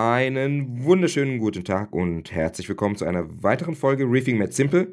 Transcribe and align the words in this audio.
Einen 0.00 0.84
wunderschönen 0.84 1.40
guten 1.40 1.64
Tag 1.64 1.92
und 1.92 2.30
herzlich 2.30 2.68
willkommen 2.68 2.94
zu 2.94 3.04
einer 3.04 3.42
weiteren 3.42 3.74
Folge 3.74 4.04
Reefing 4.04 4.38
Made 4.38 4.52
Simple. 4.52 4.92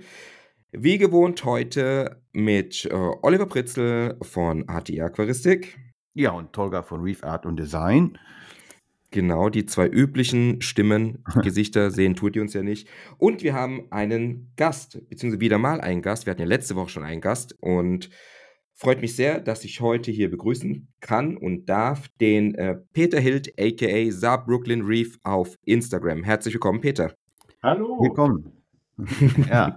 Wie 0.71 0.97
gewohnt 0.97 1.45
heute 1.45 2.23
mit 2.33 2.85
äh, 2.85 2.91
Oliver 3.21 3.45
Pritzel 3.45 4.17
von 4.23 4.67
ATI 4.67 5.01
Aquaristik. 5.01 5.77
Ja, 6.15 6.31
und 6.31 6.53
Tolga 6.53 6.81
von 6.81 7.01
Reef 7.01 7.23
Art 7.23 7.45
und 7.45 7.57
Design. 7.57 8.17
Genau, 9.11 9.49
die 9.49 9.67
zwei 9.67 9.87
üblichen 9.87 10.63
Stimmen, 10.63 11.23
Gesichter 11.43 11.91
sehen 11.91 12.15
tut 12.15 12.35
ihr 12.35 12.41
uns 12.41 12.55
ja 12.55 12.63
nicht. 12.63 12.87
Und 13.19 13.43
wir 13.43 13.53
haben 13.53 13.83
einen 13.91 14.53
Gast, 14.55 15.07
beziehungsweise 15.07 15.39
wieder 15.39 15.59
mal 15.59 15.81
einen 15.81 16.01
Gast. 16.01 16.25
Wir 16.25 16.31
hatten 16.31 16.41
ja 16.41 16.47
letzte 16.47 16.75
Woche 16.75 16.89
schon 16.89 17.03
einen 17.03 17.21
Gast 17.21 17.55
und 17.61 18.09
freut 18.75 19.01
mich 19.01 19.15
sehr, 19.15 19.39
dass 19.39 19.63
ich 19.63 19.79
heute 19.81 20.11
hier 20.11 20.29
begrüßen 20.29 20.87
kann 20.99 21.37
und 21.37 21.67
darf 21.67 22.07
den 22.19 22.55
äh, 22.55 22.75
Peter 22.93 23.19
Hild, 23.19 23.53
aka 23.59 24.11
Saab 24.11 24.45
Brooklyn 24.45 24.81
Reef 24.81 25.17
auf 25.23 25.57
Instagram. 25.65 26.23
Herzlich 26.23 26.53
willkommen, 26.53 26.81
Peter. 26.81 27.13
Hallo. 27.63 27.97
Willkommen. 28.01 28.51
ja. 29.49 29.75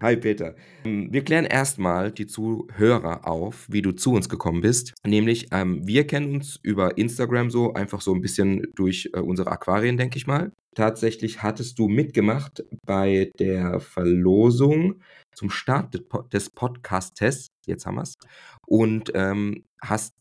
Hi 0.00 0.16
Peter. 0.16 0.56
Ähm, 0.84 1.08
wir 1.12 1.22
klären 1.22 1.44
erstmal 1.44 2.10
die 2.10 2.26
Zuhörer 2.26 3.28
auf, 3.28 3.66
wie 3.70 3.82
du 3.82 3.92
zu 3.92 4.12
uns 4.12 4.28
gekommen 4.28 4.60
bist. 4.60 4.92
Nämlich, 5.06 5.48
ähm, 5.52 5.86
wir 5.86 6.06
kennen 6.06 6.36
uns 6.36 6.58
über 6.62 6.98
Instagram 6.98 7.50
so, 7.50 7.74
einfach 7.74 8.00
so 8.00 8.12
ein 8.12 8.20
bisschen 8.20 8.66
durch 8.74 9.10
äh, 9.12 9.20
unsere 9.20 9.52
Aquarien, 9.52 9.96
denke 9.96 10.16
ich 10.16 10.26
mal. 10.26 10.50
Tatsächlich 10.74 11.42
hattest 11.42 11.78
du 11.78 11.86
mitgemacht 11.86 12.64
bei 12.84 13.30
der 13.38 13.78
Verlosung 13.78 15.00
zum 15.34 15.50
Start 15.50 15.98
des 16.32 16.50
Podcast-Tests. 16.50 17.48
Jetzt 17.66 17.86
haben 17.86 17.96
wir 17.96 18.02
es. 18.02 18.14
Und 18.66 19.10
ähm, 19.14 19.64
hast 19.82 20.14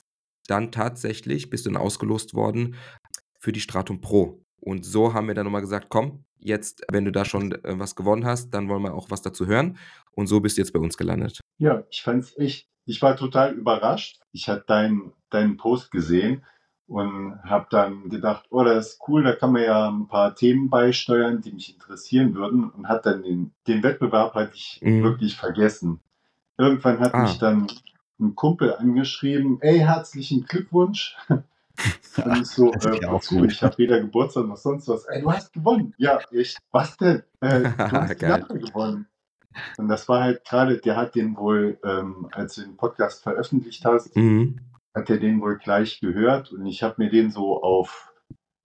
dann 0.47 0.71
tatsächlich, 0.71 1.49
bist 1.49 1.65
du 1.65 1.71
dann 1.71 1.81
ausgelost 1.81 2.33
worden 2.33 2.75
für 3.39 3.51
die 3.51 3.61
Stratum 3.61 4.01
Pro. 4.01 4.43
Und 4.59 4.85
so 4.85 5.13
haben 5.13 5.27
wir 5.27 5.35
dann 5.35 5.45
nochmal 5.45 5.61
gesagt, 5.61 5.87
komm, 5.89 6.25
jetzt, 6.37 6.83
wenn 6.91 7.05
du 7.05 7.11
da 7.11 7.25
schon 7.25 7.51
äh, 7.51 7.79
was 7.79 7.95
gewonnen 7.95 8.25
hast, 8.25 8.51
dann 8.51 8.69
wollen 8.69 8.83
wir 8.83 8.93
auch 8.93 9.09
was 9.09 9.21
dazu 9.21 9.47
hören. 9.47 9.77
Und 10.11 10.27
so 10.27 10.39
bist 10.39 10.57
du 10.57 10.61
jetzt 10.61 10.73
bei 10.73 10.79
uns 10.79 10.97
gelandet. 10.97 11.41
Ja, 11.57 11.83
ich 11.89 12.01
fand's 12.01 12.37
echt, 12.37 12.67
ich 12.85 13.01
war 13.01 13.15
total 13.15 13.53
überrascht. 13.53 14.21
Ich 14.31 14.47
hatte 14.49 14.65
deinen 14.67 15.13
deinen 15.33 15.57
Post 15.57 15.91
gesehen 15.91 16.45
und 16.87 17.39
habe 17.43 17.67
dann 17.69 18.09
gedacht, 18.09 18.45
oh, 18.49 18.63
das 18.63 18.87
ist 18.87 19.01
cool, 19.07 19.23
da 19.23 19.33
kann 19.33 19.53
man 19.53 19.63
ja 19.63 19.89
ein 19.89 20.07
paar 20.07 20.35
Themen 20.35 20.69
beisteuern, 20.69 21.41
die 21.41 21.51
mich 21.51 21.73
interessieren 21.73 22.35
würden 22.35 22.69
und 22.69 22.87
hat 22.87 23.05
dann 23.05 23.23
den, 23.23 23.51
den 23.67 23.83
Wettbewerb 23.83 24.33
hatte 24.35 24.55
ich 24.55 24.79
mhm. 24.81 25.03
wirklich 25.03 25.35
vergessen. 25.35 25.99
Irgendwann 26.57 26.99
hat 26.99 27.13
ah. 27.13 27.23
mich 27.23 27.39
dann 27.39 27.67
ein 28.19 28.35
Kumpel 28.35 28.75
angeschrieben, 28.75 29.59
ey, 29.61 29.79
herzlichen 29.79 30.45
Glückwunsch. 30.45 31.17
Und 32.23 32.37
ich 32.41 32.47
so, 32.47 32.71
äh, 32.71 33.01
wozu? 33.09 33.43
Ich 33.45 33.63
habe 33.63 33.75
weder 33.79 33.99
Geburtstag 33.99 34.45
noch 34.45 34.57
sonst 34.57 34.87
was. 34.87 35.05
Ey, 35.05 35.21
du 35.21 35.31
hast 35.31 35.53
gewonnen. 35.53 35.95
Ja, 35.97 36.19
echt. 36.31 36.59
Was 36.71 36.95
denn? 36.97 37.23
Äh, 37.39 37.61
du 37.61 37.77
hast 37.79 38.49
gewonnen. 38.49 39.07
Und 39.77 39.87
das 39.87 40.07
war 40.07 40.21
halt 40.21 40.45
gerade, 40.45 40.77
der 40.77 40.95
hat 40.95 41.15
den 41.15 41.35
wohl, 41.35 41.79
ähm, 41.83 42.27
als 42.31 42.55
du 42.55 42.61
den 42.61 42.77
Podcast 42.77 43.23
veröffentlicht 43.23 43.83
hast, 43.85 44.15
mhm. 44.15 44.59
Hat 44.93 45.09
er 45.09 45.17
den 45.17 45.41
wohl 45.41 45.57
gleich 45.57 45.99
gehört 45.99 46.51
und 46.51 46.65
ich 46.65 46.83
habe 46.83 46.95
mir 46.97 47.09
den 47.09 47.31
so 47.31 47.61
auf 47.61 48.13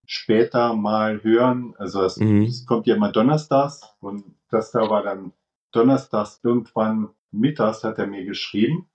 später 0.06 0.74
mal 0.74 1.22
hören, 1.22 1.74
also 1.78 2.02
es, 2.02 2.16
mhm. 2.16 2.50
kommt 2.66 2.86
ja 2.86 2.96
immer 2.96 3.12
donnerstags 3.12 3.94
und 4.00 4.24
das 4.50 4.70
da 4.70 4.88
war 4.88 5.02
dann 5.02 5.32
donnerstags 5.72 6.40
irgendwann 6.42 7.10
mittags 7.30 7.84
hat 7.84 7.98
er 7.98 8.06
mir 8.06 8.24
geschrieben 8.24 8.88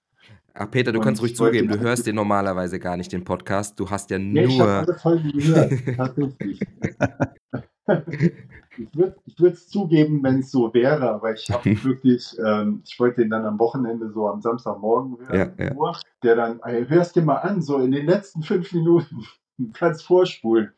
Ach, 0.56 0.70
Peter, 0.70 0.92
du 0.92 1.00
und 1.00 1.06
kannst 1.06 1.22
ruhig 1.22 1.36
zugeben, 1.36 1.68
du 1.68 1.80
hörst 1.80 2.06
den 2.06 2.16
normalerweise 2.16 2.80
gar 2.80 2.96
nicht, 2.96 3.12
den 3.12 3.24
Podcast. 3.24 3.80
Du 3.80 3.90
hast 3.90 4.12
ja 4.12 4.20
nur. 4.20 4.34
Nee, 4.34 4.46
ich 4.46 4.60
habe 4.60 4.72
alle 4.72 4.94
Folgen 4.94 5.32
gehört, 5.32 5.74
tatsächlich. 5.98 6.60
ich 8.78 9.40
würde 9.40 9.54
es 9.54 9.68
zugeben, 9.68 10.24
wenn 10.24 10.40
es 10.40 10.52
so 10.52 10.74
wäre, 10.74 11.12
aber 11.12 11.34
ich 11.34 11.50
habe 11.50 11.64
wirklich, 11.84 12.36
ähm, 12.44 12.82
ich 12.86 13.00
wollte 13.00 13.22
den 13.22 13.30
dann 13.30 13.46
am 13.46 13.60
Wochenende 13.60 14.10
so 14.12 14.28
am 14.28 14.42
Samstagmorgen 14.42 15.18
hören, 15.28 15.54
ja, 15.58 15.66
ja. 15.66 15.94
der 16.24 16.36
dann, 16.36 16.60
ey, 16.64 16.86
hörst 16.88 17.16
dir 17.16 17.22
mal 17.22 17.38
an, 17.38 17.62
so 17.62 17.80
in 17.80 17.92
den 17.92 18.06
letzten 18.06 18.44
fünf 18.44 18.72
Minuten, 18.74 19.26
kannst 19.74 20.06
vorspulen. 20.06 20.72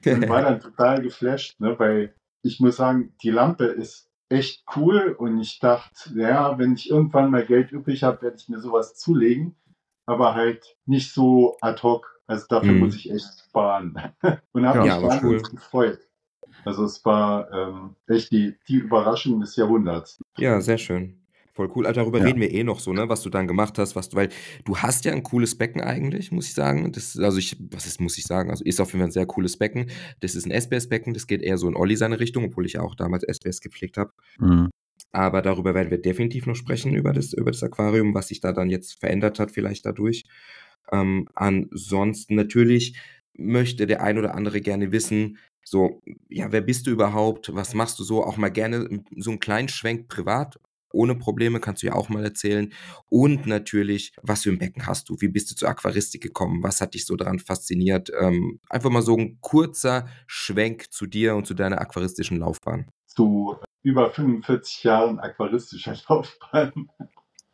Und 0.06 0.28
war 0.28 0.42
dann 0.42 0.60
total 0.60 1.02
geflasht, 1.02 1.58
ne, 1.60 1.76
weil 1.78 2.14
ich 2.42 2.60
muss 2.60 2.76
sagen, 2.76 3.12
die 3.22 3.30
Lampe 3.30 3.64
ist 3.64 4.08
echt 4.28 4.64
cool 4.76 5.16
und 5.18 5.40
ich 5.40 5.58
dachte, 5.58 6.12
ja, 6.14 6.56
wenn 6.58 6.74
ich 6.74 6.90
irgendwann 6.90 7.30
mal 7.30 7.44
Geld 7.44 7.72
übrig 7.72 8.04
habe, 8.04 8.22
werde 8.22 8.36
ich 8.38 8.48
mir 8.48 8.60
sowas 8.60 8.94
zulegen, 8.94 9.56
aber 10.06 10.34
halt 10.34 10.76
nicht 10.86 11.12
so 11.12 11.56
ad 11.60 11.82
hoc. 11.82 12.20
Also 12.26 12.46
dafür 12.48 12.72
mm. 12.72 12.78
muss 12.78 12.94
ich 12.94 13.10
echt 13.10 13.40
sparen. 13.46 13.98
und 14.52 14.66
habe 14.66 14.86
ja, 14.86 15.00
mich 15.00 15.08
wahnsinnig 15.08 15.42
cool. 15.42 15.50
gefreut. 15.50 16.07
Also 16.68 16.84
es 16.84 17.02
war 17.02 17.50
ähm, 17.50 17.96
echt 18.08 18.30
die, 18.30 18.54
die 18.68 18.76
Überraschung 18.76 19.40
des 19.40 19.56
Jahrhunderts. 19.56 20.20
Ja, 20.36 20.60
sehr 20.60 20.76
schön. 20.76 21.18
Voll 21.54 21.70
cool. 21.74 21.86
Also 21.86 22.02
darüber 22.02 22.18
ja. 22.18 22.26
reden 22.26 22.42
wir 22.42 22.52
eh 22.52 22.62
noch 22.62 22.78
so, 22.78 22.92
ne, 22.92 23.08
was 23.08 23.22
du 23.22 23.30
dann 23.30 23.46
gemacht 23.46 23.78
hast, 23.78 23.96
was 23.96 24.10
du, 24.10 24.18
weil 24.18 24.28
du 24.66 24.76
hast 24.76 25.06
ja 25.06 25.12
ein 25.12 25.22
cooles 25.22 25.56
Becken 25.56 25.80
eigentlich, 25.80 26.30
muss 26.30 26.46
ich 26.46 26.52
sagen. 26.52 26.92
Das, 26.92 27.18
also 27.18 27.38
ich, 27.38 27.56
was 27.70 27.86
ist, 27.86 28.02
muss 28.02 28.18
ich 28.18 28.24
sagen? 28.24 28.50
Also 28.50 28.64
ist 28.64 28.82
auf 28.82 28.88
jeden 28.88 29.00
Fall 29.00 29.08
ein 29.08 29.12
sehr 29.12 29.24
cooles 29.24 29.56
Becken. 29.56 29.90
Das 30.20 30.34
ist 30.34 30.44
ein 30.44 30.50
SBS-Becken, 30.50 31.14
das 31.14 31.26
geht 31.26 31.40
eher 31.40 31.56
so 31.56 31.68
in 31.68 31.74
Olli 31.74 31.96
seine 31.96 32.20
Richtung, 32.20 32.44
obwohl 32.44 32.66
ich 32.66 32.78
auch 32.78 32.94
damals 32.94 33.24
SBS 33.24 33.62
gepflegt 33.62 33.96
habe. 33.96 34.12
Mhm. 34.38 34.68
Aber 35.10 35.40
darüber 35.40 35.74
werden 35.74 35.90
wir 35.90 36.02
definitiv 36.02 36.44
noch 36.44 36.54
sprechen, 36.54 36.94
über 36.94 37.14
das, 37.14 37.32
über 37.32 37.50
das 37.50 37.62
Aquarium, 37.62 38.14
was 38.14 38.28
sich 38.28 38.40
da 38.40 38.52
dann 38.52 38.68
jetzt 38.68 39.00
verändert 39.00 39.40
hat, 39.40 39.52
vielleicht 39.52 39.86
dadurch. 39.86 40.24
Ähm, 40.92 41.28
ansonsten 41.34 42.34
natürlich 42.34 42.94
möchte 43.38 43.86
der 43.86 44.02
ein 44.02 44.18
oder 44.18 44.34
andere 44.34 44.60
gerne 44.60 44.92
wissen, 44.92 45.38
so, 45.70 46.00
ja, 46.28 46.50
wer 46.52 46.60
bist 46.60 46.86
du 46.86 46.90
überhaupt? 46.90 47.54
Was 47.54 47.74
machst 47.74 47.98
du 47.98 48.04
so? 48.04 48.24
Auch 48.24 48.36
mal 48.36 48.50
gerne 48.50 49.02
so 49.16 49.30
einen 49.30 49.40
kleinen 49.40 49.68
Schwenk 49.68 50.08
privat 50.08 50.58
ohne 50.92 51.14
Probleme, 51.14 51.60
kannst 51.60 51.82
du 51.82 51.88
ja 51.88 51.94
auch 51.94 52.08
mal 52.08 52.24
erzählen. 52.24 52.72
Und 53.08 53.46
natürlich, 53.46 54.12
was 54.22 54.42
für 54.42 54.50
ein 54.50 54.58
Becken 54.58 54.86
hast 54.86 55.08
du? 55.08 55.16
Wie 55.20 55.28
bist 55.28 55.50
du 55.50 55.54
zur 55.54 55.68
Aquaristik 55.68 56.22
gekommen? 56.22 56.62
Was 56.62 56.80
hat 56.80 56.94
dich 56.94 57.06
so 57.06 57.16
daran 57.16 57.38
fasziniert? 57.38 58.10
Ähm, 58.18 58.60
einfach 58.68 58.90
mal 58.90 59.02
so 59.02 59.16
ein 59.16 59.38
kurzer 59.40 60.08
Schwenk 60.26 60.90
zu 60.90 61.06
dir 61.06 61.36
und 61.36 61.46
zu 61.46 61.54
deiner 61.54 61.80
aquaristischen 61.80 62.38
Laufbahn. 62.38 62.90
Zu 63.06 63.56
über 63.82 64.10
45 64.10 64.84
Jahren 64.84 65.18
aquaristischer 65.18 65.96
Laufbahn. 66.08 66.88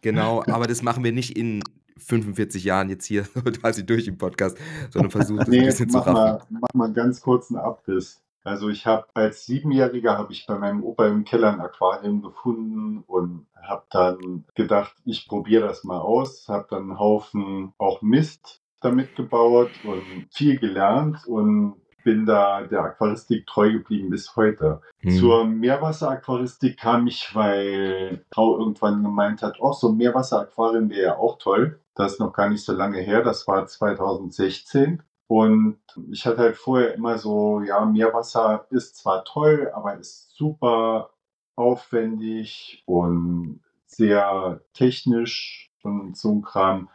Genau, 0.01 0.43
aber 0.47 0.67
das 0.67 0.83
machen 0.83 1.03
wir 1.03 1.13
nicht 1.13 1.37
in 1.37 1.63
45 1.97 2.65
Jahren 2.65 2.89
jetzt 2.89 3.05
hier 3.07 3.23
quasi 3.61 3.87
durch 3.87 4.07
im 4.07 4.19
Podcast, 4.19 4.59
sondern 4.91 5.11
versuchen 5.11 5.39
das 5.39 5.49
nee, 5.49 5.61
ein 5.61 5.67
bisschen 5.67 5.91
zu 5.91 5.99
raffen. 5.99 6.13
Mal, 6.13 6.43
mach 6.51 6.75
mal 6.75 6.85
einen 6.87 6.95
ganz 6.95 7.21
kurzen 7.21 7.57
Abriss. 7.57 8.21
Also 8.43 8.69
ich 8.69 8.87
habe 8.87 9.07
als 9.15 9.47
Siebenjähriger 9.47 10.19
habe 10.19 10.33
ich 10.33 10.47
bei 10.47 10.59
meinem 10.59 10.85
Opa 10.85 11.07
im 11.07 11.25
Keller 11.25 11.53
ein 11.53 11.61
Aquarium 11.61 12.21
gefunden 12.21 13.03
und 13.07 13.47
habe 13.63 13.85
dann 13.91 14.45
gedacht, 14.55 14.95
ich 15.07 15.27
probiere 15.27 15.67
das 15.67 15.83
mal 15.85 15.99
aus. 15.99 16.47
Habe 16.49 16.67
dann 16.69 16.83
einen 16.83 16.99
Haufen 16.99 17.73
auch 17.79 18.03
Mist 18.03 18.61
damit 18.83 19.17
gebaut 19.17 19.71
und 19.85 20.29
viel 20.31 20.59
gelernt 20.59 21.27
und 21.27 21.77
bin 22.05 22.27
da 22.27 22.63
der 22.63 22.83
Aquaristik 22.83 23.47
treu 23.47 23.73
geblieben 23.73 24.11
bis 24.11 24.37
heute. 24.37 24.81
Hm. 24.99 25.11
Zur 25.19 25.45
Meerwasseraquaristik 25.45 26.79
kam 26.79 27.07
ich, 27.07 27.35
weil 27.35 28.25
Frau 28.33 28.59
irgendwann 28.59 29.03
gemeint 29.03 29.43
hat, 29.43 29.57
oh, 29.59 29.73
so 29.73 29.89
ein 29.89 29.97
Meerwasseraquarium 29.97 30.91
wäre 30.91 31.03
ja 31.03 31.17
auch 31.17 31.39
toll. 31.39 31.81
Das 31.95 32.13
ist 32.13 32.21
noch 32.21 32.33
gar 32.33 32.49
nicht 32.49 32.65
so 32.65 32.73
lange 32.73 33.01
her, 33.01 33.23
das 33.23 33.47
war 33.49 33.67
2016. 33.67 35.03
Und 35.27 35.79
ich 36.11 36.27
hatte 36.27 36.39
halt 36.39 36.57
vorher 36.57 36.95
immer 36.95 37.19
so, 37.19 37.61
ja, 37.63 37.85
Meerwasser 37.85 38.67
ist 38.71 38.97
zwar 38.97 39.25
toll, 39.25 39.71
aber 39.75 39.97
ist 39.97 40.37
super 40.37 41.11
aufwendig 41.57 42.83
und 42.87 43.61
sehr 43.87 44.61
technisch 44.75 45.73
und 45.83 46.17
so 46.17 46.33
ein 46.33 46.43
Kram. 46.43 46.89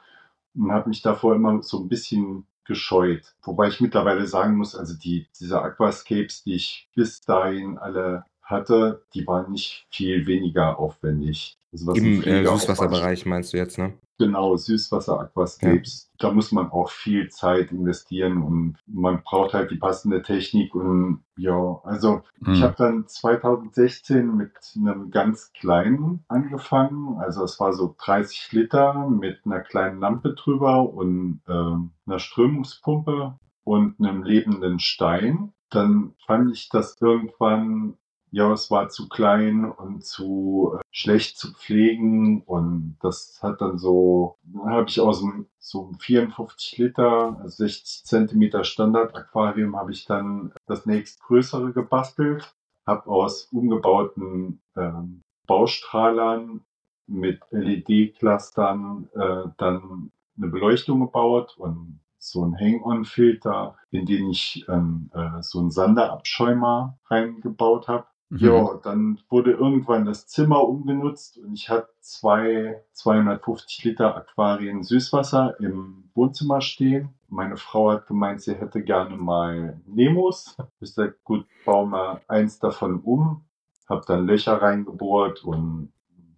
Und 0.56 0.72
habe 0.72 0.90
mich 0.90 1.02
davor 1.02 1.36
immer 1.36 1.64
so 1.64 1.80
ein 1.80 1.90
bisschen 1.90 2.46
gescheut. 2.70 3.36
Wobei 3.42 3.68
ich 3.68 3.82
mittlerweile 3.82 4.26
sagen 4.28 4.56
muss, 4.56 4.76
also 4.76 4.94
die, 4.98 5.28
diese 5.38 5.62
Aquascapes, 5.62 6.44
die 6.44 6.54
ich 6.54 6.88
bis 6.96 7.20
dahin 7.20 7.78
alle 7.78 8.24
hatte, 8.42 9.04
die 9.14 9.28
waren 9.28 9.52
nicht 9.52 9.88
viel 9.90 10.26
weniger 10.26 10.80
aufwendig. 10.80 11.59
Also 11.72 11.94
Im 11.94 12.24
äh, 12.24 12.46
Süßwasserbereich 12.46 13.26
meinst 13.26 13.54
du 13.54 13.58
jetzt, 13.58 13.78
ne? 13.78 13.94
Genau, 14.18 14.56
Süßwasser-Aquascapes. 14.56 16.10
Ja. 16.12 16.28
Da 16.28 16.34
muss 16.34 16.52
man 16.52 16.70
auch 16.72 16.90
viel 16.90 17.30
Zeit 17.30 17.72
investieren 17.72 18.42
und 18.42 18.78
man 18.86 19.22
braucht 19.24 19.54
halt 19.54 19.72
die 19.72 19.78
passende 19.78 20.22
Technik. 20.22 20.76
Und 20.76 21.24
ja, 21.38 21.80
also 21.84 22.24
mhm. 22.40 22.54
ich 22.54 22.62
habe 22.62 22.76
dann 22.78 23.08
2016 23.08 24.36
mit 24.36 24.52
einem 24.76 25.10
ganz 25.12 25.54
kleinen 25.54 26.26
angefangen. 26.28 27.18
Also 27.20 27.44
es 27.44 27.60
war 27.60 27.72
so 27.72 27.96
30 28.04 28.52
Liter 28.52 29.08
mit 29.08 29.40
einer 29.46 29.62
kleinen 29.62 30.02
Lampe 30.02 30.34
drüber 30.34 30.92
und 30.92 31.42
äh, 31.48 31.52
einer 31.54 32.20
Strömungspumpe 32.20 33.38
und 33.64 34.00
einem 34.00 34.24
lebenden 34.24 34.80
Stein. 34.80 35.54
Dann 35.70 36.16
fand 36.26 36.52
ich 36.52 36.68
das 36.68 36.98
irgendwann 37.00 37.96
ja, 38.32 38.52
es 38.52 38.70
war 38.72 38.90
zu 38.90 39.10
klein 39.10 39.66
und 39.66 40.04
zu 40.04 40.76
äh, 40.76 40.84
schlecht 40.92 41.38
zu 41.38 41.54
pflegen 41.54 42.42
und 42.44 42.98
das 43.02 43.40
hat 43.42 43.62
dann 43.62 43.78
so, 43.78 44.38
dann 44.44 44.72
habe 44.72 44.90
ich 44.90 45.00
aus 45.00 45.20
dem 45.20 45.48
so 45.58 45.88
einem 45.88 46.00
54 46.00 46.78
Liter, 46.78 47.42
60 47.46 48.06
Zentimeter 48.06 48.64
Standard-Aquarium 48.64 49.76
habe 49.76 49.92
ich 49.92 50.06
dann 50.06 50.54
das 50.66 50.86
nächstgrößere 50.86 51.74
gebastelt, 51.74 52.56
habe 52.88 53.08
aus 53.08 53.50
umgebauten 53.52 54.62
ähm, 54.76 55.22
Baustrahlern 55.48 56.62
mit 57.08 57.42
LED-Clustern 57.52 59.10
äh, 59.14 59.50
dann 59.58 60.12
eine 60.38 60.48
Beleuchtung 60.48 61.02
gebaut 61.02 61.56
und 61.58 62.00
so 62.20 62.46
ein 62.46 62.58
Hang-On-Filter, 62.60 63.78
in 63.92 64.06
den 64.06 64.30
ich 64.30 64.66
ähm, 64.68 65.10
äh, 65.14 65.42
so 65.42 65.60
einen 65.60 65.72
Sanderabschäumer 65.72 67.00
reingebaut 67.10 67.88
habe. 67.88 68.06
Mhm. 68.30 68.38
Ja, 68.40 68.80
dann 68.84 69.20
wurde 69.30 69.52
irgendwann 69.52 70.06
das 70.06 70.28
Zimmer 70.28 70.64
umgenutzt 70.68 71.40
und 71.40 71.54
ich 71.54 71.70
hatte 71.70 71.90
zwei 72.00 72.84
250 72.94 73.84
Liter 73.84 74.16
Aquarien 74.16 74.84
Süßwasser 74.84 75.60
im 75.60 76.10
Wohnzimmer 76.14 76.62
stehen. 76.62 77.10
Meine 77.28 77.58
Frau 77.58 77.92
hat 77.92 78.08
gemeint, 78.08 78.42
sie 78.42 78.56
hätte 78.56 78.84
gerne 78.84 79.18
mal 79.18 79.82
Nemos. 79.88 80.58
Ich 80.80 80.94
sag, 80.94 81.24
gut, 81.24 81.46
bau 81.66 81.86
mal 81.86 82.22
eins 82.28 82.60
davon 82.60 83.02
um. 83.02 83.46
Hab 83.88 84.06
dann 84.06 84.28
Löcher 84.28 84.62
reingebohrt 84.62 85.44
und 85.44 85.92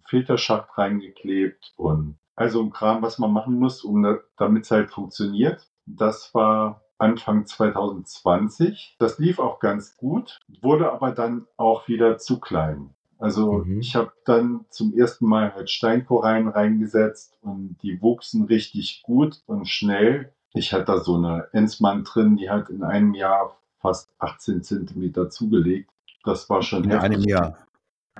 Filterschacht 0.06 0.76
reingeklebt 0.76 1.74
und 1.76 2.16
also 2.34 2.62
ein 2.62 2.70
Kram, 2.70 3.02
was 3.02 3.18
man 3.18 3.32
machen 3.32 3.58
muss, 3.58 3.84
um 3.84 4.18
damit 4.36 4.64
es 4.64 4.70
halt 4.70 4.90
funktioniert. 4.90 5.68
Das 5.86 6.34
war 6.34 6.82
Anfang 7.02 7.46
2020. 7.46 8.96
Das 8.98 9.18
lief 9.18 9.40
auch 9.40 9.58
ganz 9.58 9.96
gut, 9.96 10.38
wurde 10.60 10.92
aber 10.92 11.10
dann 11.10 11.46
auch 11.56 11.88
wieder 11.88 12.16
zu 12.18 12.38
klein. 12.38 12.94
Also 13.18 13.64
mhm. 13.64 13.80
ich 13.80 13.96
habe 13.96 14.12
dann 14.24 14.66
zum 14.70 14.96
ersten 14.96 15.26
Mal 15.26 15.54
halt 15.54 15.68
Steinkorallen 15.68 16.48
reingesetzt 16.48 17.38
und 17.42 17.76
die 17.82 18.00
wuchsen 18.00 18.44
richtig 18.44 19.02
gut 19.02 19.42
und 19.46 19.68
schnell. 19.68 20.32
Ich 20.54 20.72
hatte 20.72 20.84
da 20.84 20.98
so 21.00 21.16
eine 21.16 21.48
Ensmann 21.52 22.04
drin, 22.04 22.36
die 22.36 22.50
hat 22.50 22.70
in 22.70 22.84
einem 22.84 23.14
Jahr 23.14 23.56
fast 23.80 24.10
18 24.20 24.62
Zentimeter 24.62 25.28
zugelegt. 25.28 25.90
Das 26.24 26.48
war 26.48 26.62
schon 26.62 26.84
in 26.84 26.90
heftig. 26.90 27.04
einem 27.04 27.22
Jahr. 27.22 27.58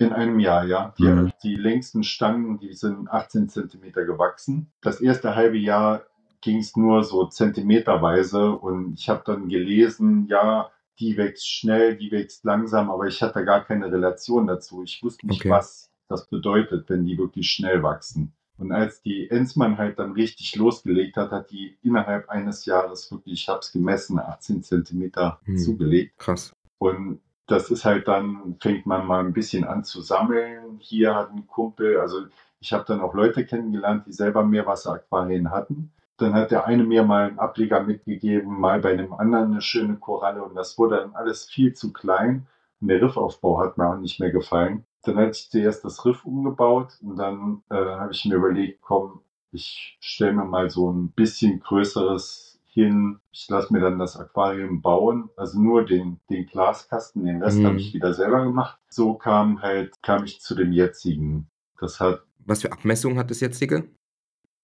In 0.00 0.12
einem 0.12 0.40
Jahr, 0.40 0.64
ja. 0.64 0.94
Die, 0.98 1.04
mhm. 1.04 1.32
die 1.42 1.54
längsten 1.54 2.02
Stangen, 2.02 2.58
die 2.58 2.72
sind 2.72 3.08
18 3.08 3.48
Zentimeter 3.48 4.04
gewachsen. 4.04 4.72
Das 4.80 5.00
erste 5.00 5.36
halbe 5.36 5.58
Jahr 5.58 6.02
ging 6.42 6.58
es 6.58 6.76
nur 6.76 7.02
so 7.04 7.24
zentimeterweise 7.26 8.50
und 8.52 8.94
ich 8.94 9.08
habe 9.08 9.22
dann 9.24 9.48
gelesen, 9.48 10.26
ja, 10.28 10.70
die 10.98 11.16
wächst 11.16 11.48
schnell, 11.48 11.96
die 11.96 12.10
wächst 12.10 12.44
langsam, 12.44 12.90
aber 12.90 13.06
ich 13.06 13.22
hatte 13.22 13.44
gar 13.44 13.64
keine 13.64 13.90
Relation 13.90 14.46
dazu. 14.46 14.82
Ich 14.82 15.02
wusste 15.02 15.26
nicht, 15.26 15.40
okay. 15.40 15.50
was 15.50 15.90
das 16.08 16.26
bedeutet, 16.28 16.90
wenn 16.90 17.06
die 17.06 17.16
wirklich 17.16 17.50
schnell 17.50 17.82
wachsen. 17.82 18.34
Und 18.58 18.70
als 18.70 19.02
die 19.02 19.30
Ensmann 19.30 19.78
halt 19.78 19.98
dann 19.98 20.12
richtig 20.12 20.54
losgelegt 20.56 21.16
hat, 21.16 21.30
hat 21.30 21.50
die 21.50 21.78
innerhalb 21.82 22.28
eines 22.28 22.66
Jahres 22.66 23.10
wirklich, 23.10 23.42
ich 23.42 23.48
habe 23.48 23.60
es 23.60 23.72
gemessen, 23.72 24.18
18 24.18 24.62
Zentimeter 24.62 25.40
hm, 25.44 25.56
zugelegt. 25.56 26.18
Krass. 26.18 26.52
Und 26.78 27.20
das 27.46 27.70
ist 27.70 27.84
halt 27.84 28.06
dann, 28.08 28.56
fängt 28.60 28.86
man 28.86 29.06
mal 29.06 29.24
ein 29.24 29.32
bisschen 29.32 29.64
an 29.64 29.84
zu 29.84 30.00
sammeln. 30.00 30.78
Hier 30.80 31.14
hat 31.14 31.30
ein 31.30 31.46
Kumpel, 31.46 31.98
also 31.98 32.26
ich 32.60 32.72
habe 32.72 32.84
dann 32.86 33.00
auch 33.00 33.14
Leute 33.14 33.44
kennengelernt, 33.44 34.06
die 34.06 34.12
selber 34.12 34.44
Meerwasseraquarien 34.44 35.50
hatten. 35.50 35.92
Dann 36.22 36.34
hat 36.34 36.52
der 36.52 36.66
eine 36.66 36.84
mir 36.84 37.02
mal 37.02 37.28
einen 37.28 37.40
Ableger 37.40 37.82
mitgegeben, 37.82 38.60
mal 38.60 38.80
bei 38.80 38.92
einem 38.92 39.12
anderen 39.12 39.52
eine 39.52 39.60
schöne 39.60 39.96
Koralle 39.96 40.44
und 40.44 40.54
das 40.54 40.78
wurde 40.78 40.98
dann 40.98 41.16
alles 41.16 41.46
viel 41.46 41.74
zu 41.74 41.92
klein. 41.92 42.46
Und 42.80 42.88
der 42.88 43.02
Riffaufbau 43.02 43.58
hat 43.58 43.76
mir 43.76 43.88
auch 43.88 43.98
nicht 43.98 44.20
mehr 44.20 44.30
gefallen. 44.30 44.84
Dann 45.02 45.16
hatte 45.16 45.32
ich 45.32 45.50
zuerst 45.50 45.84
das 45.84 46.04
Riff 46.04 46.24
umgebaut 46.24 46.96
und 47.02 47.16
dann 47.16 47.62
äh, 47.70 47.74
habe 47.74 48.12
ich 48.12 48.24
mir 48.24 48.36
überlegt, 48.36 48.82
komm, 48.82 49.20
ich 49.50 49.98
stelle 50.00 50.32
mir 50.32 50.44
mal 50.44 50.70
so 50.70 50.92
ein 50.92 51.10
bisschen 51.10 51.58
größeres 51.58 52.60
hin. 52.66 53.18
Ich 53.32 53.48
lasse 53.48 53.72
mir 53.72 53.80
dann 53.80 53.98
das 53.98 54.16
Aquarium 54.16 54.80
bauen, 54.80 55.28
also 55.36 55.60
nur 55.60 55.84
den, 55.84 56.20
den 56.30 56.46
Glaskasten, 56.46 57.24
den 57.24 57.42
Rest 57.42 57.58
mhm. 57.58 57.66
habe 57.66 57.76
ich 57.78 57.94
wieder 57.94 58.14
selber 58.14 58.44
gemacht. 58.44 58.78
So 58.88 59.14
kam 59.14 59.60
halt, 59.60 60.00
kam 60.02 60.22
ich 60.22 60.40
zu 60.40 60.54
dem 60.54 60.70
jetzigen. 60.70 61.48
Das 61.80 61.98
hat. 61.98 62.22
Was 62.44 62.62
für 62.62 62.70
Abmessungen 62.70 63.18
hat 63.18 63.30
das 63.30 63.40
jetzige? 63.40 63.88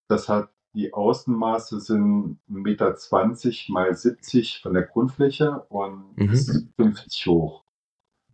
Das 0.06 0.28
hat 0.28 0.50
die 0.74 0.92
Außenmaße 0.92 1.80
sind 1.80 2.38
1,20 2.48 2.48
Meter 2.48 3.72
mal 3.72 3.94
70 3.94 4.60
von 4.62 4.74
der 4.74 4.84
Grundfläche 4.84 5.64
und 5.68 6.16
mhm. 6.16 6.30
ist 6.30 6.68
50 6.76 7.26
hoch. 7.26 7.64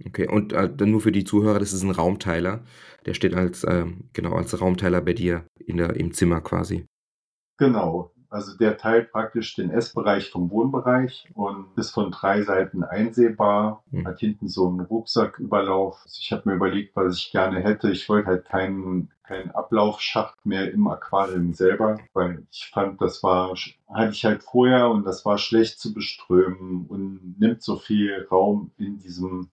Okay, 0.04 0.28
und 0.28 0.52
äh, 0.52 0.74
dann 0.74 0.90
nur 0.90 1.00
für 1.00 1.12
die 1.12 1.24
Zuhörer, 1.24 1.60
das 1.60 1.72
ist 1.72 1.82
ein 1.82 1.90
Raumteiler. 1.90 2.64
Der 3.06 3.14
steht 3.14 3.34
als, 3.34 3.64
ähm, 3.64 4.08
genau, 4.12 4.34
als 4.34 4.60
Raumteiler 4.60 5.00
bei 5.00 5.12
dir 5.12 5.46
in 5.58 5.76
der, 5.76 5.94
im 5.96 6.12
Zimmer 6.12 6.40
quasi. 6.40 6.86
Genau, 7.58 8.12
also 8.34 8.56
der 8.56 8.76
teilt 8.76 9.12
praktisch 9.12 9.54
den 9.54 9.70
Essbereich 9.70 10.30
vom 10.30 10.50
Wohnbereich 10.50 11.30
und 11.34 11.66
ist 11.76 11.90
von 11.90 12.10
drei 12.10 12.42
Seiten 12.42 12.82
einsehbar. 12.82 13.84
Mhm. 13.90 14.06
Hat 14.06 14.18
hinten 14.18 14.48
so 14.48 14.68
einen 14.68 14.80
Rucksacküberlauf. 14.80 16.00
Also 16.02 16.18
ich 16.20 16.32
habe 16.32 16.42
mir 16.46 16.56
überlegt, 16.56 16.96
was 16.96 17.16
ich 17.16 17.30
gerne 17.30 17.60
hätte. 17.60 17.90
Ich 17.90 18.08
wollte 18.08 18.26
halt 18.26 18.44
keinen 18.44 19.10
keinen 19.22 19.52
Ablaufschacht 19.52 20.44
mehr 20.44 20.70
im 20.70 20.86
Aquarium 20.86 21.54
selber, 21.54 21.98
weil 22.12 22.46
ich 22.50 22.70
fand, 22.72 23.00
das 23.00 23.22
war, 23.22 23.54
hatte 23.88 24.12
ich 24.12 24.24
halt 24.26 24.42
vorher 24.42 24.90
und 24.90 25.06
das 25.06 25.24
war 25.24 25.38
schlecht 25.38 25.80
zu 25.80 25.94
beströmen 25.94 26.84
und 26.86 27.36
nimmt 27.38 27.62
so 27.62 27.76
viel 27.76 28.28
Raum 28.30 28.70
in 28.76 28.98
diesem 28.98 29.48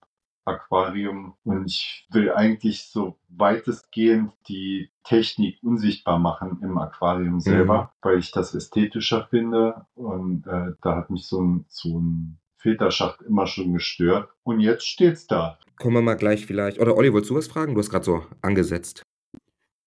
Aquarium 0.51 1.35
und 1.43 1.65
ich 1.65 2.07
will 2.11 2.31
eigentlich 2.31 2.85
so 2.85 3.17
weitestgehend 3.29 4.33
die 4.47 4.89
Technik 5.03 5.57
unsichtbar 5.63 6.19
machen 6.19 6.59
im 6.61 6.77
Aquarium 6.77 7.39
selber, 7.39 7.83
mhm. 7.83 7.87
weil 8.01 8.19
ich 8.19 8.31
das 8.31 8.53
ästhetischer 8.53 9.27
finde 9.29 9.85
und 9.95 10.47
äh, 10.47 10.73
da 10.81 10.95
hat 10.95 11.09
mich 11.09 11.25
so 11.25 11.41
ein, 11.41 11.65
so 11.69 11.99
ein 11.99 12.37
Filterschacht 12.57 13.21
immer 13.23 13.47
schon 13.47 13.73
gestört 13.73 14.29
und 14.43 14.59
jetzt 14.59 14.87
steht's 14.87 15.25
da. 15.25 15.57
Kommen 15.77 15.95
wir 15.95 16.01
mal 16.01 16.15
gleich 16.15 16.45
vielleicht, 16.45 16.79
oder 16.79 16.95
Olli, 16.95 17.11
wolltest 17.11 17.31
du 17.31 17.35
was 17.35 17.47
fragen? 17.47 17.73
Du 17.73 17.79
hast 17.79 17.89
gerade 17.89 18.05
so 18.05 18.23
angesetzt. 18.41 19.03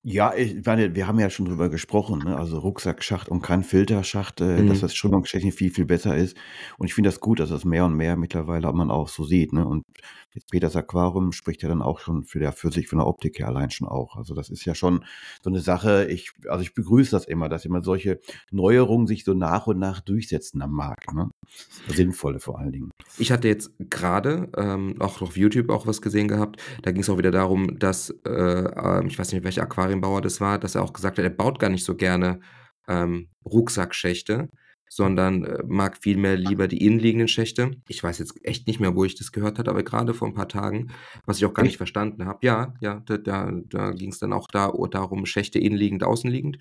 Ja, 0.07 0.35
ich 0.35 0.67
meine, 0.67 0.95
wir 0.95 1.07
haben 1.07 1.19
ja 1.19 1.31
schon 1.31 1.47
drüber 1.47 1.71
gesprochen, 1.71 2.19
ne? 2.25 2.37
Also 2.37 2.59
Rucksackschacht 2.59 3.31
und 3.31 3.41
kein 3.41 3.63
Filterschacht, 3.65 4.43
äh, 4.43 4.67
dass 4.67 4.77
mhm. 4.77 4.81
das 4.83 4.95
strömungstechnisch 4.95 5.55
viel, 5.55 5.71
viel 5.71 5.87
besser 5.87 6.15
ist. 6.15 6.37
Und 6.77 6.87
ich 6.87 6.93
finde 6.95 7.09
das 7.09 7.21
gut, 7.21 7.41
dass 7.41 7.49
das 7.49 7.65
mehr 7.65 7.87
und 7.87 7.95
mehr 7.95 8.17
mittlerweile 8.17 8.71
man 8.75 8.91
auch 8.91 9.09
so 9.09 9.25
sieht, 9.25 9.55
ne? 9.55 9.67
Und 9.67 9.85
jetzt 10.35 10.51
Peters 10.51 10.77
Aquarium 10.77 11.33
spricht 11.33 11.63
ja 11.63 11.71
dann 11.71 11.81
auch 11.81 12.01
schon 12.01 12.25
für 12.25 12.39
der 12.39 12.53
für 12.53 12.71
sich 12.71 12.89
von 12.89 12.99
der 12.99 13.07
Optik 13.07 13.39
her 13.39 13.49
allein 13.49 13.71
schon 13.71 13.89
auch. 13.89 14.17
Also 14.17 14.35
das 14.35 14.51
ist 14.51 14.67
ja 14.67 14.75
schon 14.75 15.05
so 15.43 15.49
eine 15.49 15.61
Sache, 15.61 16.07
ich 16.11 16.33
also 16.49 16.63
ich 16.63 16.75
begrüße 16.75 17.11
das 17.11 17.25
immer, 17.25 17.49
dass 17.49 17.65
immer 17.65 17.83
solche 17.83 18.21
Neuerungen 18.51 19.07
sich 19.07 19.25
so 19.25 19.33
nach 19.33 19.67
und 19.67 19.79
nach 19.79 20.01
durchsetzen 20.01 20.61
am 20.61 20.73
Markt, 20.73 21.15
ne? 21.15 21.31
Sinnvolle 21.89 22.41
vor 22.41 22.59
allen 22.59 22.73
Dingen. 22.73 22.91
Ich 23.17 23.33
hatte 23.33 23.49
jetzt 23.49 23.71
gerade 23.79 24.51
ähm, 24.57 24.97
auch 25.01 25.23
auf 25.23 25.37
YouTube 25.37 25.71
auch 25.71 25.87
was 25.87 26.03
gesehen 26.03 26.29
gehabt. 26.29 26.61
Da 26.83 26.91
ging 26.91 27.03
es 27.03 27.09
auch 27.09 27.19
wieder 27.19 27.31
darum, 27.31 27.79
dass 27.79 28.11
äh, 28.27 28.31
ähm, 28.31 29.07
ich 29.07 29.19
weiß 29.19 29.33
nicht, 29.33 29.45
welche 29.45 29.63
Aquarium 29.63 29.94
Aquarienbauer 29.95 30.21
das 30.21 30.41
war, 30.41 30.59
dass 30.59 30.75
er 30.75 30.83
auch 30.83 30.93
gesagt 30.93 31.19
hat, 31.19 31.25
er 31.25 31.31
baut 31.31 31.59
gar 31.59 31.71
nicht 31.71 31.85
so 31.85 31.95
gerne 31.95 32.41
ähm, 32.89 33.29
Rucksackschächte, 33.45 34.51
sondern 34.89 35.45
äh, 35.45 35.63
mag 35.67 35.99
vielmehr 36.01 36.37
lieber 36.37 36.69
die 36.69 36.85
innenliegenden 36.85 37.29
Schächte. 37.29 37.73
Ich 37.89 38.03
weiß 38.03 38.19
jetzt 38.19 38.45
echt 38.45 38.67
nicht 38.67 38.81
mehr, 38.81 38.95
wo 38.95 39.05
ich 39.05 39.15
das 39.15 39.33
gehört 39.33 39.59
habe, 39.59 39.71
aber 39.71 39.83
gerade 39.83 40.15
vor 40.15 40.29
ein 40.29 40.35
paar 40.35 40.49
Tagen, 40.49 40.89
was 41.27 41.39
ich 41.39 41.47
auch 41.47 41.55
gar 41.55 41.63
nicht 41.63 41.79
verstanden 41.79 42.27
habe. 42.27 42.39
Ja, 42.43 42.75
ja, 42.81 43.03
da, 43.07 43.17
da, 43.17 43.51
da 43.67 43.91
ging 43.91 44.11
es 44.11 44.19
dann 44.19 44.33
auch 44.33 44.49
da, 44.49 44.73
darum, 44.91 45.27
Schächte 45.27 45.59
innenliegend, 45.59 46.05
außenliegend. 46.05 46.59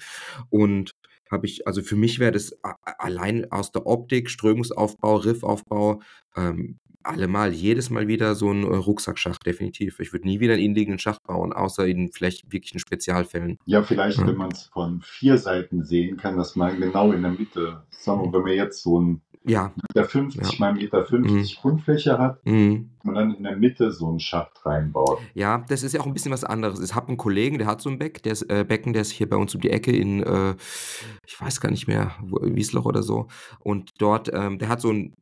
Und 0.50 0.92
habe 1.32 1.48
ich, 1.48 1.68
also 1.68 1.82
für 1.82 1.96
mich 1.96 2.20
wäre 2.20 2.32
das 2.32 2.58
allein 2.84 3.52
aus 3.52 3.72
der 3.72 3.86
Optik, 3.88 4.30
Strömungsaufbau, 4.30 5.16
Riffaufbau, 5.18 6.02
ähm, 6.36 6.80
allemal, 7.04 7.54
jedes 7.54 7.90
Mal 7.90 8.08
wieder 8.08 8.36
so 8.36 8.52
ein 8.52 8.64
äh, 8.64 8.76
Rucksackschacht, 8.76 9.46
definitiv. 9.46 10.00
Ich 10.00 10.14
würde 10.14 10.28
nie 10.28 10.40
wieder 10.40 10.54
einen 10.54 10.64
innenliegenden 10.64 11.00
Schacht 11.00 11.24
bauen, 11.24 11.54
außer 11.54 11.86
in 11.86 12.12
vielleicht 12.12 12.52
wirklichen 12.52 12.80
Spezialfällen. 12.80 13.58
Ja, 13.66 13.84
vielleicht, 13.84 14.20
ja. 14.20 14.28
wenn 14.28 14.38
man 14.38 14.52
es 14.52 14.64
von 14.74 15.02
vier 15.02 15.38
Seiten 15.38 15.84
sehen 15.84 16.18
kann, 16.18 16.38
dass 16.38 16.56
man 16.56 16.80
genau 16.80 17.12
in 17.12 17.22
der 17.22 17.32
Mitte, 17.32 17.84
sagen 17.90 18.22
wir, 18.24 18.40
wenn 18.40 18.46
wir 18.46 18.56
jetzt 18.56 18.82
so 18.82 19.00
ein 19.00 19.22
ja. 19.46 19.74
Meter 19.90 20.08
50 20.08 20.42
ja. 20.42 20.60
mal 20.60 20.74
Meter 20.74 21.06
50 21.06 21.32
mhm. 21.32 21.62
Grundfläche 21.62 22.18
hat 22.18 22.46
mhm. 22.46 22.92
und 23.04 23.16
dann 23.16 23.36
in 23.36 23.44
der 23.44 23.58
Mitte 23.58 23.92
so 23.92 24.08
einen 24.08 24.20
Schacht 24.20 24.66
reinbaut. 24.66 25.20
Ja, 25.34 25.66
das 25.68 25.84
ist 25.84 25.94
ja 25.94 26.02
auch 26.02 26.06
ein 26.06 26.14
bisschen 26.14 26.32
was 26.32 26.44
anderes. 26.44 26.80
Ich 26.80 26.96
habe 26.96 27.10
einen 27.10 27.18
Kollegen, 27.18 27.58
der 27.58 27.68
hat 27.68 27.82
so 27.82 27.90
ein 27.90 28.00
Beck, 28.00 28.24
der 28.24 28.34
ist, 28.34 28.44
äh, 28.44 28.64
Becken, 28.68 28.94
der 28.94 29.02
ist 29.02 29.12
hier 29.12 29.30
bei 29.30 29.36
uns 29.36 29.54
um 29.54 29.62
die 29.62 29.70
Ecke 29.70 29.92
in, 29.92 30.24
äh, 30.24 30.56
ich 31.26 31.40
weiß 31.40 31.60
gar 31.60 31.72
nicht 31.72 31.88
mehr, 31.88 32.12
Wiesloch 32.22 32.86
oder 32.86 33.04
so. 33.04 33.28
Und 33.60 33.92
dort, 33.98 34.32
ähm, 34.34 34.60
der 34.60 34.70
hat 34.70 34.82
so 34.82 34.90
einen, 34.90 35.14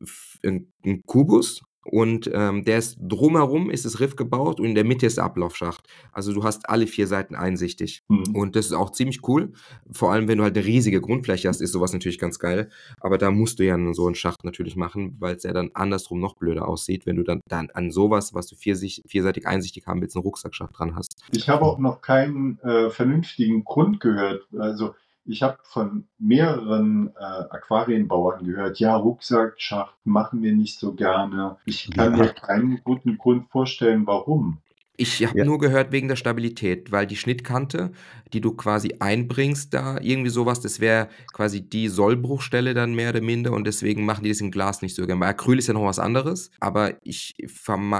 einen 0.44 1.02
Kubus 1.06 1.62
und 1.84 2.30
ähm, 2.32 2.64
der 2.64 2.78
ist 2.78 2.96
drumherum 3.00 3.70
ist 3.70 3.84
das 3.84 3.98
Riff 4.00 4.14
gebaut 4.16 4.60
und 4.60 4.66
in 4.66 4.74
der 4.74 4.84
Mitte 4.84 5.06
ist 5.06 5.16
der 5.16 5.24
Ablaufschacht. 5.24 5.86
Also 6.12 6.32
du 6.32 6.44
hast 6.44 6.68
alle 6.68 6.86
vier 6.86 7.06
Seiten 7.06 7.34
einsichtig. 7.34 8.04
Mhm. 8.08 8.34
Und 8.34 8.56
das 8.56 8.66
ist 8.66 8.72
auch 8.72 8.90
ziemlich 8.90 9.26
cool. 9.26 9.52
Vor 9.90 10.12
allem, 10.12 10.28
wenn 10.28 10.38
du 10.38 10.44
halt 10.44 10.56
eine 10.56 10.64
riesige 10.66 11.00
Grundfläche 11.00 11.48
hast, 11.48 11.60
ist 11.60 11.72
sowas 11.72 11.92
natürlich 11.92 12.18
ganz 12.18 12.38
geil. 12.38 12.70
Aber 13.00 13.18
da 13.18 13.30
musst 13.30 13.58
du 13.58 13.64
ja 13.64 13.76
so 13.94 14.06
einen 14.06 14.14
Schacht 14.14 14.44
natürlich 14.44 14.76
machen, 14.76 15.16
weil 15.18 15.34
es 15.34 15.42
ja 15.42 15.52
dann 15.52 15.70
andersrum 15.74 16.20
noch 16.20 16.36
blöder 16.36 16.68
aussieht, 16.68 17.04
wenn 17.06 17.16
du 17.16 17.24
dann, 17.24 17.40
dann 17.48 17.70
an 17.70 17.90
sowas, 17.90 18.32
was 18.32 18.46
du 18.46 18.54
vierseitig, 18.54 19.02
vierseitig 19.06 19.46
einsichtig 19.46 19.86
haben 19.86 20.00
willst, 20.00 20.16
einen 20.16 20.22
Rucksackschacht 20.22 20.78
dran 20.78 20.94
hast. 20.94 21.16
Ich 21.32 21.48
habe 21.48 21.64
auch 21.64 21.78
noch 21.78 22.00
keinen 22.00 22.60
äh, 22.60 22.90
vernünftigen 22.90 23.64
Grund 23.64 24.00
gehört. 24.00 24.46
Also 24.56 24.94
ich 25.24 25.42
habe 25.42 25.58
von 25.62 26.08
mehreren 26.18 27.12
äh, 27.16 27.22
Aquarienbauern 27.22 28.44
gehört, 28.44 28.80
ja, 28.80 28.96
Rucksackschacht 28.96 29.94
machen 30.04 30.42
wir 30.42 30.52
nicht 30.52 30.78
so 30.78 30.94
gerne. 30.94 31.56
Ich 31.64 31.90
kann 31.90 32.12
mir 32.18 32.28
keinen 32.32 32.82
guten 32.82 33.18
Grund 33.18 33.48
vorstellen, 33.50 34.06
warum. 34.06 34.58
Ich 34.96 35.24
habe 35.24 35.38
ja. 35.38 35.44
nur 35.44 35.58
gehört 35.58 35.90
wegen 35.90 36.08
der 36.08 36.16
Stabilität, 36.16 36.92
weil 36.92 37.06
die 37.06 37.16
Schnittkante, 37.16 37.92
die 38.34 38.42
du 38.42 38.52
quasi 38.52 38.96
einbringst, 39.00 39.72
da 39.72 39.98
irgendwie 40.00 40.30
sowas, 40.30 40.60
das 40.60 40.80
wäre 40.80 41.08
quasi 41.32 41.62
die 41.62 41.88
Sollbruchstelle 41.88 42.74
dann 42.74 42.94
mehr 42.94 43.10
oder 43.10 43.22
minder 43.22 43.52
und 43.52 43.66
deswegen 43.66 44.04
machen 44.04 44.24
die 44.24 44.30
das 44.30 44.42
im 44.42 44.50
Glas 44.50 44.82
nicht 44.82 44.94
so 44.94 45.06
gerne. 45.06 45.20
Bei 45.20 45.28
Acryl 45.28 45.58
ist 45.58 45.68
ja 45.68 45.74
noch 45.74 45.84
was 45.84 45.98
anderes, 45.98 46.50
aber 46.60 46.94
ich 47.02 47.34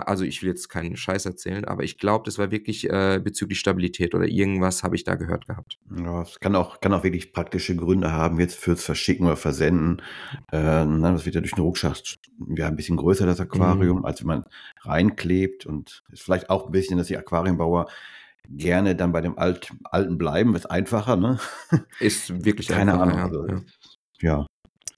also 0.06 0.24
ich 0.24 0.42
will 0.42 0.50
jetzt 0.50 0.68
keinen 0.68 0.96
Scheiß 0.96 1.24
erzählen, 1.24 1.64
aber 1.64 1.82
ich 1.82 1.96
glaube, 1.96 2.24
das 2.26 2.38
war 2.38 2.50
wirklich 2.50 2.88
äh, 2.90 3.20
bezüglich 3.22 3.58
Stabilität 3.58 4.14
oder 4.14 4.26
irgendwas 4.26 4.82
habe 4.82 4.94
ich 4.94 5.04
da 5.04 5.14
gehört 5.14 5.46
gehabt. 5.46 5.78
Ja, 5.96 6.22
es 6.22 6.40
kann 6.40 6.54
auch, 6.54 6.80
kann 6.80 6.92
auch 6.92 7.04
wirklich 7.04 7.32
praktische 7.32 7.74
Gründe 7.74 8.12
haben, 8.12 8.38
jetzt 8.38 8.56
fürs 8.56 8.84
Verschicken 8.84 9.26
oder 9.26 9.36
Versenden. 9.36 10.02
Äh, 10.52 10.84
ne, 10.84 11.12
das 11.12 11.24
wird 11.24 11.36
ja 11.36 11.40
durch 11.40 11.54
den 11.54 11.64
Ruckschacht 11.64 12.18
ja, 12.56 12.68
ein 12.68 12.76
bisschen 12.76 12.96
größer, 12.96 13.24
das 13.24 13.40
Aquarium, 13.40 13.98
mhm. 13.98 14.04
als 14.04 14.20
wenn 14.20 14.26
man 14.26 14.44
reinklebt 14.82 15.66
und 15.66 16.02
ist 16.10 16.22
vielleicht 16.22 16.50
auch 16.50 16.66
ein 16.66 16.72
bisschen 16.72 16.81
bisschen, 16.82 16.98
dass 16.98 17.06
die 17.06 17.16
Aquarienbauer 17.16 17.86
gerne 18.48 18.96
dann 18.96 19.12
bei 19.12 19.20
dem 19.20 19.38
Alt, 19.38 19.72
Alten 19.84 20.18
bleiben. 20.18 20.54
Ist 20.54 20.70
einfacher, 20.70 21.16
ne? 21.16 21.38
Ist 22.00 22.44
wirklich 22.44 22.68
Keine 22.68 22.94
einfacher, 23.00 23.22
Ahnung. 23.24 23.46
Also, 23.46 23.46
ja. 23.46 23.60
ja. 24.20 24.46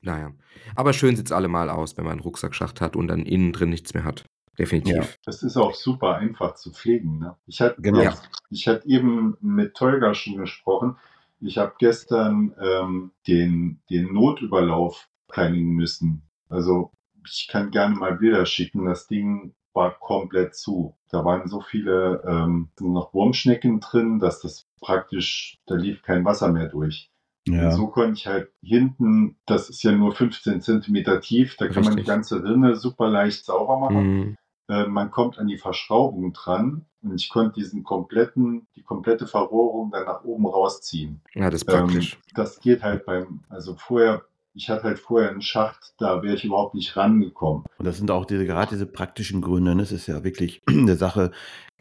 Naja. 0.02 0.32
Aber 0.74 0.92
schön 0.92 1.16
sieht 1.16 1.26
es 1.26 1.32
allemal 1.32 1.70
aus, 1.70 1.96
wenn 1.96 2.04
man 2.04 2.14
einen 2.14 2.20
Rucksackschacht 2.20 2.80
hat 2.80 2.96
und 2.96 3.08
dann 3.08 3.20
innen 3.20 3.52
drin 3.52 3.70
nichts 3.70 3.94
mehr 3.94 4.04
hat. 4.04 4.24
Definitiv. 4.58 4.94
Ja. 4.94 5.04
Das 5.24 5.42
ist 5.42 5.56
auch 5.56 5.74
super 5.74 6.16
einfach 6.16 6.54
zu 6.54 6.72
pflegen. 6.72 7.18
Ne? 7.18 7.36
Ich 7.46 7.60
hatte 7.60 7.80
genau. 7.80 8.02
ja, 8.02 8.14
ich 8.50 8.68
hatte 8.68 8.86
eben 8.86 9.36
mit 9.40 9.74
Tolga 9.74 10.14
schon 10.14 10.36
gesprochen. 10.36 10.96
Ich 11.40 11.58
habe 11.58 11.74
gestern 11.78 12.54
ähm, 12.60 13.10
den, 13.26 13.80
den 13.90 14.12
Notüberlauf 14.12 15.08
reinigen 15.30 15.70
müssen. 15.74 16.22
Also 16.48 16.92
ich 17.26 17.48
kann 17.50 17.70
gerne 17.70 17.96
mal 17.96 18.16
Bilder 18.16 18.46
schicken. 18.46 18.84
Das 18.84 19.06
Ding 19.08 19.54
war 19.74 19.98
komplett 19.98 20.54
zu. 20.54 20.96
Da 21.10 21.24
waren 21.24 21.48
so 21.48 21.60
viele 21.60 22.22
ähm, 22.26 22.70
noch 22.80 23.12
Wurmschnecken 23.12 23.80
drin, 23.80 24.18
dass 24.18 24.40
das 24.40 24.66
praktisch, 24.80 25.60
da 25.66 25.74
lief 25.74 26.02
kein 26.02 26.24
Wasser 26.24 26.50
mehr 26.50 26.68
durch. 26.68 27.10
Ja. 27.46 27.72
So 27.72 27.88
konnte 27.88 28.14
ich 28.14 28.26
halt 28.26 28.50
hinten, 28.62 29.36
das 29.44 29.68
ist 29.68 29.82
ja 29.82 29.92
nur 29.92 30.14
15 30.14 30.62
Zentimeter 30.62 31.20
tief, 31.20 31.56
da 31.56 31.66
Richtig. 31.66 31.82
kann 31.84 31.92
man 31.92 32.02
die 32.02 32.08
ganze 32.08 32.42
Rinne 32.42 32.76
super 32.76 33.08
leicht 33.08 33.44
sauber 33.44 33.78
machen. 33.78 34.16
Mhm. 34.16 34.36
Äh, 34.68 34.86
man 34.86 35.10
kommt 35.10 35.38
an 35.38 35.46
die 35.46 35.58
Verschraubung 35.58 36.32
dran 36.32 36.86
und 37.02 37.20
ich 37.20 37.28
konnte 37.28 37.60
diesen 37.60 37.84
kompletten, 37.84 38.66
die 38.76 38.82
komplette 38.82 39.26
Verrohrung 39.26 39.90
dann 39.90 40.06
nach 40.06 40.24
oben 40.24 40.46
rausziehen. 40.46 41.20
Ja, 41.34 41.50
das 41.50 41.62
ist 41.62 41.66
praktisch. 41.66 42.14
Ähm, 42.14 42.20
das 42.34 42.60
geht 42.60 42.82
halt 42.82 43.04
beim, 43.04 43.40
also 43.50 43.74
vorher 43.74 44.22
ich 44.54 44.70
hatte 44.70 44.84
halt 44.84 44.98
vorher 44.98 45.30
einen 45.30 45.42
Schacht, 45.42 45.94
da 45.98 46.22
wäre 46.22 46.34
ich 46.34 46.44
überhaupt 46.44 46.74
nicht 46.74 46.96
rangekommen. 46.96 47.64
Und 47.78 47.84
das 47.84 47.98
sind 47.98 48.10
auch 48.10 48.24
diese, 48.24 48.46
gerade 48.46 48.70
diese 48.70 48.86
praktischen 48.86 49.40
Gründe. 49.40 49.74
Ne? 49.74 49.82
Das 49.82 49.92
ist 49.92 50.06
ja 50.06 50.22
wirklich 50.24 50.62
eine 50.68 50.96
Sache, 50.96 51.32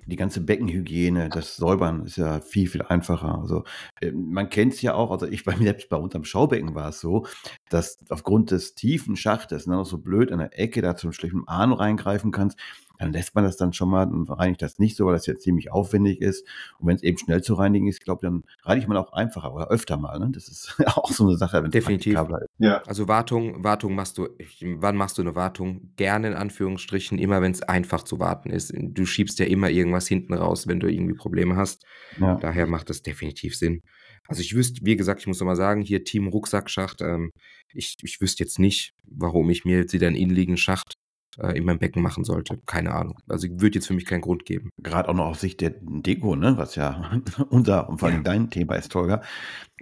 die 0.05 0.15
ganze 0.15 0.41
Beckenhygiene, 0.41 1.29
das 1.29 1.55
Säubern 1.55 2.05
ist 2.05 2.17
ja 2.17 2.41
viel, 2.41 2.67
viel 2.67 2.81
einfacher. 2.81 3.39
Also 3.39 3.63
äh, 4.01 4.11
man 4.11 4.49
kennt 4.49 4.73
es 4.73 4.81
ja 4.81 4.95
auch, 4.95 5.11
also 5.11 5.27
ich 5.27 5.45
bei 5.45 5.55
mir 5.55 5.65
selbst 5.65 5.89
bei 5.89 5.97
unterm 5.97 6.25
Schaubecken 6.25 6.75
war 6.75 6.89
es 6.89 6.99
so, 6.99 7.25
dass 7.69 7.99
aufgrund 8.09 8.51
des 8.51 8.75
tiefen 8.75 9.15
Schachtes, 9.15 9.65
ne, 9.65 9.75
noch 9.75 9.85
so 9.85 9.99
blöd 9.99 10.31
an 10.31 10.39
der 10.39 10.59
Ecke 10.59 10.81
da 10.81 10.95
zum 10.95 11.13
schlechten 11.13 11.47
Arm 11.47 11.73
reingreifen 11.73 12.31
kannst, 12.31 12.59
dann 13.03 13.11
lässt 13.11 13.35
man 13.35 13.43
das 13.43 13.57
dann 13.57 13.73
schon 13.73 13.89
mal 13.89 14.07
und 14.07 14.29
reinigt 14.29 14.61
das 14.61 14.79
nicht 14.79 14.95
so, 14.95 15.05
weil 15.05 15.13
das 15.13 15.25
jetzt 15.25 15.43
ziemlich 15.43 15.71
aufwendig 15.71 16.21
ist. 16.21 16.47
Und 16.79 16.87
wenn 16.87 16.95
es 16.95 17.03
eben 17.03 17.17
schnell 17.17 17.43
zu 17.43 17.53
reinigen 17.55 17.87
ist, 17.87 18.01
glaube 18.01 18.21
dann 18.21 18.43
reinigt 18.63 18.87
man 18.87 18.97
auch 18.97 19.11
einfacher 19.11 19.53
oder 19.53 19.69
öfter 19.69 19.97
mal. 19.97 20.17
Ne? 20.19 20.29
Das 20.31 20.47
ist 20.47 20.75
auch 20.85 21.11
so 21.11 21.27
eine 21.27 21.37
Sache, 21.37 21.61
wenn 21.61 21.71
Definitiv. 21.71 22.17
ist. 22.17 22.49
Ja. 22.59 22.81
Also 22.83 23.09
Wartung, 23.09 23.63
Wartung 23.63 23.93
machst 23.95 24.17
du, 24.17 24.29
wann 24.61 24.95
machst 24.95 25.17
du 25.17 25.21
eine 25.21 25.35
Wartung? 25.35 25.91
Gerne 25.97 26.29
in 26.29 26.33
Anführungsstrichen, 26.33 27.19
immer 27.19 27.41
wenn 27.41 27.51
es 27.51 27.61
einfach 27.61 28.03
zu 28.03 28.19
warten 28.19 28.49
ist. 28.49 28.73
Du 28.73 29.05
schiebst 29.05 29.37
ja 29.39 29.45
immer 29.45 29.69
irgendwas 29.69 30.07
hinten 30.07 30.33
raus, 30.33 30.67
wenn 30.67 30.79
du 30.79 30.87
irgendwie 30.87 31.15
Probleme 31.15 31.57
hast. 31.57 31.83
Ja. 32.19 32.35
Daher 32.35 32.67
macht 32.67 32.89
das 32.89 33.01
definitiv 33.01 33.57
Sinn. 33.57 33.81
Also 34.29 34.41
ich 34.41 34.55
wüsste, 34.55 34.79
wie 34.85 34.95
gesagt, 34.95 35.19
ich 35.19 35.27
muss 35.27 35.41
nochmal 35.41 35.57
sagen, 35.57 35.81
hier 35.81 36.05
Team 36.05 36.29
Rucksackschacht, 36.29 37.01
ähm, 37.01 37.31
ich, 37.73 37.97
ich 38.01 38.21
wüsste 38.21 38.43
jetzt 38.43 38.59
nicht, 38.59 38.93
warum 39.05 39.49
ich 39.49 39.65
mir 39.65 39.79
jetzt 39.79 39.91
wieder 39.91 40.07
einen 40.07 40.15
innenliegenden 40.15 40.57
Schacht 40.57 40.93
äh, 41.39 41.57
in 41.57 41.65
meinem 41.65 41.79
Becken 41.79 42.01
machen 42.01 42.23
sollte. 42.23 42.59
Keine 42.65 42.93
Ahnung. 42.93 43.17
Also 43.27 43.47
würde 43.49 43.75
jetzt 43.75 43.87
für 43.87 43.93
mich 43.93 44.05
keinen 44.05 44.21
Grund 44.21 44.45
geben. 44.45 44.69
Gerade 44.77 45.09
auch 45.09 45.13
noch 45.13 45.25
aus 45.25 45.41
Sicht 45.41 45.61
der 45.61 45.73
Deko, 45.79 46.35
ne? 46.35 46.57
was 46.57 46.75
ja 46.75 47.11
unser 47.49 47.89
und 47.89 47.99
vor 47.99 48.09
allem 48.09 48.17
ja. 48.17 48.23
dein 48.23 48.49
Thema 48.49 48.75
ist, 48.75 48.91
Tolga. 48.91 49.21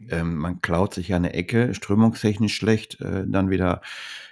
Ähm, 0.09 0.35
man 0.35 0.61
klaut 0.61 0.93
sich 0.93 1.09
ja 1.09 1.15
eine 1.15 1.33
Ecke, 1.33 1.73
strömungstechnisch 1.73 2.55
schlecht, 2.55 2.99
äh, 3.01 3.23
dann 3.27 3.49
wieder, 3.49 3.81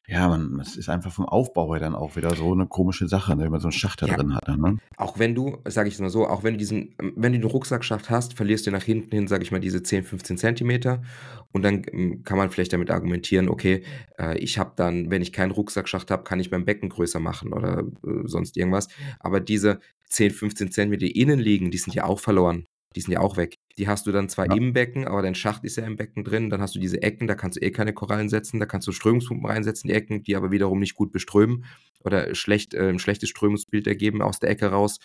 ja, 0.08 0.28
man, 0.28 0.60
es 0.60 0.76
ist 0.76 0.90
einfach 0.90 1.12
vom 1.12 1.26
Aufbau 1.26 1.74
her 1.74 1.80
dann 1.80 1.96
auch 1.96 2.16
wieder 2.16 2.36
so 2.36 2.52
eine 2.52 2.66
komische 2.66 3.08
Sache, 3.08 3.36
ne, 3.36 3.44
wenn 3.44 3.52
man 3.52 3.60
so 3.60 3.68
einen 3.68 3.74
Schacht 3.74 4.02
da 4.02 4.08
ja. 4.08 4.16
drin 4.16 4.36
hat. 4.36 4.48
Ne? 4.48 4.78
Auch 4.98 5.20
wenn 5.20 5.36
du, 5.36 5.58
sage 5.66 5.88
ich 5.88 5.96
es 5.96 6.02
mal 6.02 6.10
so, 6.10 6.28
auch 6.28 6.44
wenn 6.44 6.56
du 6.56 6.58
diesen, 6.58 6.96
wenn 6.98 7.34
du 7.34 7.40
den 7.40 7.50
Rucksackschacht 7.50 8.10
hast, 8.10 8.34
verlierst 8.34 8.66
du 8.66 8.72
nach 8.72 8.84
hinten 8.84 9.16
hin, 9.16 9.28
sage 9.28 9.44
ich 9.44 9.52
mal, 9.52 9.60
diese 9.60 9.84
10, 9.84 10.04
15 10.04 10.38
Zentimeter 10.38 11.02
und 11.52 11.64
dann 11.64 11.84
ähm, 11.92 12.24
kann 12.24 12.38
man 12.38 12.50
vielleicht 12.50 12.74
damit 12.74 12.90
argumentieren, 12.92 13.50
okay, 13.50 13.84
äh, 14.18 14.38
ich 14.40 14.58
habe 14.58 14.74
dann, 14.76 15.12
wenn 15.12 15.22
ich 15.22 15.34
keinen 15.34 15.52
Rucksackschacht 15.52 16.12
habe, 16.12 16.24
kann 16.24 16.40
ich 16.40 16.52
mein 16.52 16.66
Becken 16.66 16.90
größer 16.90 17.20
machen 17.20 17.54
oder 17.54 17.80
äh, 17.80 18.26
sonst 18.26 18.58
irgendwas. 18.58 18.88
Aber 19.20 19.40
diese 19.40 19.80
10, 20.10 20.32
15 20.32 20.72
Zentimeter, 20.72 21.06
die 21.06 21.20
innen 21.20 21.40
liegen, 21.40 21.72
die 21.72 21.78
sind 21.78 21.94
ja 21.94 22.06
auch 22.06 22.20
verloren. 22.20 22.66
Die 22.96 23.02
sind 23.02 23.14
ja 23.14 23.20
auch 23.20 23.38
weg. 23.38 23.59
Die 23.80 23.88
hast 23.88 24.06
du 24.06 24.12
dann 24.12 24.28
zwar 24.28 24.48
ja. 24.48 24.56
im 24.56 24.74
Becken, 24.74 25.08
aber 25.08 25.22
dein 25.22 25.36
Schacht 25.36 25.64
ist 25.64 25.78
ja 25.78 25.86
im 25.86 25.96
Becken 25.96 26.26
drin. 26.26 26.50
Dann 26.50 26.62
hast 26.62 26.76
du 26.76 26.80
diese 26.80 27.02
Ecken, 27.02 27.28
da 27.28 27.36
kannst 27.36 27.56
du 27.56 27.62
eh 27.62 27.72
keine 27.72 27.94
Korallen 27.94 28.28
setzen. 28.28 28.60
Da 28.60 28.66
kannst 28.66 28.86
du 28.90 28.92
Strömungspumpen 28.92 29.46
reinsetzen, 29.50 29.88
die 29.88 29.94
Ecken, 29.94 30.22
die 30.22 30.36
aber 30.36 30.52
wiederum 30.52 30.80
nicht 30.80 30.96
gut 30.96 31.14
beströmen 31.14 31.64
oder 32.04 32.36
schlecht, 32.36 32.74
äh, 32.74 32.90
ein 32.90 33.00
schlechtes 33.00 33.30
Strömungsbild 33.30 33.88
ergeben 33.88 34.22
aus 34.22 34.40
der 34.40 34.50
Ecke 34.50 34.66
raus. 34.68 35.00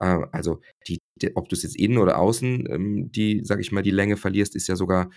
Äh, 0.00 0.20
also 0.32 0.60
die, 0.88 0.94
die, 0.94 1.03
ob 1.34 1.48
du 1.48 1.54
es 1.54 1.62
jetzt 1.62 1.76
innen 1.76 1.98
oder 1.98 2.18
außen, 2.18 2.68
ähm, 2.70 3.12
die, 3.12 3.42
sag 3.44 3.60
ich 3.60 3.72
mal, 3.72 3.82
die 3.82 3.90
Länge 3.90 4.16
verlierst, 4.16 4.56
ist 4.56 4.66
ja 4.66 4.76
sogar 4.76 5.10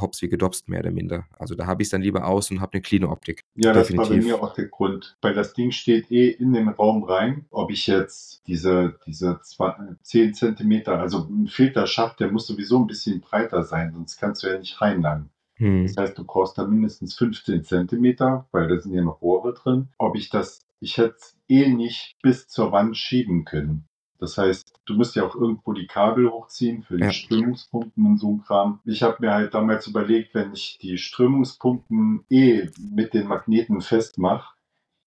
hops 0.00 0.22
wie 0.22 0.28
gedopst, 0.28 0.68
mehr 0.68 0.80
oder 0.80 0.90
minder. 0.90 1.26
Also 1.38 1.54
da 1.54 1.66
habe 1.66 1.82
ich 1.82 1.86
es 1.86 1.90
dann 1.90 2.02
lieber 2.02 2.26
aus 2.26 2.50
und 2.50 2.60
habe 2.60 2.74
eine 2.74 2.82
cleane 2.82 3.08
Optik. 3.08 3.42
Ja, 3.54 3.72
Definitiv. 3.72 3.96
das 3.96 4.10
war 4.10 4.16
bei 4.16 4.22
mir 4.22 4.42
auch 4.42 4.54
der 4.54 4.66
Grund. 4.66 5.16
Weil 5.22 5.34
das 5.34 5.54
Ding 5.54 5.70
steht 5.70 6.10
eh 6.10 6.28
in 6.30 6.52
den 6.52 6.68
Raum 6.68 7.04
rein. 7.04 7.46
Ob 7.50 7.70
ich 7.70 7.86
jetzt 7.86 8.42
diese, 8.46 8.98
diese 9.06 9.40
10 10.02 10.34
Zentimeter, 10.34 10.98
also 10.98 11.28
ein 11.28 11.46
Filterschacht, 11.46 12.20
der 12.20 12.30
muss 12.30 12.46
sowieso 12.46 12.78
ein 12.78 12.86
bisschen 12.86 13.20
breiter 13.20 13.62
sein, 13.62 13.92
sonst 13.92 14.18
kannst 14.18 14.42
du 14.42 14.48
ja 14.48 14.58
nicht 14.58 14.80
reinlangen. 14.80 15.30
Hm. 15.56 15.86
Das 15.86 15.96
heißt, 15.96 16.18
du 16.18 16.24
brauchst 16.24 16.58
da 16.58 16.66
mindestens 16.66 17.14
15 17.14 17.64
Zentimeter, 17.64 18.48
weil 18.50 18.68
da 18.68 18.80
sind 18.80 18.92
ja 18.92 19.02
noch 19.02 19.22
Rohre 19.22 19.54
drin. 19.54 19.88
Ob 19.98 20.16
ich 20.16 20.30
das, 20.30 20.66
ich 20.80 20.98
hätte 20.98 21.16
eh 21.48 21.68
nicht 21.68 22.16
bis 22.22 22.48
zur 22.48 22.72
Wand 22.72 22.96
schieben 22.96 23.44
können. 23.44 23.86
Das 24.24 24.38
heißt, 24.38 24.72
du 24.86 24.94
musst 24.94 25.16
ja 25.16 25.26
auch 25.26 25.34
irgendwo 25.34 25.74
die 25.74 25.86
Kabel 25.86 26.30
hochziehen 26.30 26.82
für 26.82 26.96
die 26.96 27.04
ja. 27.04 27.12
Strömungspumpen 27.12 28.06
und 28.06 28.16
so 28.18 28.30
ein 28.30 28.42
Kram. 28.42 28.80
Ich 28.86 29.02
habe 29.02 29.18
mir 29.20 29.34
halt 29.34 29.52
damals 29.52 29.86
überlegt, 29.86 30.34
wenn 30.34 30.54
ich 30.54 30.78
die 30.80 30.96
Strömungspumpen 30.96 32.24
eh 32.30 32.70
mit 32.78 33.12
den 33.12 33.26
Magneten 33.26 33.82
festmache, 33.82 34.54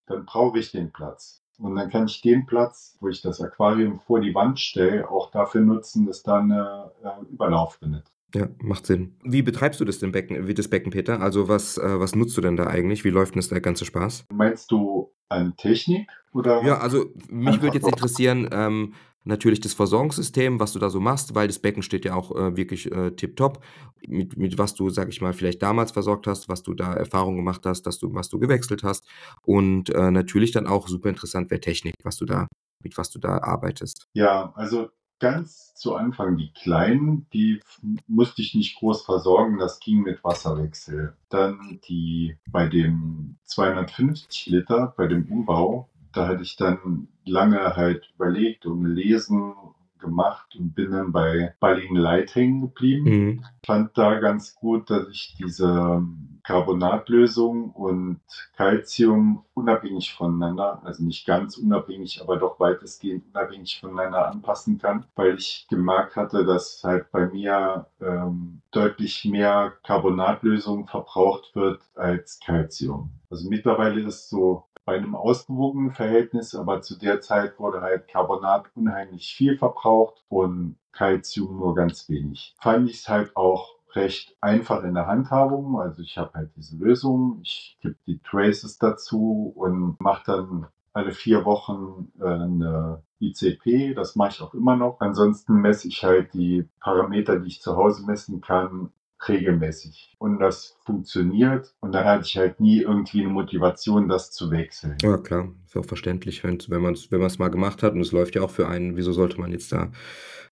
dann 0.06 0.26
brauche 0.26 0.60
ich 0.60 0.72
den 0.72 0.92
Platz. 0.92 1.42
Und 1.58 1.76
dann 1.76 1.90
kann 1.90 2.06
ich 2.06 2.22
den 2.22 2.46
Platz, 2.46 2.96
wo 3.00 3.08
ich 3.08 3.24
das 3.24 3.42
Aquarium 3.42 4.00
vor 4.02 4.20
die 4.20 4.36
Wand 4.36 4.60
stelle, 4.60 5.10
auch 5.10 5.32
dafür 5.32 5.62
nutzen, 5.62 6.06
dass 6.06 6.22
da 6.22 6.38
eine 6.38 6.92
äh, 7.04 7.26
Überlauf 7.32 7.80
drin 7.80 7.96
ist. 7.96 8.17
Ja, 8.36 8.50
macht 8.60 8.86
Sinn. 8.86 9.16
Wie 9.24 9.42
betreibst 9.42 9.80
du 9.80 9.86
das 9.86 10.00
denn 10.00 10.12
Becken, 10.12 10.48
wie 10.48 10.54
das 10.54 10.68
Becken, 10.68 10.92
Peter? 10.92 11.22
Also 11.22 11.48
was, 11.48 11.78
äh, 11.78 12.00
was 12.00 12.16
nutzt 12.16 12.36
du 12.36 12.42
denn 12.42 12.58
da 12.58 12.68
eigentlich? 12.68 13.06
Wie 13.06 13.10
läuft 13.10 13.36
denn 13.36 13.40
das 13.40 13.48
der 13.48 13.62
ganze 13.62 13.86
Spaß? 13.86 14.26
Meinst 14.34 14.72
du 14.72 15.14
an 15.30 15.56
Technik 15.56 16.10
oder? 16.34 16.64
Ja, 16.64 16.80
also 16.80 17.06
mich 17.30 17.62
würde 17.62 17.78
jetzt 17.78 17.88
interessieren, 17.88 18.50
ähm, 18.52 18.94
natürlich 19.28 19.60
das 19.60 19.74
Versorgungssystem, 19.74 20.60
was 20.60 20.74
du 20.74 20.80
da 20.80 20.90
so 20.90 21.00
machst, 21.00 21.36
weil 21.36 21.48
das 21.48 21.60
Becken 21.60 21.84
steht 21.84 22.06
ja 22.06 22.16
auch 22.16 22.36
äh, 22.36 22.56
wirklich 22.56 22.92
äh, 22.92 23.12
tipptopp, 23.12 23.64
mit, 24.08 24.38
mit 24.38 24.58
was 24.58 24.74
du, 24.74 24.90
sag 24.90 25.10
ich 25.10 25.22
mal, 25.22 25.34
vielleicht 25.34 25.62
damals 25.62 25.92
versorgt 25.92 26.28
hast, 26.28 26.50
was 26.50 26.64
du 26.64 26.74
da 26.74 26.94
Erfahrungen 26.94 27.38
gemacht 27.38 27.66
hast, 27.66 27.84
dass 27.84 28.00
du, 28.00 28.14
was 28.14 28.30
du 28.30 28.40
gewechselt 28.40 28.84
hast 28.84 29.08
und 29.44 29.90
äh, 29.90 30.12
natürlich 30.12 30.52
dann 30.52 30.68
auch 30.68 30.88
super 30.88 31.10
interessant 31.10 31.52
wäre 31.52 31.62
Technik, 31.62 31.96
was 32.04 32.18
du 32.18 32.26
da, 32.26 32.48
mit 32.84 32.98
was 32.98 33.10
du 33.10 33.20
da 33.20 33.40
arbeitest. 33.40 34.08
Ja, 34.14 34.52
also 34.56 34.90
ganz 35.20 35.74
zu 35.76 35.96
Anfang 35.96 36.38
die 36.38 36.52
kleinen, 36.54 37.28
die 37.34 37.60
musste 38.08 38.42
ich 38.42 38.56
nicht 38.56 38.80
groß 38.80 39.04
versorgen, 39.04 39.58
das 39.58 39.80
ging 39.80 40.02
mit 40.02 40.24
Wasserwechsel. 40.24 41.14
Dann 41.30 41.80
die 41.88 42.38
bei 42.48 42.68
dem 42.68 43.38
250 43.46 44.48
Liter, 44.48 44.94
bei 44.98 45.08
dem 45.08 45.26
Umbau, 45.26 45.90
da 46.14 46.28
hatte 46.28 46.44
ich 46.44 46.56
dann 46.56 47.08
lange 47.26 47.76
halt 47.76 48.12
überlegt 48.16 48.66
und 48.66 48.84
gelesen, 48.84 49.54
gemacht 50.00 50.56
und 50.56 50.74
bin 50.74 50.92
dann 50.92 51.12
bei 51.12 51.54
Balling 51.60 51.96
Light 51.96 52.36
hängen 52.36 52.62
geblieben. 52.62 53.04
Mhm. 53.04 53.46
Fand 53.66 53.98
da 53.98 54.20
ganz 54.20 54.56
gut, 54.56 54.90
dass 54.90 55.08
ich 55.10 55.36
diese 55.38 56.04
Carbonatlösung 56.48 57.72
und 57.72 58.22
Calcium 58.56 59.44
unabhängig 59.54 60.14
voneinander, 60.14 60.82
also 60.86 61.04
nicht 61.04 61.28
ganz 61.28 61.58
unabhängig, 61.58 62.22
aber 62.22 62.38
doch 62.38 62.58
weitestgehend 62.58 63.26
unabhängig 63.34 63.82
voneinander 63.82 64.30
anpassen 64.30 64.78
kann, 64.78 65.06
weil 65.16 65.36
ich 65.36 65.68
gemerkt 65.70 66.16
hatte, 66.16 66.46
dass 66.46 66.82
halt 66.86 67.12
bei 67.12 67.26
mir 67.26 67.88
ähm, 68.00 68.62
deutlich 68.72 69.26
mehr 69.26 69.74
Carbonatlösung 69.84 70.88
verbraucht 70.88 71.54
wird 71.54 71.82
als 71.96 72.40
Calcium. 72.40 73.10
Also 73.30 73.50
mittlerweile 73.50 74.00
ist 74.04 74.30
so 74.30 74.64
bei 74.86 74.96
einem 74.96 75.16
ausgewogenen 75.16 75.92
Verhältnis, 75.92 76.56
aber 76.56 76.82
zu 76.82 76.98
der 76.98 77.20
Zeit 77.20 77.60
wurde 77.60 77.82
halt 77.82 78.08
Carbonat 78.08 78.68
unheimlich 78.74 79.36
viel 79.36 79.58
verbraucht 79.58 80.24
und 80.30 80.78
Calcium 80.94 81.60
nur 81.60 81.76
ganz 81.76 82.08
wenig. 82.08 82.56
Fand 82.62 82.90
ich 82.90 83.00
es 83.00 83.10
halt 83.10 83.36
auch 83.36 83.77
recht 83.94 84.36
einfach 84.42 84.84
in 84.84 84.94
der 84.94 85.08
Handhabung. 85.08 85.80
Also 85.80 86.02
ich 86.02 86.18
habe 86.18 86.34
halt 86.34 86.52
diese 86.56 86.78
Lösung, 86.78 87.40
ich 87.44 87.78
gebe 87.82 87.96
die 88.06 88.20
Traces 88.20 88.78
dazu 88.78 89.54
und 89.56 90.00
mache 90.00 90.24
dann 90.26 90.68
alle 90.94 91.12
vier 91.12 91.46
Wochen 91.46 92.12
äh, 92.20 92.26
eine 92.26 93.04
ICP. 93.20 93.94
Das 93.94 94.16
mache 94.16 94.32
ich 94.32 94.42
auch 94.42 94.54
immer 94.54 94.76
noch. 94.76 95.00
Ansonsten 95.00 95.62
messe 95.62 95.88
ich 95.88 96.04
halt 96.04 96.34
die 96.34 96.68
Parameter, 96.80 97.40
die 97.40 97.48
ich 97.48 97.62
zu 97.62 97.76
Hause 97.76 98.06
messen 98.06 98.42
kann, 98.42 98.92
regelmäßig. 99.28 100.16
Und 100.20 100.40
das 100.40 100.78
funktioniert. 100.86 101.74
Und 101.80 101.94
da 101.94 102.04
hatte 102.04 102.26
ich 102.26 102.38
halt 102.38 102.60
nie 102.60 102.82
irgendwie 102.82 103.22
eine 103.22 103.30
Motivation, 103.30 104.08
das 104.08 104.32
zu 104.32 104.52
wechseln. 104.52 104.98
Ja, 105.02 105.18
klar. 105.18 105.50
Ist 105.66 105.78
auch 105.78 105.86
verständlich, 105.86 106.44
wenn, 106.44 106.60
wenn 106.68 106.82
man 106.82 106.94
es 106.94 107.12
wenn 107.12 107.22
mal 107.40 107.50
gemacht 107.50 107.84
hat 107.84 107.94
und 107.94 108.02
es 108.02 108.12
läuft 108.12 108.36
ja 108.36 108.42
auch 108.42 108.52
für 108.52 108.68
einen, 108.68 108.96
wieso 108.96 109.12
sollte 109.12 109.40
man 109.40 109.52
jetzt 109.52 109.72
da 109.72 109.92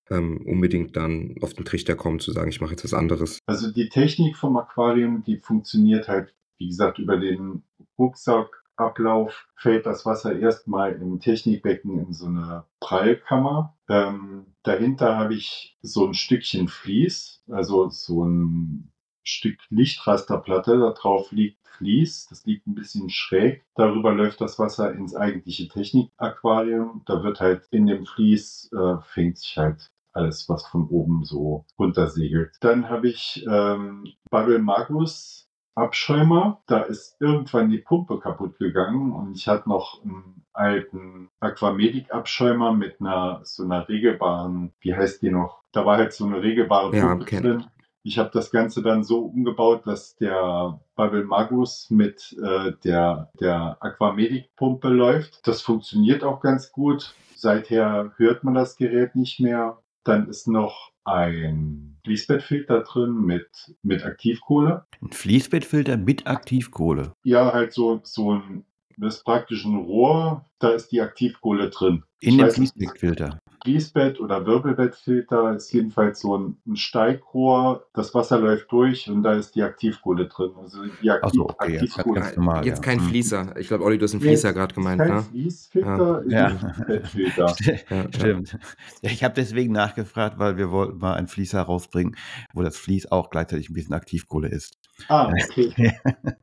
ähm, 0.10 0.42
unbedingt 0.46 0.96
dann 0.96 1.36
auf 1.42 1.54
den 1.54 1.66
Trichter 1.66 1.96
kommen, 1.96 2.20
zu 2.20 2.32
sagen, 2.32 2.50
ich 2.50 2.62
mache 2.62 2.72
jetzt 2.72 2.84
was 2.84 2.94
anderes? 2.94 3.40
Also 3.46 3.72
die 3.72 3.90
Technik 3.90 4.38
vom 4.38 4.58
Aquarium, 4.58 5.24
die 5.24 5.38
funktioniert 5.38 6.08
halt, 6.08 6.34
wie 6.58 6.68
gesagt, 6.68 7.00
über 7.00 7.18
den 7.18 7.64
Rucksack 7.98 8.66
Ablauf 8.78 9.48
fällt 9.56 9.86
das 9.86 10.06
Wasser 10.06 10.38
erstmal 10.38 10.94
im 10.94 11.20
Technikbecken 11.20 11.98
in 12.00 12.14
so 12.14 12.26
eine 12.26 12.66
Prallkammer. 12.80 13.76
Ähm, 13.88 14.48
dahinter 14.64 15.18
habe 15.18 15.34
ich 15.34 15.78
so 15.82 16.06
ein 16.06 16.14
Stückchen 16.14 16.68
Vlies, 16.68 17.42
also 17.50 17.90
so 17.90 18.26
ein 18.26 18.92
Stück 19.24 19.60
Lichtrasterplatte. 19.70 20.78
Da 20.78 20.92
drauf 20.92 21.32
liegt 21.32 21.66
Vlies, 21.78 22.28
das 22.30 22.46
liegt 22.46 22.68
ein 22.68 22.76
bisschen 22.76 23.10
schräg. 23.10 23.64
Darüber 23.76 24.14
läuft 24.14 24.42
das 24.42 24.60
Wasser 24.60 24.94
ins 24.94 25.16
eigentliche 25.16 25.68
Technikaquarium. 25.68 27.02
Da 27.06 27.24
wird 27.24 27.40
halt 27.40 27.68
in 27.72 27.88
dem 27.88 28.06
Vlies, 28.06 28.70
äh, 28.74 28.98
fängt 29.04 29.38
sich 29.38 29.58
halt 29.58 29.92
alles, 30.16 30.48
was 30.50 30.66
von 30.68 30.88
oben 30.88 31.24
so 31.24 31.66
runtersegelt. 31.78 32.56
Dann 32.62 32.90
habe 32.90 33.10
ich 33.10 33.46
ähm, 33.50 34.06
Bubble 34.30 34.60
Magus 34.60 35.46
Abschäumer. 35.76 36.62
Da 36.68 36.80
ist 36.80 37.18
irgendwann 37.20 37.70
die 37.70 37.80
Pumpe 37.80 38.20
kaputt 38.20 38.58
gegangen 38.58 39.12
und 39.12 39.36
ich 39.36 39.48
hatte 39.48 39.70
noch 39.70 40.02
einen 40.04 40.46
alten 40.54 41.30
Aquamedic-Abschäumer 41.42 42.72
mit 42.74 43.02
einer 43.02 43.42
so 43.44 43.64
einer 43.64 43.88
regelbaren, 43.88 44.74
wie 44.80 44.96
heißt 44.96 45.22
die 45.22 45.32
noch? 45.32 45.64
Da 45.74 45.86
war 45.86 45.98
halt 45.98 46.14
so 46.14 46.26
eine 46.26 46.42
regelbare 46.42 46.96
Ja, 46.96 47.10
Pumpe 47.10 47.26
kenn 47.26 47.44
drin. 47.44 47.66
Ich 48.04 48.20
habe 48.20 48.30
das 48.32 48.52
Ganze 48.52 48.84
dann 48.84 49.04
so 49.04 49.26
umgebaut, 49.26 49.82
dass 49.86 50.16
der 50.16 50.80
Bubble 50.96 51.26
Magus 51.26 51.88
mit 51.90 52.38
äh, 52.42 52.74
der, 52.84 53.32
der 53.40 53.78
Aquamedic-Pumpe 53.80 54.90
läuft. 54.90 55.46
Das 55.48 55.62
funktioniert 55.62 56.24
auch 56.24 56.40
ganz 56.40 56.72
gut. 56.72 57.16
Seither 57.36 58.14
hört 58.18 58.44
man 58.44 58.54
das 58.54 58.78
Gerät 58.78 59.16
nicht 59.16 59.40
mehr. 59.40 59.80
Dann 60.06 60.30
ist 60.30 60.48
noch 60.48 60.92
ein 61.04 61.98
Fließbettfilter 62.06 62.82
drin 62.82 63.26
mit, 63.26 63.50
mit 63.82 64.06
Aktivkohle. 64.06 64.86
Ein 65.02 65.12
Fließbettfilter 65.12 65.98
mit 65.98 66.28
Aktivkohle. 66.28 67.14
Ja, 67.24 67.52
halt 67.52 67.74
so, 67.74 68.00
so 68.04 68.36
ein, 68.36 68.66
das 68.98 69.18
ist 69.18 69.24
praktisch 69.24 69.66
ein 69.66 69.76
Rohr, 69.76 70.46
da 70.60 70.70
ist 70.70 70.92
die 70.92 71.02
Aktivkohle 71.02 71.70
drin. 71.72 72.04
In 72.22 72.36
Ich 72.36 72.38
dem 72.38 72.52
Fließbettfilter. 72.52 73.40
Fließbett 73.66 74.20
oder 74.20 74.46
Wirbelbettfilter 74.46 75.56
ist 75.56 75.72
jedenfalls 75.74 76.20
so 76.22 76.38
ein, 76.38 76.58
ein 76.68 76.76
Steigrohr. 76.76 77.88
Das 77.94 78.14
Wasser 78.14 78.40
läuft 78.40 78.72
durch 78.72 79.10
und 79.10 79.24
da 79.24 79.34
ist 79.34 79.56
die 79.56 79.64
Aktivkohle 79.64 80.28
drin. 80.28 80.52
Also 80.62 80.84
die 81.02 81.10
Aktiv 81.10 81.42
Achso, 81.42 81.44
okay, 81.50 81.72
jetzt 81.74 81.80
ganz, 81.82 81.92
Aktivkohle. 81.98 82.20
ganz 82.22 82.36
normal. 82.38 82.66
Jetzt 82.66 82.78
ja. 82.78 82.84
kein 82.84 83.00
Hm. 83.00 83.08
Fließer. 83.08 83.56
Ich 83.58 83.68
glaube, 83.68 83.84
Olli, 83.84 83.98
du 83.98 84.04
hast 84.04 84.14
einen 84.14 84.22
Fließer 84.22 84.54
gerade 84.54 84.76
gemeint, 84.76 85.02
kein 85.02 85.16
ne? 85.16 85.24
Fließfilter, 85.24 86.24
Ja. 86.28 86.48
ist 86.50 86.64
ein 86.64 86.86
Bettfilter. 86.88 87.56
Ja. 87.90 88.06
Stimmt. 88.14 88.58
Ja, 89.02 89.10
ich 89.10 89.24
habe 89.24 89.34
deswegen 89.34 89.74
nachgefragt, 89.74 90.38
weil 90.38 90.58
wir 90.58 90.70
wollten 90.70 91.00
mal 91.00 91.16
einen 91.16 91.28
Fließer 91.28 91.60
rausbringen, 91.62 92.16
wo 92.54 92.62
das 92.62 92.78
Fließ 92.78 93.12
auch 93.12 93.32
gleichzeitig 93.32 93.70
ein 93.70 93.74
bisschen 93.74 93.94
Aktivkohle 93.96 94.48
ist. 94.50 94.78
Ah, 95.08 95.28
okay. 95.50 95.94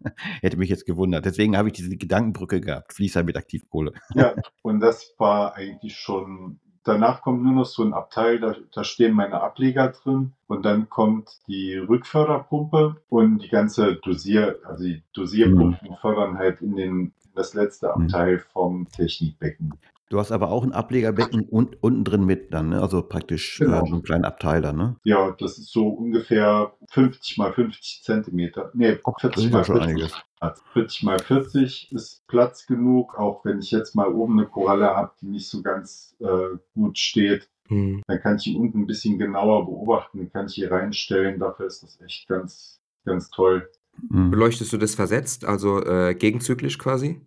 Hätte 0.42 0.56
mich 0.56 0.68
jetzt 0.68 0.86
gewundert. 0.86 1.24
Deswegen 1.24 1.56
habe 1.56 1.68
ich 1.68 1.74
diese 1.74 1.96
Gedankenbrücke 1.96 2.60
gehabt. 2.60 2.92
Fließer 2.92 3.22
mit 3.22 3.36
Aktivkohle. 3.36 3.92
Ja, 4.14 4.34
und 4.62 4.80
das 4.80 5.14
war 5.18 5.54
eigentlich 5.54 5.96
schon. 5.96 6.58
Danach 6.84 7.22
kommt 7.22 7.42
nur 7.44 7.52
noch 7.52 7.64
so 7.64 7.82
ein 7.84 7.94
Abteil, 7.94 8.40
da, 8.40 8.56
da 8.72 8.82
stehen 8.82 9.14
meine 9.14 9.40
Ableger 9.40 9.88
drin 9.88 10.32
und 10.48 10.64
dann 10.64 10.88
kommt 10.88 11.30
die 11.46 11.76
Rückförderpumpe 11.76 12.96
und 13.08 13.38
die 13.38 13.48
ganze 13.48 13.96
Dosier, 13.96 14.58
also 14.64 14.84
die 14.84 15.02
Dosierpumpen 15.12 15.96
fördern 16.00 16.38
halt 16.38 16.60
in 16.60 16.74
den 16.76 17.12
das 17.34 17.54
letzte 17.54 17.86
Mhm. 17.96 18.04
Abteil 18.06 18.38
vom 18.52 18.88
Technikbecken. 18.90 19.72
Du 20.10 20.18
hast 20.18 20.30
aber 20.32 20.50
auch 20.50 20.62
ein 20.62 20.72
Ablegerbecken 20.72 21.48
und, 21.48 21.82
unten 21.82 22.04
drin 22.04 22.26
mit 22.26 22.52
dann, 22.52 22.68
ne? 22.68 22.82
Also 22.82 23.00
praktisch 23.02 23.60
äh, 23.60 23.64
Genau. 23.64 23.86
so 23.86 23.94
einen 23.94 24.02
kleinen 24.02 24.26
Abteiler, 24.26 24.74
ne? 24.74 24.96
Ja, 25.04 25.30
das 25.38 25.56
ist 25.56 25.72
so 25.72 25.88
ungefähr 25.88 26.72
50 26.90 27.38
mal 27.38 27.52
50 27.52 28.02
Zentimeter. 28.02 28.70
Nee, 28.74 28.98
Oh, 29.04 29.12
das 29.22 29.22
40 29.22 29.44
ist 29.46 29.52
mal 29.52 29.58
ja 29.60 29.64
schon 29.64 29.76
40. 29.76 29.90
einiges. 29.94 30.22
Platz. 30.42 30.62
40 30.72 31.02
mal 31.04 31.18
40 31.20 31.92
ist 31.92 32.26
Platz 32.26 32.66
genug, 32.66 33.16
auch 33.16 33.44
wenn 33.44 33.60
ich 33.60 33.70
jetzt 33.70 33.94
mal 33.94 34.08
oben 34.08 34.40
eine 34.40 34.48
Koralle 34.48 34.86
habe, 34.86 35.12
die 35.20 35.26
nicht 35.26 35.48
so 35.48 35.62
ganz 35.62 36.16
äh, 36.18 36.56
gut 36.74 36.98
steht. 36.98 37.48
Hm. 37.68 38.02
Dann 38.08 38.20
kann 38.20 38.36
ich 38.36 38.48
ihn 38.48 38.60
unten 38.60 38.80
ein 38.80 38.86
bisschen 38.88 39.20
genauer 39.20 39.66
beobachten, 39.66 40.18
dann 40.18 40.32
kann 40.32 40.46
ich 40.46 40.54
hier 40.54 40.72
reinstellen. 40.72 41.38
Dafür 41.38 41.66
ist 41.66 41.84
das 41.84 42.00
echt 42.00 42.26
ganz, 42.26 42.80
ganz 43.04 43.30
toll. 43.30 43.70
Mhm. 44.08 44.32
Beleuchtest 44.32 44.72
du 44.72 44.78
das 44.78 44.96
versetzt, 44.96 45.44
also 45.44 45.80
äh, 45.84 46.14
gegenzyklisch 46.14 46.78
quasi? 46.78 47.20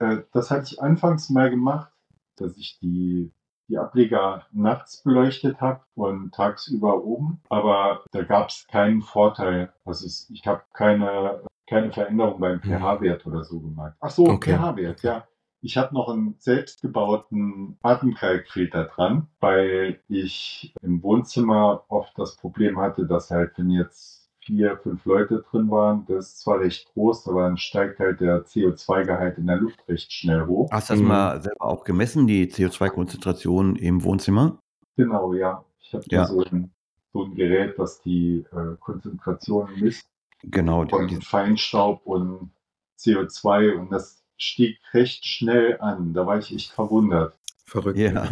Äh, 0.00 0.18
das 0.32 0.50
hatte 0.50 0.66
ich 0.70 0.82
anfangs 0.82 1.30
mal 1.30 1.48
gemacht, 1.48 1.92
dass 2.36 2.58
ich 2.58 2.78
die, 2.80 3.32
die 3.68 3.78
Ableger 3.78 4.46
nachts 4.52 5.02
beleuchtet 5.02 5.62
habe 5.62 5.80
und 5.94 6.34
tagsüber 6.34 7.02
oben. 7.04 7.40
Aber 7.48 8.04
da 8.12 8.22
gab 8.22 8.50
es 8.50 8.66
keinen 8.68 9.00
Vorteil. 9.00 9.72
Also 9.86 10.06
ich 10.06 10.46
habe 10.46 10.62
keine, 10.74 11.42
keine 11.66 11.92
Veränderung 11.92 12.40
beim 12.40 12.60
pH-Wert 12.60 13.26
oder 13.26 13.44
so 13.44 13.60
gemacht. 13.60 13.94
Ach 14.00 14.10
so, 14.10 14.28
Okay. 14.28 14.54
pH-Wert, 14.56 15.02
ja. 15.02 15.26
Ich 15.60 15.78
habe 15.78 15.94
noch 15.94 16.10
einen 16.10 16.34
selbstgebauten 16.38 17.78
Atemkalkfilter 17.82 18.84
dran, 18.84 19.28
weil 19.40 19.98
ich 20.08 20.74
im 20.82 21.02
Wohnzimmer 21.02 21.84
oft 21.88 22.12
das 22.18 22.36
Problem 22.36 22.78
hatte, 22.78 23.06
dass 23.06 23.30
halt, 23.30 23.52
wenn 23.56 23.70
jetzt 23.70 24.28
vier, 24.42 24.76
fünf 24.76 25.06
Leute 25.06 25.42
drin 25.50 25.70
waren, 25.70 26.04
das 26.06 26.26
ist 26.26 26.40
zwar 26.40 26.60
recht 26.60 26.92
groß, 26.92 27.26
aber 27.28 27.44
dann 27.44 27.56
steigt 27.56 27.98
halt 27.98 28.20
der 28.20 28.44
CO2-Gehalt 28.44 29.38
in 29.38 29.46
der 29.46 29.56
Luft 29.56 29.82
recht 29.88 30.12
schnell 30.12 30.44
hoch. 30.46 30.68
Hast 30.70 30.90
du 30.90 30.94
das 30.94 31.00
Mhm. 31.00 31.08
mal 31.08 31.40
selber 31.40 31.64
auch 31.64 31.84
gemessen, 31.84 32.26
die 32.26 32.46
CO2-Konzentration 32.50 33.76
im 33.76 34.04
Wohnzimmer? 34.04 34.58
Genau, 34.98 35.32
ja. 35.32 35.64
Ich 35.80 35.94
habe 35.94 36.04
Ja. 36.10 36.26
so 36.26 36.44
ein, 36.44 36.70
so 37.14 37.24
ein 37.24 37.34
Gerät, 37.34 37.78
das 37.78 38.02
die 38.02 38.44
äh, 38.52 38.76
Konzentration 38.80 39.70
misst 39.80 40.06
Genau, 40.50 40.84
die, 40.84 40.90
von 40.90 41.08
die, 41.08 41.16
Feinstaub 41.16 42.04
und 42.06 42.50
CO2 42.98 43.72
und 43.74 43.90
das 43.90 44.22
stieg 44.36 44.78
recht 44.92 45.24
schnell 45.26 45.78
an. 45.80 46.12
Da 46.14 46.26
war 46.26 46.38
ich 46.38 46.54
echt 46.54 46.70
verwundert. 46.72 47.38
Verrückt. 47.66 47.98
ja. 47.98 48.28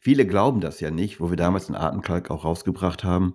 Viele 0.00 0.26
glauben 0.26 0.60
das 0.60 0.80
ja 0.80 0.90
nicht, 0.90 1.20
wo 1.20 1.30
wir 1.30 1.36
damals 1.36 1.66
den 1.66 1.76
Atemkalk 1.76 2.30
auch 2.30 2.44
rausgebracht 2.44 3.04
haben, 3.04 3.34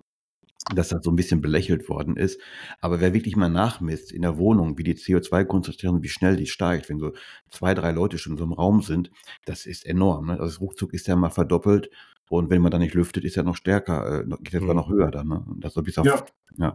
dass 0.74 0.88
das 0.88 1.02
so 1.02 1.10
ein 1.10 1.16
bisschen 1.16 1.40
belächelt 1.40 1.88
worden 1.88 2.16
ist. 2.16 2.40
Aber 2.80 3.00
wer 3.00 3.14
wirklich 3.14 3.36
mal 3.36 3.48
nachmisst 3.48 4.12
in 4.12 4.22
der 4.22 4.36
Wohnung, 4.36 4.76
wie 4.76 4.82
die 4.84 4.94
CO2-Konzentration, 4.96 6.02
wie 6.02 6.08
schnell 6.08 6.36
die 6.36 6.46
steigt, 6.46 6.88
wenn 6.90 6.98
so 6.98 7.12
zwei, 7.50 7.72
drei 7.74 7.92
Leute 7.92 8.18
schon 8.18 8.32
in 8.32 8.38
so 8.38 8.44
einem 8.44 8.52
Raum 8.52 8.82
sind, 8.82 9.10
das 9.46 9.64
ist 9.64 9.86
enorm. 9.86 10.26
Ne? 10.26 10.32
Also 10.32 10.44
das 10.46 10.60
Ruckzuck 10.60 10.92
ist 10.92 11.06
ja 11.06 11.16
mal 11.16 11.30
verdoppelt 11.30 11.88
und 12.28 12.50
wenn 12.50 12.60
man 12.60 12.70
da 12.70 12.78
nicht 12.78 12.94
lüftet, 12.94 13.24
ist 13.24 13.36
ja 13.36 13.42
noch 13.42 13.56
stärker, 13.56 14.20
äh, 14.20 14.24
geht 14.42 14.52
ja 14.52 14.60
sogar 14.60 14.74
Mhm. 14.74 14.80
noch 14.80 14.90
höher 14.90 15.10
dann. 15.10 15.28
Ne? 15.28 15.44
Das 15.58 15.72
so 15.72 15.82
bis 15.82 15.96
auf, 15.96 16.04
Ja. 16.06 16.24
ja. 16.58 16.74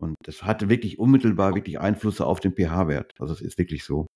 Und 0.00 0.16
das 0.24 0.42
hatte 0.42 0.68
wirklich 0.68 0.98
unmittelbar 0.98 1.54
wirklich 1.54 1.78
Einflüsse 1.78 2.26
auf 2.26 2.40
den 2.40 2.52
pH-Wert. 2.52 3.12
Also 3.18 3.34
es 3.34 3.40
ist 3.40 3.58
wirklich 3.58 3.84
so. 3.84 4.06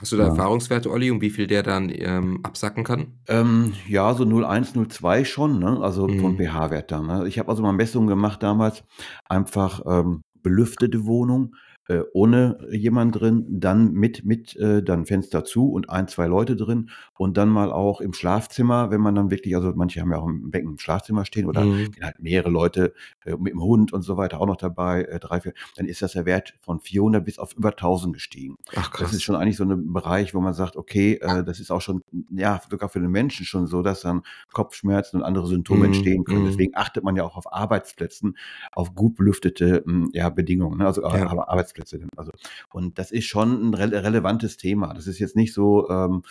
Hast 0.00 0.12
du 0.12 0.16
da 0.16 0.24
Ja. 0.24 0.28
Erfahrungswerte, 0.30 0.90
Olli, 0.90 1.10
um 1.10 1.20
wie 1.20 1.30
viel 1.30 1.46
der 1.46 1.62
dann 1.62 1.90
ähm, 1.94 2.40
absacken 2.42 2.84
kann? 2.84 3.18
Ähm, 3.28 3.72
ja, 3.86 4.14
so 4.14 4.24
0,1, 4.24 4.74
0,2 4.74 5.24
schon, 5.24 5.58
ne? 5.58 5.78
also 5.80 6.08
vom 6.08 6.32
Mhm. 6.34 6.38
pH-Wert 6.38 6.90
dann. 6.90 7.06
Ne? 7.06 7.28
Ich 7.28 7.38
habe 7.38 7.48
also 7.50 7.62
mal 7.62 7.72
Messungen 7.72 8.08
gemacht 8.08 8.42
damals, 8.42 8.82
einfach 9.28 9.82
ähm, 9.86 10.22
belüftete 10.42 11.04
Wohnung 11.04 11.54
äh, 11.88 12.02
ohne 12.12 12.58
jemand 12.70 13.18
drin, 13.20 13.46
dann 13.48 13.92
mit, 13.92 14.24
mit, 14.24 14.54
äh, 14.56 14.82
dann 14.82 15.06
Fenster 15.06 15.44
zu 15.44 15.70
und 15.70 15.90
ein, 15.90 16.06
zwei 16.08 16.26
Leute 16.26 16.54
drin 16.56 16.90
und 17.16 17.36
dann 17.36 17.48
mal 17.48 17.72
auch 17.72 18.00
im 18.00 18.12
Schlafzimmer, 18.12 18.90
wenn 18.90 19.00
man 19.00 19.14
dann 19.14 19.30
wirklich, 19.30 19.56
also 19.56 19.72
manche 19.74 20.00
haben 20.00 20.12
ja 20.12 20.18
auch 20.18 20.28
ein 20.28 20.50
Becken 20.50 20.70
im 20.72 20.78
Schlafzimmer 20.78 21.24
stehen 21.24 21.46
oder 21.46 21.66
Mhm. 21.66 21.90
halt 22.02 22.20
mehrere 22.20 22.50
Leute 22.50 22.92
äh, 23.24 23.36
mit 23.36 23.52
dem 23.52 23.62
Hund 23.62 23.92
und 23.92 24.02
so 24.02 24.16
weiter 24.16 24.40
auch 24.40 24.46
noch 24.46 24.56
dabei, 24.56 25.02
äh, 25.04 25.18
drei, 25.18 25.40
vier, 25.40 25.54
dann 25.76 25.86
ist 25.86 26.02
das 26.02 26.12
der 26.12 26.26
Wert 26.26 26.54
von 26.60 26.80
400 26.80 27.24
bis 27.24 27.38
auf 27.38 27.54
über 27.54 27.72
1000 27.76 28.12
gestiegen. 28.14 28.56
Ach 28.76 28.90
Das 28.98 29.12
ist 29.12 29.16
krass. 29.16 29.22
schon 29.22 29.36
eigentlich 29.36 29.56
so 29.56 29.64
ein 29.64 29.92
Bereich, 29.92 30.34
wo 30.34 30.40
man 30.40 30.54
sagt, 30.54 30.76
okay, 30.76 31.14
äh, 31.22 31.42
das 31.44 31.60
ist 31.60 31.70
auch 31.70 31.80
schon, 31.80 32.02
ja, 32.30 32.60
sogar 32.70 32.88
für 32.88 33.00
den 33.00 33.10
Menschen 33.10 33.46
schon 33.46 33.66
so, 33.66 33.82
dass 33.82 34.02
dann 34.02 34.22
Kopfschmerzen 34.52 35.18
und 35.18 35.22
andere 35.22 35.46
Symptome 35.46 35.78
Mhm, 35.80 35.84
entstehen 35.86 36.24
können. 36.24 36.42
mhm. 36.42 36.46
Deswegen 36.46 36.72
achtet 36.76 37.04
man 37.04 37.16
ja 37.16 37.24
auch 37.24 37.36
auf 37.36 37.52
Arbeitsplätzen, 37.52 38.36
auf 38.72 38.94
gut 38.94 39.16
belüftete 39.16 39.84
m, 39.86 40.10
ja, 40.12 40.28
Bedingungen, 40.30 40.78
ne? 40.78 40.86
also 40.86 41.02
Ja. 41.04 41.26
Ar- 41.26 41.48
Arbeitsplätze. 41.78 42.08
Also, 42.16 42.32
und 42.72 42.98
das 42.98 43.10
ist 43.10 43.26
schon 43.26 43.70
ein 43.70 43.74
rele 43.74 44.02
relevantes 44.02 44.56
Thema. 44.56 44.94
Das 44.94 45.06
ist 45.06 45.18
jetzt 45.18 45.36
nicht 45.36 45.52
so, 45.52 45.88
ähm, 45.88 46.22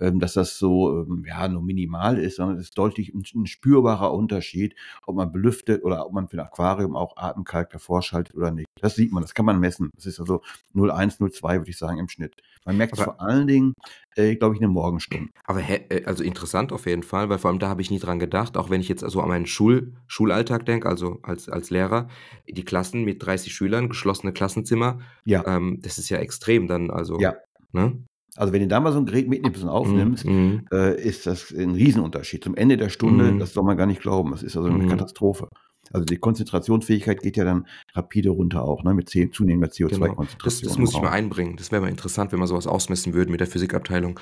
ähm, 0.00 0.20
dass 0.20 0.34
das 0.34 0.58
so 0.58 1.02
ähm, 1.02 1.24
ja, 1.26 1.46
nur 1.48 1.62
minimal 1.62 2.18
ist, 2.18 2.36
sondern 2.36 2.56
es 2.56 2.64
ist 2.64 2.78
deutlich 2.78 3.14
ein, 3.14 3.24
ein 3.34 3.46
spürbarer 3.46 4.12
Unterschied, 4.12 4.74
ob 5.06 5.16
man 5.16 5.32
belüftet 5.32 5.84
oder 5.84 6.06
ob 6.06 6.12
man 6.12 6.28
für 6.28 6.36
ein 6.36 6.46
Aquarium 6.46 6.96
auch 6.96 7.16
Atemkalk 7.16 7.70
davor 7.70 8.02
schaltet 8.02 8.36
oder 8.36 8.50
nicht. 8.50 8.68
Das 8.80 8.94
sieht 8.94 9.12
man, 9.12 9.22
das 9.22 9.34
kann 9.34 9.46
man 9.46 9.60
messen. 9.60 9.90
Das 9.94 10.06
ist 10.06 10.20
also 10.20 10.42
0,1, 10.74 11.18
0,2, 11.18 11.58
würde 11.58 11.70
ich 11.70 11.78
sagen, 11.78 11.98
im 11.98 12.08
Schnitt. 12.08 12.36
Man 12.64 12.76
merkt 12.76 12.94
es 12.94 13.04
vor 13.04 13.20
allen 13.20 13.46
Dingen, 13.46 13.74
äh, 14.16 14.36
glaube 14.36 14.54
ich, 14.54 14.60
in 14.60 14.68
den 14.68 14.72
Morgenstunden. 14.74 15.30
Aber 15.44 15.60
hä, 15.60 15.80
äh, 15.88 16.04
also 16.04 16.22
interessant 16.24 16.72
auf 16.72 16.86
jeden 16.86 17.02
Fall, 17.02 17.28
weil 17.28 17.38
vor 17.38 17.50
allem 17.50 17.58
da 17.58 17.68
habe 17.68 17.82
ich 17.82 17.90
nie 17.90 17.98
dran 17.98 18.18
gedacht, 18.18 18.56
auch 18.56 18.70
wenn 18.70 18.80
ich 18.80 18.88
jetzt 18.88 19.04
also 19.04 19.20
an 19.20 19.28
meinen 19.28 19.46
Schul 19.46 19.92
Schulalltag 20.06 20.66
denke, 20.66 20.88
also 20.88 21.18
als, 21.22 21.48
als 21.48 21.70
Lehrer, 21.70 22.08
die 22.48 22.64
Klassen 22.64 23.04
mit 23.04 23.24
30 23.24 23.54
Schülern, 23.54 23.88
geschlossene 23.88 24.32
Klassenzimmer, 24.32 24.98
Ja, 25.24 25.44
ähm, 25.46 25.80
das 25.82 25.98
ist 25.98 26.08
ja 26.10 26.18
extrem 26.18 26.66
dann, 26.68 26.90
also, 26.90 27.18
ja. 27.20 27.34
ne? 27.72 28.04
Also 28.36 28.52
wenn 28.52 28.62
du 28.62 28.66
da 28.66 28.80
mal 28.80 28.90
so 28.92 28.98
ein 28.98 29.06
Gerät 29.06 29.28
mitnimmst 29.28 29.62
und 29.62 29.68
aufnimmst, 29.68 30.24
Mhm. 30.24 30.66
äh, 30.72 31.00
ist 31.00 31.24
das 31.24 31.52
ein 31.52 31.70
Riesenunterschied. 31.70 32.42
Zum 32.42 32.56
Ende 32.56 32.76
der 32.76 32.88
Stunde, 32.88 33.30
Mhm. 33.30 33.38
das 33.38 33.52
soll 33.52 33.62
man 33.62 33.76
gar 33.76 33.86
nicht 33.86 34.00
glauben. 34.02 34.32
Das 34.32 34.42
ist 34.42 34.56
also 34.56 34.68
eine 34.68 34.82
Mhm. 34.82 34.88
Katastrophe. 34.88 35.48
Also 35.92 36.04
die 36.04 36.16
Konzentrationsfähigkeit 36.18 37.20
geht 37.22 37.36
ja 37.36 37.44
dann 37.44 37.66
rapide 37.94 38.30
runter 38.30 38.62
auch, 38.64 38.82
ne, 38.84 38.94
mit 38.94 39.08
zunehmender 39.10 39.68
Genau. 39.68 39.88
Das, 39.88 39.98
CO2-Konzentration. 40.00 40.68
das 40.68 40.78
muss 40.78 40.94
ich 40.94 41.00
mal 41.00 41.10
einbringen. 41.10 41.56
Das 41.56 41.70
wäre 41.72 41.82
mal 41.82 41.88
interessant, 41.88 42.32
wenn 42.32 42.38
wir 42.40 42.46
sowas 42.46 42.66
ausmessen 42.66 43.14
würden 43.14 43.30
mit 43.30 43.40
der 43.40 43.46
Physikabteilung. 43.46 44.18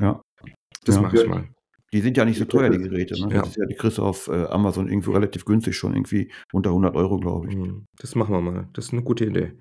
Ja. 0.00 0.20
Das 0.84 0.96
Ja. 0.96 1.02
mache 1.02 1.20
ich 1.22 1.28
mal. 1.28 1.48
Die 1.92 2.00
sind 2.00 2.16
ja 2.16 2.24
nicht 2.24 2.38
so 2.38 2.46
teuer, 2.46 2.70
die 2.70 2.78
würde- 2.78 2.88
Geräte. 2.90 3.14
Ne? 3.14 3.34
Ja. 3.34 3.40
Das 3.40 3.50
ist 3.50 3.56
ja, 3.58 3.66
die 3.66 3.74
kriegst 3.74 3.98
du 3.98 4.02
auf 4.02 4.28
äh, 4.28 4.44
Amazon 4.46 4.88
irgendwo 4.88 5.12
relativ 5.12 5.44
günstig 5.44 5.76
schon, 5.76 5.92
irgendwie 5.94 6.32
unter 6.52 6.70
100 6.70 6.94
Euro, 6.96 7.18
glaube 7.18 7.48
ich. 7.50 7.56
Mhm. 7.56 7.84
Das 7.98 8.14
machen 8.14 8.32
wir 8.34 8.40
mal. 8.40 8.68
Das 8.72 8.86
ist 8.86 8.92
eine 8.92 9.02
gute 9.02 9.26
Idee. 9.26 9.52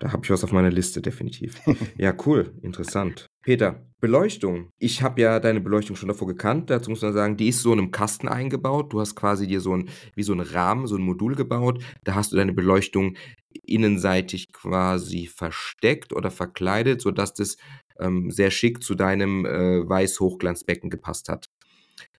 Da 0.00 0.12
habe 0.12 0.22
ich 0.24 0.30
was 0.30 0.42
auf 0.42 0.50
meiner 0.52 0.70
Liste, 0.70 1.00
definitiv. 1.00 1.60
ja, 1.98 2.12
cool. 2.26 2.54
Interessant. 2.62 3.26
Peter, 3.42 3.86
Beleuchtung. 4.00 4.72
Ich 4.78 5.02
habe 5.02 5.20
ja 5.20 5.40
deine 5.40 5.60
Beleuchtung 5.60 5.96
schon 5.96 6.08
davor 6.08 6.28
gekannt. 6.28 6.70
Dazu 6.70 6.90
muss 6.90 7.02
man 7.02 7.12
sagen, 7.12 7.36
die 7.36 7.48
ist 7.48 7.60
so 7.60 7.72
in 7.72 7.78
einem 7.78 7.90
Kasten 7.90 8.28
eingebaut. 8.28 8.92
Du 8.92 9.00
hast 9.00 9.14
quasi 9.14 9.46
dir 9.46 9.60
so 9.60 9.74
ein, 9.74 9.88
wie 10.14 10.22
so 10.22 10.32
ein 10.32 10.40
Rahmen, 10.40 10.86
so 10.86 10.96
ein 10.96 11.02
Modul 11.02 11.34
gebaut. 11.34 11.82
Da 12.04 12.14
hast 12.14 12.32
du 12.32 12.36
deine 12.36 12.52
Beleuchtung 12.52 13.16
innenseitig 13.64 14.52
quasi 14.52 15.26
versteckt 15.26 16.12
oder 16.12 16.30
verkleidet, 16.30 17.00
sodass 17.00 17.34
das 17.34 17.56
ähm, 17.98 18.30
sehr 18.30 18.50
schick 18.50 18.82
zu 18.82 18.94
deinem 18.94 19.44
äh, 19.44 19.88
Weiß-Hochglanzbecken 19.88 20.90
gepasst 20.90 21.28
hat. 21.28 21.50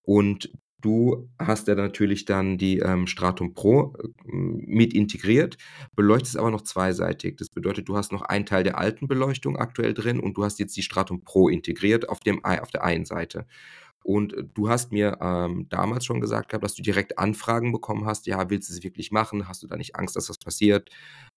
Und 0.04 0.52
du 0.82 1.30
hast 1.40 1.68
ja 1.68 1.76
natürlich 1.76 2.26
dann 2.26 2.58
die 2.58 2.80
ähm, 2.80 3.08
Stratum 3.08 3.54
Pro 3.54 3.94
äh, 3.98 4.08
mit 4.26 4.94
integriert, 4.94 5.58
beleuchtest 5.96 6.38
aber 6.38 6.52
noch 6.52 6.62
zweiseitig. 6.62 7.38
Das 7.38 7.50
bedeutet, 7.50 7.88
du 7.88 7.96
hast 7.96 8.12
noch 8.12 8.24
einen 8.24 8.46
Teil 8.46 8.64
der 8.64 8.78
alten 8.78 9.08
Beleuchtung 9.08 9.58
aktuell 9.58 9.94
drin 9.94 10.20
und 10.20 10.38
du 10.38 10.44
hast 10.44 10.60
jetzt 10.60 10.76
die 10.76 10.84
Stratum 10.84 11.24
Pro 11.24 11.50
integriert 11.50 12.10
auf, 12.10 12.20
dem, 12.20 12.44
auf 12.44 12.72
der 12.72 12.84
einen 12.84 13.06
Seite. 13.06 13.46
Und 14.04 14.36
du 14.56 14.70
hast 14.70 14.92
mir 14.92 15.20
ähm, 15.22 15.68
damals 15.70 16.06
schon 16.06 16.22
gesagt 16.22 16.50
gehabt, 16.50 16.64
dass 16.64 16.74
du 16.74 16.82
direkt 16.82 17.20
Anfragen 17.20 17.72
bekommen 17.72 18.06
hast. 18.06 18.26
Ja, 18.26 18.50
willst 18.50 18.70
du 18.70 18.74
es 18.74 18.84
wirklich 18.84 19.12
machen? 19.12 19.48
Hast 19.48 19.62
du 19.62 19.68
da 19.68 19.76
nicht 19.76 19.96
Angst, 19.96 20.16
dass 20.16 20.26
das 20.26 20.40
passiert? 20.40 20.90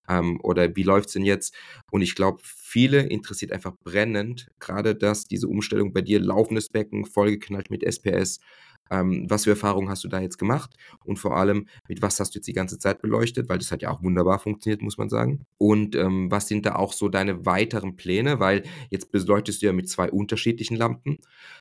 Ähm, 0.09 0.41
oder 0.43 0.75
wie 0.75 0.83
läuft 0.83 1.09
es 1.09 1.13
denn 1.13 1.25
jetzt? 1.25 1.55
Und 1.91 2.01
ich 2.01 2.15
glaube, 2.15 2.41
viele 2.43 3.03
interessiert 3.03 3.53
einfach 3.53 3.75
brennend, 3.85 4.49
gerade 4.61 4.95
dass 4.95 5.27
diese 5.27 5.47
Umstellung 5.47 5.93
bei 5.93 6.01
dir, 6.01 6.21
laufendes 6.21 6.71
Becken, 6.71 7.05
vollgeknallt 7.05 7.71
mit 7.71 7.83
SPS. 7.83 8.41
Ähm, 8.91 9.27
was 9.29 9.45
für 9.45 9.51
Erfahrungen 9.51 9.89
hast 9.89 10.05
du 10.05 10.09
da 10.09 10.21
jetzt 10.21 10.39
gemacht? 10.39 10.71
Und 11.05 11.19
vor 11.19 11.37
allem, 11.37 11.69
mit 11.89 12.03
was 12.03 12.21
hast 12.21 12.35
du 12.35 12.39
jetzt 12.39 12.47
die 12.47 12.53
ganze 12.53 12.79
Zeit 12.79 13.03
beleuchtet? 13.03 13.49
Weil 13.49 13.59
das 13.59 13.73
hat 13.73 13.83
ja 13.83 13.91
auch 13.91 14.03
wunderbar 14.03 14.39
funktioniert, 14.39 14.83
muss 14.83 14.99
man 14.99 15.09
sagen. 15.09 15.47
Und 15.59 15.95
ähm, 15.97 16.31
was 16.31 16.49
sind 16.49 16.67
da 16.67 16.77
auch 16.77 16.93
so 16.93 17.09
deine 17.09 17.47
weiteren 17.47 17.97
Pläne? 17.97 18.41
Weil 18.41 18.65
jetzt 18.91 19.11
beleuchtest 19.13 19.63
du 19.63 19.67
ja 19.67 19.73
mit 19.73 19.89
zwei 19.89 20.11
unterschiedlichen 20.11 20.77
Lampen. 20.77 21.19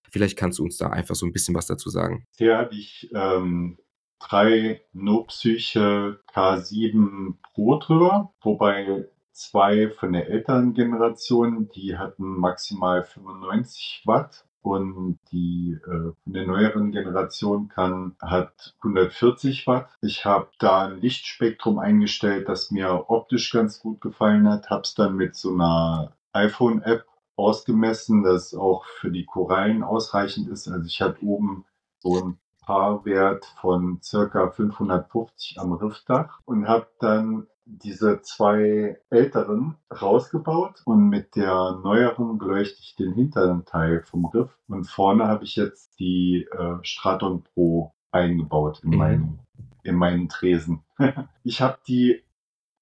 Vielleicht 0.10 0.38
kannst 0.38 0.60
du 0.60 0.64
uns 0.64 0.78
da 0.78 0.90
einfach 0.90 1.16
so 1.16 1.26
ein 1.26 1.34
bisschen 1.34 1.56
was 1.56 1.66
dazu 1.66 1.90
sagen. 1.90 2.26
Hatte 2.40 2.76
ich 2.76 3.10
ähm, 3.14 3.78
drei 4.20 4.82
No-Psyche 4.94 6.20
K7 6.34 7.36
Pro 7.54 7.80
drüber, 7.80 8.34
wobei 8.42 9.06
zwei 9.32 9.90
von 9.90 10.14
der 10.14 10.30
älteren 10.30 10.74
Generation, 10.74 11.70
die 11.76 11.98
hatten 11.98 12.38
maximal 12.40 13.04
95 13.04 14.04
Watt 14.06 14.46
und 14.64 15.20
die 15.32 15.78
äh, 15.86 16.14
von 16.24 16.34
der 16.34 16.48
neueren 16.48 16.92
Generation 16.92 17.68
kann, 17.68 18.16
hat 18.22 18.76
140 18.80 19.68
Watt. 19.68 19.90
Ich 20.02 20.26
habe 20.26 20.48
da 20.58 20.88
ein 20.88 21.00
Lichtspektrum 21.00 21.80
eingestellt, 21.80 22.50
das 22.50 22.72
mir 22.72 23.10
optisch 23.10 23.52
ganz 23.52 23.80
gut 23.80 24.02
gefallen 24.02 24.50
hat, 24.50 24.70
habe 24.70 24.82
es 24.82 24.96
dann 24.96 25.16
mit 25.16 25.36
so 25.36 25.54
einer 25.54 26.14
iPhone-App 26.32 27.06
ausgemessen, 27.36 28.24
das 28.24 28.54
auch 28.54 28.86
für 28.86 29.12
die 29.12 29.26
Korallen 29.26 29.84
ausreichend 29.84 30.48
ist. 30.50 30.68
Also 30.68 30.86
ich 30.86 31.02
hatte 31.02 31.24
oben 31.24 31.66
so 32.00 32.16
ein 32.16 32.40
Paarwert 32.66 33.46
von 33.60 34.00
circa 34.02 34.50
550 34.50 35.60
am 35.60 35.74
Riffdach 35.74 36.40
und 36.46 36.68
habe 36.68 36.88
dann 37.00 37.48
diese 37.66 38.22
zwei 38.22 39.00
älteren 39.10 39.76
rausgebaut 39.90 40.82
und 40.86 41.10
mit 41.10 41.36
der 41.36 41.80
neueren 41.84 42.38
beleuchte 42.38 42.80
ich 42.82 42.96
den 42.96 43.14
hinteren 43.14 43.66
Teil 43.66 44.02
vom 44.04 44.26
Riff 44.26 44.58
und 44.68 44.86
vorne 44.86 45.28
habe 45.28 45.46
ich 45.46 45.56
jetzt 45.56 46.00
die 46.00 46.48
äh, 46.52 46.78
Straton 46.84 47.44
Pro 47.44 47.94
eingebaut 48.12 48.82
in 48.84 48.92
Mhm. 48.92 48.98
meinen 48.98 49.40
in 49.84 49.96
meinen 49.96 50.30
Tresen. 50.30 50.84
ich 51.44 51.62
habe 51.62 51.78
die 51.88 52.24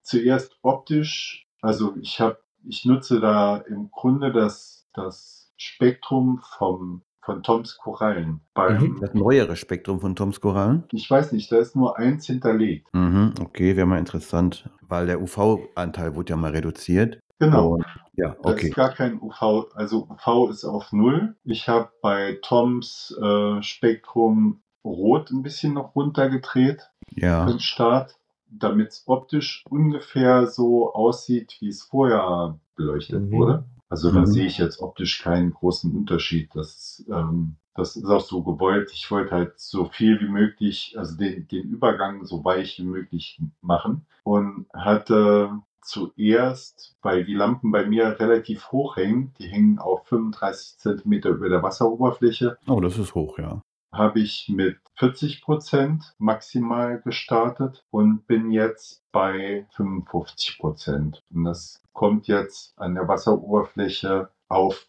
zuerst 0.03 0.57
optisch, 0.61 1.47
also 1.61 1.95
ich 1.97 2.19
habe 2.21 2.39
ich 2.63 2.85
nutze 2.85 3.19
da 3.19 3.57
im 3.57 3.89
Grunde 3.91 4.31
das 4.31 4.87
das 4.93 5.51
Spektrum 5.57 6.41
vom 6.57 7.03
von 7.21 7.43
Toms 7.43 7.77
Korallen. 7.77 8.41
Beim, 8.53 8.97
Das 8.99 9.13
neuere 9.13 9.55
Spektrum 9.55 9.99
von 10.01 10.15
Toms 10.15 10.41
Korallen? 10.41 10.83
Ich 10.91 11.09
weiß 11.09 11.31
nicht, 11.31 11.51
da 11.51 11.57
ist 11.57 11.75
nur 11.75 11.97
eins 11.97 12.25
hinterlegt. 12.25 12.87
Mhm, 12.93 13.33
okay, 13.41 13.75
wäre 13.75 13.85
mal 13.87 13.99
interessant, 13.99 14.69
weil 14.87 15.05
der 15.07 15.21
UV-Anteil 15.21 16.15
wurde 16.15 16.31
ja 16.31 16.37
mal 16.37 16.51
reduziert. 16.51 17.19
Genau. 17.39 17.75
Und, 17.75 17.85
ja, 18.13 18.35
Da 18.41 18.51
okay. 18.51 18.67
ist 18.67 18.75
gar 18.75 18.89
kein 18.89 19.19
UV, 19.21 19.67
also 19.73 20.07
UV 20.09 20.49
ist 20.49 20.63
auf 20.65 20.91
Null. 20.91 21.35
Ich 21.43 21.67
habe 21.67 21.89
bei 22.01 22.37
Toms 22.41 23.15
äh, 23.21 23.61
Spektrum 23.63 24.61
Rot 24.83 25.31
ein 25.31 25.43
bisschen 25.43 25.73
noch 25.73 25.95
runtergedreht 25.95 26.89
Ja. 27.15 27.45
den 27.45 27.59
Start, 27.59 28.15
damit 28.49 28.89
es 28.89 29.03
optisch 29.05 29.63
ungefähr 29.69 30.47
so 30.47 30.93
aussieht, 30.93 31.57
wie 31.61 31.69
es 31.69 31.83
vorher 31.83 32.59
beleuchtet 32.75 33.21
Mhm. 33.21 33.31
wurde. 33.31 33.63
Also 33.91 34.09
da 34.09 34.21
Mhm. 34.21 34.25
sehe 34.25 34.45
ich 34.45 34.57
jetzt 34.57 34.79
optisch 34.81 35.21
keinen 35.21 35.51
großen 35.53 35.93
Unterschied. 35.95 36.49
Das, 36.55 37.05
ähm, 37.11 37.57
das 37.75 37.97
ist 37.97 38.05
auch 38.05 38.21
so 38.21 38.41
gewollt. 38.41 38.89
Ich 38.93 39.11
wollte 39.11 39.31
halt 39.31 39.59
so 39.59 39.85
viel 39.85 40.19
wie 40.21 40.29
möglich, 40.29 40.95
also 40.97 41.17
den, 41.17 41.47
den 41.49 41.69
Übergang 41.69 42.25
so 42.25 42.43
weich 42.45 42.79
wie 42.79 42.85
möglich 42.85 43.41
machen 43.61 44.05
und 44.23 44.65
hatte 44.73 45.59
zuerst, 45.81 46.95
weil 47.01 47.25
die 47.25 47.33
Lampen 47.33 47.71
bei 47.71 47.85
mir 47.85 48.17
relativ 48.19 48.71
hoch 48.71 48.95
hängen, 48.95 49.33
die 49.39 49.47
hängen 49.47 49.77
auf 49.77 50.07
35 50.07 50.77
Zentimeter 50.77 51.29
über 51.29 51.49
der 51.49 51.61
Wasseroberfläche, 51.61 52.57
Oh, 52.67 52.79
das 52.79 52.97
ist 52.97 53.13
hoch, 53.13 53.37
ja. 53.39 53.61
Habe 53.91 54.19
ich 54.19 54.49
mit 54.49 54.77
40 54.95 55.41
Prozent 55.41 56.15
maximal 56.17 57.01
gestartet 57.01 57.83
und 57.91 58.25
bin 58.27 58.51
jetzt 58.51 59.03
bei 59.11 59.65
55 59.71 60.59
Prozent. 60.59 61.23
Und 61.33 61.43
das 61.43 61.81
kommt 61.93 62.27
jetzt 62.27 62.73
an 62.77 62.95
der 62.95 63.07
Wasseroberfläche 63.07 64.29
auf 64.47 64.87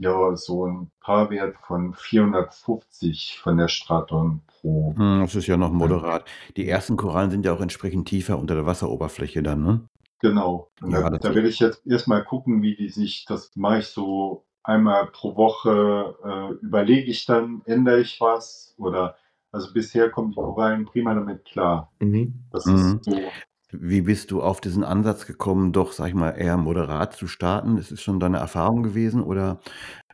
ja, 0.00 0.34
so 0.36 0.66
ein 0.66 0.90
Paarwert 1.00 1.56
von 1.58 1.94
450 1.94 3.38
von 3.38 3.56
der 3.56 3.68
Straton 3.68 4.42
pro. 4.46 4.94
Hm, 4.96 5.20
Das 5.20 5.34
ist 5.34 5.46
ja 5.46 5.56
noch 5.56 5.72
moderat. 5.72 6.24
Die 6.56 6.68
ersten 6.68 6.96
Korallen 6.96 7.30
sind 7.30 7.44
ja 7.44 7.52
auch 7.52 7.60
entsprechend 7.60 8.08
tiefer 8.08 8.38
unter 8.38 8.54
der 8.54 8.66
Wasseroberfläche 8.66 9.42
dann, 9.42 9.62
ne? 9.62 9.88
Genau. 10.20 10.70
Ja, 10.82 11.10
da, 11.10 11.18
da 11.18 11.34
werde 11.34 11.48
ich 11.48 11.60
jetzt 11.60 11.86
erstmal 11.86 12.24
gucken, 12.24 12.62
wie 12.62 12.74
die 12.74 12.88
sich, 12.88 13.26
das 13.26 13.54
mache 13.54 13.78
ich 13.78 13.86
so 13.88 14.45
einmal 14.66 15.06
pro 15.06 15.36
Woche, 15.36 16.16
äh, 16.24 16.64
überlege 16.64 17.10
ich 17.10 17.24
dann, 17.26 17.62
ändere 17.66 18.00
ich 18.00 18.20
was 18.20 18.74
oder, 18.78 19.16
also 19.52 19.72
bisher 19.72 20.10
kommen 20.10 20.30
die 20.30 20.36
Korallen 20.36 20.84
prima 20.84 21.14
damit 21.14 21.44
klar. 21.44 21.92
Mhm. 22.00 22.34
Das 22.50 22.66
Mhm. 22.66 22.74
ist 22.74 23.04
so 23.04 23.32
Wie 23.72 24.02
bist 24.02 24.30
du 24.30 24.42
auf 24.42 24.60
diesen 24.60 24.84
Ansatz 24.84 25.26
gekommen, 25.26 25.72
doch, 25.72 25.90
sag 25.90 26.06
ich 26.06 26.14
mal, 26.14 26.30
eher 26.30 26.56
moderat 26.56 27.14
zu 27.14 27.26
starten? 27.26 27.78
Ist 27.78 27.90
es 27.90 28.00
schon 28.00 28.20
deine 28.20 28.38
Erfahrung 28.38 28.84
gewesen 28.84 29.22
oder 29.22 29.60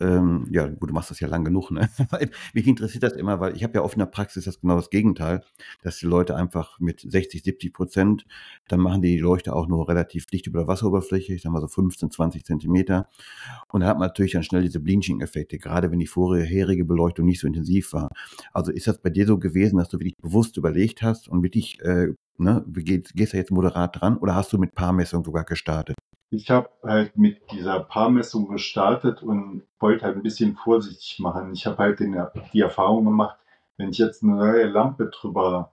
ähm, 0.01 0.47
ja, 0.51 0.67
gut, 0.69 0.89
du 0.89 0.95
machst 0.95 1.11
das 1.11 1.21
ja 1.21 1.29
lang 1.29 1.45
genug, 1.45 1.71
ne? 1.71 1.91
Mich 2.55 2.67
interessiert 2.67 3.03
das 3.03 3.13
immer, 3.13 3.41
weil 3.41 3.55
ich 3.55 3.63
habe 3.63 3.75
ja 3.75 3.83
oft 3.83 3.95
in 3.95 3.99
der 3.99 4.07
Praxis 4.07 4.47
das 4.47 4.61
genau 4.61 4.77
das 4.77 4.89
Gegenteil, 4.89 5.43
dass 5.83 5.99
die 5.99 6.07
Leute 6.07 6.35
einfach 6.35 6.81
mit 6.81 7.01
60, 7.01 7.43
70 7.43 7.75
Prozent, 7.75 8.25
dann 8.69 8.81
machen 8.81 9.03
die 9.03 9.19
Leuchte 9.19 9.55
auch 9.55 9.69
nur 9.69 9.87
relativ 9.87 10.25
dicht 10.27 10.47
über 10.47 10.61
der 10.61 10.69
Wasseroberfläche, 10.69 11.35
ich 11.35 11.43
sag 11.43 11.53
mal 11.53 11.61
so 11.61 11.69
15, 11.69 12.11
20 12.11 12.47
Zentimeter. 12.47 13.07
Und 13.69 13.83
da 13.83 13.89
hat 13.89 13.99
man 13.99 14.09
natürlich 14.09 14.33
dann 14.33 14.45
schnell 14.45 14.63
diese 14.63 14.81
Blinching-Effekte, 14.81 15.59
gerade 15.59 15.91
wenn 15.91 15.99
die 15.99 16.07
vorherige 16.07 16.87
Beleuchtung 16.87 17.27
nicht 17.27 17.41
so 17.41 17.47
intensiv 17.47 17.93
war. 17.93 18.09
Also 18.55 18.73
ist 18.73 18.87
das 18.87 19.01
bei 19.03 19.11
dir 19.11 19.27
so 19.27 19.39
gewesen, 19.39 19.77
dass 19.77 19.91
du 19.91 19.99
wirklich 19.99 20.17
bewusst 20.17 20.57
überlegt 20.57 21.03
hast 21.03 21.29
und 21.29 21.43
wirklich 21.43 21.81
äh, 21.83 22.15
ne, 22.39 22.65
gehst, 22.67 23.15
gehst 23.15 23.33
du 23.33 23.37
jetzt 23.37 23.51
moderat 23.51 24.01
dran 24.01 24.17
oder 24.17 24.35
hast 24.35 24.53
du 24.53 24.59
mit 24.59 24.75
Paarmessung 24.75 25.25
sogar 25.25 25.45
gestartet? 25.45 25.97
Ich 26.31 26.51
habe 26.51 26.71
halt 26.83 27.17
mit 27.19 27.43
dieser 27.53 27.81
Paarmessung 27.81 28.49
gestartet 28.49 29.23
und 29.23 29.65
wollte 29.79 30.05
halt 30.07 30.17
ein 30.17 30.23
bisschen 30.23 30.57
vorsichtig 30.57 31.19
machen. 31.19 31.53
Ich 31.53 31.67
habe 31.67 31.79
halt 31.79 32.01
den, 32.01 32.17
die 32.53 32.61
Erfahrung 32.61 33.05
gemacht, 33.05 33.39
wenn 33.77 33.91
ich 33.91 33.99
jetzt 33.99 34.23
eine 34.23 34.37
neue 34.37 34.67
Lampe 34.67 35.11
drüber 35.11 35.73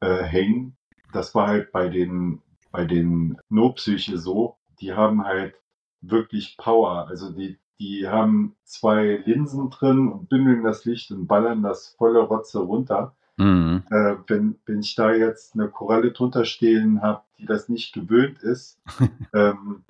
äh, 0.00 0.22
hänge, 0.22 0.72
das 1.12 1.34
war 1.34 1.46
halt 1.46 1.72
bei 1.72 1.88
den, 1.88 2.42
bei 2.70 2.84
den 2.84 3.38
No-Psyche 3.48 4.18
so, 4.18 4.56
die 4.80 4.92
haben 4.92 5.24
halt 5.24 5.54
wirklich 6.00 6.56
Power. 6.58 7.06
Also 7.08 7.30
die, 7.30 7.58
die 7.78 8.06
haben 8.08 8.56
zwei 8.64 9.22
Linsen 9.24 9.70
drin 9.70 10.08
und 10.08 10.28
bündeln 10.28 10.64
das 10.64 10.84
Licht 10.84 11.10
und 11.12 11.26
ballern 11.26 11.62
das 11.62 11.94
volle 11.96 12.20
Rotze 12.20 12.60
runter. 12.60 13.16
Mhm. 13.36 13.82
Äh, 13.90 14.16
wenn, 14.28 14.58
wenn 14.66 14.80
ich 14.80 14.94
da 14.94 15.12
jetzt 15.12 15.54
eine 15.54 15.68
Koralle 15.68 16.12
drunter 16.12 16.44
stehen 16.44 17.02
habe, 17.02 17.22
die 17.38 17.46
das 17.46 17.68
nicht 17.68 17.92
gewöhnt 17.92 18.38
ist, 18.38 18.80
ähm, 19.34 19.84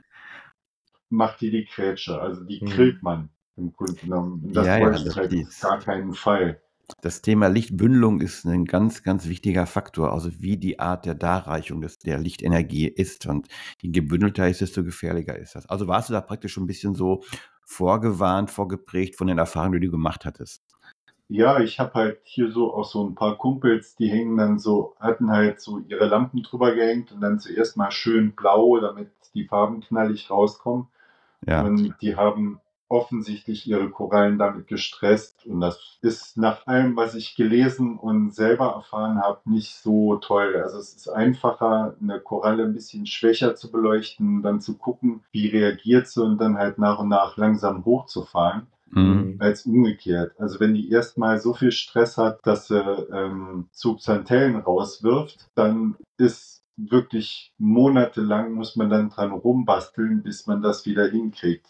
macht 1.10 1.40
die 1.40 1.50
die 1.50 1.66
Grätsche. 1.66 2.20
Also 2.20 2.44
die 2.44 2.60
mhm. 2.62 2.66
grillt 2.66 3.02
man 3.02 3.28
im 3.56 3.72
Grunde 3.72 3.94
genommen. 3.94 4.52
das 4.52 4.66
ja, 4.66 4.78
ja, 4.78 4.90
ich 4.92 5.16
halt 5.16 5.32
auf 5.32 5.60
gar 5.60 5.78
keinen 5.78 6.14
Fall. 6.14 6.60
Das 7.00 7.22
Thema 7.22 7.46
Lichtbündelung 7.48 8.20
ist 8.20 8.44
ein 8.44 8.66
ganz, 8.66 9.02
ganz 9.02 9.26
wichtiger 9.26 9.66
Faktor, 9.66 10.12
also 10.12 10.30
wie 10.40 10.58
die 10.58 10.80
Art 10.80 11.06
der 11.06 11.14
Darreichung 11.14 11.80
des, 11.80 11.98
der 11.98 12.18
Lichtenergie 12.18 12.88
ist. 12.88 13.26
Und 13.26 13.48
je 13.80 13.90
gebündelter 13.90 14.48
ist, 14.48 14.60
desto 14.60 14.84
gefährlicher 14.84 15.38
ist 15.38 15.54
das. 15.54 15.66
Also 15.66 15.86
warst 15.86 16.10
du 16.10 16.12
da 16.12 16.20
praktisch 16.20 16.52
schon 16.52 16.64
ein 16.64 16.68
bisschen 16.68 16.94
so 16.94 17.22
vorgewarnt, 17.64 18.50
vorgeprägt 18.50 19.16
von 19.16 19.28
den 19.28 19.38
Erfahrungen, 19.38 19.80
die 19.80 19.86
du 19.86 19.92
gemacht 19.92 20.24
hattest? 20.26 20.62
Ja, 21.28 21.60
ich 21.60 21.80
habe 21.80 21.94
halt 21.94 22.20
hier 22.24 22.50
so 22.50 22.74
auch 22.74 22.84
so 22.84 23.06
ein 23.06 23.14
paar 23.14 23.36
Kumpels, 23.36 23.96
die 23.96 24.08
hängen 24.08 24.36
dann 24.36 24.58
so, 24.58 24.94
hatten 25.00 25.30
halt 25.30 25.60
so 25.60 25.78
ihre 25.78 26.06
Lampen 26.06 26.42
drüber 26.42 26.74
gehängt 26.74 27.12
und 27.12 27.20
dann 27.20 27.40
zuerst 27.40 27.76
mal 27.76 27.90
schön 27.90 28.32
blau, 28.32 28.78
damit 28.78 29.10
die 29.34 29.44
Farben 29.44 29.80
knallig 29.80 30.30
rauskommen. 30.30 30.88
Ja. 31.46 31.62
Und 31.62 31.94
die 32.02 32.16
haben 32.16 32.60
offensichtlich 32.88 33.66
ihre 33.66 33.90
Korallen 33.90 34.38
damit 34.38 34.68
gestresst. 34.68 35.46
Und 35.46 35.60
das 35.60 35.98
ist 36.02 36.36
nach 36.36 36.66
allem, 36.66 36.96
was 36.96 37.14
ich 37.14 37.34
gelesen 37.34 37.98
und 37.98 38.34
selber 38.34 38.66
erfahren 38.66 39.20
habe, 39.20 39.40
nicht 39.46 39.74
so 39.76 40.16
toll. 40.16 40.60
Also 40.62 40.78
es 40.78 40.94
ist 40.94 41.08
einfacher, 41.08 41.96
eine 42.00 42.20
Koralle 42.20 42.64
ein 42.64 42.74
bisschen 42.74 43.06
schwächer 43.06 43.56
zu 43.56 43.72
beleuchten, 43.72 44.42
dann 44.42 44.60
zu 44.60 44.76
gucken, 44.76 45.24
wie 45.32 45.48
reagiert 45.48 46.06
sie 46.06 46.22
und 46.22 46.38
dann 46.38 46.58
halt 46.58 46.78
nach 46.78 46.98
und 46.98 47.08
nach 47.08 47.36
langsam 47.36 47.84
hochzufahren 47.84 48.66
mhm. 48.94 49.36
als 49.38 49.66
umgekehrt. 49.66 50.32
Also 50.38 50.60
wenn 50.60 50.74
die 50.74 50.90
erstmal 50.90 51.38
so 51.38 51.54
viel 51.54 51.72
Stress 51.72 52.16
hat, 52.16 52.40
dass 52.44 52.68
sie 52.68 52.80
ähm, 53.12 53.68
Substantellen 53.72 54.56
rauswirft, 54.56 55.48
dann 55.54 55.96
ist 56.18 56.62
wirklich 56.76 57.52
monatelang 57.58 58.52
muss 58.52 58.76
man 58.76 58.90
dann 58.90 59.08
dran 59.08 59.30
rumbasteln, 59.30 60.22
bis 60.22 60.46
man 60.46 60.62
das 60.62 60.86
wieder 60.86 61.08
hinkriegt. 61.08 61.68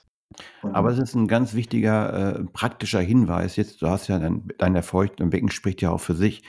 Aber 0.62 0.90
es 0.90 0.98
ist 0.98 1.14
ein 1.14 1.28
ganz 1.28 1.54
wichtiger 1.54 2.38
äh, 2.38 2.44
praktischer 2.44 3.00
Hinweis. 3.00 3.56
Jetzt, 3.56 3.82
du 3.82 3.88
hast 3.88 4.08
ja 4.08 4.18
dein, 4.18 4.48
dein 4.58 4.74
Erfolg 4.74 5.20
im 5.20 5.30
Becken 5.30 5.50
spricht 5.50 5.80
ja 5.82 5.90
auch 5.90 6.00
für 6.00 6.14
sich. 6.14 6.42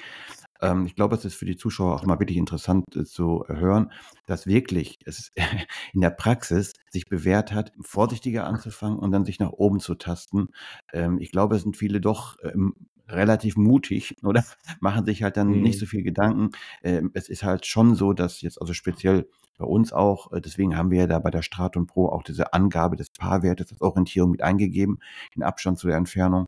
Ähm, 0.61 0.85
ich 0.85 0.95
glaube, 0.95 1.15
es 1.15 1.25
ist 1.25 1.35
für 1.35 1.45
die 1.45 1.57
Zuschauer 1.57 1.95
auch 1.95 2.05
mal 2.05 2.19
wirklich 2.19 2.37
interessant 2.37 2.83
äh, 2.95 3.05
zu 3.05 3.45
hören, 3.47 3.91
dass 4.25 4.47
wirklich 4.47 4.99
es 5.05 5.31
in 5.93 6.01
der 6.01 6.11
Praxis 6.11 6.73
sich 6.89 7.07
bewährt 7.07 7.51
hat, 7.51 7.73
vorsichtiger 7.81 8.45
anzufangen 8.45 8.99
und 8.99 9.11
dann 9.11 9.25
sich 9.25 9.39
nach 9.39 9.51
oben 9.51 9.79
zu 9.79 9.95
tasten. 9.95 10.47
Ähm, 10.93 11.19
ich 11.19 11.31
glaube, 11.31 11.55
es 11.55 11.63
sind 11.63 11.77
viele 11.77 12.01
doch 12.01 12.37
ähm, 12.43 12.75
relativ 13.07 13.57
mutig 13.57 14.17
oder 14.23 14.43
machen 14.79 15.05
sich 15.05 15.23
halt 15.23 15.37
dann 15.37 15.49
mhm. 15.49 15.61
nicht 15.61 15.79
so 15.79 15.85
viel 15.85 16.03
Gedanken. 16.03 16.51
Ähm, 16.83 17.11
es 17.13 17.29
ist 17.29 17.43
halt 17.43 17.65
schon 17.65 17.95
so, 17.95 18.13
dass 18.13 18.41
jetzt 18.41 18.61
also 18.61 18.73
speziell 18.73 19.27
bei 19.57 19.65
uns 19.65 19.93
auch, 19.93 20.31
äh, 20.33 20.41
deswegen 20.41 20.75
haben 20.75 20.91
wir 20.91 20.99
ja 20.99 21.07
da 21.07 21.19
bei 21.19 21.31
der 21.31 21.41
Straton 21.41 21.87
Pro 21.87 22.09
auch 22.09 22.23
diese 22.23 22.53
Angabe 22.53 22.95
des 22.95 23.09
Paarwertes 23.09 23.71
als 23.71 23.81
Orientierung 23.81 24.31
mit 24.31 24.41
eingegeben, 24.41 24.99
in 25.33 25.43
Abstand 25.43 25.79
zu 25.79 25.87
der 25.87 25.97
Entfernung. 25.97 26.45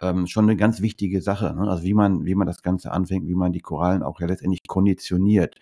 Ähm, 0.00 0.26
schon 0.26 0.44
eine 0.44 0.56
ganz 0.56 0.80
wichtige 0.80 1.22
Sache. 1.22 1.54
Ne? 1.54 1.70
Also 1.70 1.84
wie 1.84 1.94
man, 1.94 2.24
wie 2.24 2.34
man 2.34 2.46
das 2.46 2.62
Ganze 2.62 2.90
anfängt, 2.90 3.26
wie 3.28 3.34
man 3.34 3.52
die 3.52 3.60
Korallen 3.60 4.02
auch 4.02 4.20
ja 4.20 4.26
letztendlich 4.26 4.66
konditioniert. 4.66 5.56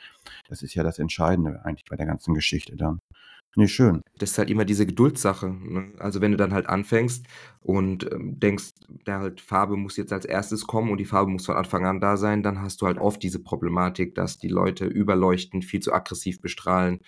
Das 0.48 0.62
ist 0.62 0.74
ja 0.74 0.82
das 0.82 0.98
Entscheidende 0.98 1.64
eigentlich 1.64 1.84
bei 1.88 1.96
der 1.96 2.06
ganzen 2.06 2.34
Geschichte 2.34 2.76
dann. 2.76 3.00
Nee, 3.56 3.66
schön. 3.66 4.02
Das 4.18 4.32
ist 4.32 4.38
halt 4.38 4.50
immer 4.50 4.64
diese 4.64 4.86
Geduldssache. 4.86 5.48
Ne? 5.48 5.92
Also 5.98 6.20
wenn 6.20 6.30
du 6.30 6.36
dann 6.36 6.52
halt 6.52 6.68
anfängst 6.68 7.26
und 7.60 8.10
ähm, 8.12 8.38
denkst, 8.38 8.70
da 9.04 9.20
halt 9.20 9.40
Farbe 9.40 9.76
muss 9.76 9.96
jetzt 9.96 10.12
als 10.12 10.24
erstes 10.24 10.66
kommen 10.66 10.90
und 10.90 10.98
die 10.98 11.04
Farbe 11.04 11.30
muss 11.30 11.46
von 11.46 11.56
Anfang 11.56 11.84
an 11.84 12.00
da 12.00 12.16
sein, 12.16 12.42
dann 12.42 12.60
hast 12.62 12.80
du 12.80 12.86
halt 12.86 12.98
oft 12.98 13.22
diese 13.22 13.42
Problematik, 13.42 14.14
dass 14.14 14.38
die 14.38 14.48
Leute 14.48 14.84
überleuchten, 14.86 15.62
viel 15.62 15.80
zu 15.80 15.92
aggressiv 15.92 16.40
bestrahlen, 16.40 17.00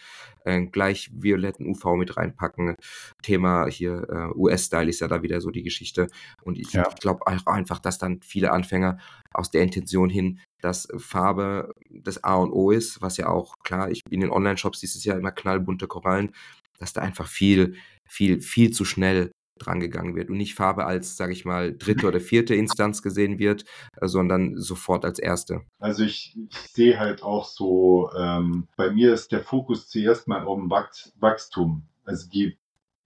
äh, 0.44 0.66
gleich 0.66 1.10
violetten 1.14 1.66
UV 1.66 1.96
mit 1.96 2.16
reinpacken. 2.16 2.76
Thema 3.22 3.66
hier 3.68 4.08
äh, 4.08 4.36
US-Style 4.36 4.88
ist 4.88 5.00
ja 5.00 5.08
da 5.08 5.22
wieder 5.22 5.40
so 5.40 5.50
die 5.50 5.62
Geschichte. 5.62 6.08
Und 6.42 6.58
ich 6.58 6.72
ja. 6.72 6.82
glaube 7.00 7.26
auch 7.26 7.46
einfach, 7.46 7.78
dass 7.78 7.98
dann 7.98 8.20
viele 8.22 8.50
Anfänger 8.50 8.98
aus 9.32 9.50
der 9.50 9.62
Intention 9.62 10.10
hin, 10.10 10.40
dass 10.60 10.88
Farbe 10.96 11.72
das 11.90 12.24
A 12.24 12.36
und 12.36 12.52
O 12.52 12.70
ist, 12.70 13.00
was 13.02 13.16
ja 13.16 13.28
auch 13.28 13.54
klar, 13.62 13.90
ich 13.90 14.02
in 14.10 14.20
den 14.20 14.30
Online-Shops 14.30 14.80
dieses 14.80 15.04
Jahr 15.04 15.16
immer 15.16 15.32
knallbunte 15.32 15.86
Korallen, 15.86 16.32
dass 16.78 16.92
da 16.92 17.00
einfach 17.00 17.28
viel, 17.28 17.76
viel, 18.08 18.40
viel 18.40 18.70
zu 18.70 18.84
schnell 18.84 19.30
drangegangen 19.60 20.16
wird 20.16 20.30
und 20.30 20.38
nicht 20.38 20.54
Farbe 20.54 20.86
als, 20.86 21.16
sage 21.16 21.32
ich 21.32 21.44
mal, 21.44 21.76
dritte 21.76 22.06
oder 22.06 22.18
vierte 22.18 22.54
Instanz 22.54 23.02
gesehen 23.02 23.38
wird, 23.38 23.64
äh, 24.00 24.08
sondern 24.08 24.56
sofort 24.56 25.04
als 25.04 25.18
erste. 25.18 25.62
Also 25.78 26.02
ich, 26.02 26.36
ich 26.48 26.56
sehe 26.56 26.98
halt 26.98 27.22
auch 27.22 27.44
so, 27.44 28.10
ähm, 28.18 28.68
bei 28.76 28.90
mir 28.90 29.12
ist 29.12 29.32
der 29.32 29.42
Fokus 29.42 29.88
zuerst 29.88 30.26
mal 30.26 30.44
auf 30.44 30.58
dem 30.58 30.70
Wachs 30.70 31.12
Wachstum. 31.20 31.86
Also 32.04 32.28
die, 32.28 32.58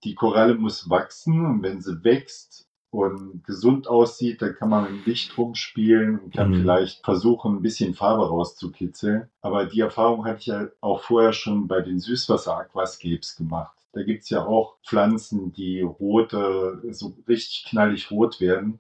die 0.05 0.15
Koralle 0.15 0.55
muss 0.55 0.89
wachsen 0.89 1.45
und 1.45 1.63
wenn 1.63 1.81
sie 1.81 2.05
wächst 2.05 2.69
und 2.95 3.43
gesund 3.45 3.89
aussieht, 3.89 4.41
dann 4.41 4.55
kann 4.55 4.69
man 4.69 4.97
mit 4.97 5.07
Licht 5.07 5.37
rumspielen 5.37 6.21
und 6.21 6.35
kann 6.35 6.51
mhm. 6.51 6.61
vielleicht 6.61 7.05
versuchen, 7.05 7.57
ein 7.57 7.63
bisschen 7.63 7.95
Farbe 7.95 8.29
rauszukitzeln. 8.29 9.29
Aber 9.41 9.67
die 9.67 9.81
Erfahrung 9.81 10.25
hatte 10.25 10.39
ich 10.39 10.47
ja 10.47 10.69
auch 10.81 11.03
vorher 11.03 11.33
schon 11.33 11.67
bei 11.67 11.81
den 11.81 11.99
Süßwasser-Aquascapes 11.99 13.37
gemacht. 13.37 13.77
Da 13.93 14.05
gibt 14.05 14.23
es 14.23 14.31
ja 14.31 14.47
auch 14.47 14.77
Pflanzen, 14.85 15.53
die 15.53 15.81
rote, 15.81 16.83
so 16.91 17.15
richtig 17.27 17.67
knallig 17.69 18.13
rot 18.13 18.41
werden. 18.41 18.79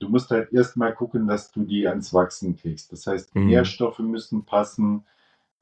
Du 0.00 0.08
musst 0.08 0.30
halt 0.32 0.52
erstmal 0.52 0.92
gucken, 0.92 1.28
dass 1.28 1.52
du 1.52 1.62
die 1.62 1.86
ans 1.86 2.12
Wachsen 2.12 2.56
kriegst. 2.56 2.90
Das 2.90 3.06
heißt, 3.06 3.36
mhm. 3.36 3.46
Nährstoffe 3.46 4.00
müssen 4.00 4.44
passen, 4.44 5.04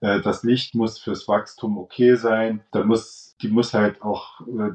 äh, 0.00 0.22
das 0.22 0.44
Licht 0.44 0.74
muss 0.74 0.98
fürs 0.98 1.28
Wachstum 1.28 1.76
okay 1.76 2.14
sein. 2.16 2.62
Da 2.72 2.84
muss, 2.84 3.36
die 3.42 3.48
muss 3.48 3.74
halt 3.74 4.00
auch 4.00 4.40
äh, 4.46 4.72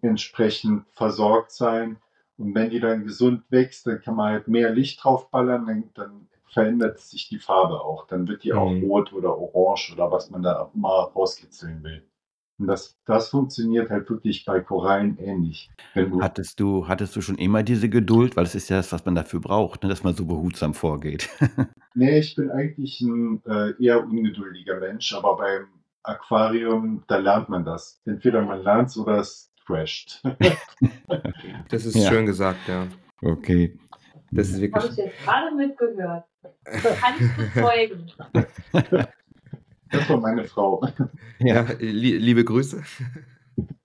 entsprechend 0.00 0.86
versorgt 0.92 1.52
sein. 1.52 1.98
Und 2.38 2.54
wenn 2.54 2.70
die 2.70 2.80
dann 2.80 3.04
gesund 3.04 3.42
wächst, 3.50 3.86
dann 3.86 4.00
kann 4.00 4.14
man 4.14 4.32
halt 4.32 4.48
mehr 4.48 4.70
Licht 4.70 5.02
draufballern, 5.02 5.66
dann, 5.66 5.84
dann 5.94 6.28
verändert 6.46 6.98
sich 7.00 7.28
die 7.28 7.38
Farbe 7.38 7.80
auch. 7.80 8.06
Dann 8.06 8.28
wird 8.28 8.44
die 8.44 8.52
mhm. 8.52 8.58
auch 8.58 8.72
rot 8.82 9.12
oder 9.12 9.36
orange 9.36 9.92
oder 9.92 10.10
was 10.10 10.30
man 10.30 10.42
da 10.42 10.70
mal 10.74 11.02
rauskitzeln 11.04 11.82
will. 11.82 12.04
Und 12.58 12.66
das, 12.66 12.98
das 13.04 13.28
funktioniert 13.28 13.88
halt 13.88 14.10
wirklich 14.10 14.44
bei 14.44 14.60
Korallen 14.60 15.16
ähnlich. 15.18 15.70
Du 15.94 16.20
hattest, 16.20 16.58
du, 16.58 16.88
hattest 16.88 17.14
du 17.14 17.20
schon 17.20 17.38
immer 17.38 17.62
diese 17.62 17.88
Geduld? 17.88 18.36
Weil 18.36 18.44
es 18.44 18.56
ist 18.56 18.68
ja 18.68 18.78
das, 18.78 18.90
was 18.92 19.04
man 19.04 19.14
dafür 19.14 19.40
braucht, 19.40 19.84
ne? 19.84 19.88
dass 19.88 20.02
man 20.02 20.14
so 20.14 20.26
behutsam 20.26 20.74
vorgeht. 20.74 21.28
nee, 21.94 22.18
ich 22.18 22.34
bin 22.34 22.50
eigentlich 22.50 23.00
ein 23.00 23.42
äh, 23.46 23.74
eher 23.80 24.02
ungeduldiger 24.02 24.80
Mensch, 24.80 25.14
aber 25.14 25.36
beim 25.36 25.66
Aquarium, 26.02 27.04
da 27.06 27.18
lernt 27.18 27.48
man 27.48 27.64
das. 27.64 28.00
Entweder 28.04 28.42
man 28.42 28.62
lernt 28.62 28.88
es 28.88 28.98
oder 28.98 29.18
es 29.18 29.52
crasht. 29.68 30.22
das 31.68 31.84
ist 31.84 31.94
ja. 31.94 32.08
schön 32.08 32.26
gesagt, 32.26 32.68
ja. 32.68 32.88
Okay. 33.22 33.78
Das 34.30 34.48
ist 34.48 34.60
wirklich. 34.60 34.82
Habe 34.82 34.92
ich 34.92 34.98
jetzt 34.98 35.24
gerade 35.24 35.54
mitgehört. 35.54 36.24
Kann 36.64 37.14
ich 37.18 37.36
bezeugen. 37.36 38.10
Das 39.90 40.08
war 40.10 40.20
meine 40.20 40.44
Frau. 40.44 40.82
Ja, 41.38 41.66
li 41.78 42.18
liebe 42.18 42.44
Grüße. 42.44 42.82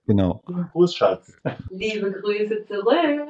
Genau. 0.06 0.42
Gruß, 0.72 0.94
Schatz. 0.94 1.32
Liebe 1.70 2.12
Grüße 2.12 2.66
zurück. 2.66 3.28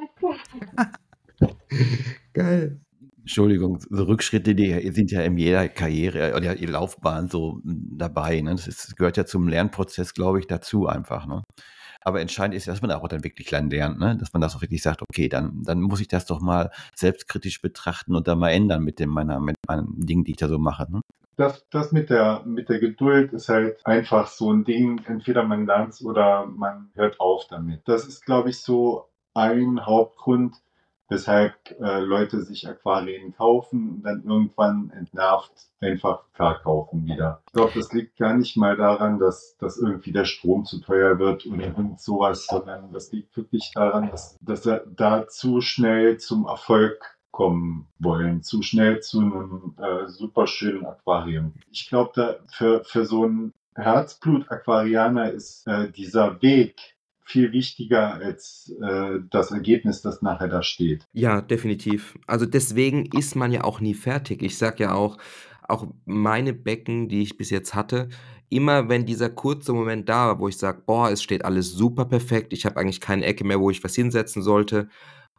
Geil. 2.33 2.81
Entschuldigung, 3.19 3.79
so 3.89 4.03
Rückschritte, 4.03 4.53
die 4.53 4.91
sind 4.91 5.09
ja 5.09 5.21
in 5.21 5.37
jeder 5.37 5.67
Karriere 5.69 6.35
oder 6.35 6.55
in 6.57 6.69
Laufbahn 6.69 7.29
so 7.29 7.59
dabei. 7.63 8.41
Ne? 8.41 8.51
Das, 8.51 8.67
ist, 8.67 8.89
das 8.89 8.95
gehört 8.95 9.17
ja 9.17 9.25
zum 9.25 9.47
Lernprozess, 9.47 10.13
glaube 10.13 10.39
ich, 10.39 10.47
dazu 10.47 10.85
einfach. 10.85 11.25
Ne? 11.25 11.41
Aber 12.05 12.21
entscheidend 12.21 12.55
ist, 12.55 12.67
dass 12.67 12.81
man 12.81 12.91
auch 12.91 13.07
dann 13.07 13.23
wirklich 13.23 13.47
klein 13.47 13.69
lernt, 13.69 13.99
ne? 13.99 14.15
dass 14.15 14.31
man 14.31 14.41
das 14.41 14.55
auch 14.55 14.61
wirklich 14.61 14.83
sagt, 14.83 15.01
okay, 15.01 15.27
dann, 15.27 15.63
dann 15.63 15.81
muss 15.81 16.01
ich 16.01 16.07
das 16.07 16.27
doch 16.27 16.39
mal 16.39 16.69
selbstkritisch 16.93 17.61
betrachten 17.61 18.15
und 18.15 18.27
dann 18.27 18.37
mal 18.37 18.51
ändern 18.51 18.83
mit, 18.83 18.99
dem, 18.99 19.09
meiner, 19.09 19.39
mit 19.39 19.57
meinen 19.67 20.05
Dingen, 20.05 20.23
die 20.23 20.31
ich 20.31 20.37
da 20.37 20.47
so 20.47 20.59
mache. 20.59 20.85
Ne? 20.91 21.01
Das, 21.35 21.65
das 21.71 21.91
mit 21.91 22.11
der, 22.11 22.43
mit 22.45 22.69
der 22.69 22.79
Geduld 22.79 23.33
ist 23.33 23.49
halt 23.49 23.85
einfach 23.85 24.27
so 24.27 24.53
ein 24.53 24.63
Ding. 24.63 25.01
Entweder 25.05 25.43
man 25.43 25.65
lernt 25.65 25.99
oder 26.03 26.45
man 26.45 26.91
hört 26.93 27.19
auf 27.19 27.47
damit. 27.49 27.81
Das 27.85 28.05
ist, 28.05 28.23
glaube 28.23 28.51
ich, 28.51 28.59
so 28.59 29.09
ein 29.33 29.85
Hauptgrund, 29.85 30.55
weshalb 31.07 31.53
äh, 31.79 31.99
Leute 31.99 32.41
sich 32.41 32.67
Aquarien 32.67 33.35
kaufen 33.35 33.89
und 33.89 34.03
dann 34.03 34.23
irgendwann 34.23 34.89
entnervt 34.91 35.51
einfach 35.79 36.23
verkaufen 36.33 37.05
wieder. 37.05 37.41
Ich 37.47 37.53
glaube, 37.53 37.73
das 37.75 37.93
liegt 37.93 38.17
gar 38.17 38.35
nicht 38.35 38.57
mal 38.57 38.75
daran, 38.75 39.19
dass, 39.19 39.55
dass 39.57 39.77
irgendwie 39.77 40.11
der 40.11 40.25
Strom 40.25 40.65
zu 40.65 40.79
teuer 40.81 41.19
wird 41.19 41.45
irgend 41.45 41.99
sowas, 41.99 42.47
sondern 42.47 42.91
das 42.91 43.11
liegt 43.11 43.35
wirklich 43.37 43.71
daran, 43.73 44.09
dass, 44.09 44.37
dass 44.41 44.65
er 44.65 44.83
da 44.87 45.27
zu 45.27 45.61
schnell 45.61 46.17
zum 46.17 46.45
Erfolg 46.47 47.15
kommen 47.31 47.87
wollen, 47.99 48.43
zu 48.43 48.61
schnell 48.61 49.01
zu 49.01 49.19
einem 49.19 49.75
äh, 49.77 50.07
super 50.07 50.47
schönen 50.47 50.85
Aquarium. 50.85 51.53
Ich 51.69 51.89
glaube, 51.89 52.11
da 52.15 52.35
für, 52.47 52.83
für 52.85 53.05
so 53.05 53.25
einen 53.25 53.53
Herzblut-Aquarianer 53.75 55.31
ist 55.31 55.67
äh, 55.67 55.91
dieser 55.91 56.41
Weg 56.41 56.94
viel 57.25 57.51
wichtiger 57.51 58.13
als 58.13 58.73
äh, 58.81 59.19
das 59.31 59.51
Ergebnis, 59.51 60.01
das 60.01 60.21
nachher 60.21 60.47
da 60.47 60.61
steht. 60.61 61.07
Ja, 61.11 61.41
definitiv. 61.41 62.17
Also 62.27 62.45
deswegen 62.45 63.07
ist 63.17 63.35
man 63.35 63.51
ja 63.51 63.63
auch 63.63 63.81
nie 63.81 63.95
fertig. 63.95 64.43
Ich 64.43 64.57
sage 64.57 64.83
ja 64.83 64.93
auch, 64.93 65.17
auch 65.67 65.87
meine 66.05 66.53
Becken, 66.53 67.09
die 67.09 67.23
ich 67.23 67.35
bis 67.35 67.49
jetzt 67.49 67.73
hatte, 67.73 68.09
immer 68.49 68.89
wenn 68.89 69.07
dieser 69.07 69.31
kurze 69.31 69.73
Moment 69.73 70.07
da 70.07 70.27
war, 70.27 70.39
wo 70.39 70.47
ich 70.47 70.57
sage, 70.57 70.83
boah, 70.85 71.09
es 71.09 71.23
steht 71.23 71.43
alles 71.43 71.71
super 71.71 72.05
perfekt, 72.05 72.53
ich 72.53 72.63
habe 72.63 72.79
eigentlich 72.79 73.01
keine 73.01 73.25
Ecke 73.25 73.43
mehr, 73.43 73.59
wo 73.59 73.71
ich 73.71 73.83
was 73.83 73.95
hinsetzen 73.95 74.43
sollte. 74.43 74.87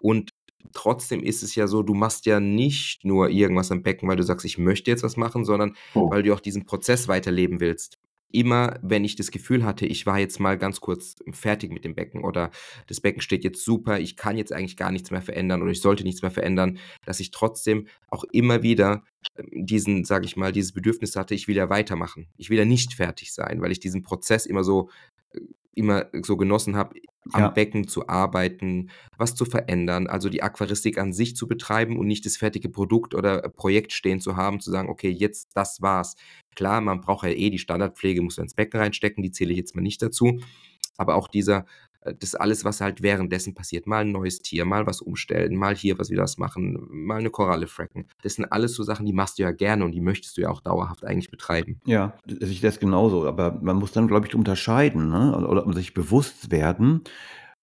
Und 0.00 0.30
trotzdem 0.72 1.22
ist 1.22 1.44
es 1.44 1.54
ja 1.54 1.68
so, 1.68 1.84
du 1.84 1.94
machst 1.94 2.26
ja 2.26 2.40
nicht 2.40 3.04
nur 3.04 3.30
irgendwas 3.30 3.70
am 3.70 3.84
Becken, 3.84 4.08
weil 4.08 4.16
du 4.16 4.24
sagst, 4.24 4.44
ich 4.44 4.58
möchte 4.58 4.90
jetzt 4.90 5.04
was 5.04 5.16
machen, 5.16 5.44
sondern 5.44 5.76
oh. 5.94 6.10
weil 6.10 6.24
du 6.24 6.34
auch 6.34 6.40
diesen 6.40 6.66
Prozess 6.66 7.06
weiterleben 7.06 7.60
willst 7.60 7.98
immer, 8.36 8.78
wenn 8.82 9.04
ich 9.04 9.16
das 9.16 9.30
Gefühl 9.30 9.64
hatte, 9.64 9.86
ich 9.86 10.04
war 10.04 10.18
jetzt 10.18 10.38
mal 10.38 10.58
ganz 10.58 10.80
kurz 10.80 11.16
fertig 11.32 11.72
mit 11.72 11.84
dem 11.84 11.94
Becken 11.94 12.22
oder 12.22 12.50
das 12.86 13.00
Becken 13.00 13.22
steht 13.22 13.44
jetzt 13.44 13.64
super, 13.64 13.98
ich 13.98 14.16
kann 14.16 14.36
jetzt 14.36 14.52
eigentlich 14.52 14.76
gar 14.76 14.92
nichts 14.92 15.10
mehr 15.10 15.22
verändern 15.22 15.62
oder 15.62 15.70
ich 15.70 15.80
sollte 15.80 16.04
nichts 16.04 16.20
mehr 16.20 16.30
verändern, 16.30 16.78
dass 17.06 17.18
ich 17.18 17.30
trotzdem 17.30 17.86
auch 18.08 18.24
immer 18.24 18.62
wieder 18.62 19.02
ähm, 19.36 19.48
diesen, 19.66 20.04
sage 20.04 20.26
ich 20.26 20.36
mal, 20.36 20.52
dieses 20.52 20.72
Bedürfnis 20.72 21.16
hatte, 21.16 21.34
ich 21.34 21.48
will 21.48 21.56
ja 21.56 21.70
weitermachen. 21.70 22.28
Ich 22.36 22.50
will 22.50 22.58
ja 22.58 22.66
nicht 22.66 22.92
fertig 22.92 23.32
sein, 23.32 23.62
weil 23.62 23.72
ich 23.72 23.80
diesen 23.80 24.02
Prozess 24.02 24.44
immer 24.44 24.64
so 24.64 24.90
äh, 25.32 25.40
immer 25.76 26.06
so 26.22 26.36
genossen 26.36 26.74
habe, 26.74 26.96
am 27.32 27.40
ja. 27.40 27.48
Becken 27.48 27.88
zu 27.88 28.08
arbeiten, 28.08 28.90
was 29.18 29.34
zu 29.34 29.44
verändern, 29.44 30.06
also 30.06 30.28
die 30.28 30.42
Aquaristik 30.42 30.98
an 30.98 31.12
sich 31.12 31.36
zu 31.36 31.46
betreiben 31.46 31.98
und 31.98 32.06
nicht 32.06 32.24
das 32.24 32.36
fertige 32.36 32.68
Produkt 32.68 33.14
oder 33.14 33.42
Projekt 33.48 33.92
stehen 33.92 34.20
zu 34.20 34.36
haben, 34.36 34.60
zu 34.60 34.70
sagen, 34.70 34.88
okay, 34.88 35.10
jetzt 35.10 35.50
das 35.54 35.82
war's. 35.82 36.16
Klar, 36.54 36.80
man 36.80 37.00
braucht 37.00 37.26
ja 37.26 37.32
eh 37.32 37.50
die 37.50 37.58
Standardpflege, 37.58 38.22
muss 38.22 38.36
man 38.36 38.44
ins 38.44 38.54
Becken 38.54 38.80
reinstecken, 38.80 39.22
die 39.22 39.32
zähle 39.32 39.52
ich 39.52 39.58
jetzt 39.58 39.74
mal 39.74 39.82
nicht 39.82 40.02
dazu. 40.02 40.40
Aber 40.96 41.14
auch 41.16 41.28
dieser, 41.28 41.66
das 42.18 42.34
alles, 42.34 42.64
was 42.64 42.80
halt 42.80 43.02
währenddessen 43.02 43.54
passiert. 43.54 43.86
Mal 43.86 44.02
ein 44.02 44.12
neues 44.12 44.40
Tier, 44.40 44.64
mal 44.64 44.86
was 44.86 45.00
umstellen, 45.00 45.56
mal 45.56 45.74
hier 45.74 45.98
was 45.98 46.10
wieder 46.10 46.22
was 46.22 46.38
machen, 46.38 46.86
mal 46.90 47.18
eine 47.18 47.30
Koralle 47.30 47.66
fracken. 47.66 48.06
Das 48.22 48.34
sind 48.34 48.50
alles 48.52 48.74
so 48.74 48.82
Sachen, 48.82 49.06
die 49.06 49.12
machst 49.12 49.38
du 49.38 49.42
ja 49.42 49.50
gerne 49.50 49.84
und 49.84 49.92
die 49.92 50.00
möchtest 50.00 50.36
du 50.36 50.42
ja 50.42 50.50
auch 50.50 50.60
dauerhaft 50.60 51.04
eigentlich 51.04 51.30
betreiben. 51.30 51.80
Ja, 51.84 52.14
ich 52.26 52.60
das 52.60 52.80
genauso. 52.80 53.26
Aber 53.26 53.58
man 53.62 53.76
muss 53.76 53.92
dann, 53.92 54.08
glaube 54.08 54.26
ich, 54.26 54.34
unterscheiden 54.34 55.08
ne? 55.10 55.46
oder 55.46 55.72
sich 55.72 55.94
bewusst 55.94 56.50
werden, 56.50 57.02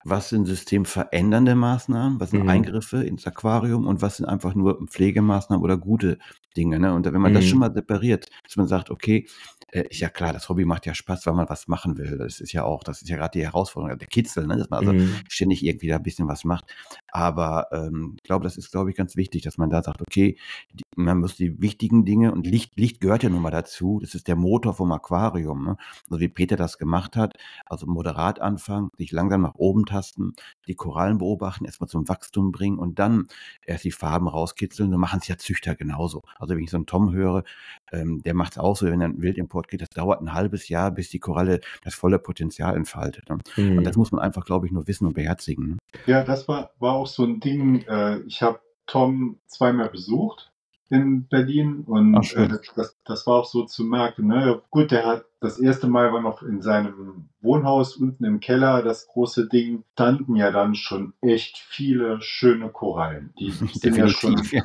was 0.04 0.30
sind 0.30 0.46
systemverändernde 0.46 1.56
Maßnahmen, 1.56 2.20
was 2.20 2.32
sind 2.32 2.44
mhm. 2.44 2.50
Eingriffe 2.50 3.04
ins 3.04 3.26
Aquarium 3.26 3.88
und 3.88 4.02
was 4.02 4.18
sind 4.18 4.26
einfach 4.26 4.56
nur 4.56 4.86
Pflegemaßnahmen 4.88 5.64
oder 5.64 5.78
gute 5.78 6.18
Dinge. 6.56 6.80
Ne? 6.80 6.94
Und 6.94 7.06
wenn 7.06 7.22
man 7.22 7.32
mhm. 7.32 7.36
das 7.36 7.46
schon 7.46 7.60
mal 7.60 7.74
separiert, 7.74 8.30
dass 8.44 8.58
man 8.58 8.68
sagt, 8.68 8.90
okay, 8.90 9.28
äh, 9.74 9.88
ist 9.90 10.00
ja 10.00 10.10
klar, 10.10 10.34
das 10.34 10.50
Hobby 10.50 10.66
macht 10.66 10.86
ja 10.86 10.94
Spaß, 10.94 11.26
weil 11.26 11.34
man 11.34 11.50
was 11.50 11.68
machen 11.68 11.98
will. 11.98 12.18
Das 12.18 12.40
ist 12.40 12.52
ja 12.52 12.64
auch, 12.64 12.84
das 12.84 13.02
ist 13.02 13.10
ja 13.10 13.18
gerade 13.18 13.38
die 13.38 13.46
Herausforderung, 13.46 13.98
der 13.98 14.08
Kitzel, 14.08 14.46
ne? 14.46 14.58
dass 14.58 14.70
man 14.70 14.80
also 14.80 14.94
mhm. 14.94 15.16
ständig 15.28 15.66
irgendwie 15.66 15.88
da 15.88 15.96
ein 15.96 16.04
bisschen 16.04 16.28
was 16.28 16.44
macht. 16.44 16.66
Aber 17.12 17.68
ähm, 17.72 18.16
ich 18.18 18.24
glaube, 18.24 18.44
das 18.44 18.58
ist, 18.58 18.72
glaube 18.72 18.92
ich, 18.92 18.96
ganz 18.96 19.16
wichtig, 19.16 19.42
dass 19.42 19.58
man 19.58 19.70
da 19.70 19.82
sagt, 19.82 20.02
okay, 20.02 20.38
die, 20.72 20.84
man 20.96 21.20
muss 21.20 21.36
die 21.36 21.62
wichtigen 21.62 22.06
Dinge 22.06 22.32
und 22.32 22.46
Licht, 22.46 22.78
Licht 22.78 23.02
gehört 23.02 23.24
ja 23.24 23.30
nun 23.30 23.42
mal 23.42 23.52
dazu. 23.52 24.00
Das 24.02 24.16
ist 24.16 24.28
der 24.28 24.36
Motor 24.36 24.74
vom 24.74 24.92
Aquarium. 24.92 25.66
Ne? 25.66 25.78
Also 26.10 26.20
wie 26.20 26.28
Peter 26.28 26.56
das 26.56 26.78
gemacht 26.78 27.16
hat, 27.16 27.38
also 27.66 27.86
moderat 27.86 28.42
anfangen, 28.42 28.90
sich 28.98 29.12
langsam 29.12 29.42
nach 29.42 29.56
oben 29.56 29.86
tasten, 29.86 30.34
die 30.68 30.76
Korallen 30.76 31.18
beobachten, 31.18 31.66
erstmal 31.66 31.88
zum 31.88 32.08
Wachstum 32.08 32.52
bringen 32.52 32.80
und 32.80 33.00
dann 33.00 33.28
erst 33.66 33.84
die 33.84 33.92
Farben 33.92 34.28
rauskitzeln. 34.28 34.92
So 34.92 34.98
machen 34.98 35.20
es 35.22 35.28
ja 35.28 35.38
Züchter 35.38 35.76
genauso. 35.76 36.24
Also 36.38 36.56
wenn 36.56 36.64
ich 36.64 36.72
so 36.72 36.78
einen 36.78 36.86
Tom 36.86 37.14
höre, 37.14 37.44
ähm, 37.92 38.22
der 38.24 38.34
macht 38.34 38.54
es 38.54 38.58
auch 38.58 38.76
so, 38.76 38.86
wenn 38.86 39.02
er 39.02 39.06
einen 39.06 39.22
Wildimport 39.22 39.68
geht, 39.68 39.82
das 39.82 39.90
dauert 39.90 40.22
ein 40.22 40.34
halbes 40.34 40.70
Jahr, 40.70 40.92
bis 40.92 41.10
die 41.10 41.20
Koralle 41.20 41.62
das 41.84 41.96
volle 41.96 42.20
Potenzial 42.20 42.76
entfaltet. 42.76 43.30
Ne? 43.30 43.40
Mhm. 43.58 43.80
Und 43.80 43.84
das 43.84 43.98
muss 43.98 44.12
man 44.12 44.22
einfach, 44.22 44.46
glaube 44.46 44.66
ich, 44.66 44.72
nur 44.72 44.88
wissen 44.88 45.08
und 45.08 45.14
beherzigen. 45.14 45.68
Ne? 45.68 45.78
Ja, 46.06 46.24
das 46.24 46.48
war, 46.48 46.72
war 46.80 46.94
auch 46.94 47.08
so 47.08 47.24
ein 47.24 47.40
Ding. 47.40 47.84
Äh, 47.88 48.20
ich 48.22 48.42
habe 48.42 48.60
Tom 48.86 49.40
zweimal 49.48 49.90
besucht 49.90 50.53
in 50.90 51.28
Berlin 51.28 51.84
und 51.88 52.16
Ach, 52.16 52.36
äh, 52.36 52.48
das, 52.76 52.98
das, 53.04 53.28
war 53.28 53.36
auch 53.40 53.46
so 53.46 53.64
zu 53.64 53.84
merken. 53.84 54.28
Ne? 54.28 54.62
Gut, 54.70 54.92
der 54.92 55.06
hat 55.06 55.26
das 55.40 55.60
erste 55.60 55.88
Mal 55.88 56.14
war 56.14 56.22
noch 56.22 56.42
in 56.42 56.62
seinem 56.62 57.30
Wohnhaus 57.42 57.98
unten 57.98 58.24
im 58.24 58.40
Keller, 58.40 58.82
das 58.82 59.08
große 59.08 59.50
Ding, 59.50 59.84
standen 59.94 60.36
ja 60.36 60.52
dann 60.52 60.76
schon 60.76 61.14
echt 61.22 61.58
viele 61.58 62.22
schöne 62.22 62.70
Korallen. 62.70 63.34
Die 63.40 63.52
sind 63.74 63.98
ja 63.98 64.08
schon 64.08 64.42
ja. 64.52 64.64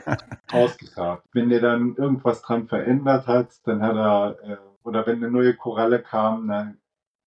ausgegraben. 0.53 1.23
Wenn 1.33 1.49
der 1.49 1.61
dann 1.61 1.97
irgendwas 1.97 2.43
dran 2.43 2.69
verändert 2.69 3.27
hat, 3.27 3.49
dann 3.65 3.83
hat 3.83 3.97
er, 3.97 4.37
äh, 4.43 4.57
oder 4.85 5.07
wenn 5.07 5.17
eine 5.17 5.31
neue 5.31 5.55
Koralle 5.55 6.01
kam, 6.01 6.49
dann 6.49 6.79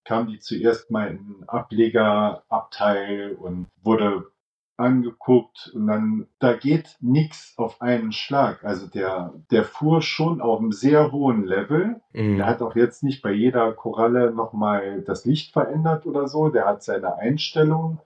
kam 0.04 0.28
die 0.28 0.38
zuerst 0.38 0.90
mal 0.90 1.10
in 1.10 1.18
den 1.18 1.48
Ablegerabteil 1.48 3.34
und 3.34 3.68
wurde 3.82 4.31
angeguckt 4.76 5.70
und 5.74 5.86
dann, 5.86 6.26
da 6.38 6.54
geht 6.54 6.96
nichts 7.00 7.54
auf 7.56 7.80
einen 7.80 8.12
Schlag. 8.12 8.64
Also 8.64 8.86
der, 8.86 9.34
der 9.50 9.64
fuhr 9.64 10.02
schon 10.02 10.40
auf 10.40 10.60
einem 10.60 10.72
sehr 10.72 11.12
hohen 11.12 11.44
Level. 11.44 12.00
Mhm. 12.12 12.36
Der 12.36 12.46
hat 12.46 12.62
auch 12.62 12.74
jetzt 12.74 13.02
nicht 13.02 13.22
bei 13.22 13.32
jeder 13.32 13.72
Koralle 13.72 14.32
nochmal 14.32 15.02
das 15.02 15.24
Licht 15.24 15.52
verändert 15.52 16.06
oder 16.06 16.28
so. 16.28 16.48
Der 16.48 16.66
hat 16.66 16.82
seine 16.82 17.16
Einstellungen, 17.16 18.00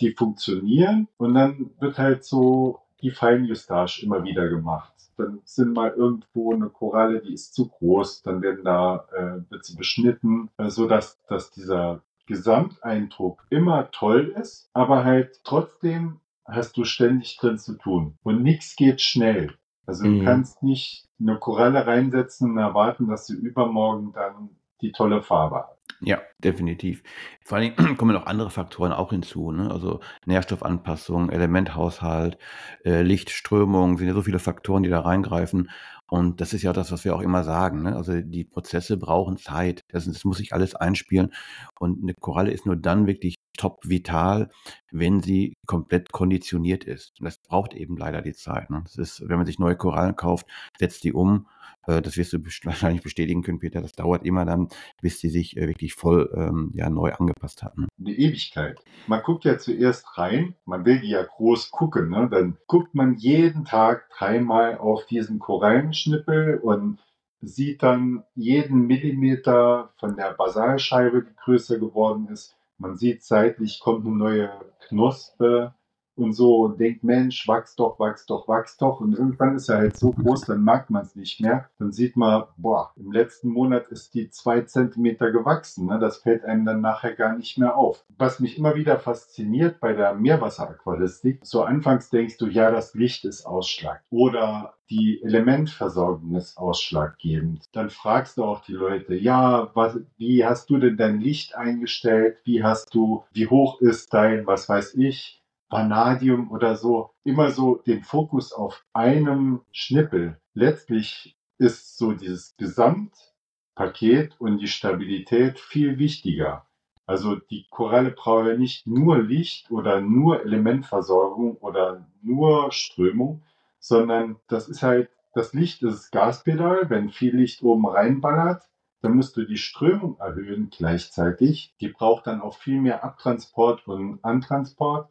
die 0.00 0.10
funktionieren 0.10 1.08
und 1.16 1.34
dann 1.34 1.70
wird 1.80 1.98
halt 1.98 2.24
so 2.24 2.80
die 3.02 3.10
Feinjustage 3.10 4.00
immer 4.02 4.24
wieder 4.24 4.48
gemacht. 4.48 4.92
Dann 5.16 5.40
sind 5.44 5.74
mal 5.74 5.90
irgendwo 5.90 6.52
eine 6.52 6.68
Koralle, 6.68 7.20
die 7.20 7.32
ist 7.32 7.54
zu 7.54 7.68
groß, 7.68 8.22
dann 8.22 8.42
werden 8.42 8.64
da, 8.64 9.06
äh, 9.12 9.50
wird 9.50 9.64
sie 9.64 9.76
beschnitten, 9.76 10.50
äh, 10.58 10.70
so 10.70 10.86
dass, 10.86 11.20
dass 11.28 11.50
dieser 11.50 12.02
Gesamteindruck 12.28 13.44
immer 13.50 13.90
toll 13.90 14.34
ist, 14.40 14.70
aber 14.72 15.04
halt 15.04 15.40
trotzdem 15.42 16.20
hast 16.46 16.76
du 16.76 16.84
ständig 16.84 17.36
drin 17.38 17.58
zu 17.58 17.74
tun. 17.76 18.16
Und 18.22 18.42
nichts 18.42 18.76
geht 18.76 19.00
schnell. 19.00 19.54
Also 19.86 20.04
du 20.04 20.10
mhm. 20.10 20.24
kannst 20.24 20.62
nicht 20.62 21.08
eine 21.18 21.38
Koralle 21.38 21.86
reinsetzen 21.86 22.50
und 22.50 22.58
erwarten, 22.58 23.08
dass 23.08 23.26
sie 23.26 23.34
übermorgen 23.34 24.12
dann 24.12 24.50
die 24.80 24.92
tolle 24.92 25.22
Farbe 25.22 25.56
hat. 25.56 25.78
Ja, 26.00 26.20
definitiv. 26.38 27.02
Vor 27.42 27.58
allen 27.58 27.74
Dingen 27.74 27.96
kommen 27.96 28.14
noch 28.14 28.26
andere 28.26 28.50
Faktoren 28.50 28.92
auch 28.92 29.10
hinzu, 29.10 29.50
ne? 29.50 29.70
Also 29.70 30.00
Nährstoffanpassung, 30.26 31.30
Elementhaushalt, 31.30 32.38
äh, 32.84 33.02
Lichtströmung, 33.02 33.98
sind 33.98 34.06
ja 34.06 34.14
so 34.14 34.22
viele 34.22 34.38
Faktoren, 34.38 34.82
die 34.82 34.90
da 34.90 35.00
reingreifen. 35.00 35.70
Und 36.10 36.40
das 36.40 36.54
ist 36.54 36.62
ja 36.62 36.72
das, 36.72 36.90
was 36.90 37.04
wir 37.04 37.14
auch 37.14 37.20
immer 37.20 37.44
sagen. 37.44 37.82
Ne? 37.82 37.94
Also 37.94 38.22
die 38.22 38.44
Prozesse 38.44 38.96
brauchen 38.96 39.36
Zeit. 39.36 39.84
Das, 39.88 40.06
das 40.06 40.24
muss 40.24 40.38
sich 40.38 40.54
alles 40.54 40.74
einspielen. 40.74 41.34
Und 41.78 42.02
eine 42.02 42.14
Koralle 42.14 42.50
ist 42.50 42.64
nur 42.64 42.76
dann 42.76 43.06
wirklich 43.06 43.34
top 43.58 43.80
vital, 43.82 44.48
wenn 44.90 45.20
sie 45.20 45.54
komplett 45.66 46.12
konditioniert 46.12 46.84
ist. 46.84 47.20
Und 47.20 47.26
das 47.26 47.38
braucht 47.38 47.74
eben 47.74 47.96
leider 47.98 48.22
die 48.22 48.32
Zeit. 48.32 48.70
Ne? 48.70 48.80
Das 48.84 48.96
ist, 48.96 49.28
wenn 49.28 49.36
man 49.36 49.44
sich 49.46 49.58
neue 49.58 49.76
Korallen 49.76 50.16
kauft, 50.16 50.46
setzt 50.78 51.04
die 51.04 51.12
um. 51.12 51.46
Äh, 51.86 52.00
das 52.00 52.16
wirst 52.16 52.32
du 52.32 52.38
wahrscheinlich 52.64 53.02
bestätigen 53.02 53.42
können, 53.42 53.58
Peter. 53.58 53.82
Das 53.82 53.92
dauert 53.92 54.24
immer 54.24 54.44
dann, 54.44 54.68
bis 55.02 55.20
sie 55.20 55.28
sich 55.28 55.56
äh, 55.56 55.68
wirklich 55.68 55.94
voll 55.94 56.30
ähm, 56.34 56.70
ja, 56.74 56.88
neu 56.88 57.12
angepasst 57.12 57.62
hat. 57.62 57.76
Ne? 57.76 57.88
Eine 57.98 58.12
Ewigkeit. 58.12 58.80
Man 59.06 59.22
guckt 59.22 59.44
ja 59.44 59.58
zuerst 59.58 60.16
rein, 60.16 60.54
man 60.64 60.84
will 60.84 61.00
die 61.00 61.10
ja 61.10 61.22
groß 61.22 61.70
gucken. 61.70 62.08
Ne? 62.08 62.28
Dann 62.30 62.56
guckt 62.66 62.94
man 62.94 63.16
jeden 63.16 63.64
Tag 63.64 64.08
dreimal 64.16 64.78
auf 64.78 65.04
diesen 65.06 65.38
Korallenschnippel 65.38 66.58
und 66.58 66.98
sieht 67.40 67.82
dann 67.82 68.24
jeden 68.34 68.86
Millimeter 68.86 69.92
von 69.98 70.16
der 70.16 70.34
Basalscheibe, 70.34 71.22
die 71.22 71.36
größer 71.36 71.78
geworden 71.78 72.28
ist, 72.28 72.57
man 72.78 72.96
sieht 72.96 73.22
seitlich 73.24 73.80
kommt 73.80 74.06
eine 74.06 74.14
neue 74.16 74.50
Knospe 74.88 75.74
und 76.18 76.32
so 76.32 76.62
und 76.64 76.80
denkt, 76.80 77.04
Mensch, 77.04 77.46
wachs 77.48 77.76
doch, 77.76 77.98
wachs 77.98 78.26
doch, 78.26 78.48
wachs 78.48 78.76
doch. 78.76 79.00
Und 79.00 79.14
irgendwann 79.14 79.56
ist 79.56 79.68
er 79.68 79.78
halt 79.78 79.96
so 79.96 80.10
groß, 80.12 80.42
dann 80.42 80.62
mag 80.62 80.90
man 80.90 81.02
es 81.02 81.16
nicht 81.16 81.40
mehr. 81.40 81.68
Dann 81.78 81.92
sieht 81.92 82.16
man, 82.16 82.44
boah, 82.56 82.92
im 82.96 83.12
letzten 83.12 83.48
Monat 83.50 83.88
ist 83.88 84.14
die 84.14 84.30
zwei 84.30 84.62
Zentimeter 84.62 85.30
gewachsen. 85.30 85.86
Ne? 85.86 85.98
Das 85.98 86.18
fällt 86.18 86.44
einem 86.44 86.64
dann 86.64 86.80
nachher 86.80 87.14
gar 87.14 87.36
nicht 87.36 87.58
mehr 87.58 87.76
auf. 87.76 88.04
Was 88.16 88.40
mich 88.40 88.58
immer 88.58 88.74
wieder 88.74 88.98
fasziniert 88.98 89.80
bei 89.80 89.92
der 89.92 90.14
Meerwasseraquaristik, 90.14 91.40
so 91.42 91.62
anfangs 91.62 92.10
denkst 92.10 92.38
du, 92.38 92.46
ja, 92.46 92.70
das 92.70 92.94
Licht 92.94 93.24
ist 93.24 93.46
Ausschlag. 93.46 94.02
Oder 94.10 94.74
die 94.90 95.22
Elementversorgung 95.22 96.34
ist 96.34 96.56
ausschlaggebend. 96.56 97.66
Dann 97.72 97.90
fragst 97.90 98.38
du 98.38 98.44
auch 98.44 98.62
die 98.62 98.72
Leute, 98.72 99.14
ja, 99.14 99.70
was, 99.74 99.98
wie 100.16 100.44
hast 100.44 100.70
du 100.70 100.78
denn 100.78 100.96
dein 100.96 101.20
Licht 101.20 101.54
eingestellt? 101.54 102.38
Wie 102.44 102.62
hast 102.62 102.94
du, 102.94 103.24
wie 103.32 103.46
hoch 103.46 103.80
ist 103.80 104.14
dein, 104.14 104.46
was 104.46 104.68
weiß 104.68 104.94
ich, 104.94 105.42
Vanadium 105.68 106.50
oder 106.50 106.76
so? 106.76 107.10
Immer 107.24 107.50
so 107.50 107.76
den 107.76 108.02
Fokus 108.02 108.52
auf 108.52 108.84
einem 108.92 109.60
Schnippel. 109.72 110.40
Letztlich 110.54 111.36
ist 111.58 111.98
so 111.98 112.12
dieses 112.12 112.56
Gesamtpaket 112.56 114.40
und 114.40 114.58
die 114.58 114.68
Stabilität 114.68 115.58
viel 115.58 115.98
wichtiger. 115.98 116.66
Also 117.06 117.36
die 117.36 117.66
Koralle 117.70 118.10
braucht 118.10 118.46
ja 118.48 118.56
nicht 118.56 118.86
nur 118.86 119.22
Licht 119.22 119.70
oder 119.70 120.00
nur 120.00 120.42
Elementversorgung 120.44 121.56
oder 121.56 122.06
nur 122.22 122.70
Strömung, 122.70 123.42
sondern 123.78 124.36
das 124.46 124.68
ist 124.68 124.82
halt, 124.82 125.08
das 125.32 125.54
Licht 125.54 125.82
ist 125.82 125.94
das 125.94 126.10
Gaspedal. 126.10 126.90
Wenn 126.90 127.10
viel 127.10 127.34
Licht 127.34 127.62
oben 127.62 127.86
reinballert, 127.86 128.68
dann 129.00 129.14
musst 129.14 129.36
du 129.36 129.44
die 129.44 129.56
Strömung 129.56 130.18
erhöhen 130.18 130.70
gleichzeitig. 130.70 131.74
Die 131.80 131.88
braucht 131.88 132.26
dann 132.26 132.42
auch 132.42 132.56
viel 132.58 132.80
mehr 132.80 133.04
Abtransport 133.04 133.86
und 133.86 134.22
Antransport. 134.22 135.08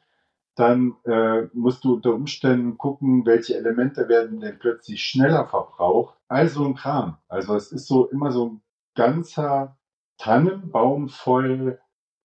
Dann 0.58 0.95
äh, 1.05 1.43
musst 1.53 1.84
du 1.84 1.93
unter 1.93 2.16
Umständen 2.16 2.78
gucken, 2.78 3.26
welche 3.26 3.55
Elemente 3.55 4.10
werden 4.10 4.39
denn 4.39 4.58
plötzlich 4.58 5.03
schneller 5.03 5.47
verbraucht. 5.47 6.18
Also 6.28 6.66
ein 6.66 6.74
Kram. 6.74 7.18
Also 7.28 7.55
es 7.55 7.72
ist 7.72 7.88
so 7.88 8.08
immer 8.08 8.32
so 8.32 8.47
ein 8.47 8.62
ganzer 8.95 9.78
Tannenbaum 10.18 11.10
voll 11.10 11.80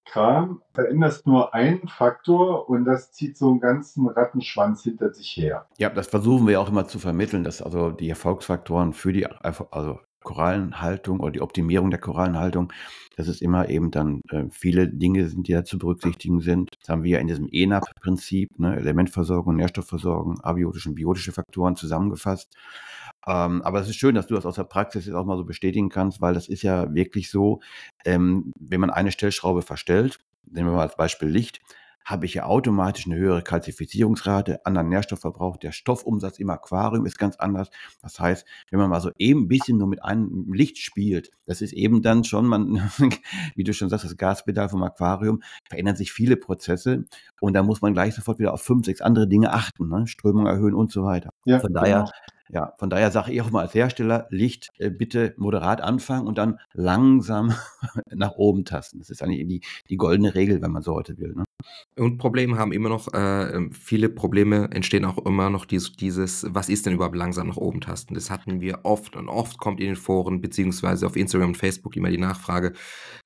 Kram, 0.05 0.63
veränderst 0.73 1.27
nur 1.27 1.55
einen 1.55 1.87
Faktor 1.87 2.69
und 2.69 2.85
das 2.87 3.13
zieht 3.13 3.37
so 3.37 3.51
einen 3.51 3.61
ganzen 3.61 4.09
Rattenschwanz 4.09 4.83
hinter 4.83 5.13
sich 5.13 5.37
her. 5.37 5.69
Ja, 5.79 5.91
das 5.91 6.09
versuchen 6.09 6.49
wir 6.49 6.61
auch 6.61 6.69
immer 6.69 6.87
zu 6.87 6.99
vermitteln, 6.99 7.45
dass 7.45 7.63
also 7.63 7.91
die 7.91 8.09
Erfolgsfaktoren 8.09 8.95
für 8.95 9.13
die 9.13 9.27
also 9.27 10.01
Korallenhaltung 10.23 11.21
oder 11.21 11.33
die 11.33 11.41
Optimierung 11.41 11.91
der 11.91 12.01
Korallenhaltung, 12.01 12.73
dass 13.17 13.29
es 13.29 13.41
immer 13.41 13.69
eben 13.69 13.91
dann 13.91 14.23
äh, 14.31 14.45
viele 14.51 14.89
Dinge 14.89 15.29
sind, 15.29 15.49
die 15.49 15.53
da 15.53 15.65
zu 15.65 15.79
berücksichtigen 15.79 16.41
sind. 16.41 16.71
Das 16.81 16.89
haben 16.89 17.03
wir 17.03 17.13
ja 17.13 17.19
in 17.19 17.27
diesem 17.27 17.49
ENAP-Prinzip, 17.51 18.59
ne, 18.59 18.77
Elementversorgung, 18.77 19.57
Nährstoffversorgung, 19.57 20.41
abiotische 20.41 20.89
und 20.89 20.95
biotische 20.95 21.33
Faktoren 21.33 21.77
zusammengefasst. 21.77 22.57
Ähm, 23.27 23.63
aber 23.63 23.81
es 23.81 23.89
ist 23.89 23.97
schön, 23.97 24.15
dass 24.15 24.27
du 24.27 24.35
das 24.35 24.47
aus 24.47 24.57
der 24.57 24.65
Praxis 24.65 25.07
jetzt 25.07 25.15
auch 25.15 25.25
mal 25.25 25.37
so 25.37 25.45
bestätigen 25.45 25.89
kannst, 25.89 26.21
weil 26.21 26.35
das 26.35 26.49
ist 26.49 26.63
ja 26.63 26.93
wirklich 26.95 27.31
so, 27.31 27.61
ähm, 28.05 28.53
wenn 28.59 28.81
man 28.81 28.91
eine 28.91 29.13
Stellschraube 29.13 29.63
verstellt, 29.63 30.19
nehmen 30.51 30.69
wir 30.69 30.77
mal 30.77 30.83
als 30.83 30.97
Beispiel 30.97 31.29
Licht, 31.29 31.61
habe 32.05 32.27
ich 32.27 32.35
ja 32.35 32.45
automatisch 32.45 33.07
eine 33.07 33.17
höhere 33.17 33.43
Kalzifizierungsrate, 33.43 34.65
anderen 34.67 34.89
Nährstoffverbrauch. 34.89 35.57
Der 35.57 35.73
Stoffumsatz 35.73 36.39
im 36.39 36.51
Aquarium 36.51 37.07
ist 37.07 37.19
ganz 37.19 37.37
anders. 37.37 37.71
Das 38.01 38.19
heißt, 38.19 38.47
wenn 38.71 38.79
man 38.79 38.91
mal 38.91 39.01
so 39.01 39.11
eben 39.19 39.43
ein 39.43 39.49
bisschen 39.49 39.79
nur 39.79 39.89
mit 39.89 40.03
einem 40.03 40.53
Licht 40.53 40.79
spielt, 40.79 41.31
das 41.47 41.63
ist 41.63 41.73
eben 41.73 42.03
dann 42.03 42.25
schon, 42.25 42.47
man, 42.47 42.91
wie 43.55 43.65
du 43.65 43.73
schon 43.73 43.89
sagst, 43.89 44.05
das 44.05 44.17
Gaspedal 44.17 44.69
vom 44.69 44.83
Aquarium, 44.83 45.43
verändern 45.69 45.97
sich 45.97 46.13
viele 46.13 46.37
Prozesse 46.37 47.05
und 47.41 47.55
da 47.55 47.63
muss 47.63 47.83
man 47.83 47.93
gleich 47.93 48.15
sofort 48.15 48.39
wieder 48.39 48.53
auf 48.53 48.63
fünf, 48.63 48.87
sechs 48.87 49.01
andere 49.01 49.29
Dinge 49.29 49.53
achten, 49.53 49.89
ne? 49.89 50.07
Strömung 50.07 50.47
erhöhen 50.47 50.75
und 50.75 50.93
so 50.93 51.05
weiter. 51.05 51.31
Ja, 51.45 51.61
Von 51.61 51.73
daher 51.73 52.01
genau. 52.01 52.11
Ja, 52.53 52.75
von 52.79 52.91
daher 52.91 53.11
sage 53.11 53.33
ich 53.33 53.41
auch 53.41 53.51
mal 53.51 53.63
als 53.63 53.75
Hersteller, 53.75 54.27
Licht 54.29 54.69
äh, 54.77 54.91
bitte 54.91 55.33
moderat 55.39 55.81
anfangen 55.81 56.27
und 56.27 56.37
dann 56.37 56.61
langsam 56.75 57.55
nach 58.15 58.33
oben 58.33 58.67
tasten. 58.67 58.99
Das 58.99 59.09
ist 59.09 59.23
eigentlich 59.23 59.49
die, 59.49 59.63
die 59.89 59.97
goldene 59.97 60.35
Regel, 60.35 60.61
wenn 60.61 60.71
man 60.71 60.83
so 60.83 60.93
heute 60.95 61.17
will. 61.17 61.33
Ne? 61.35 61.45
Und 61.97 62.19
Probleme 62.19 62.59
haben 62.59 62.73
immer 62.73 62.91
noch, 62.91 63.13
äh, 63.15 63.57
ähm, 63.57 63.73
viele 63.73 64.11
Probleme 64.11 64.69
entstehen 64.71 65.07
auch 65.07 65.17
immer 65.25 65.49
noch 65.49 65.65
dies, 65.65 65.93
dieses, 65.93 66.45
was 66.51 66.69
ist 66.69 66.85
denn 66.85 66.93
überhaupt 66.93 67.17
langsam 67.17 67.49
nach 67.49 67.57
oben 67.57 67.81
tasten? 67.81 68.13
Das 68.13 68.31
hatten 68.31 68.61
wir 68.61 68.81
oft 68.83 69.17
und 69.17 69.31
oft 69.31 69.57
kommt 69.57 69.81
in 69.81 69.87
den 69.87 69.97
Foren 69.97 70.43
beziehungsweise 70.43 71.07
auf 71.07 71.17
Instagram 71.17 71.51
und 71.51 71.57
Facebook 71.57 71.97
immer 71.97 72.11
die 72.11 72.19
Nachfrage, 72.19 72.75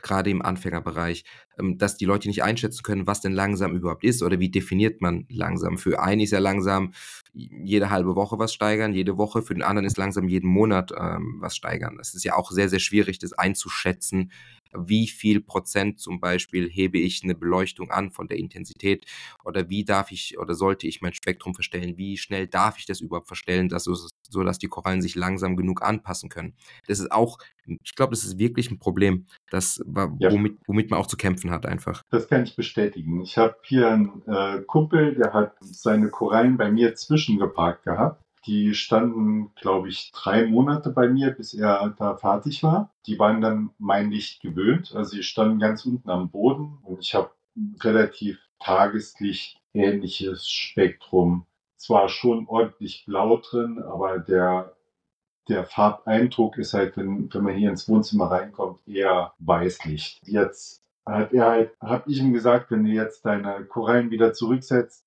gerade 0.03 0.31
im 0.31 0.41
Anfängerbereich, 0.41 1.25
dass 1.59 1.97
die 1.97 2.05
Leute 2.05 2.29
nicht 2.29 2.43
einschätzen 2.43 2.83
können, 2.83 3.07
was 3.07 3.21
denn 3.21 3.33
langsam 3.33 3.75
überhaupt 3.75 4.05
ist 4.05 4.23
oder 4.23 4.39
wie 4.39 4.51
definiert 4.51 5.01
man 5.01 5.27
langsam. 5.29 5.79
Für 5.79 6.01
einen 6.03 6.21
ist 6.21 6.33
ja 6.33 6.39
langsam 6.39 6.93
jede 7.33 7.91
halbe 7.91 8.15
Woche 8.15 8.39
was 8.39 8.53
steigern, 8.53 8.93
jede 8.93 9.17
Woche, 9.17 9.43
für 9.43 9.55
den 9.55 9.63
anderen 9.63 9.87
ist 9.87 9.97
langsam 9.97 10.29
jeden 10.29 10.51
Monat 10.51 10.93
ähm, 10.99 11.37
was 11.41 11.57
steigern. 11.57 11.97
Das 11.97 12.15
ist 12.15 12.25
ja 12.25 12.35
auch 12.35 12.51
sehr, 12.51 12.69
sehr 12.69 12.79
schwierig, 12.79 13.19
das 13.19 13.33
einzuschätzen, 13.33 14.31
wie 14.79 15.07
viel 15.07 15.41
Prozent 15.41 16.01
zum 16.01 16.21
Beispiel 16.21 16.69
hebe 16.69 16.99
ich 16.99 17.23
eine 17.23 17.35
Beleuchtung 17.35 17.91
an 17.91 18.11
von 18.11 18.29
der 18.29 18.39
Intensität 18.39 19.07
oder 19.45 19.69
wie 19.69 19.85
darf 19.85 20.11
ich 20.11 20.39
oder 20.39 20.55
sollte 20.55 20.87
ich 20.87 21.01
mein 21.01 21.15
Spektrum 21.15 21.55
verstellen, 21.55 21.97
wie 21.97 22.17
schnell 22.17 22.47
darf 22.47 22.79
ich 22.79 22.87
das 22.87 23.01
überhaupt 23.01 23.29
verstellen, 23.29 23.69
dass 23.69 23.85
so, 23.85 23.95
so 23.95 24.43
dass 24.43 24.59
die 24.59 24.69
Korallen 24.69 25.03
sich 25.03 25.15
langsam 25.15 25.57
genug 25.57 25.83
anpassen 25.83 26.29
können. 26.29 26.55
Das 26.87 26.99
ist 26.99 27.13
auch, 27.13 27.39
ich 27.67 27.95
glaube, 27.95 28.11
das 28.11 28.25
ist 28.25 28.39
wirklich 28.39 28.71
ein 28.71 28.79
Problem, 28.79 29.27
das, 29.51 29.81
womit, 29.87 30.59
womit 30.67 30.91
man 30.91 31.01
auch 31.01 31.07
zu 31.07 31.17
kämpfen 31.17 31.51
hat 31.51 31.67
einfach. 31.67 32.03
Das 32.11 32.29
kann 32.29 32.45
ich 32.45 32.57
bestätigen. 32.57 33.23
Ich 33.23 33.39
habe 33.39 33.57
hier 33.65 33.89
einen 33.89 34.23
äh, 34.27 34.63
Kumpel, 34.67 35.15
der 35.15 35.33
hat 35.33 35.57
seine 35.61 36.11
Korallen 36.11 36.57
bei 36.57 36.71
mir 36.71 36.95
zwischengeparkt 36.95 37.85
gehabt 37.85 38.26
die 38.47 38.75
standen, 38.75 39.53
glaube 39.57 39.89
ich, 39.89 40.13
drei 40.13 40.47
Monate 40.47 40.91
bei 40.91 41.09
mir, 41.09 41.31
bis 41.31 41.53
er 41.53 41.95
da 41.99 42.17
fertig 42.17 42.63
war. 42.63 42.93
Die 43.07 43.19
waren 43.19 43.41
dann 43.41 43.71
mein 43.79 44.11
Licht 44.11 44.41
gewöhnt. 44.41 44.95
Also 44.95 45.17
sie 45.17 45.23
standen 45.23 45.59
ganz 45.59 45.85
unten 45.85 46.09
am 46.11 46.31
Boden 46.31 46.79
und 46.83 47.01
ich 47.01 47.15
habe 47.15 47.31
relativ 47.81 48.39
Tageslicht 48.61 49.61
ähnliches 49.75 50.49
Spektrum. 50.49 51.47
Zwar 51.77 52.09
schon 52.09 52.47
ordentlich 52.49 53.05
blau 53.05 53.37
drin, 53.37 53.83
aber 53.83 54.19
der, 54.19 54.75
der 55.49 55.65
Farbeindruck 55.65 56.57
ist 56.59 56.73
halt, 56.73 56.97
wenn, 56.97 57.33
wenn 57.33 57.43
man 57.43 57.55
hier 57.55 57.71
ins 57.71 57.89
Wohnzimmer 57.89 58.31
reinkommt, 58.31 58.81
eher 58.87 59.35
Weißlicht. 59.39 60.27
Jetzt 60.27 60.83
hat 61.05 61.33
er 61.33 61.47
halt, 61.47 61.77
habe 61.81 62.11
ich 62.11 62.19
ihm 62.19 62.33
gesagt, 62.33 62.71
wenn 62.71 62.85
du 62.85 62.91
jetzt 62.91 63.25
deine 63.27 63.65
Korallen 63.65 64.11
wieder 64.11 64.33
zurücksetzt, 64.33 65.06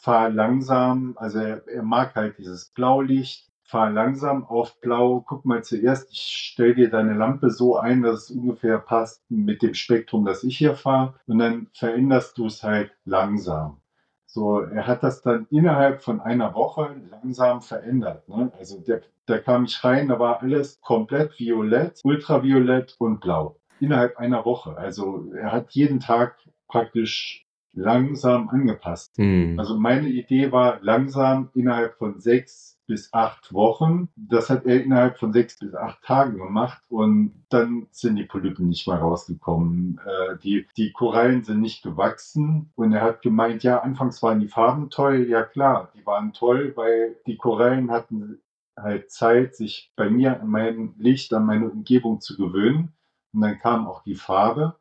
fahr 0.00 0.30
langsam, 0.30 1.14
also 1.16 1.38
er, 1.38 1.66
er 1.68 1.82
mag 1.82 2.14
halt 2.14 2.38
dieses 2.38 2.70
Blaulicht, 2.70 3.48
fahr 3.64 3.90
langsam 3.90 4.44
auf 4.46 4.80
Blau, 4.80 5.22
guck 5.26 5.44
mal 5.44 5.62
zuerst, 5.62 6.10
ich 6.10 6.50
stell 6.52 6.74
dir 6.74 6.88
deine 6.88 7.14
Lampe 7.14 7.50
so 7.50 7.76
ein, 7.76 8.02
dass 8.02 8.24
es 8.24 8.30
ungefähr 8.30 8.78
passt 8.78 9.22
mit 9.28 9.62
dem 9.62 9.74
Spektrum, 9.74 10.24
das 10.24 10.42
ich 10.42 10.56
hier 10.56 10.74
fahre 10.74 11.14
und 11.26 11.38
dann 11.38 11.68
veränderst 11.74 12.38
du 12.38 12.46
es 12.46 12.62
halt 12.62 12.92
langsam. 13.04 13.80
So, 14.24 14.60
er 14.60 14.86
hat 14.86 15.02
das 15.02 15.22
dann 15.22 15.46
innerhalb 15.50 16.02
von 16.02 16.20
einer 16.20 16.54
Woche 16.54 16.96
langsam 17.10 17.60
verändert. 17.60 18.28
Ne? 18.28 18.52
Also 18.58 18.78
der, 18.80 19.02
da 19.26 19.38
kam 19.38 19.64
ich 19.64 19.82
rein, 19.82 20.08
da 20.08 20.18
war 20.18 20.42
alles 20.42 20.80
komplett 20.80 21.38
violett, 21.38 22.00
ultraviolett 22.04 22.94
und 22.98 23.20
blau. 23.20 23.56
Innerhalb 23.80 24.16
einer 24.18 24.44
Woche. 24.44 24.76
Also 24.76 25.30
er 25.32 25.52
hat 25.52 25.70
jeden 25.70 26.00
Tag 26.00 26.36
praktisch 26.68 27.47
langsam 27.72 28.48
angepasst. 28.48 29.18
Mhm. 29.18 29.58
Also 29.58 29.78
meine 29.78 30.08
Idee 30.08 30.52
war 30.52 30.78
langsam 30.82 31.50
innerhalb 31.54 31.96
von 31.96 32.20
sechs 32.20 32.78
bis 32.86 33.12
acht 33.12 33.52
Wochen. 33.52 34.08
Das 34.16 34.48
hat 34.48 34.64
er 34.64 34.82
innerhalb 34.82 35.18
von 35.18 35.32
sechs 35.32 35.58
bis 35.58 35.74
acht 35.74 36.02
Tagen 36.02 36.38
gemacht 36.38 36.82
und 36.88 37.44
dann 37.50 37.86
sind 37.90 38.16
die 38.16 38.24
Polypen 38.24 38.68
nicht 38.68 38.88
mehr 38.88 38.96
rausgekommen. 38.96 40.00
Äh, 40.04 40.38
die, 40.42 40.66
die 40.76 40.92
Korallen 40.92 41.44
sind 41.44 41.60
nicht 41.60 41.82
gewachsen 41.82 42.72
und 42.74 42.92
er 42.92 43.02
hat 43.02 43.22
gemeint, 43.22 43.62
ja, 43.62 43.80
anfangs 43.80 44.22
waren 44.22 44.40
die 44.40 44.48
Farben 44.48 44.90
toll. 44.90 45.26
Ja 45.28 45.42
klar, 45.42 45.92
die 45.94 46.04
waren 46.06 46.32
toll, 46.32 46.72
weil 46.76 47.16
die 47.26 47.36
Korallen 47.36 47.90
hatten 47.90 48.40
halt 48.76 49.10
Zeit, 49.10 49.54
sich 49.54 49.92
bei 49.96 50.08
mir 50.08 50.40
an 50.40 50.48
mein 50.48 50.94
Licht, 50.98 51.32
an 51.34 51.46
meine 51.46 51.68
Umgebung 51.68 52.20
zu 52.20 52.36
gewöhnen. 52.36 52.94
Und 53.32 53.42
dann 53.42 53.58
kam 53.58 53.86
auch 53.86 54.02
die 54.02 54.14
Farbe. 54.14 54.76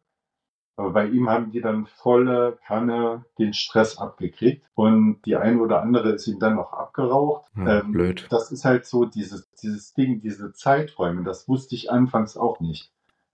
Aber 0.77 0.91
bei 0.91 1.07
ihm 1.07 1.27
haben 1.27 1.51
die 1.51 1.59
dann 1.59 1.87
volle 1.87 2.59
Kanne 2.65 3.25
den 3.39 3.53
Stress 3.53 3.97
abgekriegt 3.97 4.63
und 4.75 5.19
die 5.25 5.35
eine 5.35 5.59
oder 5.59 5.81
andere 5.81 6.11
ist 6.11 6.27
ihm 6.27 6.37
dann 6.37 6.55
noch 6.55 6.71
abgeraucht. 6.71 7.49
Ja, 7.57 7.79
ähm, 7.79 7.91
blöd. 7.91 8.27
Das 8.29 8.51
ist 8.51 8.63
halt 8.63 8.85
so 8.85 9.05
dieses, 9.05 9.49
dieses 9.55 9.93
Ding, 9.95 10.21
diese 10.21 10.53
Zeiträume. 10.53 11.23
Das 11.23 11.49
wusste 11.49 11.73
ich 11.73 11.91
anfangs 11.91 12.37
auch 12.37 12.59
nicht. 12.59 12.91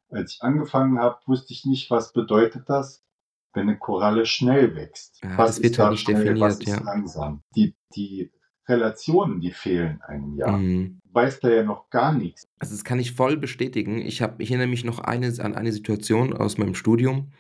Als 0.10 0.36
ich 0.36 0.42
angefangen 0.42 1.00
habe, 1.00 1.18
wusste 1.26 1.52
ich 1.52 1.66
nicht, 1.66 1.92
was 1.92 2.14
bedeutet 2.14 2.70
das, 2.70 3.04
wenn 3.52 3.68
eine 3.68 3.78
Koralle 3.78 4.26
schnell 4.26 4.76
wächst. 4.76 5.22
Ja, 5.22 5.38
was 5.38 5.56
das 5.56 5.64
wird 5.64 5.80
halt 5.80 5.92
nicht 5.92 6.06
schnell, 6.06 6.24
definiert, 6.24 6.40
was 6.40 6.60
ist 6.60 6.68
ja. 6.68 6.80
langsam. 6.80 7.44
Die, 7.58 7.76
die 7.94 8.32
Relationen, 8.68 9.42
die 9.42 9.52
fehlen 9.52 10.02
einem 10.02 10.36
ja. 10.38 10.58
Mhm. 10.58 11.00
Weiß 11.12 11.40
da 11.42 11.50
ja 11.50 11.64
noch 11.64 11.90
gar 11.90 12.14
nichts. 12.14 12.44
Also 12.60 12.74
das 12.74 12.84
kann 12.84 13.00
ich 13.00 13.14
voll 13.14 13.38
bestätigen. 13.38 14.00
Ich, 14.00 14.22
hab, 14.22 14.40
ich 14.42 14.50
erinnere 14.50 14.68
mich 14.68 14.84
noch 14.84 15.00
eine, 15.00 15.28
an 15.40 15.56
eine 15.56 15.72
Situation 15.72 16.34
aus 16.34 16.58
meinem 16.58 16.76
Studium. 16.76 17.32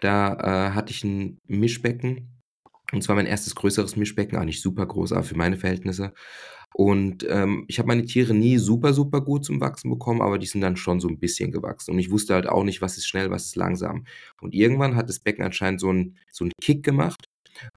Da 0.00 0.34
äh, 0.70 0.74
hatte 0.74 0.92
ich 0.92 1.04
ein 1.04 1.38
Mischbecken 1.46 2.28
Und 2.92 3.02
zwar 3.02 3.16
mein 3.16 3.26
erstes 3.26 3.54
größeres 3.54 3.96
Mischbecken, 3.96 4.38
auch 4.38 4.44
nicht 4.44 4.62
super 4.62 4.86
groß, 4.86 5.12
aber 5.12 5.22
für 5.24 5.36
meine 5.36 5.56
Verhältnisse. 5.56 6.12
Und 6.74 7.26
ähm, 7.28 7.64
ich 7.68 7.78
habe 7.78 7.88
meine 7.88 8.04
Tiere 8.04 8.34
nie 8.34 8.58
super, 8.58 8.94
super 8.94 9.20
gut 9.20 9.44
zum 9.44 9.60
Wachsen 9.60 9.90
bekommen, 9.90 10.22
aber 10.22 10.38
die 10.38 10.46
sind 10.46 10.62
dann 10.62 10.76
schon 10.76 11.00
so 11.00 11.08
ein 11.08 11.18
bisschen 11.18 11.52
gewachsen. 11.52 11.92
Und 11.92 11.98
ich 11.98 12.10
wusste 12.10 12.34
halt 12.34 12.48
auch 12.48 12.64
nicht, 12.64 12.80
was 12.82 12.96
ist 12.96 13.06
schnell, 13.06 13.30
was 13.30 13.46
ist 13.46 13.56
langsam. 13.56 14.06
Und 14.40 14.54
irgendwann 14.54 14.96
hat 14.96 15.08
das 15.08 15.20
Becken 15.20 15.44
anscheinend 15.44 15.80
so 15.80 15.90
einen 15.90 16.16
so 16.30 16.44
einen 16.44 16.52
Kick 16.62 16.82
gemacht. 16.84 17.26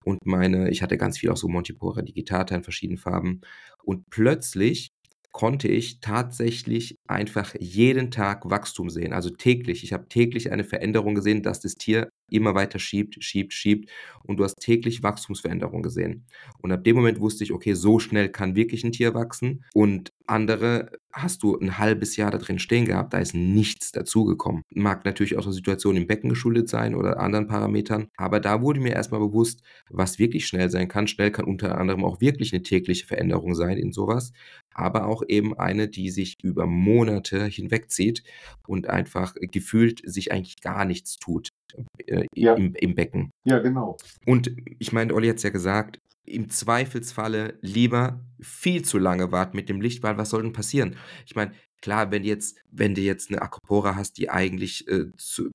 Und 0.03 0.25
meine, 0.25 0.69
ich 0.69 0.81
hatte 0.81 0.97
ganz 0.97 1.17
viel 1.17 1.29
auch 1.31 1.37
so 1.37 1.47
Montipora 1.47 2.01
digitata 2.01 2.55
in 2.55 2.63
verschiedenen 2.63 2.97
Farben. 2.97 3.41
Und 3.83 4.09
plötzlich 4.09 4.91
konnte 5.31 5.67
ich 5.67 5.99
tatsächlich 5.99 6.97
einfach 7.07 7.55
jeden 7.59 8.09
Tag 8.09 8.49
Wachstum 8.49 8.89
sehen, 8.89 9.11
also 9.11 9.29
täglich. 9.29 9.83
Ich 9.83 9.91
habe 9.91 10.07
täglich 10.07 10.51
eine 10.51 10.63
Veränderung 10.63 11.13
gesehen, 11.13 11.43
dass 11.43 11.59
das 11.59 11.75
Tier 11.75 12.07
immer 12.29 12.55
weiter 12.55 12.79
schiebt, 12.79 13.23
schiebt, 13.23 13.53
schiebt 13.53 13.89
und 14.23 14.37
du 14.37 14.43
hast 14.43 14.55
täglich 14.59 15.03
Wachstumsveränderungen 15.03 15.83
gesehen. 15.83 16.25
Und 16.61 16.71
ab 16.71 16.83
dem 16.83 16.95
Moment 16.95 17.19
wusste 17.19 17.43
ich, 17.43 17.51
okay, 17.51 17.73
so 17.73 17.99
schnell 17.99 18.29
kann 18.29 18.55
wirklich 18.55 18.83
ein 18.83 18.91
Tier 18.91 19.13
wachsen 19.13 19.63
und 19.73 20.11
andere 20.27 20.91
hast 21.13 21.43
du 21.43 21.57
ein 21.57 21.77
halbes 21.77 22.17
Jahr 22.17 22.31
da 22.31 22.37
drin 22.37 22.59
stehen 22.59 22.85
gehabt, 22.85 23.13
da 23.13 23.19
ist 23.19 23.33
nichts 23.33 23.91
dazugekommen. 23.91 24.63
Mag 24.73 25.05
natürlich 25.05 25.37
auch 25.37 25.43
der 25.43 25.53
Situation 25.53 25.95
im 25.95 26.07
Becken 26.07 26.29
geschuldet 26.29 26.67
sein 26.67 26.95
oder 26.95 27.19
anderen 27.19 27.47
Parametern, 27.47 28.07
aber 28.17 28.39
da 28.39 28.61
wurde 28.61 28.81
mir 28.81 28.93
erstmal 28.93 29.21
bewusst, 29.21 29.61
was 29.89 30.19
wirklich 30.19 30.47
schnell 30.47 30.69
sein 30.69 30.87
kann. 30.87 31.07
Schnell 31.07 31.31
kann 31.31 31.45
unter 31.45 31.77
anderem 31.77 32.03
auch 32.03 32.21
wirklich 32.21 32.53
eine 32.53 32.63
tägliche 32.63 33.05
Veränderung 33.05 33.55
sein 33.55 33.77
in 33.77 33.93
sowas, 33.93 34.33
aber 34.73 35.07
auch 35.07 35.23
eben 35.27 35.57
eine, 35.57 35.87
die 35.87 36.09
sich 36.09 36.37
über 36.43 36.65
Monate 36.65 37.45
hinwegzieht 37.45 38.23
und 38.67 38.87
einfach 38.87 39.35
gefühlt 39.39 40.01
sich 40.03 40.31
eigentlich 40.31 40.61
gar 40.61 40.85
nichts 40.85 41.17
tut 41.17 41.49
äh, 42.05 42.25
ja. 42.33 42.55
im, 42.55 42.73
im 42.75 42.95
Becken. 42.95 43.31
Ja, 43.43 43.59
genau. 43.59 43.97
Und 44.25 44.55
ich 44.79 44.91
meine, 44.91 45.13
Olli 45.13 45.27
hat 45.27 45.37
es 45.37 45.43
ja 45.43 45.49
gesagt, 45.49 45.99
im 46.25 46.49
Zweifelsfalle 46.49 47.57
lieber 47.61 48.19
viel 48.39 48.83
zu 48.83 48.97
lange 48.97 49.31
warten 49.31 49.55
mit 49.55 49.69
dem 49.69 49.81
Licht, 49.81 50.03
weil 50.03 50.17
was 50.17 50.31
soll 50.31 50.41
denn 50.41 50.53
passieren? 50.53 50.95
Ich 51.25 51.35
meine, 51.35 51.51
klar, 51.81 52.11
wenn 52.11 52.23
jetzt, 52.23 52.57
wenn 52.71 52.95
du 52.95 53.01
jetzt 53.01 53.29
eine 53.29 53.41
Acropora 53.41 53.95
hast, 53.95 54.17
die 54.17 54.29
eigentlich 54.29 54.87
äh, 54.87 55.11
zu, 55.17 55.51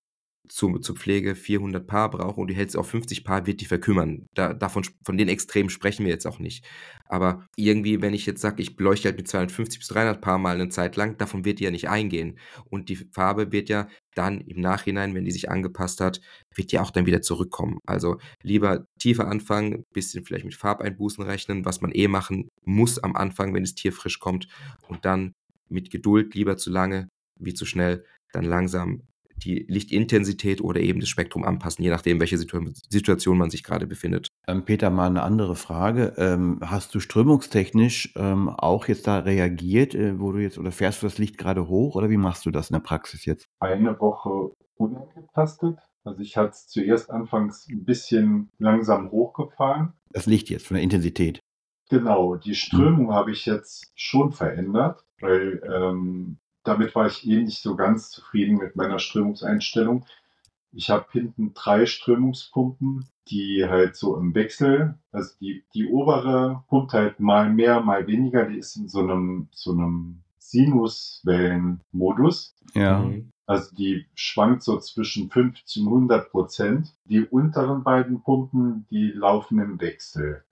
zu, 0.50 0.78
zur 0.78 0.96
Pflege 0.96 1.34
400 1.34 1.86
Paar 1.86 2.10
braucht 2.10 2.38
und 2.38 2.48
du 2.48 2.54
hältst 2.54 2.76
auf 2.76 2.88
50 2.88 3.24
Paar, 3.24 3.46
wird 3.46 3.60
die 3.60 3.66
verkümmern. 3.66 4.26
Da, 4.34 4.52
davon, 4.52 4.84
von 5.04 5.16
den 5.16 5.28
Extremen 5.28 5.70
sprechen 5.70 6.04
wir 6.04 6.12
jetzt 6.12 6.26
auch 6.26 6.38
nicht. 6.38 6.64
Aber 7.06 7.46
irgendwie, 7.56 8.02
wenn 8.02 8.14
ich 8.14 8.26
jetzt 8.26 8.40
sage, 8.40 8.62
ich 8.62 8.76
beleuchte 8.76 9.08
halt 9.08 9.16
mit 9.16 9.28
250 9.28 9.78
bis 9.78 9.88
300 9.88 10.20
Paar 10.20 10.38
mal 10.38 10.54
eine 10.54 10.68
Zeit 10.68 10.96
lang, 10.96 11.16
davon 11.18 11.44
wird 11.44 11.60
die 11.60 11.64
ja 11.64 11.70
nicht 11.70 11.88
eingehen. 11.88 12.38
Und 12.64 12.88
die 12.88 12.96
Farbe 12.96 13.52
wird 13.52 13.68
ja 13.68 13.88
dann 14.14 14.40
im 14.40 14.60
Nachhinein, 14.60 15.14
wenn 15.14 15.24
die 15.24 15.30
sich 15.30 15.50
angepasst 15.50 16.00
hat, 16.00 16.20
wird 16.54 16.72
die 16.72 16.78
auch 16.78 16.90
dann 16.90 17.06
wieder 17.06 17.22
zurückkommen. 17.22 17.78
Also 17.86 18.18
lieber 18.42 18.86
tiefer 18.98 19.28
anfangen, 19.28 19.84
bisschen 19.92 20.24
vielleicht 20.24 20.44
mit 20.44 20.54
Farbeinbußen 20.54 21.24
rechnen, 21.24 21.64
was 21.64 21.80
man 21.80 21.92
eh 21.92 22.08
machen 22.08 22.48
muss 22.64 22.98
am 22.98 23.16
Anfang, 23.16 23.54
wenn 23.54 23.62
das 23.62 23.74
Tier 23.74 23.92
frisch 23.92 24.18
kommt. 24.18 24.48
Und 24.88 25.04
dann 25.04 25.32
mit 25.68 25.90
Geduld 25.90 26.34
lieber 26.34 26.56
zu 26.56 26.70
lange 26.70 27.08
wie 27.38 27.54
zu 27.54 27.64
schnell, 27.64 28.04
dann 28.32 28.44
langsam 28.44 29.02
die 29.44 29.64
Lichtintensität 29.68 30.60
oder 30.60 30.80
eben 30.80 31.00
das 31.00 31.08
Spektrum 31.08 31.44
anpassen, 31.44 31.82
je 31.82 31.90
nachdem, 31.90 32.20
welche 32.20 32.38
Situation 32.38 33.38
man 33.38 33.50
sich 33.50 33.64
gerade 33.64 33.86
befindet. 33.86 34.28
Ähm, 34.46 34.64
Peter, 34.64 34.90
mal 34.90 35.06
eine 35.06 35.22
andere 35.22 35.56
Frage. 35.56 36.14
Ähm, 36.16 36.60
hast 36.62 36.94
du 36.94 37.00
strömungstechnisch 37.00 38.14
ähm, 38.16 38.48
auch 38.48 38.88
jetzt 38.88 39.06
da 39.06 39.18
reagiert, 39.18 39.94
äh, 39.94 40.18
wo 40.20 40.32
du 40.32 40.38
jetzt 40.38 40.58
oder 40.58 40.72
fährst 40.72 41.02
du 41.02 41.06
das 41.06 41.18
Licht 41.18 41.38
gerade 41.38 41.68
hoch 41.68 41.96
oder 41.96 42.10
wie 42.10 42.16
machst 42.16 42.46
du 42.46 42.50
das 42.50 42.70
in 42.70 42.74
der 42.74 42.80
Praxis 42.80 43.24
jetzt? 43.24 43.48
Eine 43.60 43.98
Woche 44.00 44.52
unangetastet. 44.76 45.78
Also 46.04 46.20
ich 46.20 46.36
hatte 46.36 46.50
es 46.50 46.66
zuerst 46.66 47.10
anfangs 47.10 47.68
ein 47.68 47.84
bisschen 47.84 48.50
langsam 48.58 49.10
hochgefahren. 49.10 49.92
Das 50.12 50.26
Licht 50.26 50.48
jetzt 50.48 50.66
von 50.66 50.76
der 50.76 50.82
Intensität. 50.82 51.40
Genau, 51.90 52.36
die 52.36 52.54
Strömung 52.54 53.08
hm. 53.08 53.14
habe 53.14 53.32
ich 53.32 53.46
jetzt 53.46 53.90
schon 53.94 54.32
verändert, 54.32 55.04
weil 55.20 55.60
ähm, 55.70 56.38
damit 56.64 56.94
war 56.94 57.06
ich 57.06 57.26
eh 57.26 57.42
nicht 57.42 57.62
so 57.62 57.76
ganz 57.76 58.10
zufrieden 58.10 58.58
mit 58.58 58.76
meiner 58.76 58.98
Strömungseinstellung. 58.98 60.04
Ich 60.72 60.90
habe 60.90 61.06
hinten 61.10 61.54
drei 61.54 61.86
Strömungspumpen, 61.86 63.06
die 63.28 63.64
halt 63.68 63.96
so 63.96 64.16
im 64.16 64.34
Wechsel, 64.34 64.98
also 65.12 65.34
die, 65.40 65.64
die 65.74 65.88
obere 65.88 66.64
pumpt 66.68 66.92
halt 66.92 67.18
mal 67.20 67.50
mehr, 67.50 67.80
mal 67.80 68.06
weniger, 68.06 68.44
die 68.46 68.58
ist 68.58 68.76
in 68.76 68.88
so 68.88 69.00
einem, 69.00 69.48
so 69.52 69.72
einem 69.72 70.22
Sinuswellenmodus. 70.38 72.54
Ja. 72.74 73.00
Mhm. 73.00 73.32
Also 73.46 73.74
die 73.74 74.04
schwankt 74.14 74.62
so 74.62 74.78
zwischen 74.78 75.30
50 75.30 75.82
und 75.82 75.88
100 75.88 76.30
Prozent. 76.30 76.94
Die 77.06 77.24
unteren 77.24 77.82
beiden 77.82 78.22
Pumpen, 78.22 78.86
die 78.90 79.10
laufen 79.10 79.58
im 79.58 79.80
Wechsel. 79.80 80.44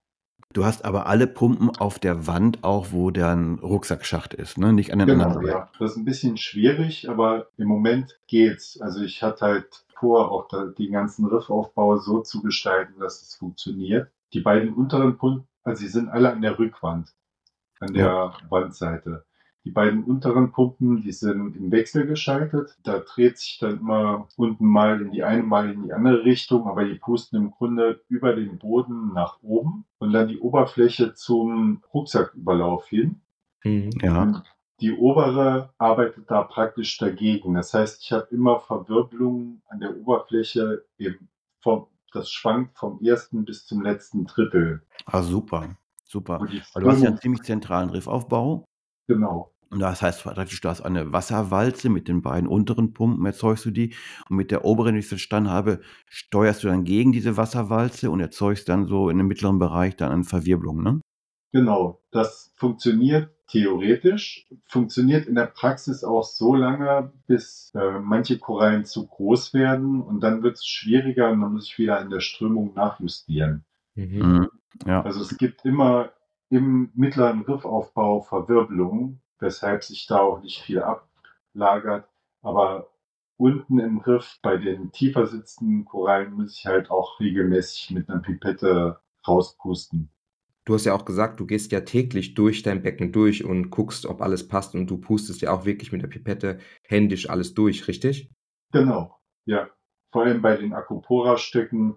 Du 0.55 0.65
hast 0.65 0.85
aber 0.85 1.07
alle 1.07 1.27
Pumpen 1.27 1.71
auf 1.77 1.99
der 1.99 2.27
Wand 2.27 2.65
auch, 2.65 2.89
wo 2.91 3.11
dein 3.11 3.59
Rucksackschacht 3.59 4.33
ist, 4.33 4.57
ne? 4.57 4.73
Nicht 4.73 4.93
an 4.93 5.01
den 5.01 5.09
genau, 5.09 5.25
anderen. 5.25 5.47
Ja. 5.47 5.71
Das 5.79 5.93
ist 5.93 5.97
ein 5.99 6.07
bisschen 6.07 6.39
schwierig, 6.39 7.09
aber 7.11 7.49
im 7.59 7.69
Moment 7.69 8.19
geht's. 8.27 8.81
Also 8.81 9.03
ich 9.03 9.23
hatte 9.23 9.45
halt 9.45 9.85
vor, 9.99 10.31
auch 10.33 10.49
den 10.75 10.93
ganzen 10.93 11.27
Riffaufbau 11.27 11.99
so 11.99 12.23
zu 12.23 12.41
gestalten, 12.41 12.99
dass 13.01 13.21
es 13.21 13.35
funktioniert. 13.35 14.11
Die 14.33 14.41
beiden 14.41 14.73
unteren 14.73 15.19
Pumpen, 15.19 15.47
also 15.65 15.81
sie 15.81 15.89
sind 15.89 16.09
alle 16.09 16.33
an 16.33 16.41
der 16.41 16.59
Rückwand, 16.59 17.15
an 17.81 17.93
der 17.93 18.07
ja. 18.07 18.33
Wandseite. 18.49 19.25
Die 19.69 19.75
beiden 19.75 20.03
unteren 20.03 20.51
Pumpen, 20.51 21.03
die 21.03 21.12
sind 21.12 21.55
im 21.55 21.71
Wechsel 21.71 22.07
geschaltet. 22.07 22.79
Da 22.85 23.01
dreht 23.01 23.37
sich 23.37 23.59
dann 23.61 23.81
immer 23.81 24.27
unten 24.39 24.64
mal 24.64 25.03
in 25.03 25.11
die 25.11 25.23
eine, 25.23 25.43
mal 25.43 25.71
in 25.71 25.83
die 25.83 25.93
andere 25.93 26.25
Richtung, 26.25 26.66
aber 26.66 26.87
die 26.87 26.95
pusten 26.95 27.37
im 27.37 27.51
Grunde 27.51 28.01
über 28.09 28.35
den 28.35 28.57
Boden 28.57 29.12
nach 29.12 29.43
oben 29.43 29.85
und 29.99 30.14
dann 30.14 30.29
die 30.29 30.39
Oberfläche 30.39 31.12
zum 31.12 31.83
Rucksacküberlauf 31.93 32.89
hin. 32.89 33.21
Mhm. 33.62 33.91
Ja. 34.01 34.43
Die 34.81 34.93
obere 34.93 35.75
arbeitet 35.77 36.31
da 36.31 36.45
praktisch 36.45 36.97
dagegen. 36.97 37.53
Das 37.53 37.75
heißt, 37.75 38.03
ich 38.03 38.11
habe 38.12 38.29
immer 38.31 38.61
Verwirbelungen 38.61 39.61
an 39.69 39.81
der 39.81 39.95
Oberfläche 39.99 40.87
eben 40.97 41.29
vom, 41.61 41.89
das 42.14 42.31
schwankt 42.31 42.79
vom 42.79 43.03
ersten 43.03 43.45
bis 43.45 43.66
zum 43.66 43.83
letzten 43.83 44.25
Drittel. 44.25 44.81
Ah, 45.05 45.21
super. 45.21 45.77
Super. 46.07 46.41
Weil 46.41 46.83
du 46.83 46.91
hast 46.91 47.03
ja 47.03 47.09
einen 47.09 47.19
ziemlich 47.19 47.43
zentralen 47.43 47.91
Riffaufbau. 47.91 48.64
Genau. 49.09 49.53
Und 49.71 49.81
das 49.81 50.01
heißt 50.01 50.23
praktisch, 50.23 50.61
du 50.61 50.69
hast 50.69 50.81
eine 50.81 51.12
Wasserwalze 51.12 51.91
mit 51.91 52.09
den 52.09 52.23
beiden 52.23 52.49
unteren 52.49 52.95
Pumpen, 52.95 53.27
erzeugst 53.27 53.66
du 53.66 53.71
die. 53.71 53.95
Und 54.29 54.37
mit 54.37 54.51
der 54.51 54.64
oberen, 54.64 54.95
wie 54.95 55.01
ich 55.01 55.05
es 55.05 55.11
verstanden 55.11 55.51
habe, 55.51 55.81
steuerst 56.07 56.64
du 56.64 56.69
dann 56.69 56.85
gegen 56.85 57.12
diese 57.12 57.37
Wasserwalze 57.37 58.11
und 58.11 58.21
erzeugst 58.21 58.69
dann 58.69 58.87
so 58.87 59.11
in 59.11 59.19
dem 59.19 59.27
mittleren 59.27 59.59
Bereich 59.59 59.97
dann 59.97 60.12
eine 60.12 60.25
Verwirbelung, 60.25 60.83
ne? 60.83 61.01
Genau, 61.53 62.03
das 62.11 62.53
funktioniert 62.57 63.31
theoretisch, 63.49 64.47
funktioniert 64.66 65.27
in 65.27 65.35
der 65.35 65.47
Praxis 65.47 66.05
auch 66.05 66.25
so 66.25 66.55
lange, 66.55 67.12
bis 67.27 67.73
äh, 67.75 67.99
manche 68.01 68.39
Korallen 68.39 68.85
zu 68.85 69.07
groß 69.07 69.55
werden 69.55 70.03
und 70.03 70.21
dann 70.21 70.43
wird 70.43 70.57
es 70.57 70.66
schwieriger 70.66 71.31
und 71.31 71.41
dann 71.41 71.55
muss 71.55 71.69
ich 71.69 71.79
wieder 71.79 72.01
in 72.03 72.11
der 72.11 72.21
Strömung 72.21 72.75
nachjustieren. 72.75 73.64
Mhm. 73.95 74.19
mhm. 74.19 74.49
Ja. 74.87 75.03
Also 75.03 75.23
es 75.23 75.37
gibt 75.39 75.64
immer 75.64 76.12
im 76.51 76.91
mittleren 76.95 77.41
Riffaufbau 77.41 78.21
Verwirbelungen, 78.21 79.23
weshalb 79.39 79.84
sich 79.84 80.07
da 80.07 80.20
auch 80.20 80.43
nicht 80.43 80.61
viel 80.61 80.82
ablagert. 80.82 82.09
Aber 82.43 82.91
unten 83.36 83.78
im 83.78 83.99
Riff 83.99 84.39
bei 84.43 84.57
den 84.57 84.93
tiefer 84.93 85.26
sitzenden 85.26 85.84
Korallen 85.84 86.32
muss 86.32 86.59
ich 86.59 86.66
halt 86.66 86.91
auch 86.91 87.20
regelmäßig 87.20 87.91
mit 87.91 88.09
einer 88.09 88.20
Pipette 88.20 89.01
rauspusten. 89.26 90.11
Du 90.64 90.74
hast 90.74 90.84
ja 90.84 90.95
auch 90.95 91.07
gesagt, 91.07 91.41
du 91.41 91.47
gehst 91.47 91.72
ja 91.72 91.80
täglich 91.80 92.34
durch 92.34 92.62
dein 92.62 92.82
Becken 92.82 93.11
durch 93.11 93.43
und 93.43 93.70
guckst, 93.70 94.05
ob 94.05 94.20
alles 94.20 94.47
passt 94.49 94.74
und 94.74 94.86
du 94.91 94.99
pustest 94.99 95.41
ja 95.41 95.51
auch 95.51 95.64
wirklich 95.64 95.93
mit 95.93 96.03
der 96.03 96.09
Pipette 96.09 96.59
händisch 96.82 97.30
alles 97.30 97.55
durch, 97.55 97.89
richtig? 97.89 98.30
Genau, 98.72 99.18
ja. 99.47 99.70
Vor 100.12 100.24
allem 100.24 100.43
bei 100.43 100.57
den 100.57 100.74
Acropora-Stücken, 100.74 101.97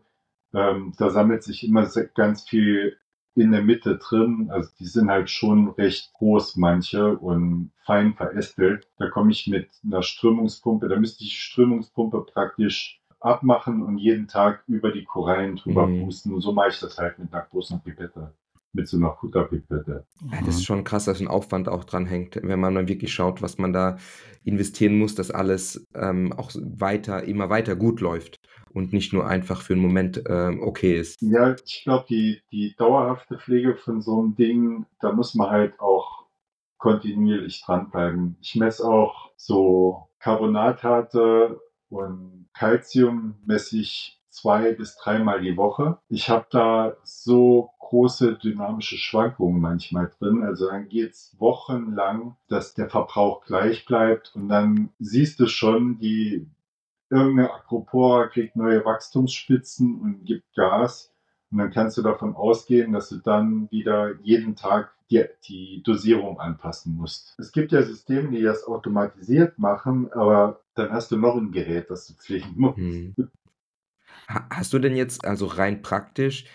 ähm, 0.53 0.93
da 0.97 1.09
sammelt 1.09 1.43
sich 1.43 1.67
immer 1.67 1.89
ganz 2.15 2.47
viel 2.47 2.97
in 3.35 3.51
der 3.51 3.63
Mitte 3.63 3.97
drin. 3.97 4.49
Also 4.51 4.69
die 4.79 4.85
sind 4.85 5.09
halt 5.09 5.29
schon 5.29 5.69
recht 5.69 6.13
groß, 6.13 6.57
manche, 6.57 7.17
und 7.17 7.71
fein 7.85 8.13
verästelt. 8.13 8.87
Da 8.97 9.09
komme 9.09 9.31
ich 9.31 9.47
mit 9.47 9.69
einer 9.85 10.03
Strömungspumpe, 10.03 10.87
da 10.87 10.97
müsste 10.97 11.23
ich 11.23 11.31
die 11.31 11.35
Strömungspumpe 11.35 12.21
praktisch 12.21 13.01
abmachen 13.19 13.83
und 13.83 13.97
jeden 13.97 14.27
Tag 14.27 14.63
über 14.67 14.91
die 14.91 15.03
Korallen 15.03 15.55
drüber 15.55 15.87
mhm. 15.87 16.05
pusten. 16.05 16.33
Und 16.33 16.41
so 16.41 16.53
mache 16.53 16.69
ich 16.69 16.79
das 16.79 16.97
halt 16.97 17.19
mit 17.19 17.33
einer 17.33 17.43
großen 17.43 17.79
Pipette 17.81 18.33
mit 18.73 18.87
so 18.87 18.97
einer 18.97 19.15
Futterpipette. 19.19 20.05
Ja, 20.31 20.39
das 20.45 20.55
ist 20.55 20.65
schon 20.65 20.83
krass, 20.83 21.05
dass 21.05 21.19
ein 21.19 21.27
Aufwand 21.27 21.67
auch 21.67 21.83
dran 21.83 22.05
hängt, 22.05 22.39
wenn 22.41 22.59
man 22.59 22.75
dann 22.75 22.87
wirklich 22.87 23.13
schaut, 23.13 23.41
was 23.41 23.57
man 23.57 23.73
da 23.73 23.97
investieren 24.43 24.97
muss, 24.97 25.15
dass 25.15 25.31
alles 25.31 25.85
ähm, 25.93 26.33
auch 26.33 26.51
weiter, 26.55 27.23
immer 27.23 27.49
weiter 27.49 27.75
gut 27.75 28.01
läuft 28.01 28.39
und 28.73 28.93
nicht 28.93 29.13
nur 29.13 29.27
einfach 29.27 29.61
für 29.61 29.73
einen 29.73 29.81
Moment 29.81 30.23
ähm, 30.27 30.61
okay 30.61 30.97
ist. 30.97 31.21
Ja, 31.21 31.55
ich 31.65 31.83
glaube, 31.83 32.05
die, 32.09 32.41
die 32.51 32.75
dauerhafte 32.77 33.37
Pflege 33.37 33.75
von 33.75 34.01
so 34.01 34.19
einem 34.19 34.35
Ding, 34.35 34.85
da 34.99 35.11
muss 35.11 35.35
man 35.35 35.49
halt 35.49 35.79
auch 35.79 36.25
kontinuierlich 36.77 37.61
dranbleiben. 37.63 38.37
Ich 38.41 38.55
messe 38.55 38.85
auch 38.85 39.31
so 39.35 40.09
Carbonatharte 40.19 41.59
und 41.89 42.47
Calcium 42.53 43.35
messe 43.45 43.77
ich 43.77 44.20
zwei 44.31 44.73
bis 44.73 44.95
dreimal 44.95 45.41
die 45.41 45.57
Woche. 45.57 45.99
Ich 46.09 46.29
habe 46.29 46.47
da 46.49 46.95
so 47.03 47.71
große 47.79 48.35
dynamische 48.35 48.97
Schwankungen 48.97 49.61
manchmal 49.61 50.11
drin. 50.17 50.43
Also 50.43 50.69
dann 50.69 50.87
geht's 50.87 51.35
wochenlang, 51.37 52.37
dass 52.47 52.73
der 52.73 52.89
Verbrauch 52.89 53.45
gleich 53.45 53.85
bleibt 53.85 54.31
und 54.33 54.47
dann 54.47 54.89
siehst 54.99 55.39
du 55.39 55.47
schon, 55.47 55.99
die 55.99 56.47
irgendeine 57.09 57.53
Acropora 57.53 58.27
kriegt 58.27 58.55
neue 58.55 58.83
Wachstumsspitzen 58.85 59.99
und 59.99 60.25
gibt 60.25 60.55
Gas. 60.55 61.13
Und 61.51 61.57
dann 61.57 61.71
kannst 61.71 61.97
du 61.97 62.01
davon 62.01 62.33
ausgehen, 62.33 62.93
dass 62.93 63.09
du 63.09 63.17
dann 63.17 63.69
wieder 63.71 64.15
jeden 64.21 64.55
Tag 64.55 64.93
die, 65.09 65.25
die 65.45 65.83
Dosierung 65.83 66.39
anpassen 66.39 66.95
musst. 66.95 67.35
Es 67.37 67.51
gibt 67.51 67.73
ja 67.73 67.81
Systeme, 67.81 68.29
die 68.29 68.41
das 68.41 68.63
automatisiert 68.63 69.59
machen, 69.59 70.09
aber 70.13 70.61
dann 70.75 70.91
hast 70.91 71.11
du 71.11 71.17
noch 71.17 71.35
ein 71.35 71.51
Gerät, 71.51 71.89
das 71.89 72.07
du 72.07 72.13
pflegen 72.13 72.53
musst. 72.55 72.77
Hm. 72.77 73.15
Hast 74.49 74.73
du 74.73 74.79
denn 74.79 74.95
jetzt 74.95 75.25
also 75.25 75.45
rein 75.45 75.81
praktisch 75.81 76.45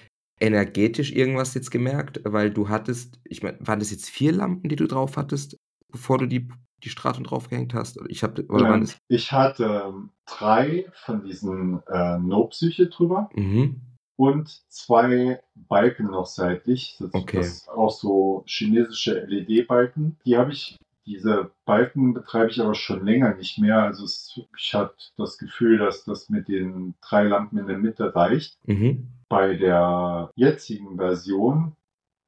energetisch 0.41 1.13
irgendwas 1.13 1.55
jetzt 1.55 1.71
gemerkt? 1.71 2.21
Weil 2.25 2.51
du 2.51 2.69
hattest, 2.69 3.21
ich 3.25 3.43
meine, 3.43 3.59
waren 3.61 3.79
das 3.79 3.91
jetzt 3.91 4.09
vier 4.09 4.33
Lampen, 4.33 4.69
die 4.69 4.77
du 4.77 4.87
drauf 4.87 5.17
hattest, 5.17 5.57
bevor 5.91 6.19
du 6.19 6.27
die, 6.27 6.49
die 6.85 6.91
Strahlung 6.91 7.25
draufgehängt 7.25 7.75
hast? 7.75 7.99
Ich, 8.09 8.23
hab, 8.23 8.39
oder 8.51 8.77
ja, 8.77 8.85
ich 9.09 9.33
hatte 9.33 9.85
ähm, 9.87 10.11
drei 10.27 10.87
von 10.93 11.25
diesen 11.25 11.83
äh, 11.87 12.19
No-Psyche 12.19 12.89
drüber. 12.89 13.31
Mhm 13.35 13.81
und 14.17 14.63
zwei 14.69 15.41
Balken 15.55 16.07
noch 16.07 16.27
seitlich. 16.27 16.97
Das, 16.99 17.15
okay. 17.15 17.39
das 17.39 17.47
ist 17.49 17.69
auch 17.69 17.91
so 17.91 18.43
chinesische 18.47 19.21
LED-Balken. 19.27 20.17
Die 20.25 20.37
habe 20.37 20.53
ich, 20.53 20.77
diese 21.07 21.51
Balken 21.65 22.15
betreibe 22.15 22.51
ich 22.51 22.61
aber 22.61 22.75
schon 22.75 23.05
länger 23.05 23.35
nicht 23.35 23.59
mehr. 23.59 23.83
Also 23.83 24.05
es, 24.05 24.41
ich 24.59 24.75
hatte 24.75 24.97
das 25.17 25.39
Gefühl, 25.39 25.79
dass 25.79 26.05
das 26.05 26.29
mit 26.29 26.49
den 26.49 26.95
drei 27.01 27.25
Lampen 27.25 27.59
in 27.59 27.67
der 27.67 27.79
Mitte 27.79 28.15
reicht. 28.15 28.59
Mhm. 28.65 29.09
Bei 29.29 29.55
der 29.55 30.31
jetzigen 30.35 30.97
Version 30.97 31.77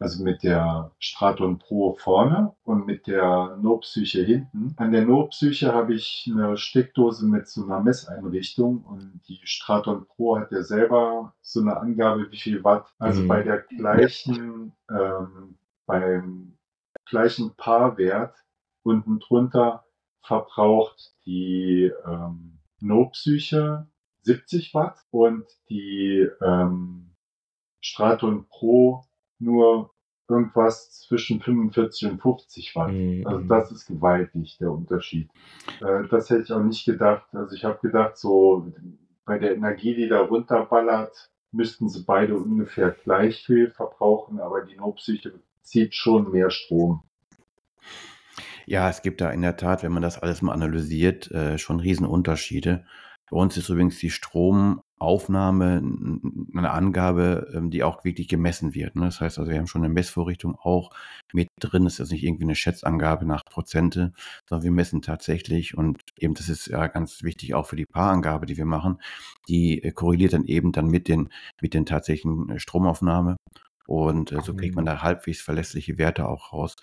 also 0.01 0.23
mit 0.23 0.43
der 0.43 0.93
Straton 0.99 1.59
Pro 1.59 1.95
vorne 1.95 2.55
und 2.63 2.87
mit 2.87 3.07
der 3.07 3.59
No-Psyche 3.61 4.23
hinten. 4.23 4.75
An 4.77 4.93
der 4.93 5.05
No-Psyche 5.05 5.73
habe 5.73 5.95
ich 5.95 6.31
eine 6.33 6.57
Steckdose 6.57 7.27
mit 7.27 7.49
so 7.49 7.65
einer 7.65 7.81
Messeinrichtung 7.81 8.85
und 8.85 9.21
die 9.29 9.41
Straton 9.43 10.07
Pro 10.07 10.39
hat 10.39 10.53
ja 10.53 10.63
selber 10.63 11.35
so 11.41 11.61
eine 11.61 11.77
Angabe, 11.77 12.31
wie 12.31 12.37
viel 12.37 12.63
Watt. 12.63 12.87
Also 12.99 13.23
mhm. 13.23 13.29
bei 13.29 13.43
der 13.43 13.59
gleichen, 13.59 14.73
ähm, 14.89 15.59
beim 15.87 16.57
gleichen 17.07 17.55
Paarwert 17.57 18.37
unten 18.89 19.19
drunter 19.21 19.85
verbraucht 20.23 21.15
die 21.25 21.93
ähm, 22.07 22.59
No-Psyche 22.81 23.87
70 24.23 24.75
Watt 24.75 24.99
und 25.11 25.47
die 25.71 26.29
ähm, 26.43 27.15
Straton 27.81 28.47
Pro 28.49 29.05
nur 29.39 29.91
irgendwas 30.29 31.01
zwischen 31.01 31.41
45 31.41 32.11
und 32.11 32.21
50 32.21 32.77
Watt. 32.77 32.93
Mhm. 32.93 33.27
Also 33.27 33.45
das 33.47 33.73
ist 33.73 33.87
gewaltig, 33.87 34.59
der 34.59 34.71
Unterschied. 34.71 35.31
Äh, 35.81 36.07
das 36.11 36.29
hätte 36.29 36.43
ich 36.43 36.53
auch 36.53 36.63
nicht 36.63 36.85
gedacht. 36.85 37.27
Also 37.33 37.55
ich 37.55 37.65
habe 37.65 37.79
gedacht, 37.81 38.19
so 38.19 38.71
bei 39.25 39.39
der 39.39 39.55
Energie, 39.55 39.95
die 39.95 40.09
da 40.09 40.21
runterballert, 40.21 41.31
müssten 41.51 41.89
sie 41.89 42.05
beide 42.05 42.37
ungefähr 42.37 42.91
gleich 42.91 43.45
viel 43.45 43.71
verbrauchen, 43.71 44.41
aber 44.41 44.63
die 44.63 44.77
Notpsyche 44.77 45.33
zieht 45.63 45.95
schon 45.95 46.31
mehr 46.31 46.51
Strom. 46.51 47.03
Ja, 48.69 48.91
es 48.91 49.01
gibt 49.01 49.23
da 49.23 49.31
in 49.31 49.41
der 49.41 49.57
Tat, 49.57 49.83
wenn 49.83 49.93
man 49.93 50.03
das 50.03 50.19
alles 50.19 50.43
mal 50.43 50.53
analysiert, 50.53 51.31
äh, 51.31 51.57
schon 51.57 51.81
Riesenunterschiede. 51.81 52.85
Bei 53.31 53.37
uns 53.39 53.57
ist 53.57 53.71
übrigens 53.71 53.99
die 53.99 54.11
Stromaufnahme 54.11 55.83
eine 56.55 56.71
Angabe, 56.71 57.51
ähm, 57.55 57.71
die 57.71 57.83
auch 57.83 58.05
wirklich 58.05 58.29
gemessen 58.29 58.75
wird. 58.75 58.95
Ne? 58.95 59.07
Das 59.07 59.23
heißt 59.23 59.39
also, 59.39 59.51
wir 59.51 59.57
haben 59.57 59.69
schon 59.69 59.83
eine 59.85 59.93
Messvorrichtung 59.93 60.55
auch 60.55 60.91
mit 61.33 61.49
drin. 61.59 61.85
Das 61.85 61.99
ist 61.99 62.13
nicht 62.13 62.25
irgendwie 62.25 62.45
eine 62.45 62.55
Schätzangabe 62.55 63.25
nach 63.25 63.43
Prozente, 63.47 64.13
sondern 64.47 64.65
wir 64.65 64.73
messen 64.73 65.01
tatsächlich. 65.01 65.75
Und 65.75 66.03
eben, 66.19 66.35
das 66.35 66.51
ist 66.51 66.67
ja 66.67 66.89
ganz 66.89 67.23
wichtig 67.23 67.55
auch 67.55 67.65
für 67.65 67.77
die 67.77 67.87
Paarangabe, 67.87 68.45
die 68.45 68.59
wir 68.59 68.67
machen. 68.67 69.01
Die 69.49 69.83
äh, 69.83 69.93
korreliert 69.93 70.35
dann 70.35 70.45
eben 70.45 70.73
dann 70.73 70.89
mit 70.89 71.09
den, 71.09 71.31
mit 71.63 71.73
den 71.73 71.87
tatsächlichen 71.87 72.51
äh, 72.51 72.59
Stromaufnahme. 72.59 73.37
Und 73.87 74.35
so 74.45 74.53
kriegt 74.55 74.75
man 74.75 74.85
mhm. 74.85 74.89
da 74.89 75.03
halbwegs 75.03 75.41
verlässliche 75.41 75.97
Werte 75.97 76.29
auch 76.29 76.53
raus. 76.53 76.77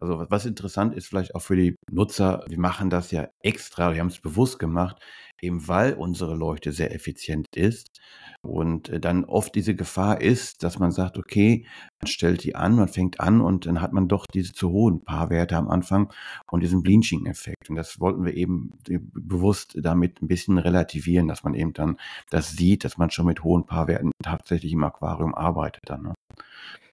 Also 0.00 0.24
was 0.30 0.46
interessant 0.46 0.94
ist 0.94 1.08
vielleicht 1.08 1.34
auch 1.34 1.42
für 1.42 1.56
die 1.56 1.76
Nutzer, 1.90 2.44
wir 2.48 2.58
machen 2.58 2.88
das 2.88 3.10
ja 3.10 3.28
extra, 3.40 3.92
wir 3.92 4.00
haben 4.00 4.08
es 4.08 4.18
bewusst 4.18 4.58
gemacht, 4.58 4.96
eben 5.42 5.68
weil 5.68 5.92
unsere 5.92 6.34
Leuchte 6.34 6.72
sehr 6.72 6.94
effizient 6.94 7.46
ist 7.54 8.00
und 8.42 8.88
äh, 8.88 8.98
dann 8.98 9.24
oft 9.24 9.54
diese 9.54 9.74
Gefahr 9.74 10.20
ist, 10.20 10.62
dass 10.62 10.78
man 10.78 10.90
sagt, 10.90 11.18
okay, 11.18 11.66
man 12.00 12.08
stellt 12.08 12.44
die 12.44 12.54
an, 12.54 12.76
man 12.76 12.88
fängt 12.88 13.20
an 13.20 13.42
und 13.42 13.66
dann 13.66 13.82
hat 13.82 13.92
man 13.92 14.08
doch 14.08 14.24
diese 14.32 14.52
zu 14.54 14.70
hohen 14.70 15.04
Paarwerte 15.04 15.56
am 15.56 15.68
Anfang 15.68 16.10
und 16.50 16.62
diesen 16.62 16.82
Blinching-Effekt. 16.82 17.68
Und 17.68 17.76
das 17.76 18.00
wollten 18.00 18.24
wir 18.24 18.34
eben 18.34 18.70
bewusst 18.84 19.76
damit 19.80 20.22
ein 20.22 20.28
bisschen 20.28 20.56
relativieren, 20.58 21.28
dass 21.28 21.44
man 21.44 21.54
eben 21.54 21.74
dann 21.74 21.98
das 22.30 22.52
sieht, 22.52 22.84
dass 22.84 22.96
man 22.96 23.10
schon 23.10 23.26
mit 23.26 23.44
hohen 23.44 23.66
Paarwerten 23.66 24.12
tatsächlich 24.22 24.72
im 24.72 24.84
Aquarium 24.84 25.34
arbeitet 25.34 25.82
dann. 25.86 26.02
Ne? 26.02 26.14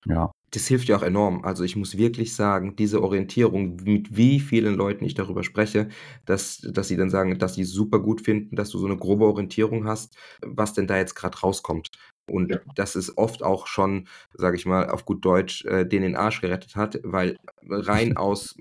Ja 0.05 0.31
das 0.51 0.67
hilft 0.67 0.87
ja 0.87 0.97
auch 0.97 1.03
enorm. 1.03 1.43
Also 1.43 1.63
ich 1.63 1.75
muss 1.75 1.97
wirklich 1.97 2.33
sagen, 2.35 2.75
diese 2.75 3.01
Orientierung, 3.03 3.77
mit 3.83 4.15
wie 4.15 4.39
vielen 4.39 4.75
Leuten 4.75 5.03
ich 5.05 5.13
darüber 5.13 5.43
spreche, 5.43 5.89
dass, 6.25 6.59
dass 6.61 6.87
sie 6.87 6.97
dann 6.97 7.09
sagen, 7.09 7.37
dass 7.39 7.55
sie 7.55 7.63
super 7.65 7.99
gut 7.99 8.21
finden, 8.21 8.55
dass 8.55 8.69
du 8.69 8.79
so 8.79 8.85
eine 8.85 8.97
grobe 8.97 9.25
Orientierung 9.25 9.85
hast, 9.87 10.15
was 10.41 10.73
denn 10.73 10.87
da 10.87 10.97
jetzt 10.97 11.15
gerade 11.15 11.37
rauskommt. 11.39 11.89
Und 12.29 12.51
ja. 12.51 12.59
das 12.75 12.95
ist 12.95 13.17
oft 13.17 13.43
auch 13.43 13.67
schon, 13.67 14.07
sage 14.33 14.57
ich 14.57 14.65
mal, 14.65 14.89
auf 14.89 15.05
gut 15.05 15.23
Deutsch, 15.23 15.65
äh, 15.65 15.85
den 15.85 16.01
den 16.01 16.15
Arsch 16.15 16.41
gerettet 16.41 16.75
hat, 16.75 16.99
weil 17.03 17.37
rein 17.69 18.17
aus, 18.17 18.55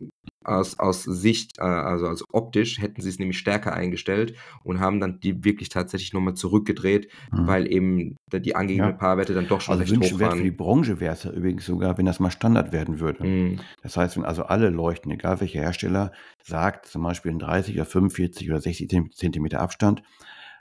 aus, 0.44 0.78
aus 0.78 1.02
Sicht, 1.02 1.58
äh, 1.58 1.62
also, 1.62 2.06
also 2.06 2.24
optisch, 2.32 2.80
hätten 2.80 3.02
sie 3.02 3.08
es 3.08 3.18
nämlich 3.18 3.38
stärker 3.38 3.72
eingestellt 3.72 4.34
und 4.62 4.80
haben 4.80 5.00
dann 5.00 5.20
die 5.20 5.44
wirklich 5.44 5.68
tatsächlich 5.68 6.12
nochmal 6.12 6.34
zurückgedreht, 6.34 7.10
mhm. 7.32 7.46
weil 7.46 7.72
eben 7.72 8.16
die 8.32 8.54
angegebenen 8.54 8.92
ja. 8.92 8.98
Paarwerte 8.98 9.34
dann 9.34 9.48
doch 9.48 9.60
schon 9.60 9.78
also 9.78 9.94
recht 9.94 10.12
hoch 10.12 10.20
waren. 10.20 10.38
Für 10.38 10.44
die 10.44 10.50
Branche 10.50 11.00
wäre 11.00 11.14
es 11.14 11.24
ja 11.24 11.32
übrigens 11.32 11.66
sogar, 11.66 11.98
wenn 11.98 12.06
das 12.06 12.20
mal 12.20 12.30
Standard 12.30 12.72
werden 12.72 13.00
würde. 13.00 13.24
Mhm. 13.24 13.60
Das 13.82 13.96
heißt, 13.96 14.16
wenn 14.16 14.24
also 14.24 14.44
alle 14.44 14.70
Leuchten, 14.70 15.10
egal 15.10 15.40
welcher 15.40 15.60
Hersteller, 15.60 16.12
sagt 16.42 16.86
zum 16.86 17.02
Beispiel 17.02 17.32
in 17.32 17.38
30 17.38 17.74
oder 17.74 17.86
45 17.86 18.48
oder 18.50 18.60
60 18.60 18.88
Zentimeter 19.14 19.60
Abstand, 19.60 20.02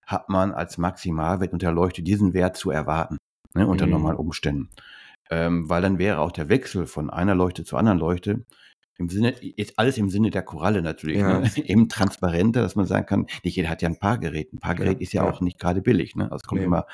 hat 0.06 0.30
man 0.30 0.52
als 0.54 0.78
Maximalwert 0.78 1.54
unter 1.54 1.72
Leuchte 1.72 2.04
diesen 2.04 2.34
Wert 2.34 2.58
zu 2.58 2.72
erwarten, 2.72 3.18
ne, 3.54 3.68
unter 3.68 3.86
mhm. 3.86 3.94
normalen 3.94 4.18
Umständen. 4.18 4.70
Ähm, 5.30 5.70
weil 5.70 5.82
dann 5.82 5.98
wäre 5.98 6.20
auch 6.20 6.32
der 6.32 6.50
Wechsel 6.50 6.86
von 6.86 7.10
einer 7.10 7.34
Leuchte 7.34 7.64
zur 7.64 7.80
anderen 7.80 7.98
Leuchte 7.98 8.46
im 8.98 9.10
Sinne, 9.10 9.32
ist 9.32 9.78
alles 9.78 9.98
im 9.98 10.10
Sinne 10.10 10.30
der 10.30 10.44
Koralle 10.44 10.82
natürlich, 10.82 11.18
ja. 11.18 11.40
ne? 11.40 11.52
eben 11.56 11.90
transparenter, 11.90 12.62
dass 12.62 12.76
man 12.76 12.86
sagen 12.86 13.06
kann, 13.06 13.26
nicht 13.44 13.56
jeder 13.56 13.70
hat 13.70 13.82
ja 13.82 13.90
ein 13.90 14.00
Paargerät. 14.00 14.54
Ein 14.54 14.60
Paargerät 14.60 15.00
ja, 15.00 15.04
ist 15.04 15.14
ja, 15.14 15.24
ja, 15.24 15.30
auch 15.30 15.42
nicht 15.42 15.60
gerade 15.60 15.82
billig. 15.82 16.16
Ne? 16.16 16.26
Also 16.26 16.38
es 16.38 16.44
kommt 16.44 16.62
nee. 16.62 16.66
immer, 16.66 16.86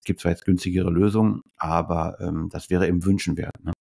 es 0.00 0.04
gibt 0.04 0.20
zwar 0.20 0.32
jetzt 0.32 0.44
günstigere 0.44 0.90
Lösungen, 0.90 1.42
aber 1.56 2.18
ähm, 2.20 2.48
das 2.50 2.70
wäre 2.70 2.88
eben 2.88 3.04
wünschenwert. 3.04 3.52
Ne? 3.62 3.72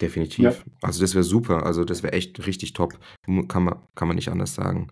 Definitiv. 0.00 0.44
Ja. 0.44 0.52
Also 0.80 1.00
das 1.00 1.14
wäre 1.14 1.24
super. 1.24 1.66
Also 1.66 1.84
das 1.84 2.02
wäre 2.02 2.14
echt 2.14 2.46
richtig 2.46 2.72
top. 2.72 2.98
Kann 3.48 3.64
man, 3.64 3.74
kann 3.94 4.08
man 4.08 4.14
nicht 4.14 4.30
anders 4.30 4.54
sagen. 4.54 4.88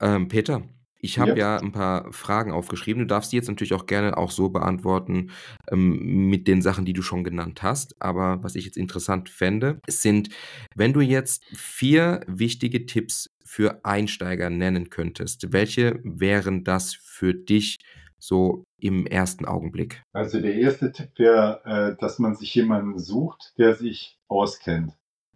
Ähm, 0.00 0.28
Peter, 0.28 0.62
ich 1.00 1.18
habe 1.18 1.30
ja. 1.30 1.36
ja 1.36 1.56
ein 1.56 1.72
paar 1.72 2.12
Fragen 2.12 2.52
aufgeschrieben. 2.52 3.00
Du 3.02 3.06
darfst 3.06 3.32
die 3.32 3.36
jetzt 3.36 3.48
natürlich 3.48 3.74
auch 3.74 3.86
gerne 3.86 4.16
auch 4.16 4.30
so 4.30 4.48
beantworten 4.50 5.30
ähm, 5.70 6.28
mit 6.28 6.46
den 6.48 6.62
Sachen, 6.62 6.84
die 6.84 6.92
du 6.92 7.02
schon 7.02 7.24
genannt 7.24 7.62
hast. 7.62 8.00
Aber 8.00 8.42
was 8.42 8.54
ich 8.54 8.64
jetzt 8.64 8.76
interessant 8.76 9.28
fände, 9.28 9.80
sind, 9.88 10.28
wenn 10.74 10.92
du 10.92 11.00
jetzt 11.00 11.44
vier 11.54 12.20
wichtige 12.26 12.86
Tipps 12.86 13.30
für 13.44 13.84
Einsteiger 13.84 14.50
nennen 14.50 14.90
könntest, 14.90 15.52
welche 15.52 16.00
wären 16.04 16.64
das 16.64 16.94
für 16.94 17.34
dich 17.34 17.78
so 18.18 18.64
im 18.78 19.06
ersten 19.06 19.46
Augenblick? 19.46 20.02
Also 20.12 20.40
der 20.40 20.54
erste 20.54 20.92
Tipp 20.92 21.10
wäre, 21.16 21.62
äh, 21.64 22.00
dass 22.00 22.18
man 22.18 22.34
sich 22.34 22.54
jemanden 22.54 22.98
sucht, 22.98 23.54
der 23.58 23.74
sich 23.74 24.18
auskennt. 24.28 24.92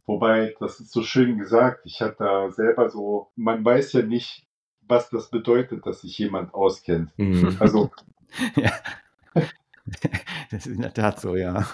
Wobei, 0.07 0.55
das 0.61 0.81
ist 0.81 0.93
so 0.93 1.03
schön 1.03 1.39
gesagt, 1.39 1.81
ich 1.85 2.03
hatte 2.03 2.17
da 2.19 2.51
selber 2.51 2.91
so, 2.91 3.33
man 3.37 3.65
weiß 3.65 3.95
ja 3.95 4.03
nicht, 4.03 4.44
was 4.89 5.11
das 5.11 5.31
bedeutet, 5.31 5.87
dass 5.87 6.03
sich 6.03 6.19
jemand 6.19 6.55
auskennt. 6.55 7.11
Mhm. 7.17 7.57
Also. 7.61 7.91
ja. 8.57 8.73
Das 10.51 10.67
ist 10.67 10.77
in 10.77 10.81
der 10.81 10.95
Tat 10.95 11.21
so, 11.21 11.37
ja. 11.37 11.67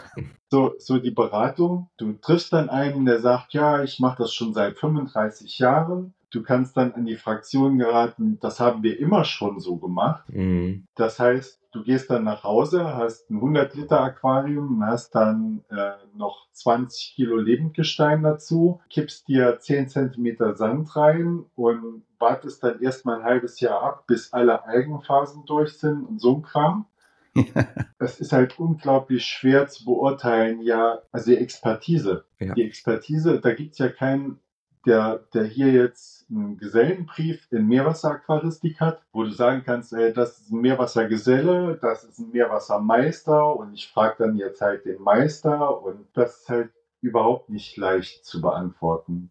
So, 0.50 0.74
so 0.78 0.98
die 0.98 1.12
Beratung, 1.12 1.90
du 1.96 2.14
triffst 2.14 2.52
dann 2.52 2.68
einen, 2.68 3.04
der 3.04 3.20
sagt, 3.20 3.52
ja, 3.52 3.84
ich 3.84 4.00
mache 4.00 4.22
das 4.22 4.34
schon 4.34 4.52
seit 4.52 4.78
35 4.78 5.60
Jahren. 5.60 6.12
Du 6.30 6.42
kannst 6.42 6.76
dann 6.76 6.92
an 6.92 7.04
die 7.04 7.16
Fraktion 7.16 7.78
geraten, 7.78 8.38
das 8.40 8.58
haben 8.58 8.82
wir 8.82 8.98
immer 8.98 9.24
schon 9.24 9.60
so 9.60 9.76
gemacht. 9.76 10.24
Mhm. 10.28 10.88
Das 10.96 11.20
heißt, 11.20 11.59
du 11.72 11.82
gehst 11.82 12.10
dann 12.10 12.24
nach 12.24 12.44
Hause, 12.44 12.96
hast 12.96 13.30
ein 13.30 13.36
100 13.36 13.74
Liter 13.74 14.00
Aquarium, 14.00 14.84
hast 14.84 15.14
dann 15.14 15.64
äh, 15.70 15.92
noch 16.14 16.48
20 16.52 17.14
Kilo 17.14 17.36
Lebendgestein 17.36 18.22
dazu, 18.22 18.80
kippst 18.90 19.28
dir 19.28 19.58
10 19.58 19.88
Zentimeter 19.88 20.54
Sand 20.56 20.94
rein 20.96 21.44
und 21.54 22.04
wartest 22.18 22.62
dann 22.62 22.80
erstmal 22.80 23.20
ein 23.20 23.24
halbes 23.24 23.60
Jahr 23.60 23.82
ab, 23.82 24.06
bis 24.06 24.32
alle 24.32 24.64
Algenphasen 24.64 25.44
durch 25.46 25.78
sind 25.78 26.04
und 26.04 26.20
so 26.20 26.36
ein 26.36 26.42
Kram. 26.42 26.86
Es 27.98 28.18
ist 28.18 28.32
halt 28.32 28.58
unglaublich 28.58 29.26
schwer 29.26 29.68
zu 29.68 29.84
beurteilen, 29.84 30.62
ja, 30.62 31.00
also 31.12 31.30
die 31.30 31.36
Expertise. 31.36 32.24
Ja. 32.38 32.54
Die 32.54 32.64
Expertise, 32.64 33.40
da 33.40 33.52
gibt 33.52 33.72
es 33.72 33.78
ja 33.78 33.88
keinen, 33.88 34.40
der, 34.86 35.26
der 35.34 35.44
hier 35.44 35.72
jetzt 35.72 36.30
einen 36.30 36.56
Gesellenbrief 36.56 37.46
in 37.50 37.66
Meerwasseraquaristik 37.66 38.80
hat, 38.80 39.02
wo 39.12 39.24
du 39.24 39.30
sagen 39.30 39.62
kannst, 39.64 39.92
ey, 39.92 40.12
das 40.12 40.40
ist 40.40 40.50
ein 40.50 40.60
Meerwassergeselle, 40.60 41.78
das 41.80 42.04
ist 42.04 42.18
ein 42.18 42.30
Meerwassermeister 42.30 43.56
und 43.56 43.74
ich 43.74 43.88
frage 43.88 44.16
dann 44.18 44.36
jetzt 44.36 44.60
halt 44.60 44.84
den 44.84 45.02
Meister 45.02 45.82
und 45.82 46.06
das 46.14 46.40
ist 46.40 46.48
halt 46.48 46.70
überhaupt 47.00 47.50
nicht 47.50 47.76
leicht 47.76 48.24
zu 48.24 48.40
beantworten. 48.40 49.30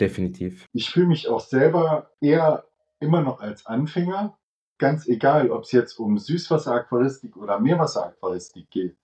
Definitiv. 0.00 0.68
Ich 0.72 0.90
fühle 0.90 1.06
mich 1.06 1.28
auch 1.28 1.40
selber 1.40 2.10
eher 2.20 2.64
immer 3.00 3.22
noch 3.22 3.40
als 3.40 3.66
Anfänger, 3.66 4.36
ganz 4.78 5.06
egal, 5.06 5.50
ob 5.50 5.64
es 5.64 5.72
jetzt 5.72 5.98
um 5.98 6.18
Süßwasseraquaristik 6.18 7.36
oder 7.36 7.60
Meerwasseraquaristik 7.60 8.70
geht. 8.70 8.96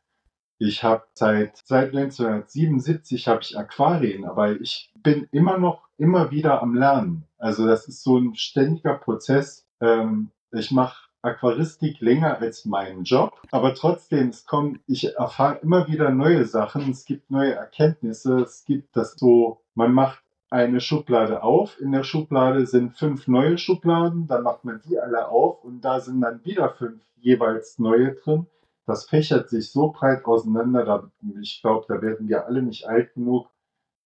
Ich 0.63 0.85
habe 0.85 1.05
seit, 1.15 1.57
seit 1.65 1.97
1977 1.97 3.29
habe 3.29 3.41
ich 3.41 3.59
Aquarien, 3.59 4.27
aber 4.27 4.61
ich 4.61 4.93
bin 5.03 5.27
immer 5.33 5.57
noch 5.57 5.89
immer 5.97 6.31
wieder 6.31 6.61
am 6.61 6.75
Lernen. 6.75 7.25
Also 7.39 7.67
das 7.67 7.89
ist 7.89 8.03
so 8.03 8.19
ein 8.19 8.35
ständiger 8.35 8.93
Prozess. 8.93 9.67
Ähm, 9.81 10.33
ich 10.53 10.71
mache 10.71 11.09
Aquaristik 11.23 12.01
länger 12.01 12.43
als 12.43 12.67
meinen 12.67 13.05
Job, 13.05 13.41
aber 13.51 13.75
trotzdem, 13.75 14.29
es 14.29 14.45
kommt, 14.45 14.81
ich 14.87 15.17
erfahre 15.17 15.61
immer 15.63 15.89
wieder 15.89 16.11
neue 16.11 16.45
Sachen, 16.45 16.91
es 16.91 17.07
gibt 17.07 17.31
neue 17.31 17.55
Erkenntnisse, 17.55 18.41
es 18.41 18.67
gibt 18.67 18.95
das 18.95 19.15
so, 19.15 19.63
man 19.75 19.95
macht 19.95 20.23
eine 20.51 20.83
Schublade 20.83 21.43
auf. 21.43 21.81
In 21.81 21.93
der 21.93 22.03
Schublade 22.03 22.67
sind 22.67 22.99
fünf 22.99 23.29
neue 23.29 23.57
Schubladen, 23.57 24.27
dann 24.27 24.43
macht 24.43 24.67
man 24.67 24.83
die 24.87 24.99
alle 24.99 25.27
auf 25.29 25.65
und 25.65 25.81
da 25.81 26.01
sind 26.01 26.21
dann 26.21 26.45
wieder 26.45 26.69
fünf 26.69 27.01
jeweils 27.17 27.79
neue 27.79 28.13
drin. 28.13 28.47
Das 28.91 29.09
fächert 29.09 29.49
sich 29.49 29.71
so 29.71 29.93
breit 29.93 30.25
auseinander, 30.25 30.85
da, 30.85 31.13
ich 31.41 31.61
glaube, 31.63 31.85
da 31.87 32.03
werden 32.03 32.27
wir 32.27 32.47
alle 32.47 32.61
nicht 32.61 32.89
alt 32.89 33.15
genug 33.15 33.49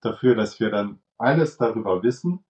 dafür, 0.02 0.34
dass 0.34 0.60
wir 0.60 0.68
dann 0.68 0.98
alles 1.16 1.56
darüber 1.56 2.02
wissen. 2.02 2.44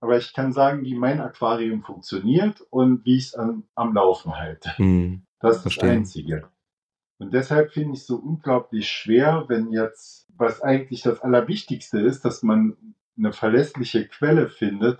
Aber 0.00 0.16
ich 0.16 0.32
kann 0.32 0.54
sagen, 0.54 0.84
wie 0.84 0.94
mein 0.94 1.20
Aquarium 1.20 1.82
funktioniert 1.82 2.62
und 2.70 3.04
wie 3.04 3.18
ich 3.18 3.26
es 3.26 3.34
am, 3.34 3.64
am 3.74 3.92
Laufen 3.92 4.38
halte. 4.38 4.70
Hm. 4.78 5.26
Das 5.38 5.56
ist 5.56 5.62
Verstehe. 5.62 5.90
das 5.90 5.98
Einzige. 5.98 6.48
Und 7.18 7.34
deshalb 7.34 7.72
finde 7.72 7.92
ich 7.92 8.00
es 8.00 8.06
so 8.06 8.16
unglaublich 8.16 8.88
schwer, 8.88 9.44
wenn 9.48 9.70
jetzt, 9.70 10.26
was 10.34 10.62
eigentlich 10.62 11.02
das 11.02 11.20
Allerwichtigste 11.20 12.00
ist, 12.00 12.24
dass 12.24 12.42
man 12.42 12.78
eine 13.18 13.34
verlässliche 13.34 14.08
Quelle 14.08 14.48
findet, 14.48 14.98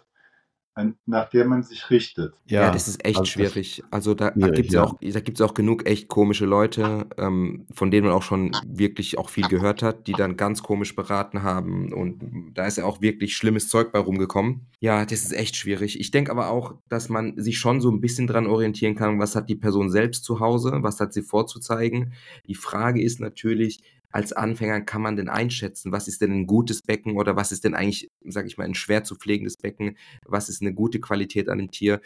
nach 1.07 1.31
der 1.31 1.47
man 1.47 1.63
sich 1.63 1.89
richtet. 1.91 2.35
Ja, 2.47 2.71
das 2.71 2.87
ist 2.87 3.05
echt 3.05 3.19
also 3.19 3.31
schwierig. 3.31 3.83
Also 3.91 4.15
da, 4.15 4.31
da 4.33 4.49
gibt 4.51 4.69
es 4.69 4.75
ja. 4.75 4.85
auch, 4.85 4.99
da 5.01 5.21
gibt's 5.21 5.41
auch 5.41 5.55
genug 5.55 5.87
echt 5.87 6.09
komische 6.09 6.45
Leute, 6.45 7.07
ähm, 7.17 7.67
von 7.73 7.91
denen 7.91 8.07
man 8.07 8.15
auch 8.15 8.23
schon 8.23 8.53
wirklich 8.67 9.17
auch 9.17 9.31
viel 9.31 9.49
gehört 9.49 9.83
hat, 9.83 10.07
die 10.07 10.13
dann 10.13 10.37
ganz 10.37 10.63
komisch 10.63 10.95
beraten 10.95 11.43
haben. 11.43 11.93
Und 11.93 12.53
da 12.55 12.67
ist 12.67 12.77
ja 12.77 12.85
auch 12.85 13.01
wirklich 13.01 13.37
schlimmes 13.37 13.69
Zeug 13.69 13.91
bei 13.91 13.99
rumgekommen. 13.99 14.67
Ja, 14.81 15.07
das 15.07 15.25
ist 15.25 15.33
echt 15.33 15.57
schwierig. 15.57 15.99
Ich 15.99 16.11
denke 16.11 16.31
aber 16.31 16.51
auch, 16.51 16.75
dass 16.89 17.09
man 17.09 17.39
sich 17.39 17.59
schon 17.59 17.81
so 17.81 17.91
ein 17.91 18.03
bisschen 18.03 18.27
dran 18.27 18.47
orientieren 18.47 18.97
kann, 18.97 19.19
was 19.19 19.35
hat 19.35 19.49
die 19.49 19.57
Person 19.57 19.91
selbst 19.91 20.25
zu 20.25 20.41
Hause, 20.41 20.73
was 20.81 21.01
hat 21.01 21.15
sie 21.15 21.23
vorzuzeigen. 21.23 22.13
Die 22.47 22.55
Frage 22.55 23.03
ist 23.03 23.19
natürlich, 23.19 23.81
als 24.17 24.33
Anfänger 24.33 24.81
kann 24.81 25.03
man 25.03 25.17
denn 25.17 25.29
einschätzen, 25.29 25.93
was 25.93 26.09
ist 26.09 26.23
denn 26.23 26.33
ein 26.33 26.47
gutes 26.47 26.81
Becken 26.81 27.19
oder 27.19 27.37
was 27.37 27.53
ist 27.53 27.65
denn 27.65 27.75
eigentlich, 27.75 28.11
sage 28.25 28.49
ich 28.49 28.57
mal, 28.57 28.65
ein 28.65 28.75
schwer 28.75 29.05
zu 29.05 29.15
pflegendes 29.15 29.59
Becken, 29.59 29.99
was 30.25 30.49
ist 30.49 30.63
eine 30.63 30.73
gute 30.73 31.01
Qualität 31.01 31.51
an 31.51 31.59
dem 31.59 31.71
Tier. 31.71 32.01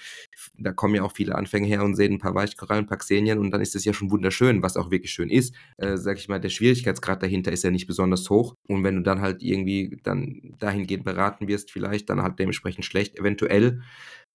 Da 0.58 0.72
kommen 0.72 0.96
ja 0.96 1.04
auch 1.04 1.12
viele 1.12 1.36
Anfänger 1.36 1.68
her 1.68 1.84
und 1.84 1.94
sehen 1.94 2.14
ein 2.14 2.18
paar 2.18 2.34
Weichkorallen, 2.34 2.84
ein 2.84 2.88
paar 2.88 2.98
Xenien 2.98 3.38
und 3.38 3.52
dann 3.52 3.60
ist 3.60 3.76
das 3.76 3.84
ja 3.84 3.92
schon 3.92 4.10
wunderschön, 4.10 4.60
was 4.60 4.76
auch 4.76 4.90
wirklich 4.90 5.12
schön 5.12 5.30
ist. 5.30 5.54
Äh, 5.76 5.98
sag 5.98 6.18
ich 6.18 6.28
mal, 6.28 6.40
der 6.40 6.48
Schwierigkeitsgrad 6.48 7.22
dahinter 7.22 7.52
ist 7.52 7.62
ja 7.62 7.70
nicht 7.70 7.86
besonders 7.86 8.28
hoch 8.28 8.56
und 8.66 8.82
wenn 8.82 8.96
du 8.96 9.02
dann 9.02 9.20
halt 9.20 9.40
irgendwie 9.40 10.00
dann 10.02 10.56
dahingehend 10.58 11.04
beraten 11.04 11.46
wirst, 11.46 11.70
vielleicht 11.70 12.10
dann 12.10 12.22
halt 12.22 12.40
dementsprechend 12.40 12.84
schlecht, 12.84 13.20
eventuell, 13.20 13.82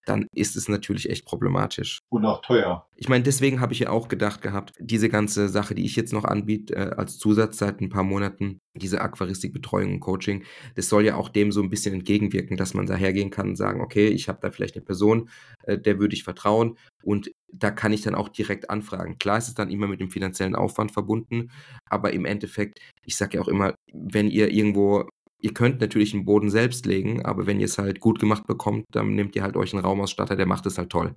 dann 0.06 0.28
ist 0.34 0.56
es 0.56 0.70
natürlich 0.70 1.10
echt 1.10 1.26
problematisch. 1.26 2.00
Und 2.10 2.26
auch 2.26 2.42
teuer. 2.42 2.88
Ich 2.96 3.10
meine, 3.10 3.24
deswegen 3.24 3.60
habe 3.60 3.74
ich 3.74 3.80
ja 3.80 3.90
auch 3.90 4.08
gedacht 4.08 4.42
gehabt, 4.42 4.74
diese 4.80 5.10
ganze 5.10 5.50
Sache, 5.50 5.76
die 5.76 5.86
ich 5.86 5.96
jetzt 5.96 6.14
noch 6.14 6.24
anbiete, 6.24 6.76
äh, 6.76 6.96
als 6.96 7.18
Zusatz 7.18 7.58
seit 7.58 7.82
ein 7.82 7.90
paar 7.90 8.04
Monaten, 8.04 8.60
diese 8.74 9.02
Aquaristikbetreuung 9.02 9.96
und 9.96 10.00
Coaching, 10.00 10.44
das 10.76 10.88
soll 10.88 11.06
ja 11.06 11.16
auch 11.16 11.30
dem 11.30 11.52
so 11.52 11.62
ein 11.62 11.70
bisschen 11.70 11.94
entgegenwirken, 11.94 12.58
dass 12.58 12.74
man 12.74 12.86
da 12.86 12.96
hergehen 12.96 13.32
kann 13.32 13.50
und 13.50 13.56
sagen, 13.56 13.82
okay, 13.82 14.08
ich 14.08 14.30
habe 14.30 14.40
da 14.42 14.52
vielleicht 14.52 14.76
eine 14.76 14.86
Person, 14.86 15.30
äh, 15.64 15.78
der 15.78 16.00
würde 16.00 16.16
ich 16.16 16.24
vertrauen 16.24 16.78
und 17.04 17.32
da 17.52 17.72
kann 17.72 17.94
ich 17.94 18.02
dann 18.02 18.16
auch 18.16 18.30
direkt 18.30 18.70
anfragen. 18.70 19.18
Klar 19.18 19.38
ist 19.38 19.48
es 19.48 19.54
dann 19.54 19.70
immer 19.70 19.88
mit 19.88 20.00
dem 20.00 20.10
finanziellen 20.10 20.56
Aufwand 20.56 20.92
verbunden, 20.92 21.52
aber 21.90 22.14
im 22.14 22.26
Endeffekt, 22.26 22.80
ich 23.04 23.16
sage 23.16 23.38
ja 23.38 23.44
auch 23.44 23.48
immer, 23.48 23.76
wenn 23.94 24.30
ihr 24.30 24.52
irgendwo 24.52 25.08
Ihr 25.46 25.54
könnt 25.54 25.80
natürlich 25.80 26.16
einen 26.16 26.26
Boden 26.26 26.50
selbst 26.50 26.88
legen, 26.88 27.24
aber 27.24 27.46
wenn 27.46 27.60
ihr 27.60 27.66
es 27.66 27.78
halt 27.78 28.00
gut 28.00 28.20
gemacht 28.20 28.48
bekommt, 28.48 28.86
dann 28.90 29.14
nehmt 29.14 29.36
ihr 29.36 29.44
halt 29.44 29.56
euch 29.56 29.74
einen 29.76 29.86
Raumausstatter, 29.86 30.36
der 30.36 30.48
macht 30.48 30.66
es 30.66 30.80
halt 30.80 30.90
toll. 30.90 31.16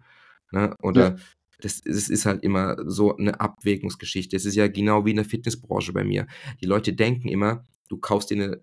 Ne? 0.52 0.74
Oder 0.82 1.12
Ja. 1.12 1.16
das, 1.62 1.80
das 1.80 2.10
ist 2.10 2.26
halt 2.26 2.42
immer 2.44 2.76
so 2.84 3.16
eine 3.16 3.40
Abwägungsgeschichte. 3.40 4.36
Es 4.36 4.44
ist 4.44 4.54
ja 4.54 4.68
genau 4.68 5.06
wie 5.06 5.12
in 5.12 5.16
der 5.16 5.24
Fitnessbranche 5.24 5.94
bei 5.94 6.04
mir. 6.04 6.26
Die 6.60 6.66
Leute 6.66 6.92
denken 6.92 7.28
immer, 7.28 7.64
du 7.88 7.96
kaufst 7.96 8.28
dir 8.28 8.34
eine 8.34 8.60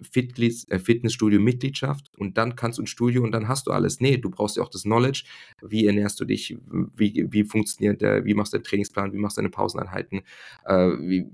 äh, 0.70 0.80
Fitnessstudio-Mitgliedschaft 0.80 2.12
und 2.16 2.38
dann 2.38 2.56
kannst 2.56 2.78
du 2.78 2.84
ein 2.84 2.88
Studio 2.88 3.24
und 3.24 3.32
dann 3.32 3.48
hast 3.48 3.66
du 3.66 3.72
alles. 3.72 4.00
Nee, 4.00 4.18
du 4.18 4.30
brauchst 4.30 4.58
ja 4.58 4.62
auch 4.64 4.70
das 4.70 4.84
Knowledge. 4.84 5.24
Wie 5.64 5.88
ernährst 5.88 6.20
du 6.20 6.26
dich? 6.26 6.56
Wie, 6.96 7.26
wie 7.32 7.44
funktioniert 7.44 8.02
der, 8.02 8.24
wie 8.26 8.36
machst 8.36 8.54
du 8.54 8.58
deinen 8.58 8.66
Trainingsplan? 8.66 9.14
Wie 9.14 9.18
machst 9.18 9.38
du 9.38 9.42
deine 9.42 9.50
Pauseneinheiten? 9.50 10.22
Äh, 10.66 10.90
wie, 11.00 11.26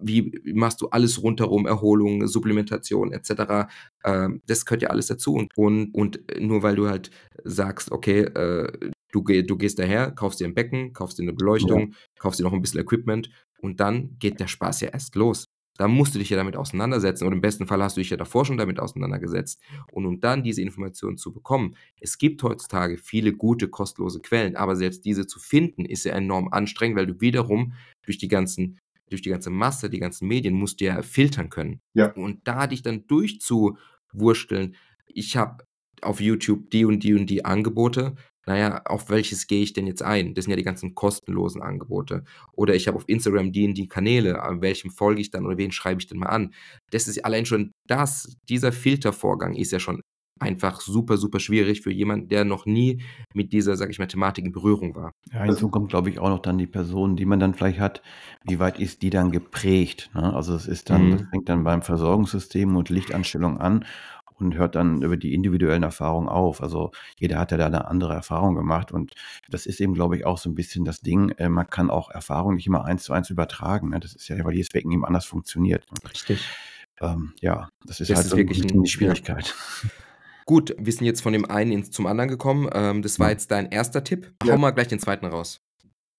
wie 0.00 0.32
machst 0.54 0.80
du 0.80 0.88
alles 0.88 1.22
rundherum, 1.22 1.66
Erholung, 1.66 2.26
Supplementation 2.26 3.12
etc. 3.12 3.68
Ähm, 4.04 4.42
das 4.46 4.64
gehört 4.64 4.82
ja 4.82 4.90
alles 4.90 5.06
dazu. 5.06 5.34
Und, 5.34 5.56
und, 5.56 5.94
und 5.94 6.20
nur 6.40 6.62
weil 6.62 6.76
du 6.76 6.88
halt 6.88 7.10
sagst, 7.44 7.92
okay, 7.92 8.20
äh, 8.20 8.90
du, 9.12 9.22
du 9.22 9.56
gehst 9.56 9.78
daher, 9.78 10.10
kaufst 10.10 10.40
dir 10.40 10.46
ein 10.46 10.54
Becken, 10.54 10.92
kaufst 10.92 11.18
dir 11.18 11.22
eine 11.22 11.32
Beleuchtung, 11.32 11.94
kaufst 12.18 12.40
dir 12.40 12.44
noch 12.44 12.52
ein 12.52 12.62
bisschen 12.62 12.80
Equipment 12.80 13.30
und 13.58 13.80
dann 13.80 14.16
geht 14.18 14.40
der 14.40 14.48
Spaß 14.48 14.80
ja 14.80 14.88
erst 14.88 15.14
los. 15.14 15.46
Da 15.76 15.88
musst 15.88 16.14
du 16.14 16.20
dich 16.20 16.30
ja 16.30 16.36
damit 16.36 16.56
auseinandersetzen 16.56 17.26
oder 17.26 17.34
im 17.34 17.40
besten 17.40 17.66
Fall 17.66 17.82
hast 17.82 17.96
du 17.96 18.00
dich 18.00 18.10
ja 18.10 18.16
davor 18.16 18.44
schon 18.44 18.56
damit 18.58 18.78
auseinandergesetzt. 18.78 19.60
Und 19.90 20.06
um 20.06 20.20
dann 20.20 20.44
diese 20.44 20.62
Informationen 20.62 21.16
zu 21.16 21.32
bekommen, 21.32 21.74
es 22.00 22.18
gibt 22.18 22.42
heutzutage 22.44 22.96
viele 22.96 23.32
gute, 23.32 23.68
kostenlose 23.68 24.20
Quellen, 24.20 24.54
aber 24.54 24.76
selbst 24.76 25.04
diese 25.04 25.26
zu 25.26 25.40
finden, 25.40 25.84
ist 25.84 26.04
ja 26.04 26.14
enorm 26.14 26.48
anstrengend, 26.52 26.96
weil 26.96 27.08
du 27.08 27.20
wiederum 27.20 27.72
durch 28.04 28.18
die 28.18 28.28
ganzen 28.28 28.78
durch 29.14 29.22
die 29.22 29.30
ganze 29.30 29.50
Masse, 29.50 29.90
die 29.90 29.98
ganzen 29.98 30.28
Medien 30.28 30.54
musst 30.54 30.80
du 30.80 30.86
ja 30.86 31.02
filtern 31.02 31.50
können. 31.50 31.80
Ja. 31.94 32.12
Und 32.12 32.46
da 32.46 32.66
dich 32.66 32.82
dann 32.82 33.06
durchzuwursteln, 33.06 34.76
ich 35.06 35.36
habe 35.36 35.64
auf 36.02 36.20
YouTube 36.20 36.70
die 36.70 36.84
und 36.84 37.02
die 37.02 37.14
und 37.14 37.30
die 37.30 37.44
Angebote, 37.44 38.14
naja, 38.46 38.82
auf 38.84 39.08
welches 39.08 39.46
gehe 39.46 39.62
ich 39.62 39.72
denn 39.72 39.86
jetzt 39.86 40.02
ein? 40.02 40.34
Das 40.34 40.44
sind 40.44 40.50
ja 40.50 40.56
die 40.56 40.64
ganzen 40.64 40.94
kostenlosen 40.94 41.62
Angebote. 41.62 42.24
Oder 42.52 42.74
ich 42.74 42.86
habe 42.86 42.98
auf 42.98 43.04
Instagram 43.06 43.52
die 43.52 43.66
und 43.66 43.74
die 43.74 43.88
Kanäle, 43.88 44.42
an 44.42 44.60
welchem 44.60 44.90
folge 44.90 45.20
ich 45.20 45.30
dann 45.30 45.46
oder 45.46 45.56
wen 45.56 45.72
schreibe 45.72 46.00
ich 46.00 46.08
denn 46.08 46.18
mal 46.18 46.26
an? 46.26 46.52
Das 46.90 47.08
ist 47.08 47.24
allein 47.24 47.46
schon 47.46 47.72
das, 47.86 48.36
dieser 48.48 48.72
Filtervorgang 48.72 49.54
ist 49.54 49.72
ja 49.72 49.80
schon 49.80 50.02
einfach 50.40 50.80
super, 50.80 51.16
super 51.16 51.38
schwierig 51.40 51.80
für 51.82 51.92
jemanden, 51.92 52.28
der 52.28 52.44
noch 52.44 52.66
nie 52.66 53.02
mit 53.32 53.52
dieser, 53.52 53.76
sag 53.76 53.90
ich 53.90 53.98
mal, 53.98 54.06
Thematik 54.06 54.44
in 54.44 54.52
Berührung 54.52 54.94
war. 54.94 55.12
Ja, 55.32 55.44
hinzu 55.44 55.68
kommt, 55.68 55.90
glaube 55.90 56.10
ich, 56.10 56.18
auch 56.18 56.28
noch 56.28 56.40
dann 56.40 56.58
die 56.58 56.66
Person, 56.66 57.16
die 57.16 57.24
man 57.24 57.38
dann 57.40 57.54
vielleicht 57.54 57.78
hat, 57.78 58.02
wie 58.44 58.58
weit 58.58 58.78
ist 58.80 59.02
die 59.02 59.10
dann 59.10 59.30
geprägt? 59.30 60.10
Ne? 60.14 60.34
Also 60.34 60.54
es 60.54 60.66
ist 60.66 60.90
dann, 60.90 61.06
Mhm. 61.06 61.10
das 61.12 61.22
fängt 61.30 61.48
dann 61.48 61.64
beim 61.64 61.82
Versorgungssystem 61.82 62.76
und 62.76 62.88
Lichtanstellung 62.90 63.58
an 63.58 63.84
und 64.36 64.56
hört 64.56 64.74
dann 64.74 65.02
über 65.02 65.16
die 65.16 65.32
individuellen 65.32 65.84
Erfahrungen 65.84 66.28
auf. 66.28 66.60
Also 66.60 66.90
jeder 67.16 67.38
hat 67.38 67.52
ja 67.52 67.56
da 67.56 67.66
eine 67.66 67.86
andere 67.86 68.14
Erfahrung 68.14 68.56
gemacht 68.56 68.90
und 68.90 69.12
das 69.48 69.64
ist 69.64 69.80
eben, 69.80 69.94
glaube 69.94 70.16
ich, 70.16 70.26
auch 70.26 70.38
so 70.38 70.50
ein 70.50 70.56
bisschen 70.56 70.84
das 70.84 71.00
Ding. 71.00 71.30
Äh, 71.38 71.48
man 71.48 71.68
kann 71.70 71.88
auch 71.88 72.10
Erfahrungen 72.10 72.56
nicht 72.56 72.66
immer 72.66 72.84
eins 72.84 73.04
zu 73.04 73.12
eins 73.12 73.30
übertragen. 73.30 73.90
Ne? 73.90 74.00
Das 74.00 74.14
ist 74.14 74.26
ja, 74.28 74.44
weil 74.44 74.54
jedes 74.54 74.70
Becken 74.70 74.90
eben 74.90 75.04
anders 75.04 75.24
funktioniert. 75.24 75.86
Richtig. 76.10 76.44
Ähm, 77.00 77.32
ja, 77.40 77.68
das 77.86 78.00
ist 78.00 78.10
Das 78.10 78.16
halt 78.16 78.24
ist 78.26 78.30
so 78.32 78.36
wirklich 78.36 78.58
ein 78.58 78.62
ein- 78.62 78.66
bisschen 78.66 78.82
die 78.82 78.90
Schwierigkeit. 78.90 79.54
Gut, 80.46 80.74
wir 80.78 80.92
sind 80.92 81.06
jetzt 81.06 81.22
von 81.22 81.32
dem 81.32 81.50
einen 81.50 81.72
ins, 81.72 81.90
zum 81.90 82.06
anderen 82.06 82.28
gekommen. 82.28 82.68
Ähm, 82.72 83.02
das 83.02 83.18
war 83.18 83.30
jetzt 83.30 83.50
dein 83.50 83.70
erster 83.70 84.04
Tipp. 84.04 84.32
Ja. 84.44 84.54
Hau 84.54 84.58
mal 84.58 84.72
gleich 84.72 84.88
den 84.88 84.98
zweiten 84.98 85.26
raus. 85.26 85.60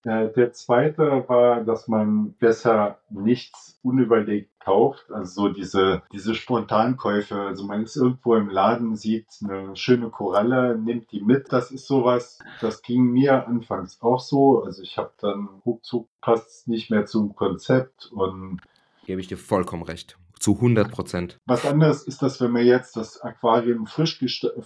Äh, 0.04 0.30
der 0.34 0.54
zweite 0.54 1.26
war, 1.28 1.64
dass 1.64 1.88
man 1.88 2.34
besser 2.34 3.00
nichts 3.10 3.80
unüberlegt 3.82 4.52
kauft. 4.60 5.12
Also 5.12 5.48
so 5.48 5.50
diese, 5.50 6.04
diese 6.12 6.36
Spontankäufe. 6.36 7.36
Also 7.36 7.66
man 7.66 7.84
ist 7.84 7.96
irgendwo 7.96 8.36
im 8.36 8.50
Laden, 8.50 8.96
sieht 8.96 9.28
eine 9.44 9.76
schöne 9.76 10.10
Koralle, 10.10 10.78
nimmt 10.78 11.12
die 11.12 11.22
mit. 11.22 11.52
Das 11.52 11.72
ist 11.72 11.88
sowas, 11.88 12.40
das 12.62 12.82
ging 12.82 13.12
mir 13.12 13.48
anfangs 13.48 14.02
auch 14.02 14.20
so. 14.20 14.64
Also 14.64 14.82
ich 14.82 14.98
habe 14.98 15.12
dann 15.22 15.50
ruckzuck 15.66 16.08
passt 16.22 16.48
es 16.50 16.68
nicht 16.68 16.90
mehr 16.90 17.06
zum 17.06 17.36
Konzept 17.36 18.12
und 18.12 18.60
Gebe 19.06 19.22
ich 19.22 19.28
dir 19.28 19.38
vollkommen 19.38 19.84
recht. 19.84 20.18
Zu 20.40 20.56
100 20.56 20.92
Prozent. 20.92 21.40
Was 21.46 21.66
anderes 21.66 22.04
ist, 22.04 22.22
dass 22.22 22.40
wenn 22.42 22.52
man 22.52 22.66
jetzt 22.66 22.96
das 22.98 23.22
Aquarium 23.22 23.86
frisch, 23.88 24.20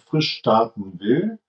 frisch 0.10 0.38
starten 0.38 1.00
will 1.00 1.40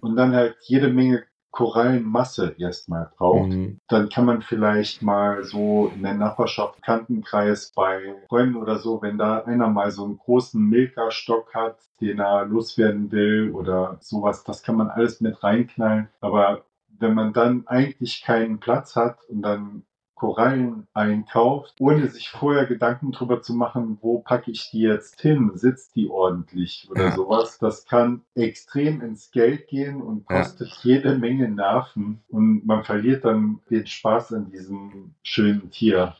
und 0.00 0.16
dann 0.16 0.34
halt 0.34 0.56
jede 0.62 0.88
Menge 0.88 1.24
Korallenmasse 1.52 2.54
erstmal 2.58 3.10
braucht, 3.16 3.50
Mhm. 3.50 3.80
dann 3.88 4.08
kann 4.08 4.24
man 4.24 4.40
vielleicht 4.40 5.02
mal 5.02 5.42
so 5.42 5.90
in 5.94 6.02
der 6.04 6.14
Nachbarschaft, 6.14 6.80
Kantenkreis 6.82 7.72
bei 7.74 8.14
Freunden 8.28 8.54
oder 8.56 8.78
so, 8.78 9.02
wenn 9.02 9.18
da 9.18 9.40
einer 9.40 9.68
mal 9.68 9.90
so 9.90 10.04
einen 10.04 10.16
großen 10.16 10.62
Milka-Stock 10.62 11.52
hat, 11.54 11.78
den 12.00 12.20
er 12.20 12.44
loswerden 12.46 13.10
will 13.10 13.50
oder 13.52 13.96
sowas, 14.00 14.44
das 14.44 14.62
kann 14.62 14.76
man 14.76 14.90
alles 14.90 15.20
mit 15.20 15.42
reinknallen. 15.42 16.08
Aber 16.20 16.64
wenn 16.98 17.14
man 17.14 17.32
dann 17.32 17.66
eigentlich 17.66 18.22
keinen 18.22 18.60
Platz 18.60 18.94
hat 18.94 19.18
und 19.28 19.42
dann 19.42 19.82
Korallen 20.20 20.86
einkauft, 20.92 21.76
ohne 21.80 22.06
sich 22.08 22.28
vorher 22.28 22.66
Gedanken 22.66 23.10
drüber 23.10 23.40
zu 23.40 23.54
machen, 23.54 23.96
wo 24.02 24.18
packe 24.18 24.50
ich 24.50 24.70
die 24.70 24.80
jetzt 24.82 25.18
hin, 25.22 25.52
sitzt 25.54 25.96
die 25.96 26.10
ordentlich 26.10 26.86
oder 26.90 27.04
Ja. 27.04 27.10
sowas. 27.12 27.56
Das 27.58 27.86
kann 27.86 28.20
extrem 28.34 29.00
ins 29.00 29.30
Geld 29.30 29.66
gehen 29.68 30.02
und 30.02 30.26
Ja. 30.28 30.36
kostet 30.36 30.68
jede 30.82 31.16
Menge 31.16 31.48
Nerven 31.48 32.22
und 32.28 32.66
man 32.66 32.84
verliert 32.84 33.24
dann 33.24 33.60
den 33.70 33.86
Spaß 33.86 34.34
an 34.34 34.50
diesem 34.50 35.14
schönen 35.22 35.70
Tier. 35.70 36.14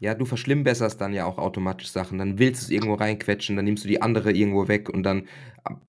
Ja, 0.00 0.14
du 0.14 0.24
verschlimmbesserst 0.24 1.00
dann 1.00 1.12
ja 1.12 1.24
auch 1.24 1.38
automatisch 1.38 1.88
Sachen. 1.88 2.18
Dann 2.18 2.38
willst 2.38 2.62
du 2.62 2.64
es 2.66 2.70
irgendwo 2.70 2.94
reinquetschen, 2.94 3.56
dann 3.56 3.64
nimmst 3.64 3.84
du 3.84 3.88
die 3.88 4.02
andere 4.02 4.32
irgendwo 4.32 4.68
weg 4.68 4.88
und 4.88 5.02
dann 5.02 5.26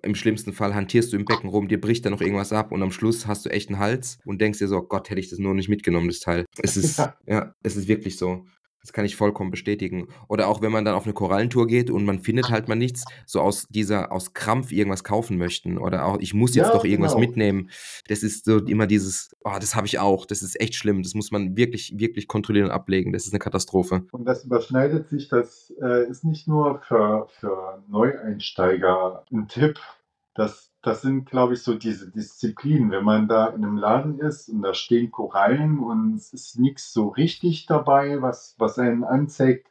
im 0.01 0.15
schlimmsten 0.15 0.53
Fall 0.53 0.73
hantierst 0.73 1.13
du 1.13 1.17
im 1.17 1.25
Becken 1.25 1.49
rum, 1.49 1.67
dir 1.67 1.79
bricht 1.79 2.05
dann 2.05 2.13
noch 2.13 2.21
irgendwas 2.21 2.51
ab 2.53 2.71
und 2.71 2.81
am 2.81 2.91
Schluss 2.91 3.27
hast 3.27 3.45
du 3.45 3.49
echt 3.49 3.69
einen 3.69 3.79
Hals 3.79 4.19
und 4.25 4.41
denkst 4.41 4.59
dir 4.59 4.67
so, 4.67 4.81
Gott, 4.81 5.09
hätte 5.09 5.19
ich 5.19 5.29
das 5.29 5.39
nur 5.39 5.53
nicht 5.53 5.69
mitgenommen, 5.69 6.07
das 6.07 6.19
Teil. 6.19 6.45
Es 6.61 6.77
ist, 6.77 6.97
Ja. 6.97 7.15
ja, 7.27 7.53
es 7.63 7.75
ist 7.75 7.87
wirklich 7.87 8.17
so. 8.17 8.45
Das 8.87 8.93
kann 8.93 9.03
ich 9.03 9.17
vollkommen 9.17 9.51
bestätigen. 9.51 10.07
Oder 10.29 10.47
auch 10.47 10.61
wenn 10.61 10.71
man 10.71 10.85
dann 10.85 10.95
auf 10.95 11.03
eine 11.03 11.13
Korallentour 11.13 11.67
geht 11.67 11.89
und 11.89 12.05
man 12.05 12.19
findet 12.19 12.49
halt 12.49 12.69
mal 12.69 12.75
nichts, 12.75 13.03
so 13.25 13.41
aus 13.41 13.67
dieser, 13.67 14.13
aus 14.13 14.33
Krampf 14.33 14.71
irgendwas 14.71 15.03
kaufen 15.03 15.37
möchten. 15.37 15.77
Oder 15.77 16.05
auch, 16.05 16.19
ich 16.21 16.33
muss 16.33 16.55
jetzt 16.55 16.67
Ja, 16.67 16.73
doch 16.73 16.85
irgendwas 16.85 17.15
genau. 17.15 17.27
mitnehmen. 17.27 17.69
Das 18.07 18.23
ist 18.23 18.45
so 18.45 18.59
immer 18.59 18.87
dieses, 18.87 19.35
oh, 19.43 19.57
das 19.59 19.75
habe 19.75 19.87
ich 19.87 19.99
auch. 19.99 20.25
Das 20.25 20.41
ist 20.41 20.57
echt 20.61 20.75
schlimm. 20.75 21.03
Das 21.03 21.15
muss 21.15 21.31
man 21.31 21.57
wirklich, 21.57 21.99
wirklich 21.99 22.29
kontrollieren 22.29 22.67
und 22.67 22.71
ablegen. 22.71 23.11
Das 23.11 23.25
ist 23.27 23.33
eine 23.33 23.39
Katastrophe. 23.39 24.05
Und 24.13 24.23
das 24.23 24.45
überschneidet 24.45 25.09
sich, 25.09 25.27
das 25.27 25.73
äh, 25.81 26.09
ist 26.09 26.23
nicht 26.23 26.47
nur 26.47 26.79
für, 26.87 27.27
für 27.41 27.83
Neueinsteiger 27.89 29.25
ein 29.33 29.49
Tipp. 29.49 29.77
Das, 30.33 30.66
das 30.81 31.01
sind, 31.01 31.25
glaube 31.25 31.53
ich, 31.53 31.63
so 31.63 31.73
diese 31.75 32.09
Disziplinen. 32.11 32.91
Wenn 32.91 33.03
man 33.03 33.27
da 33.27 33.47
in 33.47 33.63
einem 33.63 33.77
Laden 33.77 34.19
ist 34.19 34.49
und 34.49 34.61
da 34.61 34.73
stehen 34.73 35.11
Korallen 35.11 35.79
und 35.79 36.15
es 36.15 36.33
ist 36.33 36.59
nichts 36.59 36.93
so 36.93 37.07
richtig 37.09 37.65
dabei, 37.65 38.21
was, 38.21 38.55
was 38.57 38.79
einen 38.79 39.03
anzeigt, 39.03 39.67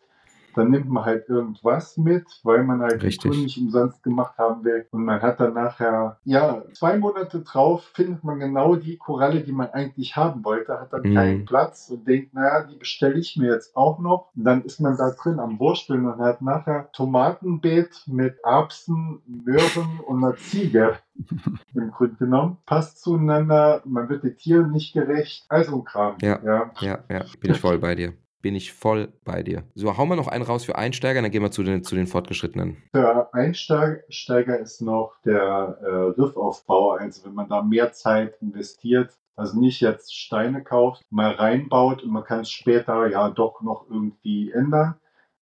dann 0.56 0.70
nimmt 0.70 0.88
man 0.88 1.04
halt 1.04 1.28
irgendwas 1.28 1.96
mit, 1.96 2.24
weil 2.42 2.64
man 2.64 2.80
halt 2.80 3.02
die 3.02 3.06
Richtig. 3.06 3.30
Tour 3.30 3.40
nicht 3.40 3.58
umsonst 3.58 4.02
gemacht 4.02 4.36
haben 4.38 4.64
will. 4.64 4.86
Und 4.90 5.04
man 5.04 5.20
hat 5.22 5.40
dann 5.40 5.54
nachher, 5.54 6.18
ja, 6.24 6.62
zwei 6.74 6.96
Monate 6.98 7.40
drauf 7.42 7.84
findet 7.94 8.24
man 8.24 8.38
genau 8.38 8.76
die 8.76 8.96
Koralle, 8.96 9.40
die 9.42 9.52
man 9.52 9.68
eigentlich 9.70 10.16
haben 10.16 10.44
wollte, 10.44 10.80
hat 10.80 10.92
dann 10.92 11.02
Mhm. 11.02 11.14
keinen 11.14 11.44
Platz 11.44 11.90
und 11.90 12.06
denkt, 12.08 12.34
naja, 12.34 12.64
die 12.64 12.76
bestelle 12.76 13.18
ich 13.18 13.36
mir 13.36 13.52
jetzt 13.52 13.76
auch 13.76 13.98
noch. 13.98 14.30
Und 14.36 14.44
dann 14.44 14.62
ist 14.62 14.80
man 14.80 14.96
da 14.96 15.10
drin 15.10 15.38
am 15.38 15.58
Wursteln 15.60 16.06
und 16.06 16.18
hat 16.18 16.42
nachher 16.42 16.90
Tomatenbeet 16.92 18.04
mit 18.06 18.38
Erbsen, 18.44 19.20
Möhren 19.26 20.00
und 20.06 20.24
einer 20.24 20.36
Ziege 20.36 20.98
im 21.74 21.90
Grunde 21.90 22.16
genommen. 22.16 22.58
Passt 22.66 23.00
zueinander, 23.02 23.82
man 23.84 24.08
wird 24.08 24.24
den 24.24 24.36
Tieren 24.36 24.70
nicht 24.70 24.92
gerecht. 24.92 25.44
Also 25.48 25.76
ein 25.76 25.84
Kram. 25.84 26.16
Ja. 26.20 26.40
ja. 26.44 26.70
Ja, 26.80 26.98
ja, 27.10 27.24
bin 27.40 27.52
ich 27.52 27.60
voll 27.60 27.78
bei 27.78 27.94
dir. 27.94 28.12
Bin 28.46 28.54
ich 28.54 28.72
voll 28.72 29.12
bei 29.24 29.42
dir. 29.42 29.64
So, 29.74 29.98
hauen 29.98 30.08
wir 30.08 30.14
noch 30.14 30.28
einen 30.28 30.44
raus 30.44 30.64
für 30.64 30.76
Einsteiger, 30.76 31.20
dann 31.20 31.32
gehen 31.32 31.42
wir 31.42 31.50
zu 31.50 31.64
den, 31.64 31.82
zu 31.82 31.96
den 31.96 32.06
Fortgeschrittenen. 32.06 32.76
Für 32.94 33.34
Einsteiger 33.34 34.60
ist 34.60 34.80
noch 34.80 35.16
der 35.24 35.80
äh, 35.82 36.20
Riffaufbau, 36.20 36.92
also 36.92 37.24
wenn 37.24 37.34
man 37.34 37.48
da 37.48 37.62
mehr 37.62 37.90
Zeit 37.90 38.40
investiert, 38.40 39.18
also 39.34 39.58
nicht 39.58 39.80
jetzt 39.80 40.14
Steine 40.14 40.62
kauft, 40.62 41.02
mal 41.10 41.32
reinbaut 41.32 42.04
und 42.04 42.12
man 42.12 42.22
kann 42.22 42.42
es 42.42 42.50
später 42.52 43.08
ja 43.08 43.30
doch 43.30 43.62
noch 43.62 43.90
irgendwie 43.90 44.52
ändern, 44.52 44.94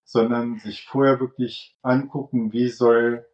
sondern 0.05 0.57
sich 0.57 0.86
vorher 0.86 1.20
wirklich 1.20 1.76
angucken, 1.82 2.55
wie 2.55 2.68
soll 2.68 3.26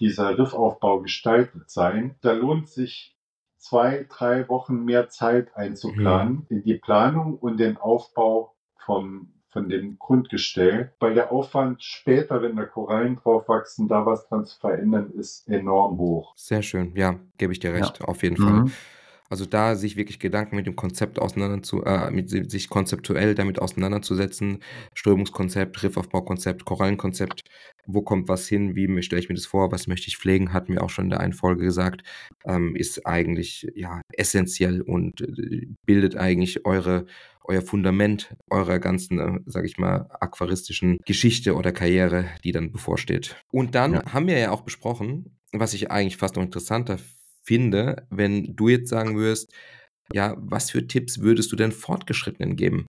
dieser 0.00 0.36
Riffaufbau 0.36 1.00
gestaltet 1.02 1.70
sein. 1.70 2.16
Da 2.22 2.32
lohnt 2.32 2.68
sich 2.68 3.16
zwei, 3.56 4.04
drei 4.08 4.48
Wochen 4.48 4.84
mehr 4.84 5.08
Zeit 5.10 5.54
einzuplanen 5.54 6.44
in 6.48 6.64
die 6.64 6.74
Planung 6.74 7.38
und 7.38 7.58
den 7.58 7.76
Aufbau 7.76 8.55
vom, 8.86 9.28
von 9.50 9.68
dem 9.68 9.98
Grundgestell, 9.98 10.92
weil 11.00 11.14
der 11.14 11.32
Aufwand 11.32 11.82
später, 11.82 12.40
wenn 12.40 12.56
da 12.56 12.64
Korallen 12.64 13.16
drauf 13.16 13.48
wachsen, 13.48 13.88
da 13.88 14.06
was 14.06 14.26
dran 14.28 14.44
zu 14.46 14.58
verändern, 14.58 15.10
ist 15.10 15.48
enorm 15.48 15.98
hoch. 15.98 16.32
Sehr 16.36 16.62
schön, 16.62 16.94
ja, 16.96 17.18
gebe 17.36 17.52
ich 17.52 17.58
dir 17.58 17.74
recht, 17.74 18.00
auf 18.02 18.22
jeden 18.22 18.36
Fall. 18.36 18.60
Mhm. 18.62 18.72
Also 19.28 19.44
da 19.44 19.74
sich 19.74 19.96
wirklich 19.96 20.20
Gedanken 20.20 20.54
mit 20.54 20.66
dem 20.66 20.76
Konzept 20.76 21.18
auseinander 21.18 21.60
zu, 21.62 21.82
äh, 21.84 22.12
mit 22.12 22.30
si- 22.30 22.48
sich 22.48 22.68
konzeptuell 22.68 23.34
damit 23.34 23.60
auseinanderzusetzen, 23.60 24.62
Strömungskonzept, 24.94 25.82
Riffaufbaukonzept, 25.82 26.64
Korallenkonzept, 26.64 27.42
wo 27.86 28.02
kommt 28.02 28.28
was 28.28 28.46
hin, 28.48 28.74
wie 28.76 29.02
stelle 29.02 29.20
ich 29.20 29.28
mir 29.28 29.34
das 29.34 29.46
vor, 29.46 29.72
was 29.72 29.86
möchte 29.86 30.08
ich 30.08 30.16
pflegen, 30.18 30.52
hatten 30.52 30.72
wir 30.72 30.82
auch 30.82 30.90
schon 30.90 31.04
in 31.06 31.10
der 31.10 31.20
einen 31.20 31.32
Folge 31.32 31.64
gesagt, 31.64 32.02
ähm, 32.44 32.76
ist 32.76 33.06
eigentlich 33.06 33.66
ja 33.74 34.00
essentiell 34.12 34.80
und 34.82 35.20
äh, 35.20 35.66
bildet 35.86 36.16
eigentlich 36.16 36.64
eure 36.66 37.06
euer 37.48 37.62
Fundament 37.62 38.34
eurer 38.50 38.78
ganzen, 38.80 39.18
äh, 39.20 39.38
sage 39.46 39.66
ich 39.66 39.78
mal, 39.78 40.08
aquaristischen 40.20 40.98
Geschichte 41.06 41.54
oder 41.54 41.72
Karriere, 41.72 42.26
die 42.44 42.52
dann 42.52 42.72
bevorsteht. 42.72 43.36
Und 43.52 43.74
dann 43.74 43.94
Ja. 43.94 44.12
haben 44.12 44.26
wir 44.26 44.38
ja 44.38 44.50
auch 44.50 44.62
besprochen, 44.62 45.38
was 45.52 45.74
ich 45.74 45.90
eigentlich 45.90 46.16
fast 46.16 46.36
noch 46.36 46.42
interessanter 46.42 46.98
finde, 47.44 48.06
wenn 48.10 48.56
du 48.56 48.68
jetzt 48.68 48.88
sagen 48.88 49.16
würdest, 49.16 49.52
ja, 50.12 50.34
was 50.38 50.70
für 50.70 50.86
Tipps 50.86 51.20
würdest 51.20 51.50
du 51.52 51.56
denn 51.56 51.72
Fortgeschrittenen 51.72 52.56
geben? 52.56 52.86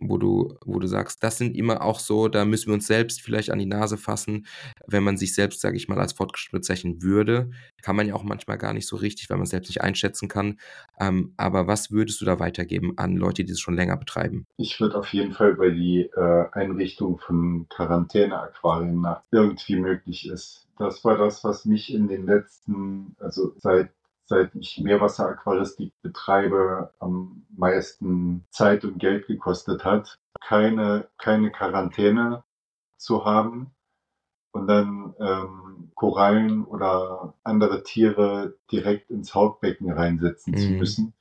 Wo 0.00 0.16
du, 0.16 0.56
wo 0.64 0.78
du 0.78 0.86
sagst, 0.86 1.22
das 1.22 1.38
sind 1.38 1.54
immer 1.56 1.82
auch 1.82 2.00
so, 2.00 2.28
da 2.28 2.44
müssen 2.44 2.68
wir 2.68 2.74
uns 2.74 2.86
selbst 2.86 3.20
vielleicht 3.20 3.50
an 3.50 3.58
die 3.58 3.66
Nase 3.66 3.98
fassen. 3.98 4.46
Wenn 4.86 5.04
man 5.04 5.16
sich 5.16 5.34
selbst, 5.34 5.60
sage 5.60 5.76
ich 5.76 5.88
mal, 5.88 5.98
als 5.98 6.14
fortgeschritten 6.14 6.58
bezeichnen 6.58 7.02
würde, 7.02 7.50
kann 7.82 7.96
man 7.96 8.08
ja 8.08 8.14
auch 8.14 8.22
manchmal 8.22 8.58
gar 8.58 8.72
nicht 8.72 8.86
so 8.86 8.96
richtig, 8.96 9.28
weil 9.28 9.36
man 9.36 9.44
es 9.44 9.50
selbst 9.50 9.68
nicht 9.68 9.82
einschätzen 9.82 10.28
kann. 10.28 10.58
Ähm, 10.98 11.34
aber 11.36 11.66
was 11.66 11.90
würdest 11.90 12.20
du 12.20 12.24
da 12.24 12.38
weitergeben 12.38 12.94
an 12.96 13.16
Leute, 13.16 13.44
die 13.44 13.52
das 13.52 13.60
schon 13.60 13.76
länger 13.76 13.96
betreiben? 13.96 14.46
Ich 14.56 14.80
würde 14.80 14.98
auf 14.98 15.12
jeden 15.12 15.32
Fall 15.32 15.54
bei 15.54 15.70
die 15.70 16.10
äh, 16.16 16.44
Einrichtung 16.52 17.18
von 17.18 17.66
Quarantäne-Aquarien 17.68 19.00
nach 19.00 19.22
irgendwie 19.30 19.76
möglich 19.76 20.28
ist. 20.28 20.66
Das 20.78 21.04
war 21.04 21.18
das, 21.18 21.44
was 21.44 21.66
mich 21.66 21.92
in 21.92 22.08
den 22.08 22.24
letzten, 22.24 23.14
also 23.18 23.52
seit 23.58 23.90
seit 24.30 24.54
ich 24.54 24.78
Meerwasseraquaristik 24.78 25.92
betreibe, 26.02 26.94
am 27.00 27.44
meisten 27.56 28.46
Zeit 28.50 28.84
und 28.84 28.98
Geld 29.00 29.26
gekostet 29.26 29.84
hat, 29.84 30.20
keine, 30.40 31.08
keine 31.18 31.50
Quarantäne 31.50 32.44
zu 32.96 33.24
haben 33.24 33.72
und 34.52 34.68
dann 34.68 35.14
ähm, 35.18 35.90
Korallen 35.96 36.64
oder 36.64 37.34
andere 37.42 37.82
Tiere 37.82 38.54
direkt 38.70 39.10
ins 39.10 39.34
Hauptbecken 39.34 39.90
reinsetzen 39.90 40.56
zu 40.56 40.70
Mhm. 40.70 40.78
müssen. 40.78 41.14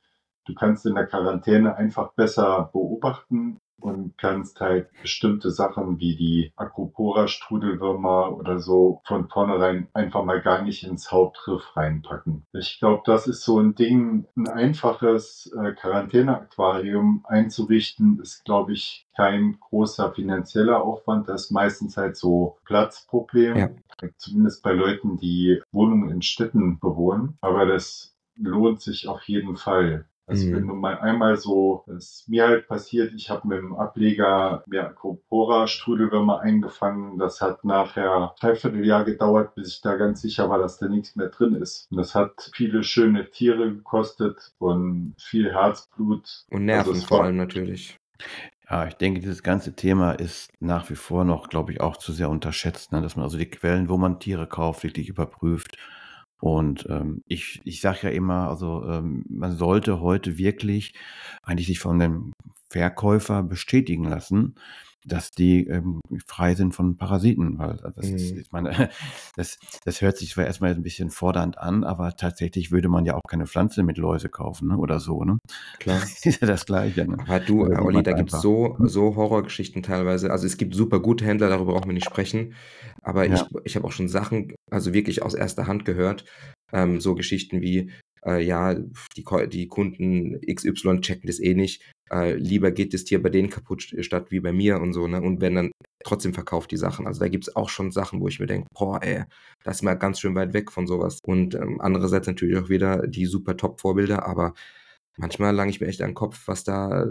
Du 0.45 0.53
kannst 0.53 0.85
in 0.85 0.93
der 0.93 1.07
Quarantäne 1.07 1.75
einfach 1.77 2.13
besser 2.13 2.69
beobachten 2.71 3.59
und 3.81 4.17
kannst 4.17 4.59
halt 4.59 4.89
bestimmte 5.01 5.51
Sachen 5.51 5.99
wie 5.99 6.15
die 6.15 6.53
Acropora-Strudelwürmer 6.55 8.35
oder 8.35 8.59
so 8.59 9.01
von 9.05 9.27
vornherein 9.29 9.87
einfach 9.93 10.23
mal 10.23 10.41
gar 10.41 10.61
nicht 10.61 10.83
ins 10.83 11.11
Hauptriff 11.11 11.75
reinpacken. 11.75 12.45
Ich 12.53 12.79
glaube, 12.79 13.03
das 13.05 13.27
ist 13.27 13.43
so 13.43 13.59
ein 13.59 13.75
Ding, 13.75 14.25
ein 14.35 14.47
einfaches 14.47 15.51
äh, 15.57 15.73
Quarantäne-Aquarium 15.73 17.25
einzurichten, 17.27 18.19
ist, 18.21 18.45
glaube 18.45 18.73
ich, 18.73 19.07
kein 19.15 19.59
großer 19.59 20.13
finanzieller 20.13 20.81
Aufwand. 20.81 21.27
Das 21.27 21.45
ist 21.45 21.51
meistens 21.51 21.97
halt 21.97 22.15
so 22.15 22.57
Platzproblem. 22.65 23.57
Ja. 23.57 23.69
Zumindest 24.17 24.63
bei 24.63 24.71
Leuten, 24.71 25.17
die 25.17 25.61
Wohnungen 25.71 26.09
in 26.09 26.21
Städten 26.21 26.79
bewohnen. 26.79 27.37
Aber 27.41 27.65
das 27.65 28.15
lohnt 28.35 28.81
sich 28.81 29.07
auf 29.07 29.23
jeden 29.23 29.57
Fall. 29.57 30.05
Also 30.29 30.47
Mhm. 30.47 30.55
wenn 30.55 30.67
du 30.67 30.75
mal 30.75 30.99
einmal 30.99 31.37
so, 31.37 31.83
das 31.87 32.11
ist 32.11 32.29
mir 32.29 32.47
halt 32.47 32.67
passiert, 32.67 33.13
ich 33.15 33.29
habe 33.31 33.47
mit 33.47 33.57
dem 33.57 33.75
Ableger 33.75 34.63
mir 34.67 34.85
Acropora 34.85 35.65
Strudelwürmer 35.67 36.41
eingefangen. 36.41 37.17
Das 37.17 37.41
hat 37.41 37.65
nachher 37.65 38.35
dreiviertel 38.39 38.85
Jahr 38.85 39.05
gedauert, 39.05 39.55
bis 39.55 39.69
ich 39.69 39.81
da 39.81 39.95
ganz 39.95 40.21
sicher 40.21 40.47
war, 40.49 40.59
dass 40.59 40.77
da 40.77 40.87
nichts 40.87 41.15
mehr 41.15 41.29
drin 41.29 41.55
ist. 41.55 41.87
Und 41.89 41.97
das 41.97 42.13
hat 42.13 42.51
viele 42.53 42.83
schöne 42.83 43.29
Tiere 43.31 43.73
gekostet 43.73 44.53
und 44.59 45.15
viel 45.19 45.51
Herzblut. 45.51 46.45
Und 46.51 46.65
Nerven 46.65 46.93
Also 46.93 47.07
vor 47.07 47.23
allem 47.23 47.37
natürlich. 47.37 47.97
Ja, 48.69 48.85
ich 48.85 48.93
denke, 48.93 49.21
dieses 49.21 49.41
ganze 49.41 49.75
Thema 49.75 50.11
ist 50.11 50.51
nach 50.59 50.89
wie 50.91 50.95
vor 50.95 51.23
noch, 51.23 51.49
glaube 51.49 51.71
ich, 51.71 51.81
auch 51.81 51.97
zu 51.97 52.13
sehr 52.13 52.29
unterschätzt, 52.29 52.91
ne? 52.91 53.01
dass 53.01 53.15
man 53.15 53.23
also 53.23 53.37
die 53.37 53.49
Quellen, 53.49 53.89
wo 53.89 53.97
man 53.97 54.19
Tiere 54.19 54.45
kauft, 54.45 54.83
wirklich 54.83 55.09
überprüft. 55.09 55.77
Und 56.39 56.87
ähm, 56.89 57.23
ich, 57.27 57.61
ich 57.65 57.81
sage 57.81 57.99
ja 58.03 58.09
immer, 58.09 58.49
also 58.49 58.83
ähm, 58.87 59.25
man 59.29 59.57
sollte 59.57 59.99
heute 59.99 60.37
wirklich 60.37 60.93
eigentlich 61.43 61.67
sich 61.67 61.79
von 61.79 61.99
dem 61.99 62.33
Verkäufer 62.69 63.43
bestätigen 63.43 64.05
lassen, 64.05 64.55
dass 65.05 65.31
die 65.31 65.65
ähm, 65.67 66.01
frei 66.27 66.55
sind 66.55 66.75
von 66.75 66.97
Parasiten. 66.97 67.57
Weil 67.57 67.77
das, 67.95 68.09
ist, 68.09 68.33
Mhm. 68.33 68.39
ich 68.41 68.51
meine, 68.51 68.69
das, 69.35 69.57
das 69.85 70.01
hört 70.01 70.17
sich 70.17 70.31
zwar 70.31 70.45
erstmal 70.45 70.71
ein 70.71 70.83
bisschen 70.83 71.09
fordernd 71.09 71.57
an, 71.57 71.83
aber 71.83 72.15
tatsächlich 72.15 72.71
würde 72.71 72.89
man 72.89 73.05
ja 73.05 73.15
auch 73.15 73.23
keine 73.27 73.47
Pflanze 73.47 73.83
mit 73.83 73.97
Läuse 73.97 74.29
kaufen 74.29 74.67
ne? 74.69 74.77
oder 74.77 74.99
so. 74.99 75.23
Ne? 75.23 75.39
Klar. 75.79 76.01
ist 76.23 76.41
ja 76.41 76.47
das 76.47 76.65
Gleiche. 76.65 77.05
Ne? 77.07 77.17
Aber 77.19 77.39
du, 77.39 77.65
Oder 77.65 77.79
äh, 77.79 77.81
Olli, 77.81 78.03
da 78.03 78.13
gibt's 78.13 78.33
einfach. 78.33 78.43
so, 78.43 78.77
Hm? 78.77 78.87
so 78.87 79.15
Horrorgeschichten 79.15 79.83
teilweise. 79.83 80.31
Also 80.31 80.45
es 80.45 80.57
gibt 80.57 80.75
super 80.75 80.99
gute 80.99 81.25
Händler, 81.25 81.49
darüber 81.49 81.73
brauchen 81.73 81.87
wir 81.89 81.93
nicht 81.93 82.05
sprechen. 82.05 82.53
Aber 83.01 83.25
ich, 83.25 83.31
Ja. 83.39 83.47
ich 83.63 83.75
habe 83.75 83.87
auch 83.87 83.91
schon 83.91 84.07
Sachen, 84.09 84.53
also 84.69 84.93
wirklich 84.93 85.23
aus 85.23 85.33
erster 85.33 85.67
Hand 85.67 85.85
gehört. 85.85 86.25
Ähm, 86.71 87.01
so 87.01 87.15
Geschichten 87.15 87.61
wie, 87.61 87.89
äh, 88.25 88.41
ja, 88.43 88.75
die, 89.15 89.23
die 89.49 89.67
Kunden 89.67 90.39
XY 90.45 91.01
checken 91.01 91.27
das 91.27 91.39
eh 91.39 91.53
nicht. 91.53 91.81
Äh, 92.11 92.33
lieber 92.35 92.71
geht 92.71 92.93
das 92.93 93.03
Tier 93.03 93.21
bei 93.21 93.29
denen 93.29 93.49
kaputt 93.49 93.81
st- 93.81 94.03
statt 94.03 94.31
wie 94.31 94.39
bei 94.39 94.51
mir 94.51 94.79
und 94.81 94.93
so, 94.93 95.07
ne? 95.07 95.21
Und 95.21 95.41
wenn 95.41 95.55
dann 95.55 95.71
trotzdem 96.03 96.33
verkauft 96.33 96.71
die 96.71 96.77
Sachen. 96.77 97.05
Also 97.07 97.19
da 97.19 97.27
gibt's 97.27 97.55
auch 97.55 97.69
schon 97.69 97.91
Sachen, 97.91 98.21
wo 98.21 98.27
ich 98.27 98.39
mir 98.39 98.47
denke, 98.47 98.67
boah, 98.73 98.99
ey, 99.03 99.23
das 99.63 99.77
ist 99.77 99.81
mal 99.83 99.95
ganz 99.95 100.19
schön 100.19 100.35
weit 100.35 100.53
weg 100.53 100.71
von 100.71 100.87
sowas. 100.87 101.19
Und 101.25 101.55
ähm, 101.55 101.79
andererseits 101.81 102.27
natürlich 102.27 102.57
auch 102.57 102.69
wieder 102.69 103.05
die 103.07 103.25
super 103.25 103.57
Top-Vorbilder, 103.57 104.25
aber 104.25 104.53
manchmal 105.17 105.53
lange 105.55 105.71
ich 105.71 105.81
mir 105.81 105.87
echt 105.87 106.01
an 106.01 106.09
den 106.11 106.15
Kopf, 106.15 106.47
was 106.47 106.63
da 106.63 107.05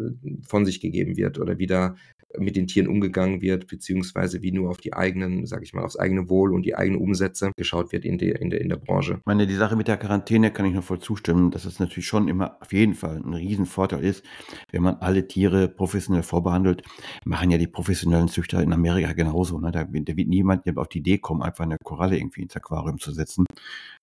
von 0.46 0.64
sich 0.66 0.80
gegeben 0.80 1.16
wird 1.16 1.38
oder 1.38 1.58
wie 1.58 1.66
da 1.66 1.96
mit 2.36 2.56
den 2.56 2.66
Tieren 2.66 2.88
umgegangen 2.88 3.40
wird, 3.40 3.66
beziehungsweise 3.66 4.42
wie 4.42 4.52
nur 4.52 4.70
auf 4.70 4.78
die 4.78 4.92
eigenen, 4.92 5.46
sag 5.46 5.62
ich 5.62 5.72
mal, 5.72 5.84
aufs 5.84 5.98
eigene 5.98 6.28
Wohl 6.28 6.52
und 6.52 6.66
die 6.66 6.74
eigenen 6.74 7.00
Umsätze 7.00 7.52
geschaut 7.56 7.92
wird 7.92 8.04
in 8.04 8.18
der, 8.18 8.40
in 8.40 8.50
der, 8.50 8.60
in 8.60 8.68
der 8.68 8.76
Branche. 8.76 9.14
Ich 9.20 9.26
meine, 9.26 9.46
die 9.46 9.54
Sache 9.54 9.76
mit 9.76 9.88
der 9.88 9.96
Quarantäne 9.96 10.50
kann 10.50 10.66
ich 10.66 10.74
nur 10.74 10.82
voll 10.82 10.98
zustimmen, 10.98 11.50
dass 11.50 11.64
es 11.64 11.80
natürlich 11.80 12.06
schon 12.06 12.28
immer 12.28 12.58
auf 12.60 12.72
jeden 12.72 12.94
Fall 12.94 13.16
ein 13.16 13.34
Riesenvorteil 13.34 14.04
ist, 14.04 14.24
wenn 14.70 14.82
man 14.82 14.96
alle 14.96 15.26
Tiere 15.26 15.68
professionell 15.68 16.22
vorbehandelt. 16.22 16.82
Machen 17.24 17.50
ja 17.50 17.58
die 17.58 17.66
professionellen 17.66 18.28
Züchter 18.28 18.62
in 18.62 18.72
Amerika 18.72 19.12
genauso. 19.12 19.58
Ne? 19.58 19.72
Da, 19.72 19.84
da 19.84 20.16
wird 20.16 20.28
niemand 20.28 20.68
auf 20.76 20.88
die 20.88 20.98
Idee 20.98 21.18
kommen, 21.18 21.42
einfach 21.42 21.64
eine 21.64 21.76
Koralle 21.82 22.18
irgendwie 22.18 22.42
ins 22.42 22.56
Aquarium 22.56 22.98
zu 22.98 23.12
setzen, 23.12 23.46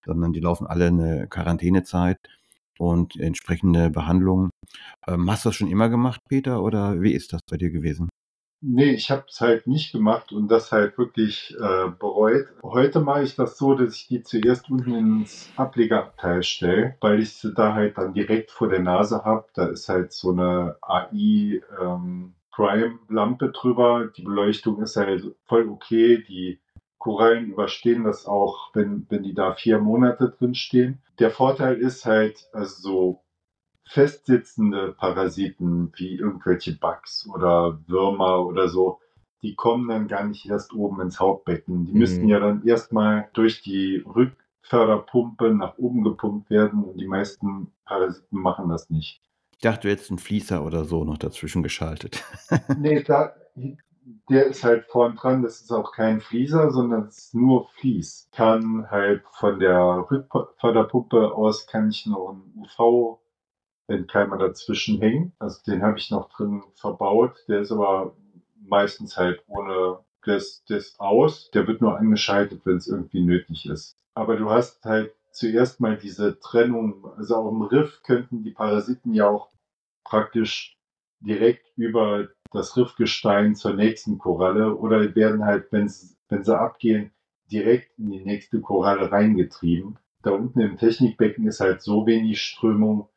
sondern 0.03 0.33
die 0.33 0.39
laufen 0.39 0.65
alle 0.65 0.87
eine 0.87 1.27
Quarantänezeit 1.27 2.17
und 2.79 3.15
entsprechende 3.17 3.89
Behandlungen. 3.89 4.49
Ähm, 5.07 5.29
hast 5.29 5.45
du 5.45 5.49
das 5.49 5.55
schon 5.55 5.69
immer 5.69 5.89
gemacht, 5.89 6.21
Peter, 6.29 6.63
oder 6.63 7.01
wie 7.01 7.13
ist 7.13 7.33
das 7.33 7.41
bei 7.49 7.57
dir 7.57 7.69
gewesen? 7.69 8.09
Nee, 8.67 8.93
ich 8.93 9.11
habe 9.11 9.25
es 9.29 9.41
halt 9.41 9.67
nicht 9.67 9.91
gemacht 9.91 10.31
und 10.31 10.47
das 10.47 10.71
halt 10.71 10.97
wirklich 10.97 11.55
äh, 11.59 11.89
bereut. 11.99 12.47
Heute 12.63 12.99
mache 12.99 13.21
ich 13.21 13.35
das 13.35 13.57
so, 13.59 13.75
dass 13.75 13.95
ich 13.95 14.07
die 14.07 14.23
zuerst 14.23 14.71
unten 14.71 14.95
ins 14.95 15.51
Ablegerabteil 15.55 16.41
stelle, 16.41 16.95
weil 16.99 17.19
ich 17.19 17.33
sie 17.33 17.53
da 17.53 17.75
halt 17.75 17.97
dann 17.97 18.13
direkt 18.13 18.49
vor 18.49 18.69
der 18.69 18.79
Nase 18.79 19.23
habe. 19.23 19.45
Da 19.53 19.67
ist 19.67 19.87
halt 19.87 20.13
so 20.13 20.31
eine 20.31 20.77
AI 20.81 21.61
ähm, 21.79 22.33
Prime-Lampe 22.51 23.51
drüber. 23.51 24.09
Die 24.17 24.23
Beleuchtung 24.23 24.81
ist 24.81 24.95
halt 24.95 25.23
voll 25.45 25.67
okay. 25.69 26.23
Die 26.27 26.59
Korallen 27.05 27.51
überstehen 27.51 28.03
das 28.03 28.25
auch, 28.25 28.71
wenn, 28.73 29.05
wenn 29.09 29.21
die 29.21 29.35
da 29.35 29.53
vier 29.53 29.77
Monate 29.77 30.31
drin 30.39 30.55
stehen. 30.55 31.03
Der 31.19 31.29
Vorteil 31.29 31.75
ist 31.75 32.03
halt, 32.03 32.49
also 32.51 32.81
so 32.81 33.21
festsitzende 33.87 34.93
Parasiten 34.93 35.93
wie 35.97 36.15
irgendwelche 36.15 36.75
Bugs 36.75 37.29
oder 37.31 37.79
Würmer 37.85 38.43
oder 38.43 38.69
so, 38.69 39.01
die 39.43 39.53
kommen 39.53 39.87
dann 39.87 40.07
gar 40.07 40.23
nicht 40.25 40.47
erst 40.47 40.73
oben 40.73 40.99
ins 40.99 41.19
Hauptbecken. 41.19 41.85
Die 41.85 41.93
Mhm. 41.93 41.99
müssten 41.99 42.27
ja 42.27 42.39
dann 42.39 42.65
erstmal 42.65 43.29
durch 43.33 43.61
die 43.61 44.03
Rückförderpumpe 44.03 45.53
nach 45.53 45.77
oben 45.77 46.03
gepumpt 46.03 46.49
werden 46.49 46.83
und 46.83 46.97
die 46.99 47.05
meisten 47.05 47.71
Parasiten 47.85 48.39
machen 48.39 48.67
das 48.69 48.89
nicht. 48.89 49.21
Ich 49.51 49.59
dachte, 49.59 49.81
du 49.81 49.91
hättest 49.91 50.09
einen 50.09 50.17
Fließer 50.17 50.65
oder 50.65 50.85
so 50.85 51.03
noch 51.03 51.19
dazwischen 51.19 51.61
geschaltet. 51.61 52.23
Nee, 52.79 53.03
da, 53.07 53.35
der 54.29 54.45
ist 54.45 54.63
halt 54.63 54.85
vorn 54.85 55.15
dran, 55.15 55.41
das 55.41 55.61
ist 55.61 55.71
auch 55.71 55.91
kein 55.91 56.21
Fließer, 56.21 56.71
sondern 56.71 57.07
es 57.07 57.17
ist 57.17 57.35
nur 57.35 57.67
Fließ. 57.69 58.29
Kann 58.31 58.89
halt 58.91 59.23
von 59.31 59.59
der 59.59 60.05
Rückförderpumpe 60.09 61.33
aus 61.33 61.67
kann 61.67 61.89
ich 61.89 62.05
noch 62.05 62.29
einen 62.29 62.53
UV 62.55 63.19
Entkeimer 63.87 64.37
dazwischen 64.37 64.99
hängen. 64.99 65.33
Also 65.39 65.59
den 65.65 65.81
habe 65.83 65.97
ich 65.97 66.11
noch 66.11 66.29
drin 66.29 66.63
verbaut. 66.75 67.35
Der 67.47 67.61
ist 67.61 67.71
aber 67.71 68.15
meistens 68.61 69.17
halt 69.17 69.43
ohne 69.47 69.99
das, 70.23 70.63
das 70.67 70.99
aus. 70.99 71.49
Der 71.51 71.67
wird 71.67 71.81
nur 71.81 71.97
angeschaltet, 71.97 72.61
wenn 72.65 72.77
es 72.77 72.87
irgendwie 72.87 73.23
nötig 73.23 73.67
ist. 73.67 73.97
Aber 74.13 74.37
du 74.37 74.49
hast 74.49 74.83
halt 74.85 75.13
zuerst 75.31 75.79
mal 75.81 75.97
diese 75.97 76.39
Trennung. 76.39 77.05
Also 77.17 77.35
auf 77.35 77.49
dem 77.49 77.61
Riff 77.61 78.01
könnten 78.03 78.43
die 78.43 78.51
Parasiten 78.51 79.13
ja 79.13 79.29
auch 79.29 79.49
praktisch 80.03 80.77
direkt 81.19 81.65
über 81.75 82.27
das 82.55 82.75
Riffgestein 82.77 83.55
zur 83.55 83.73
nächsten 83.73 84.17
Koralle 84.17 84.75
oder 84.75 85.15
werden 85.15 85.45
halt, 85.45 85.71
wenn 85.71 85.87
sie 85.89 86.57
abgehen, 86.57 87.11
direkt 87.51 87.97
in 87.99 88.11
die 88.11 88.23
nächste 88.25 88.61
Koralle 88.61 89.11
reingetrieben. 89.11 89.97
Da 90.23 90.31
unten 90.31 90.59
im 90.59 90.77
Technikbecken 90.77 91.47
ist 91.47 91.59
halt 91.59 91.81
so 91.81 92.07
wenig 92.07 92.41
Strömung, 92.41 93.09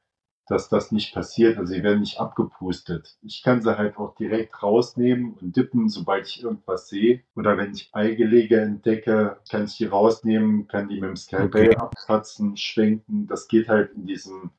dass 0.47 0.69
das 0.69 0.93
nicht 0.93 1.15
passiert. 1.15 1.59
Also 1.59 1.73
sie 1.73 1.83
werden 1.83 2.01
nicht 2.01 2.21
abgepustet. 2.21 3.17
Ich 3.23 3.43
kann 3.43 3.63
sie 3.63 3.79
halt 3.79 3.97
auch 3.99 4.15
direkt 4.15 4.63
rausnehmen 4.63 5.35
und 5.35 5.57
dippen, 5.57 5.89
sobald 5.89 6.27
ich 6.27 6.43
irgendwas 6.43 6.89
sehe. 6.89 7.23
Oder 7.35 7.57
wenn 7.57 7.73
ich 7.73 7.91
Eigelege 7.93 8.61
entdecke, 8.61 9.39
kann 9.51 9.65
ich 9.65 9.77
die 9.77 9.87
rausnehmen, 9.87 10.69
kann 10.69 10.89
die 10.89 11.01
mit 11.01 11.11
dem 11.11 11.17
Skalpell 11.17 11.71
Okay. 11.71 11.77
abkratzen, 11.77 12.57
schwenken. 12.57 13.27
Das 13.27 13.49
geht 13.49 13.69
halt 13.69 13.93
in 13.95 14.07
diesem 14.07 14.51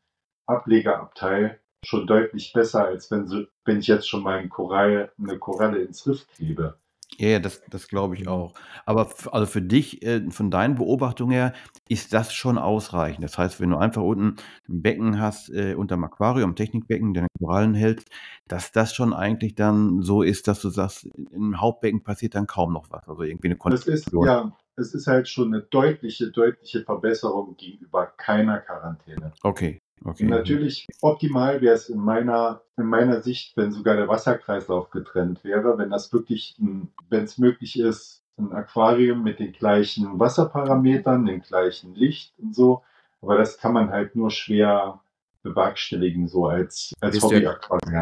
Ablegerabteil 0.48 1.60
schon 1.86 2.08
deutlich 2.08 2.54
besser, 2.54 2.86
als 2.86 3.10
wenn, 3.12 3.28
so, 3.28 3.44
wenn 3.66 3.80
ich 3.80 3.88
jetzt 3.88 4.10
schon 4.10 4.24
mal 4.24 4.48
Korall, 4.48 5.12
eine 5.18 5.38
Koralle 5.38 5.80
ins 5.80 6.06
Riff 6.08 6.28
klebe. 6.36 6.78
Ja, 7.18 7.30
ja, 7.30 7.40
das, 7.40 7.62
das 7.70 7.88
glaube 7.88 8.16
ich 8.16 8.28
auch. 8.28 8.54
Aber 8.86 9.10
also 9.32 9.46
für 9.46 9.62
dich, 9.62 10.04
äh, 10.04 10.30
von 10.30 10.52
deinen 10.52 10.76
Beobachtungen 10.76 11.32
her, 11.32 11.54
ist 11.88 12.14
das 12.14 12.34
schon 12.34 12.58
ausreichend. 12.58 13.24
Das 13.24 13.38
heißt, 13.38 13.60
wenn 13.60 13.72
du 13.72 13.78
einfach 13.78 14.04
unten 14.04 14.36
ein 14.70 14.82
Becken 14.82 15.20
hast, 15.20 15.50
äh, 15.50 15.74
unterm 15.74 16.04
Aquarium, 16.04 16.56
Technikbecken, 16.56 17.14
deine 17.14 17.28
Korallen 17.40 17.74
hältst, 17.74 18.10
dass 18.48 18.72
das 18.72 18.94
schon 18.94 19.14
eigentlich 19.14 19.56
dann 19.56 20.02
so 20.02 20.22
ist, 20.22 20.48
dass 20.48 20.62
du 20.62 20.70
sagst, 20.70 21.10
im 21.32 21.60
Hauptbecken 21.60 22.04
passiert 22.04 22.36
dann 22.36 22.48
kaum 22.48 22.74
noch 22.74 22.90
was. 22.92 23.08
Also 23.08 23.24
irgendwie 23.24 23.50
eine 23.50 23.58
Das 23.72 23.88
ist, 23.88 24.12
ja, 24.14 24.56
es 24.76 24.94
ist 24.94 25.08
halt 25.08 25.28
schon 25.28 25.54
eine 25.54 25.64
deutliche, 25.64 26.32
deutliche 26.32 26.84
Verbesserung 26.84 27.58
gegenüber 27.58 28.06
keiner 28.06 28.60
Quarantäne. 28.60 29.34
Okay, 29.42 29.82
okay. 30.06 30.26
Natürlich, 30.26 30.88
optimal 31.02 31.62
wäre 31.62 31.76
es 31.76 31.90
in 31.90 32.00
meiner, 32.00 32.62
in 32.78 32.86
meiner 32.86 33.22
Sicht, 33.22 33.56
wenn 33.58 33.72
sogar 33.72 33.96
der 33.96 34.08
Wasserkreislauf 34.08 34.90
getrennt 34.90 35.44
wäre, 35.44 35.78
wenn 35.78 35.90
das 35.90 36.12
wirklich, 36.14 36.56
ein, 36.60 36.90
wenn 37.10 37.24
es 37.24 37.38
möglich 37.38 37.80
ist, 37.80 38.22
ein 38.38 38.54
Aquarium 38.54 39.24
mit 39.24 39.40
den 39.40 39.52
gleichen 39.52 40.18
Wasserparametern, 40.20 41.26
dem 41.26 41.42
gleichen 41.42 41.94
Licht 41.96 42.34
und 42.40 42.56
so. 42.56 42.84
Aber 43.22 43.38
das 43.38 43.58
kann 43.58 43.74
man 43.74 43.90
halt 43.90 44.16
nur 44.16 44.32
schwer 44.32 45.02
bewerkstelligen, 45.42 46.28
so 46.28 46.48
als, 46.48 46.94
als 47.00 47.16
Wirst 47.16 47.32
du 47.32 47.36
ja-. 47.42 47.58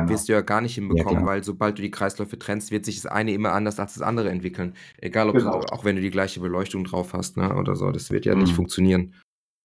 Wirst 0.09 0.27
du 0.27 0.33
ja 0.33 0.41
gar 0.41 0.61
nicht 0.61 0.75
hinbekommen, 0.75 1.23
klar. 1.23 1.25
weil 1.25 1.43
sobald 1.43 1.77
du 1.77 1.81
die 1.81 1.91
Kreisläufe 1.91 2.37
trennst, 2.39 2.71
wird 2.71 2.85
sich 2.85 3.01
das 3.01 3.11
eine 3.11 3.31
immer 3.31 3.51
anders 3.53 3.79
als 3.79 3.93
das 3.93 4.01
andere 4.03 4.29
entwickeln. 4.29 4.73
Egal, 4.99 5.29
ob 5.29 5.35
Genau. 5.35 5.59
du, 5.59 5.67
auch 5.71 5.85
wenn 5.85 5.95
du 5.95 6.01
die 6.01 6.09
gleiche 6.09 6.39
Beleuchtung 6.39 6.83
drauf 6.83 7.13
hast, 7.13 7.37
ne, 7.37 7.55
oder 7.55 7.75
so, 7.75 7.91
das 7.91 8.11
wird 8.11 8.25
ja 8.25 8.33
Mhm. 8.35 8.41
nicht 8.41 8.53
funktionieren. 8.53 9.13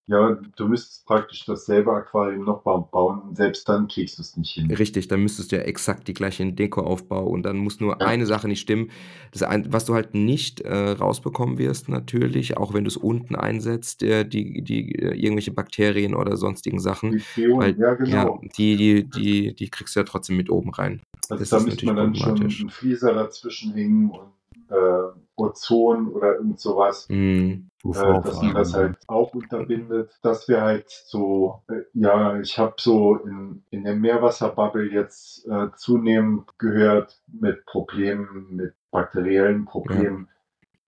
Ja, 0.09 0.37
du 0.57 0.67
müsstest 0.67 1.07
praktisch 1.07 1.45
dasselbe 1.47 1.93
Aquarium 1.93 2.45
noch 2.45 2.63
ba- 2.63 2.77
bauen, 2.79 3.35
selbst 3.37 3.69
dann 3.69 3.87
kriegst 3.87 4.19
du 4.19 4.23
es 4.23 4.37
nicht 4.37 4.53
hin. 4.55 4.71
Richtig, 4.71 5.07
dann 5.07 5.23
müsstest 5.23 5.53
du 5.53 5.57
ja 5.57 5.63
exakt 5.63 6.09
die 6.09 6.13
gleiche 6.13 6.53
Dekoaufbau 6.53 7.25
und 7.25 7.45
dann 7.45 7.59
muss 7.59 7.79
nur 7.79 8.01
Ja. 8.01 8.07
eine 8.07 8.27
Sache 8.27 8.49
nicht 8.49 8.61
stimmen. 8.61 8.91
Das 9.31 9.43
was 9.43 9.85
du 9.85 9.95
halt 9.95 10.15
nicht 10.15 10.61
äh, 10.63 10.91
rausbekommen 10.91 11.57
wirst, 11.57 11.89
natürlich, 11.89 12.57
auch 12.57 12.75
wenn 12.75 12.83
du 12.85 12.89
es 12.89 12.97
unten 12.97 13.37
einsetzt, 13.37 14.03
äh, 14.03 14.25
die, 14.25 14.63
die 14.63 14.93
äh, 14.97 15.15
irgendwelche 15.15 15.53
Bakterien 15.53 16.15
oder 16.15 16.37
sonstigen 16.37 16.81
Sachen. 16.81 17.13
Die 17.13 17.21
Freon, 17.21 17.61
Weil, 17.61 17.79
ja 17.79 17.89
ja, 17.91 17.95
genau. 17.95 18.41
die, 18.57 18.77
die, 18.77 19.05
die, 19.05 19.55
die 19.55 19.71
kriegst 19.71 19.95
du 19.95 20.01
ja 20.01 20.05
trotzdem 20.05 20.37
mit 20.37 20.51
oben 20.51 20.71
rein. 20.71 21.01
Also 21.29 21.41
Das 21.41 21.51
da 21.51 21.57
ist 21.59 21.67
müsste 21.67 21.87
man 21.87 21.97
dann 21.97 22.15
schon 22.17 22.41
einen 22.41 22.71
Fließer 22.71 23.15
dazwischen 23.15 23.73
hängen 23.75 24.11
und 24.11 24.33
äh, 24.73 25.19
Ozon 25.37 26.09
oder 26.09 26.37
irgend 26.37 26.61
sowas, 26.61 27.09
Mhm. 27.09 27.69
äh, 27.85 27.91
dass 28.23 28.43
man 28.43 28.55
das 28.55 28.75
halt 28.75 28.97
auch 29.09 29.35
unterbindet. 29.35 30.19
Das 30.23 30.49
wäre 30.49 30.63
halt 30.63 30.91
so, 30.91 31.63
äh, 31.69 31.83
ja, 31.95 32.39
ich 32.41 32.59
habe 32.59 32.75
so 32.79 33.17
in, 33.17 33.63
in 33.71 33.85
der 33.85 33.97
Meerwasserbubble 33.97 34.91
jetzt 34.93 35.47
äh, 35.49 35.69
zunehmend 35.77 36.59
gehört 36.59 37.21
mit 37.29 37.65
Problemen, 37.67 38.47
mit 38.57 38.75
bakteriellen 38.91 39.65
Problemen, 39.65 40.29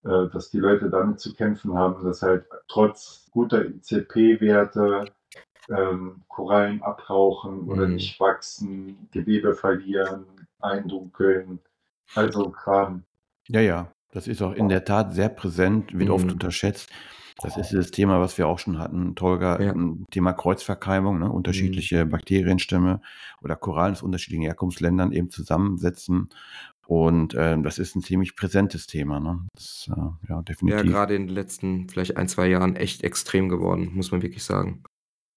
äh, 0.04 0.28
dass 0.32 0.50
die 0.50 0.58
Leute 0.60 0.90
damit 0.90 1.20
zu 1.20 1.34
kämpfen 1.34 1.74
haben, 1.76 2.04
dass 2.04 2.22
halt 2.22 2.46
trotz 2.68 3.28
guter 3.32 3.64
ICP-Werte 3.64 5.06
ähm, 5.70 6.22
Korallen 6.28 6.82
abrauchen 6.82 7.68
oder 7.68 7.86
Mhm. 7.88 7.94
nicht 7.94 8.20
wachsen, 8.20 9.08
Gewebe 9.12 9.54
verlieren, 9.54 10.26
eindunkeln, 10.60 11.58
also 12.14 12.50
Kram. 12.50 13.04
Ja, 13.48 13.60
ja, 13.60 13.92
das 14.12 14.26
ist 14.28 14.42
auch 14.42 14.52
in 14.52 14.68
der 14.68 14.84
Tat 14.84 15.14
sehr 15.14 15.28
präsent, 15.28 15.96
wird 15.98 16.10
oft 16.10 16.26
Mhm. 16.26 16.32
unterschätzt. 16.32 16.90
Das 17.42 17.56
ist 17.56 17.72
das 17.74 17.90
Thema, 17.90 18.20
was 18.20 18.38
wir 18.38 18.46
auch 18.46 18.60
schon 18.60 18.78
hatten, 18.78 19.16
Tolga, 19.16 19.60
Ja. 19.60 19.72
ein 19.72 20.04
Thema 20.12 20.32
Kreuzverkeimung, 20.32 21.18
ne? 21.18 21.30
unterschiedliche 21.30 22.06
Bakterienstämme 22.06 23.00
oder 23.42 23.56
Korallen 23.56 23.92
aus 23.94 24.02
unterschiedlichen 24.02 24.44
Herkunftsländern 24.44 25.12
eben 25.12 25.30
zusammensetzen 25.30 26.28
Und 26.86 27.32
äh, 27.32 27.56
das 27.62 27.78
ist 27.78 27.96
ein 27.96 28.02
ziemlich 28.02 28.36
präsentes 28.36 28.86
Thema. 28.86 29.18
Ne? 29.18 29.48
Das, 29.54 29.88
äh, 29.90 29.98
ja, 29.98 30.18
Ja, 30.28 30.42
definitiv. 30.42 30.82
gerade 30.92 31.14
in 31.14 31.26
den 31.28 31.34
letzten 31.34 31.88
vielleicht 31.88 32.18
ein, 32.18 32.28
zwei 32.28 32.46
Jahren 32.46 32.76
echt 32.76 33.02
extrem 33.02 33.48
geworden, 33.48 33.90
muss 33.94 34.12
man 34.12 34.20
wirklich 34.20 34.44
sagen. 34.44 34.82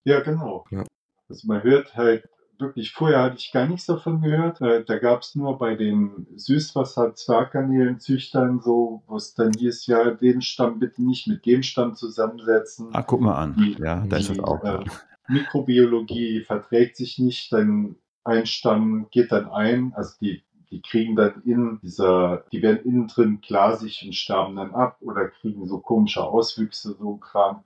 Ja, 0.06 0.20
genau. 0.20 0.66
Ja. 0.72 0.84
Also 1.30 1.48
man 1.48 1.64
hört 1.64 1.96
halt 1.96 2.26
wirklich, 2.60 2.92
vorher 2.92 3.24
hatte 3.24 3.38
ich 3.38 3.52
gar 3.52 3.68
nichts 3.68 3.86
davon 3.86 4.22
gehört. 4.22 4.62
Äh, 4.62 4.84
Da 4.86 4.98
gab 5.00 5.22
es 5.22 5.36
nur 5.36 5.58
bei 5.58 5.76
den 5.76 6.28
Süßwasser-Zwerggarnelenzüchtern 6.36 8.60
so, 8.62 9.04
wo 9.08 9.16
es 9.16 9.34
dann 9.34 9.54
hieß, 9.54 9.88
ja, 9.88 10.12
den 10.12 10.42
Stamm 10.42 10.80
bitte 10.80 11.04
nicht 11.04 11.28
mit 11.28 11.46
dem 11.46 11.64
Stamm 11.64 11.96
zusammensetzen. 11.96 12.90
Ah, 12.94 13.04
guck 13.04 13.22
mal 13.22 13.36
an. 13.36 13.56
Die- 13.58 13.78
Ja, 13.82 14.06
da 14.08 14.18
ist 14.18 14.30
das 14.30 14.40
auch. 14.40 14.64
äh, 14.64 14.84
Mikrobiologie 15.30 16.42
verträgt 16.42 16.96
sich 16.98 17.20
nicht, 17.20 17.52
dann 17.52 17.96
ein 18.24 18.46
Stamm 18.46 19.08
geht 19.12 19.32
dann 19.32 19.50
ein, 19.50 19.94
also 19.96 20.14
die, 20.22 20.44
die 20.72 20.82
kriegen 20.82 21.16
dann 21.16 21.42
in 21.46 21.80
dieser, 21.82 22.44
die 22.52 22.62
werden 22.62 22.80
innen 22.86 23.08
drin 23.08 23.40
glasig 23.42 24.04
und 24.06 24.16
sterben 24.16 24.56
dann 24.56 24.74
ab 24.74 24.98
oder 25.02 25.28
kriegen 25.28 25.66
so 25.68 25.80
komische 25.80 26.24
Auswüchse, 26.24 26.96
so 26.98 27.18
Kram. 27.18 27.64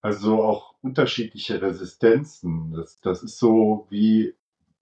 Also 0.00 0.42
auch 0.42 0.74
unterschiedliche 0.82 1.60
Resistenzen. 1.60 2.72
Das, 2.72 3.00
das 3.00 3.22
ist 3.22 3.38
so 3.38 3.86
wie, 3.90 4.34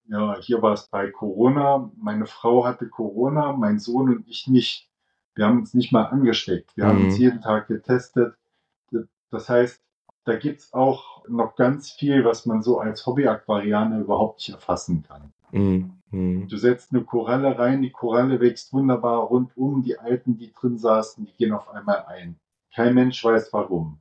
ja, 0.09 0.37
hier 0.41 0.61
war 0.63 0.75
es 0.75 0.89
bei 0.89 1.11
Corona. 1.11 1.91
Meine 1.97 2.27
Frau 2.27 2.65
hatte 2.65 2.89
Corona, 2.89 3.53
mein 3.53 3.79
Sohn 3.79 4.11
und 4.15 4.29
ich 4.29 4.47
nicht. 4.47 4.89
Wir 5.35 5.47
haben 5.47 5.59
uns 5.61 5.75
nicht 5.75 5.93
mal 5.93 6.05
angesteckt. 6.05 6.77
Wir 6.77 6.87
haben 6.87 6.99
Mhm. 7.01 7.05
uns 7.07 7.19
jeden 7.19 7.41
Tag 7.41 7.69
getestet. 7.69 8.35
Das 9.31 9.49
heißt, 9.49 9.83
da 10.25 10.37
gibt's 10.37 10.73
auch 10.73 11.27
noch 11.29 11.57
ganz 11.57 11.91
viel, 11.91 12.25
was 12.25 12.47
man 12.47 12.63
so 12.63 12.79
als 12.79 13.07
Hobby-Aquarianer 13.07 14.01
überhaupt 14.01 14.39
nicht 14.39 14.51
erfassen 14.51 15.03
kann. 15.03 15.33
Mhm. 15.53 15.93
Mhm. 16.11 16.49
Du 16.49 16.57
setzt 16.57 16.93
eine 16.93 17.03
Koralle 17.05 17.59
rein, 17.59 17.83
die 17.83 17.91
Koralle 17.91 18.41
wächst 18.41 18.73
wunderbar 18.73 19.19
rundum, 19.21 19.83
die 19.83 19.99
Alten, 19.99 20.37
die 20.39 20.53
drin 20.53 20.79
saßen, 20.79 21.25
die 21.27 21.33
gehen 21.33 21.53
auf 21.53 21.69
einmal 21.69 22.05
ein. 22.07 22.39
Kein 22.75 22.95
Mensch 22.95 23.23
weiß 23.25 23.53
warum. 23.53 23.99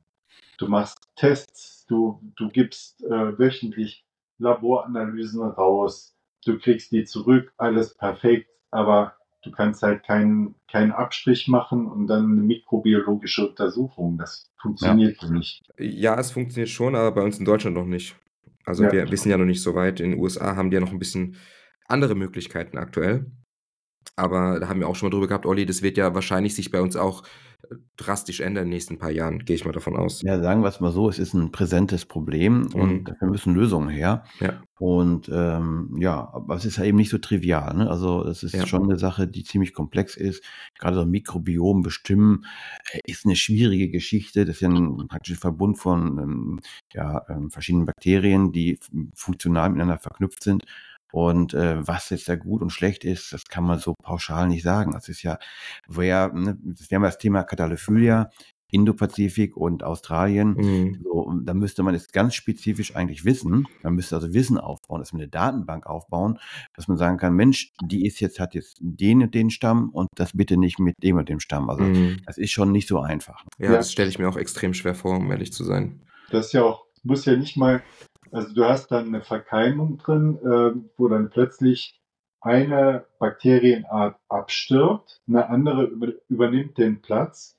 Du 0.58 0.68
machst 0.68 0.98
Tests, 1.16 1.84
du, 1.86 2.20
du 2.36 2.48
gibst 2.48 3.04
äh, 3.04 3.38
wöchentlich 3.38 4.04
Laboranalysen 4.38 5.42
raus, 5.42 6.14
du 6.44 6.58
kriegst 6.58 6.92
die 6.92 7.04
zurück, 7.04 7.52
alles 7.56 7.94
perfekt, 7.96 8.48
aber 8.70 9.16
du 9.42 9.50
kannst 9.50 9.82
halt 9.82 10.04
keinen 10.04 10.54
keinen 10.70 10.92
Abstrich 10.92 11.48
machen 11.48 11.86
und 11.86 12.06
dann 12.06 12.32
eine 12.32 12.42
mikrobiologische 12.42 13.48
Untersuchung. 13.48 14.18
Das 14.18 14.50
funktioniert 14.60 15.22
nicht. 15.30 15.62
Ja, 15.78 16.18
es 16.18 16.32
funktioniert 16.32 16.68
schon, 16.68 16.94
aber 16.94 17.12
bei 17.12 17.22
uns 17.22 17.38
in 17.38 17.44
Deutschland 17.44 17.76
noch 17.76 17.86
nicht. 17.86 18.16
Also 18.64 18.84
Ja. 18.84 18.92
wir, 18.92 19.16
sind 19.16 19.30
ja 19.30 19.38
noch 19.38 19.44
nicht 19.44 19.62
so 19.62 19.74
weit. 19.74 20.00
In 20.00 20.10
den 20.10 20.20
USA 20.20 20.56
haben 20.56 20.70
die 20.70 20.74
ja 20.74 20.80
noch 20.80 20.90
ein 20.90 20.98
bisschen 20.98 21.36
andere 21.86 22.14
Möglichkeiten 22.14 22.78
aktuell. 22.78 23.30
Aber 24.14 24.60
da 24.60 24.68
haben 24.68 24.80
wir 24.80 24.88
auch 24.88 24.96
schon 24.96 25.08
mal 25.08 25.10
drüber 25.14 25.28
gehabt, 25.28 25.46
Olli, 25.46 25.66
das 25.66 25.82
wird 25.82 25.96
ja 25.96 26.14
wahrscheinlich 26.14 26.54
sich 26.54 26.70
bei 26.70 26.80
uns 26.80 26.96
auch 26.96 27.22
äh, 27.70 27.74
drastisch 27.96 28.40
ändern 28.40 28.64
in 28.64 28.70
den 28.70 28.74
nächsten 28.74 28.98
paar 28.98 29.10
Jahren, 29.10 29.40
gehe 29.44 29.56
ich 29.56 29.64
mal 29.64 29.72
davon 29.72 29.96
aus. 29.96 30.22
Ja, 30.22 30.40
sagen 30.40 30.62
wir 30.62 30.68
es 30.68 30.80
mal 30.80 30.92
so, 30.92 31.08
es 31.08 31.18
ist 31.18 31.34
ein 31.34 31.50
präsentes 31.52 32.04
Problem 32.06 32.68
Mhm. 32.72 32.80
und 32.80 33.04
dafür 33.04 33.28
müssen 33.28 33.54
Lösungen 33.54 33.88
her. 33.88 34.24
Ja. 34.40 34.62
Und 34.78 35.30
ähm, 35.32 35.96
ja, 35.98 36.30
aber 36.34 36.54
es 36.56 36.66
ist 36.66 36.76
ja 36.76 36.84
eben 36.84 36.98
nicht 36.98 37.08
so 37.10 37.16
trivial. 37.18 37.74
Ne? 37.76 37.90
Also 37.90 38.24
es 38.24 38.42
ist 38.42 38.52
Ja. 38.54 38.66
schon 38.66 38.84
eine 38.84 38.98
Sache, 38.98 39.26
die 39.26 39.42
ziemlich 39.42 39.72
komplex 39.72 40.16
ist. 40.16 40.44
Gerade 40.78 40.96
so 40.96 41.02
ein 41.02 41.10
Mikrobiom 41.10 41.82
bestimmen 41.82 42.44
äh, 42.92 43.00
ist 43.06 43.24
eine 43.24 43.36
schwierige 43.36 43.88
Geschichte. 43.88 44.44
Das 44.44 44.56
ist 44.56 44.60
ja 44.60 44.68
ein 44.68 45.08
praktischer 45.08 45.40
Verbund 45.40 45.78
von 45.78 46.18
ähm, 46.18 46.60
ja, 46.92 47.22
ähm, 47.28 47.50
verschiedenen 47.50 47.86
Bakterien, 47.86 48.52
die 48.52 48.78
funktional 49.14 49.70
miteinander 49.70 49.98
verknüpft 49.98 50.42
sind. 50.42 50.64
Und 51.16 51.54
äh, 51.54 51.78
was 51.88 52.10
jetzt 52.10 52.28
da 52.28 52.36
gut 52.36 52.60
und 52.60 52.68
schlecht 52.68 53.02
ist, 53.02 53.32
das 53.32 53.46
kann 53.46 53.64
man 53.64 53.78
so 53.78 53.94
pauschal 54.02 54.48
nicht 54.48 54.62
sagen. 54.62 54.92
Das 54.92 55.08
ist 55.08 55.22
ja, 55.22 55.38
wer, 55.88 56.30
ne, 56.34 56.58
wir 56.62 56.94
haben 56.94 57.04
das 57.04 57.16
Thema 57.16 57.42
Catalophylia, 57.42 58.28
Indopazifik 58.70 59.56
und 59.56 59.82
Australien. 59.82 60.48
Mhm. 60.58 61.00
So, 61.02 61.32
da 61.42 61.54
müsste 61.54 61.82
man 61.82 61.94
es 61.94 62.08
ganz 62.12 62.34
spezifisch 62.34 62.94
eigentlich 62.96 63.24
wissen. 63.24 63.66
Man 63.82 63.94
müsste 63.94 64.16
also 64.16 64.34
Wissen 64.34 64.58
aufbauen, 64.58 64.98
dass 65.00 65.14
man 65.14 65.22
eine 65.22 65.30
Datenbank 65.30 65.86
aufbauen, 65.86 66.38
dass 66.74 66.86
man 66.86 66.98
sagen 66.98 67.16
kann, 67.16 67.32
Mensch, 67.34 67.72
die 67.82 68.04
ist 68.04 68.20
jetzt, 68.20 68.38
hat 68.38 68.54
jetzt 68.54 68.76
den 68.82 69.22
und 69.22 69.34
den 69.34 69.48
Stamm 69.48 69.88
und 69.88 70.08
das 70.16 70.32
bitte 70.36 70.58
nicht 70.58 70.78
mit 70.80 71.02
dem 71.02 71.16
und 71.16 71.30
dem 71.30 71.40
Stamm. 71.40 71.70
Also 71.70 71.84
Mhm. 71.84 72.18
das 72.26 72.36
ist 72.36 72.50
schon 72.50 72.72
nicht 72.72 72.88
so 72.88 73.00
einfach. 73.00 73.42
Ja, 73.58 73.66
Ja. 73.70 73.72
das 73.76 73.90
stelle 73.90 74.10
ich 74.10 74.18
mir 74.18 74.28
auch 74.28 74.36
extrem 74.36 74.74
schwer 74.74 74.94
vor, 74.94 75.16
um 75.16 75.30
ehrlich 75.30 75.50
zu 75.54 75.64
sein. 75.64 76.02
Das 76.30 76.46
ist 76.46 76.52
ja 76.52 76.62
auch, 76.64 76.85
muss 77.06 77.24
ja 77.24 77.36
nicht 77.36 77.56
mal, 77.56 77.82
also 78.32 78.52
du 78.54 78.64
hast 78.64 78.88
dann 78.90 79.06
eine 79.06 79.22
Verkeimung 79.22 79.98
drin, 79.98 80.38
äh, 80.42 80.72
wo 80.96 81.08
dann 81.08 81.30
plötzlich 81.30 82.00
eine 82.40 83.06
Bakterienart 83.18 84.16
abstirbt, 84.28 85.20
eine 85.28 85.48
andere 85.48 85.84
über, 85.84 86.12
übernimmt 86.28 86.78
den 86.78 87.00
Platz 87.00 87.56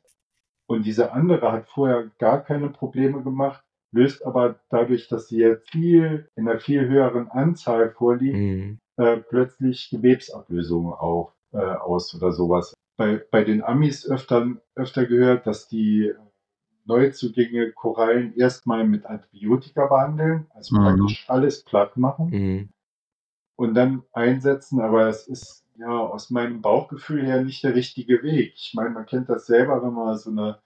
und 0.67 0.85
diese 0.85 1.11
andere 1.11 1.51
hat 1.51 1.67
vorher 1.69 2.11
gar 2.19 2.43
keine 2.43 2.69
Probleme 2.69 3.23
gemacht, 3.23 3.63
löst 3.91 4.25
aber 4.25 4.59
dadurch, 4.69 5.07
dass 5.07 5.27
sie 5.27 5.37
jetzt 5.39 5.71
viel 5.71 6.29
in 6.35 6.47
einer 6.47 6.59
viel 6.59 6.87
höheren 6.87 7.29
Anzahl 7.29 7.91
vorliegt, 7.91 8.37
Mhm. 8.37 8.79
äh, 8.97 9.17
plötzlich 9.17 9.89
Gewebsablösungen 9.89 10.93
auf, 10.93 11.33
äh, 11.53 11.57
aus 11.57 12.13
oder 12.15 12.31
sowas. 12.31 12.73
Bei, 12.97 13.21
bei 13.31 13.43
den 13.43 13.63
Amis 13.63 14.09
öfter, 14.09 14.57
öfter 14.75 15.05
gehört, 15.05 15.45
dass 15.47 15.67
die 15.67 16.13
Neuzugänge 16.87 17.71
Korallen 17.73 18.35
erstmal 18.35 18.85
mit 18.87 19.05
Antibiotika 19.05 19.87
behandeln, 19.87 20.47
also 20.55 20.75
Mhm. 20.75 20.83
praktisch 20.83 21.25
alles 21.29 21.63
platt 21.63 21.97
machen 21.97 22.29
Mhm. 22.29 22.69
und 23.55 23.73
dann 23.75 24.03
einsetzen, 24.13 24.81
aber 24.81 25.07
es 25.07 25.27
ist 25.27 25.65
ja 25.77 25.89
aus 25.89 26.29
meinem 26.31 26.61
Bauchgefühl 26.61 27.25
her 27.25 27.43
nicht 27.43 27.63
der 27.63 27.75
richtige 27.75 28.23
Weg. 28.23 28.53
Ich 28.55 28.73
meine, 28.73 28.89
man 28.91 29.05
kennt 29.05 29.29
das 29.29 29.45
selber, 29.45 29.83
wenn 29.83 29.93
man 29.93 30.17
so 30.17 30.31
eine 30.31 30.59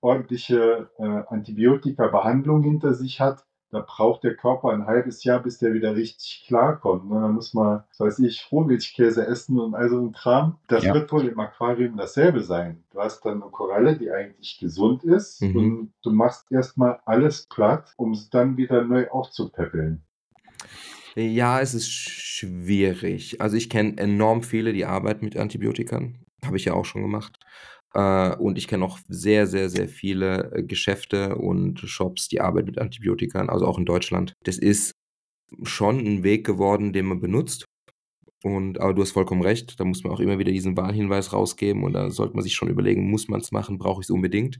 ordentliche 0.00 0.90
äh, 0.98 1.04
Antibiotika-Behandlung 1.28 2.62
hinter 2.62 2.94
sich 2.94 3.20
hat, 3.20 3.44
da 3.70 3.80
braucht 3.86 4.24
der 4.24 4.34
Körper 4.34 4.70
ein 4.70 4.86
halbes 4.86 5.24
Jahr, 5.24 5.42
bis 5.42 5.58
der 5.58 5.74
wieder 5.74 5.94
richtig 5.94 6.44
klarkommt. 6.46 7.10
Und 7.10 7.20
dann 7.20 7.34
muss 7.34 7.52
man, 7.54 7.84
was 7.90 8.00
weiß 8.00 8.18
ich, 8.20 8.48
Rohmilchkäse 8.50 9.26
essen 9.26 9.58
und 9.60 9.74
all 9.74 9.88
so 9.90 10.00
ein 10.00 10.12
Kram. 10.12 10.58
Das 10.68 10.84
Ja. 10.84 10.94
wird 10.94 11.12
wohl 11.12 11.26
im 11.26 11.38
Aquarium 11.38 11.96
dasselbe 11.96 12.42
sein. 12.42 12.82
Du 12.92 13.00
hast 13.00 13.24
dann 13.24 13.42
eine 13.42 13.50
Koralle, 13.50 13.96
die 13.96 14.10
eigentlich 14.10 14.58
gesund 14.58 15.04
ist 15.04 15.42
Mhm. 15.42 15.56
und 15.56 15.92
du 16.02 16.10
machst 16.10 16.50
erstmal 16.50 17.00
alles 17.04 17.46
platt, 17.46 17.92
um 17.96 18.12
es 18.12 18.30
dann 18.30 18.56
wieder 18.56 18.84
neu 18.84 19.08
aufzupäppeln. 19.10 20.02
Ja, 21.14 21.60
es 21.60 21.74
ist 21.74 21.90
schwierig. 21.90 23.40
Also 23.40 23.56
ich 23.56 23.68
kenne 23.70 23.96
enorm 23.98 24.42
viele, 24.42 24.72
die 24.72 24.84
arbeiten 24.84 25.24
mit 25.24 25.36
Antibiotikern. 25.36 26.18
Habe 26.44 26.56
ich 26.56 26.64
ja 26.66 26.74
auch 26.74 26.84
schon 26.84 27.02
gemacht. 27.02 27.38
Äh, 27.94 28.34
und 28.36 28.58
ich 28.58 28.68
kenne 28.68 28.84
auch 28.84 28.98
sehr, 29.08 29.46
sehr, 29.46 29.68
sehr 29.68 29.88
viele 29.88 30.52
äh, 30.52 30.62
Geschäfte 30.62 31.36
und 31.36 31.80
Shops, 31.80 32.28
die 32.28 32.40
arbeiten 32.40 32.66
mit 32.66 32.78
Antibiotikern, 32.78 33.48
also 33.48 33.66
auch 33.66 33.78
in 33.78 33.86
Deutschland. 33.86 34.34
Das 34.44 34.58
ist 34.58 34.92
schon 35.62 35.98
ein 35.98 36.22
Weg 36.22 36.46
geworden, 36.46 36.92
den 36.92 37.06
man 37.06 37.20
benutzt. 37.20 37.64
Und, 38.44 38.80
aber 38.80 38.94
du 38.94 39.02
hast 39.02 39.12
vollkommen 39.12 39.42
recht, 39.42 39.80
da 39.80 39.84
muss 39.84 40.04
man 40.04 40.12
auch 40.12 40.20
immer 40.20 40.38
wieder 40.38 40.52
diesen 40.52 40.76
Warnhinweis 40.76 41.32
rausgeben 41.32 41.82
und 41.82 41.94
da 41.94 42.10
sollte 42.10 42.34
man 42.34 42.44
sich 42.44 42.54
schon 42.54 42.68
überlegen, 42.68 43.10
muss 43.10 43.28
man 43.28 43.40
es 43.40 43.50
machen, 43.50 43.78
brauche 43.78 44.00
ich 44.00 44.06
es 44.06 44.10
unbedingt. 44.10 44.58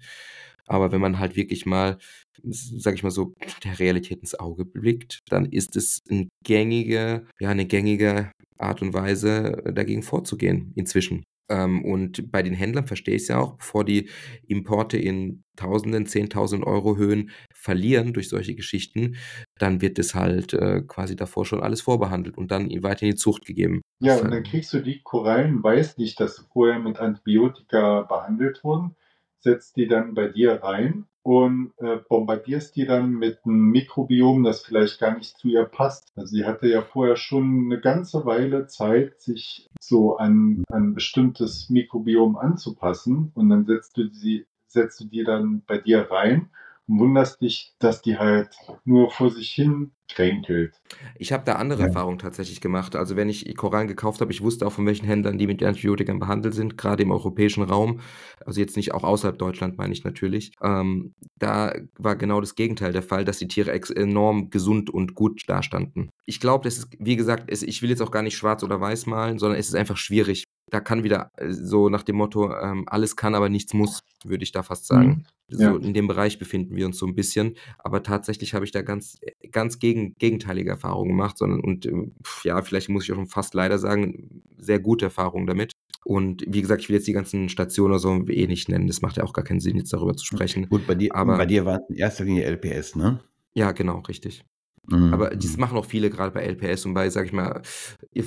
Aber 0.67 0.93
wenn 0.93 1.01
man 1.01 1.19
halt 1.19 1.37
wirklich 1.37 1.65
mal, 1.65 1.99
sag 2.43 2.95
ich 2.95 3.03
mal 3.03 3.11
so, 3.11 3.35
der 3.65 3.79
Realität 3.79 4.21
ins 4.21 4.35
Auge 4.39 4.65
blickt, 4.65 5.21
dann 5.29 5.47
ist 5.47 5.77
es 5.77 6.01
ein 6.11 6.29
gängige, 6.45 7.27
ja, 7.41 7.51
eine 7.51 7.67
gängige 7.67 8.33
Art 8.59 8.83
und 8.83 8.93
Weise, 8.95 9.63
dagegen 9.73 10.03
vorzugehen 10.03 10.73
inzwischen. 10.75 11.25
Ähm, 11.49 11.85
und 11.85 12.31
bei 12.31 12.43
den 12.43 12.55
Händlern 12.55 12.87
verstehe 12.87 13.17
ich 13.17 13.23
es 13.23 13.29
ja 13.29 13.39
auch, 13.39 13.57
bevor 13.57 13.85
die 13.85 14.09
Importe 14.47 14.99
in 14.99 15.45
Tausenden, 15.57 16.07
Zehntausend 16.07 16.65
Euro 16.65 16.97
Höhen 16.97 17.31
verlieren 17.53 18.13
durch 18.13 18.29
solche 18.29 18.55
Geschichten, 18.55 19.17
dann 19.59 19.81
wird 19.81 19.99
es 19.99 20.15
halt 20.15 20.53
äh, 20.53 20.83
quasi 20.87 21.17
davor 21.17 21.45
schon 21.47 21.63
alles 21.63 21.81
vorbehandelt 21.81 22.39
und 22.39 22.51
dann 22.51 22.71
weiter 22.83 23.03
in 23.03 23.11
die 23.11 23.17
Zucht 23.17 23.45
gegeben. 23.45 23.81
Ja, 24.01 24.15
Das, 24.15 24.23
und 24.23 24.31
dann 24.31 24.45
kriegst 24.45 24.73
du 24.73 24.81
die 24.81 25.03
Korallen, 25.03 25.63
weißt 25.63 25.99
nicht, 25.99 26.21
dass 26.21 26.37
sie 26.37 26.45
vorher 26.53 26.79
mit 26.79 26.99
Antibiotika 26.99 28.03
behandelt 28.03 28.63
wurden, 28.63 28.95
setzt 29.41 29.77
die 29.77 29.89
dann 29.89 30.15
bei 30.15 30.29
dir 30.29 30.63
rein 30.63 31.07
und 31.29 31.73
äh, 31.77 31.99
bombardierst 32.09 32.75
die 32.75 32.87
dann 32.87 33.11
mit 33.11 33.41
einem 33.45 33.71
Mikrobiom, 33.71 34.45
das 34.45 34.63
vielleicht 34.63 34.99
gar 34.99 35.15
nicht 35.15 35.37
zu 35.37 35.49
ihr 35.49 35.67
passt. 35.67 36.11
Also 36.17 36.35
sie 36.35 36.47
hatte 36.47 36.69
ja 36.69 36.81
vorher 36.81 37.17
schon 37.17 37.67
eine 37.67 37.79
ganze 37.83 38.25
Weile 38.25 38.67
Zeit, 38.67 39.21
sich 39.21 39.69
so 39.79 40.17
an 40.17 40.65
ein 40.73 40.95
bestimmtes 40.95 41.69
Mikrobiom 41.69 42.39
anzupassen 42.39 43.31
und 43.35 43.51
dann 43.51 43.67
setzt 43.67 43.99
du 43.99 44.09
sie, 44.11 44.47
setzt 44.69 45.01
du 45.01 45.05
die 45.05 45.23
dann 45.23 45.63
bei 45.67 45.77
dir 45.77 46.11
rein 46.11 46.49
und 46.89 46.99
wunderst 46.99 47.41
dich, 47.41 47.75
dass 47.79 48.03
die 48.03 48.19
halt 48.19 48.49
nur 48.85 49.11
vor 49.11 49.31
sich 49.31 49.51
hin 49.51 49.93
kränkelt. 50.09 50.75
Ich 51.19 51.33
habe 51.33 51.45
da 51.45 51.57
andere 51.57 51.83
Ja. 51.83 51.89
Erfahrungen 51.89 52.19
tatsächlich 52.19 52.61
gemacht. 52.63 52.97
Also 52.97 53.15
wenn 53.15 53.29
ich 53.29 53.55
Korallen 53.57 53.89
gekauft 53.89 54.21
habe, 54.23 54.33
ich 54.33 54.41
wusste 54.41 54.67
auch 54.67 54.73
von 54.73 54.87
welchen 54.87 55.05
Händlern 55.05 55.37
die 55.37 55.47
mit 55.47 55.63
Antibiotikern 55.63 56.19
behandelt 56.19 56.55
sind, 56.55 56.79
gerade 56.79 57.03
im 57.03 57.11
europäischen 57.11 57.63
Raum. 57.63 58.01
Also 58.45 58.61
jetzt 58.61 58.77
nicht 58.77 58.95
auch 58.95 59.05
außerhalb 59.05 59.39
Deutschland, 59.39 59.77
meine 59.77 59.93
ich 59.93 60.05
natürlich. 60.05 60.53
Ähm, 60.63 61.13
da 61.39 61.75
war 61.99 62.17
genau 62.17 62.41
das 62.41 62.55
Gegenteil 62.55 62.93
der 62.93 63.03
Fall, 63.03 63.25
dass 63.27 63.39
die 63.39 63.49
Tiere 63.49 63.71
enorm 63.95 64.49
gesund 64.49 64.89
und 64.89 65.15
gut 65.15 65.43
dastanden. 65.47 66.11
Ich 66.25 66.41
glaube, 66.41 66.65
das 66.65 66.79
ist, 66.79 66.89
wie 66.99 67.17
gesagt, 67.17 67.45
es, 67.49 67.63
ich 67.63 67.83
will 67.83 67.91
jetzt 67.91 68.01
auch 68.03 68.11
gar 68.11 68.23
nicht 68.23 68.37
schwarz 68.37 68.63
oder 68.63 68.81
weiß 68.81 69.07
malen, 69.07 69.39
sondern 69.39 69.59
es 69.59 69.69
ist 69.69 69.75
einfach 69.75 69.99
schwierig. 69.99 70.45
Da 70.71 70.81
kann 70.81 71.05
wieder 71.05 71.31
äh, 71.37 71.51
so 71.51 71.89
nach 71.89 72.03
dem 72.03 72.17
Motto, 72.17 72.53
ähm, 72.55 72.85
alles 72.87 73.17
kann, 73.17 73.35
aber 73.35 73.49
nichts 73.49 73.75
muss, 73.75 74.01
würde 74.25 74.45
ich 74.45 74.53
da 74.53 74.63
fast 74.63 74.87
sagen. 74.87 75.09
Mhm. 75.09 75.25
So 75.51 75.63
ja. 75.63 75.77
in 75.77 75.95
dem 75.95 76.07
Bereich 76.09 76.39
befinden 76.39 76.77
wir 76.77 76.87
uns 76.87 76.99
so 76.99 77.07
ein 77.07 77.15
bisschen. 77.15 77.55
Aber 77.79 78.03
tatsächlich 78.03 78.55
habe 78.55 78.65
ich 78.65 78.71
da 78.71 78.83
ganz, 78.83 79.19
ganz 79.51 79.79
gegen, 79.79 80.15
gegenteilige 80.19 80.71
Erfahrungen 80.71 81.11
gemacht, 81.11 81.39
sondern 81.39 81.61
und 81.61 81.87
ähm, 81.87 82.13
ja, 82.45 82.61
vielleicht 82.63 82.89
muss 82.91 83.05
ich 83.05 83.13
auch 83.13 83.17
schon 83.17 83.29
fast 83.29 83.55
leider 83.55 83.79
sagen, 83.79 84.43
sehr 84.57 84.79
gute 84.79 85.07
Erfahrungen 85.07 85.47
damit. 85.47 85.73
Und 86.05 86.45
wie 86.47 86.61
gesagt, 86.61 86.83
ich 86.83 86.89
will 86.89 86.97
jetzt 86.97 87.07
die 87.09 87.13
ganzen 87.13 87.49
Stationen 87.49 87.93
oder 87.93 87.99
so 87.99 88.27
eh 88.29 88.47
nicht 88.47 88.69
nennen. 88.69 88.87
Das 88.87 89.03
macht 89.03 89.17
ja 89.17 89.25
auch 89.25 89.33
gar 89.33 89.45
keinen 89.45 89.61
Sinn, 89.61 89.77
jetzt 89.77 89.93
darüber 89.93 90.17
zu 90.17 90.25
sprechen. 90.25 90.69
Gut, 90.69 90.87
bei 90.87 90.95
dir, 90.95 91.15
aber, 91.15 91.37
bei 91.37 91.47
dir 91.47 91.65
war 91.65 91.81
es 91.81 91.91
in 91.91 91.97
erster 91.97 92.25
Linie 92.25 92.45
LPS, 92.45 92.97
ne? 92.97 93.21
Ja, 93.55 93.73
genau, 93.73 94.01
richtig. 94.01 94.45
Mhm. 94.87 95.13
Aber 95.13 95.31
das 95.31 95.55
mhm. 95.55 95.61
machen 95.61 95.79
auch 95.79 95.85
viele 95.85 96.11
gerade 96.11 96.33
bei 96.33 96.43
LPS 96.47 96.87
und 96.87 96.95
bei, 96.95 97.11
sag 97.11 97.27
ich 97.27 97.33
mal, 97.33 97.63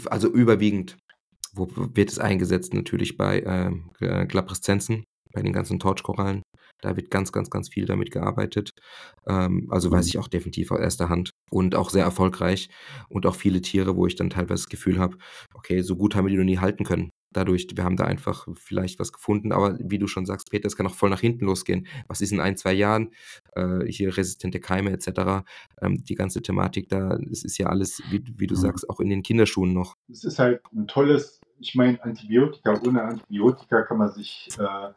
also 0.05 0.27
überwiegend 0.27 0.97
wo 1.53 1.67
wird 1.75 2.09
es 2.09 2.19
eingesetzt 2.19 2.73
natürlich 2.73 3.17
bei 3.17 3.39
äh, 3.39 4.25
Glabreszenzen, 4.25 5.05
bei 5.33 5.41
den 5.41 5.53
ganzen 5.53 5.79
Torchkorallen. 5.79 6.41
Da 6.81 6.95
wird 6.95 7.11
ganz, 7.11 7.31
ganz, 7.31 7.49
ganz 7.49 7.69
viel 7.69 7.85
damit 7.85 8.11
gearbeitet. 8.11 8.71
Ähm, 9.27 9.67
also 9.69 9.91
weiß 9.91 10.05
mhm. 10.05 10.09
ich 10.09 10.17
auch 10.17 10.27
definitiv 10.27 10.71
aus 10.71 10.79
erster 10.79 11.09
Hand 11.09 11.31
und 11.49 11.75
auch 11.75 11.89
sehr 11.89 12.03
erfolgreich. 12.03 12.69
Und 13.09 13.25
auch 13.25 13.35
viele 13.35 13.61
Tiere, 13.61 13.95
wo 13.95 14.07
ich 14.07 14.15
dann 14.15 14.29
teilweise 14.29 14.63
das 14.63 14.69
Gefühl 14.69 14.99
habe, 14.99 15.17
okay, 15.53 15.81
so 15.81 15.95
gut 15.95 16.15
haben 16.15 16.25
wir 16.25 16.31
die 16.31 16.37
noch 16.37 16.43
nie 16.43 16.59
halten 16.59 16.83
können. 16.83 17.11
Dadurch, 17.33 17.67
wir 17.73 17.85
haben 17.85 17.95
da 17.95 18.03
einfach 18.03 18.45
vielleicht 18.55 18.99
was 18.99 19.13
gefunden, 19.13 19.53
aber 19.53 19.77
wie 19.79 19.99
du 19.99 20.07
schon 20.07 20.25
sagst, 20.25 20.51
Peter, 20.51 20.67
es 20.67 20.75
kann 20.75 20.85
auch 20.85 20.93
voll 20.93 21.09
nach 21.09 21.21
hinten 21.21 21.45
losgehen. 21.45 21.87
Was 22.07 22.19
ist 22.19 22.33
in 22.33 22.41
ein, 22.41 22.57
zwei 22.57 22.73
Jahren? 22.73 23.11
Äh, 23.55 23.85
hier 23.85 24.17
resistente 24.17 24.59
Keime 24.59 24.91
etc. 24.91 25.45
Ähm, 25.81 26.03
die 26.03 26.15
ganze 26.15 26.41
Thematik 26.41 26.89
da, 26.89 27.17
es 27.31 27.45
ist 27.45 27.57
ja 27.57 27.67
alles, 27.67 28.01
wie, 28.09 28.21
wie 28.35 28.47
du 28.47 28.55
mhm. 28.55 28.59
sagst, 28.59 28.89
auch 28.89 28.99
in 28.99 29.09
den 29.09 29.23
Kinderschuhen 29.23 29.73
noch. 29.73 29.95
Es 30.09 30.25
ist 30.25 30.39
halt 30.39 30.61
ein 30.73 30.87
tolles, 30.87 31.39
ich 31.57 31.73
meine, 31.73 32.03
Antibiotika, 32.03 32.81
ohne 32.85 33.03
Antibiotika 33.03 33.83
kann 33.83 33.99
man 33.99 34.11
sich 34.11 34.49
äh, 34.59 34.91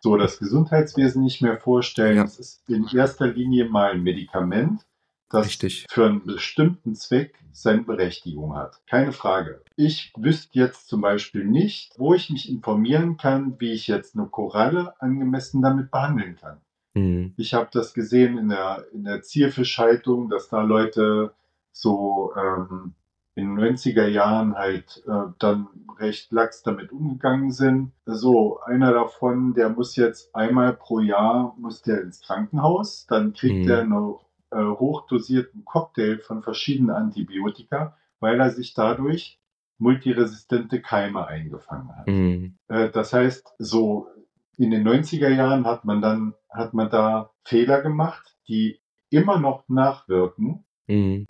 so 0.00 0.16
das 0.16 0.38
Gesundheitswesen 0.38 1.22
nicht 1.22 1.42
mehr 1.42 1.58
vorstellen. 1.58 2.16
Ja. 2.16 2.24
Es 2.24 2.38
ist 2.38 2.68
in 2.68 2.86
erster 2.86 3.28
Linie 3.28 3.66
mal 3.66 3.92
ein 3.92 4.02
Medikament, 4.02 4.86
das 5.28 5.46
Richtig. 5.46 5.86
für 5.88 6.06
einen 6.06 6.26
bestimmten 6.26 6.94
Zweck 6.94 7.38
seine 7.52 7.82
Berechtigung 7.82 8.56
hat. 8.56 8.80
Keine 8.86 9.12
Frage. 9.12 9.62
Ich 9.76 10.12
wüsste 10.16 10.58
jetzt 10.58 10.88
zum 10.88 11.02
Beispiel 11.02 11.44
nicht, 11.44 11.92
wo 11.98 12.14
ich 12.14 12.30
mich 12.30 12.48
informieren 12.50 13.16
kann, 13.16 13.60
wie 13.60 13.72
ich 13.72 13.86
jetzt 13.86 14.16
eine 14.16 14.26
Koralle 14.26 15.00
angemessen 15.00 15.62
damit 15.62 15.90
behandeln 15.90 16.36
kann. 16.36 16.60
Mhm. 16.94 17.34
Ich 17.36 17.54
habe 17.54 17.68
das 17.72 17.94
gesehen 17.94 18.38
in 18.38 18.48
der, 18.48 18.86
in 18.92 19.04
der 19.04 19.22
Zierfischhaltung, 19.22 20.28
dass 20.28 20.48
da 20.48 20.62
Leute 20.62 21.32
so 21.72 22.32
ähm, 22.36 22.94
in 23.34 23.56
den 23.56 23.76
90er 23.76 24.06
Jahren 24.06 24.54
halt 24.54 25.02
äh, 25.06 25.32
dann 25.38 25.68
recht 25.98 26.32
lax 26.32 26.62
damit 26.62 26.92
umgegangen 26.92 27.50
sind. 27.50 27.92
So, 28.04 28.60
einer 28.60 28.92
davon, 28.92 29.54
der 29.54 29.68
muss 29.68 29.96
jetzt 29.96 30.34
einmal 30.34 30.72
pro 30.74 31.00
Jahr 31.00 31.54
muss 31.58 31.82
der 31.82 32.02
ins 32.02 32.20
Krankenhaus, 32.22 33.06
dann 33.06 33.32
kriegt 33.32 33.64
mhm. 33.66 33.70
er 33.70 33.80
einen 33.80 34.14
äh, 34.50 34.78
hochdosierten 34.78 35.64
Cocktail 35.64 36.18
von 36.18 36.42
verschiedenen 36.42 36.90
Antibiotika, 36.90 37.96
weil 38.18 38.40
er 38.40 38.50
sich 38.50 38.74
dadurch 38.74 39.38
multiresistente 39.78 40.82
Keime 40.82 41.26
eingefangen 41.26 41.96
hat. 41.96 42.08
Mhm. 42.08 42.56
Äh, 42.68 42.90
das 42.90 43.12
heißt, 43.12 43.54
so 43.58 44.08
in 44.56 44.70
den 44.70 44.86
90er 44.86 45.30
Jahren 45.30 45.66
hat 45.66 45.84
man 45.84 46.02
dann, 46.02 46.34
hat 46.50 46.74
man 46.74 46.90
da 46.90 47.30
Fehler 47.44 47.80
gemacht, 47.80 48.36
die 48.48 48.80
immer 49.08 49.38
noch 49.38 49.68
nachwirken. 49.68 50.64
Mhm 50.86 51.26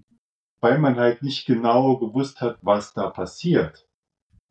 weil 0.61 0.79
man 0.79 0.97
halt 0.97 1.23
nicht 1.23 1.47
genau 1.47 1.97
gewusst 1.97 2.41
hat, 2.41 2.59
was 2.63 2.93
da 2.93 3.11
passiert. 3.11 3.87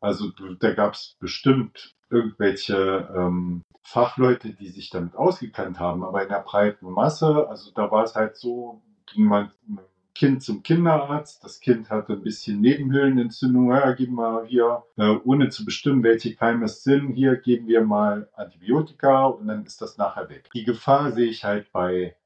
Also 0.00 0.30
da 0.58 0.72
gab 0.72 0.94
es 0.94 1.16
bestimmt 1.20 1.94
irgendwelche 2.08 3.08
ähm, 3.14 3.62
Fachleute, 3.82 4.50
die 4.50 4.68
sich 4.68 4.90
damit 4.90 5.14
ausgekannt 5.14 5.78
haben, 5.78 6.04
aber 6.04 6.22
in 6.22 6.28
der 6.28 6.40
breiten 6.40 6.90
Masse, 6.90 7.48
also 7.48 7.70
da 7.72 7.90
war 7.90 8.04
es 8.04 8.14
halt 8.14 8.36
so, 8.36 8.82
ging 9.12 9.24
man 9.24 9.50
mit 9.66 9.84
Kind 10.14 10.42
zum 10.42 10.62
Kinderarzt, 10.62 11.42
das 11.44 11.60
Kind 11.60 11.88
hatte 11.88 12.14
ein 12.14 12.22
bisschen 12.22 12.60
Nebenhöhlenentzündung, 12.60 13.70
ja, 13.70 13.92
geben 13.92 14.16
wir 14.16 14.44
hier, 14.44 14.82
äh, 14.96 15.16
ohne 15.24 15.48
zu 15.48 15.64
bestimmen, 15.64 16.02
welche 16.02 16.34
Keime 16.34 16.64
es 16.66 16.82
sind, 16.82 17.14
hier 17.14 17.36
geben 17.36 17.68
wir 17.68 17.82
mal 17.84 18.28
Antibiotika 18.34 19.26
und 19.26 19.46
dann 19.46 19.64
ist 19.64 19.80
das 19.80 19.98
nachher 19.98 20.28
weg. 20.28 20.50
Die 20.52 20.64
Gefahr 20.64 21.12
sehe 21.12 21.30
ich 21.30 21.44
halt 21.44 21.70
bei 21.72 22.16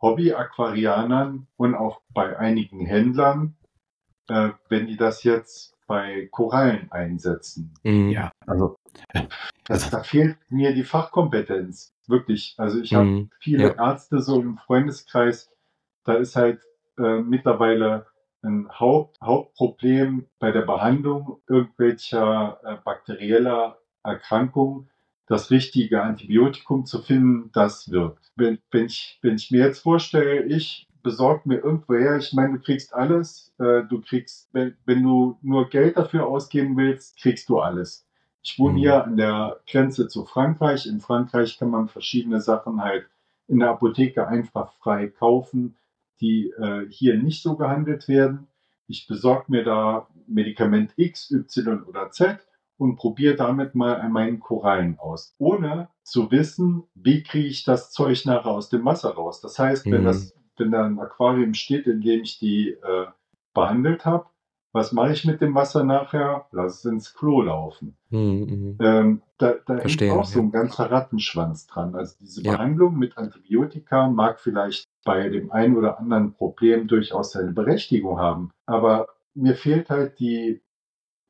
Hobby-Aquarianern 0.00 1.46
und 1.56 1.74
auch 1.74 2.00
bei 2.12 2.38
einigen 2.38 2.84
Händlern, 2.84 3.56
äh, 4.28 4.50
wenn 4.68 4.86
die 4.86 4.96
das 4.96 5.22
jetzt 5.22 5.74
bei 5.86 6.28
Korallen 6.30 6.90
einsetzen. 6.90 7.74
Mhm. 7.82 8.10
Ja, 8.10 8.30
also, 8.46 8.76
also 9.68 9.90
da 9.90 10.02
fehlt 10.02 10.38
mir 10.48 10.74
die 10.74 10.84
Fachkompetenz. 10.84 11.92
Wirklich. 12.06 12.54
Also 12.58 12.80
ich 12.80 12.94
habe 12.94 13.06
mhm. 13.06 13.30
viele 13.38 13.74
ja. 13.74 13.90
Ärzte 13.90 14.20
so 14.20 14.40
im 14.40 14.58
Freundeskreis, 14.58 15.50
da 16.04 16.14
ist 16.14 16.36
halt 16.36 16.60
äh, 16.98 17.20
mittlerweile 17.20 18.06
ein 18.42 18.68
Haupt, 18.68 19.18
Hauptproblem 19.22 20.26
bei 20.38 20.52
der 20.52 20.62
Behandlung 20.62 21.40
irgendwelcher 21.48 22.60
äh, 22.62 22.76
bakterieller 22.84 23.78
Erkrankungen, 24.02 24.90
das 25.26 25.50
richtige 25.50 26.02
Antibiotikum 26.02 26.84
zu 26.84 27.00
finden, 27.00 27.50
das 27.52 27.90
wirkt. 27.90 28.32
Wenn, 28.36 28.58
wenn, 28.70 28.86
ich, 28.86 29.18
wenn 29.22 29.36
ich 29.36 29.50
mir 29.50 29.64
jetzt 29.64 29.80
vorstelle, 29.80 30.44
ich 30.44 30.88
besorge 31.02 31.42
mir 31.44 31.58
irgendwoher, 31.58 32.16
ich 32.16 32.32
meine, 32.32 32.54
du 32.54 32.60
kriegst 32.60 32.94
alles, 32.94 33.54
äh, 33.58 33.82
du 33.88 34.00
kriegst, 34.00 34.48
wenn, 34.52 34.76
wenn 34.84 35.02
du 35.02 35.38
nur 35.42 35.68
Geld 35.68 35.96
dafür 35.96 36.26
ausgeben 36.26 36.76
willst, 36.76 37.20
kriegst 37.20 37.48
du 37.48 37.60
alles. 37.60 38.06
Ich 38.42 38.58
wohne 38.58 38.74
mhm. 38.74 38.78
hier 38.78 39.04
an 39.04 39.16
der 39.16 39.60
Grenze 39.66 40.08
zu 40.08 40.24
Frankreich. 40.24 40.86
In 40.86 41.00
Frankreich 41.00 41.58
kann 41.58 41.70
man 41.70 41.88
verschiedene 41.88 42.40
Sachen 42.40 42.82
halt 42.82 43.06
in 43.48 43.58
der 43.60 43.70
Apotheke 43.70 44.26
einfach 44.26 44.72
frei 44.74 45.08
kaufen, 45.08 45.76
die 46.20 46.50
äh, 46.50 46.86
hier 46.88 47.16
nicht 47.16 47.42
so 47.42 47.56
gehandelt 47.56 48.08
werden. 48.08 48.48
Ich 48.86 49.06
besorge 49.06 49.46
mir 49.48 49.64
da 49.64 50.08
Medikament 50.26 50.92
X, 50.96 51.30
Y 51.30 51.82
oder 51.84 52.10
Z 52.10 52.38
und 52.76 52.96
probiere 52.96 53.36
damit 53.36 53.74
mal 53.74 54.00
an 54.00 54.12
meinen 54.12 54.40
Korallen 54.40 54.98
aus, 54.98 55.34
ohne 55.38 55.88
zu 56.02 56.30
wissen, 56.30 56.84
wie 56.94 57.22
kriege 57.22 57.48
ich 57.48 57.64
das 57.64 57.90
Zeug 57.90 58.24
nachher 58.26 58.50
aus 58.50 58.68
dem 58.68 58.84
Wasser 58.84 59.14
raus. 59.14 59.40
Das 59.40 59.58
heißt, 59.58 59.86
wenn, 59.86 60.02
mhm. 60.02 60.06
das, 60.06 60.34
wenn 60.56 60.72
da 60.72 60.84
ein 60.84 60.98
Aquarium 60.98 61.54
steht, 61.54 61.86
in 61.86 62.00
dem 62.00 62.22
ich 62.22 62.38
die 62.38 62.70
äh, 62.70 63.06
behandelt 63.54 64.04
habe, 64.04 64.26
was 64.74 64.90
mache 64.90 65.12
ich 65.12 65.24
mit 65.24 65.40
dem 65.40 65.54
Wasser 65.54 65.84
nachher? 65.84 66.46
Lass 66.50 66.78
es 66.78 66.84
ins 66.84 67.14
Klo 67.14 67.42
laufen. 67.42 67.96
Mhm. 68.10 68.18
mhm. 68.18 68.78
Ähm, 68.80 69.22
da 69.38 69.54
da 69.66 69.78
Verstehen, 69.78 70.10
hängt 70.10 70.20
auch 70.20 70.24
so 70.24 70.40
ein 70.40 70.50
ganzer 70.50 70.90
Rattenschwanz 70.90 71.68
dran. 71.68 71.94
Also 71.94 72.16
diese 72.20 72.42
ja. 72.42 72.52
Behandlung 72.52 72.98
mit 72.98 73.16
Antibiotika 73.16 74.08
mag 74.08 74.40
vielleicht 74.40 74.88
bei 75.04 75.28
dem 75.28 75.52
einen 75.52 75.76
oder 75.76 76.00
anderen 76.00 76.32
Problem 76.34 76.88
durchaus 76.88 77.32
seine 77.32 77.52
Berechtigung 77.52 78.18
haben. 78.18 78.50
Aber 78.66 79.06
mir 79.34 79.54
fehlt 79.54 79.90
halt 79.90 80.18
die 80.18 80.60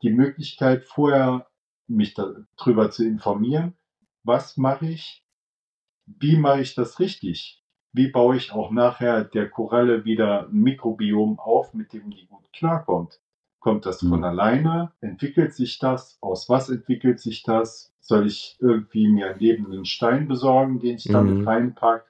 die 0.04 0.12
Möglichkeit, 0.12 0.84
vorher 0.84 1.46
mich 1.88 2.14
darüber 2.14 2.90
zu 2.90 3.04
informieren, 3.04 3.74
was 4.22 4.56
mache 4.56 4.86
ich, 4.86 5.24
wie 6.06 6.36
mache 6.36 6.60
ich 6.60 6.74
das 6.74 7.00
richtig, 7.00 7.64
wie 7.92 8.08
baue 8.08 8.36
ich 8.36 8.52
auch 8.52 8.70
nachher 8.70 9.24
der 9.24 9.48
Koralle 9.48 10.04
wieder 10.04 10.48
ein 10.48 10.60
Mikrobiom 10.60 11.38
auf, 11.38 11.74
mit 11.74 11.92
dem 11.92 12.10
die 12.10 12.26
gut 12.26 12.52
klarkommt. 12.52 13.20
Kommt 13.60 13.86
das 13.86 14.00
von 14.00 14.18
mhm. 14.18 14.24
alleine? 14.24 14.92
Entwickelt 15.00 15.54
sich 15.54 15.78
das? 15.78 16.18
Aus 16.20 16.50
was 16.50 16.68
entwickelt 16.68 17.18
sich 17.18 17.42
das? 17.42 17.94
Soll 18.00 18.26
ich 18.26 18.58
irgendwie 18.60 19.08
mir 19.08 19.30
einen 19.30 19.40
lebenden 19.40 19.84
Stein 19.86 20.28
besorgen, 20.28 20.80
den 20.80 20.96
ich 20.96 21.04
damit 21.04 21.36
mhm. 21.36 21.48
reinpacke? 21.48 22.04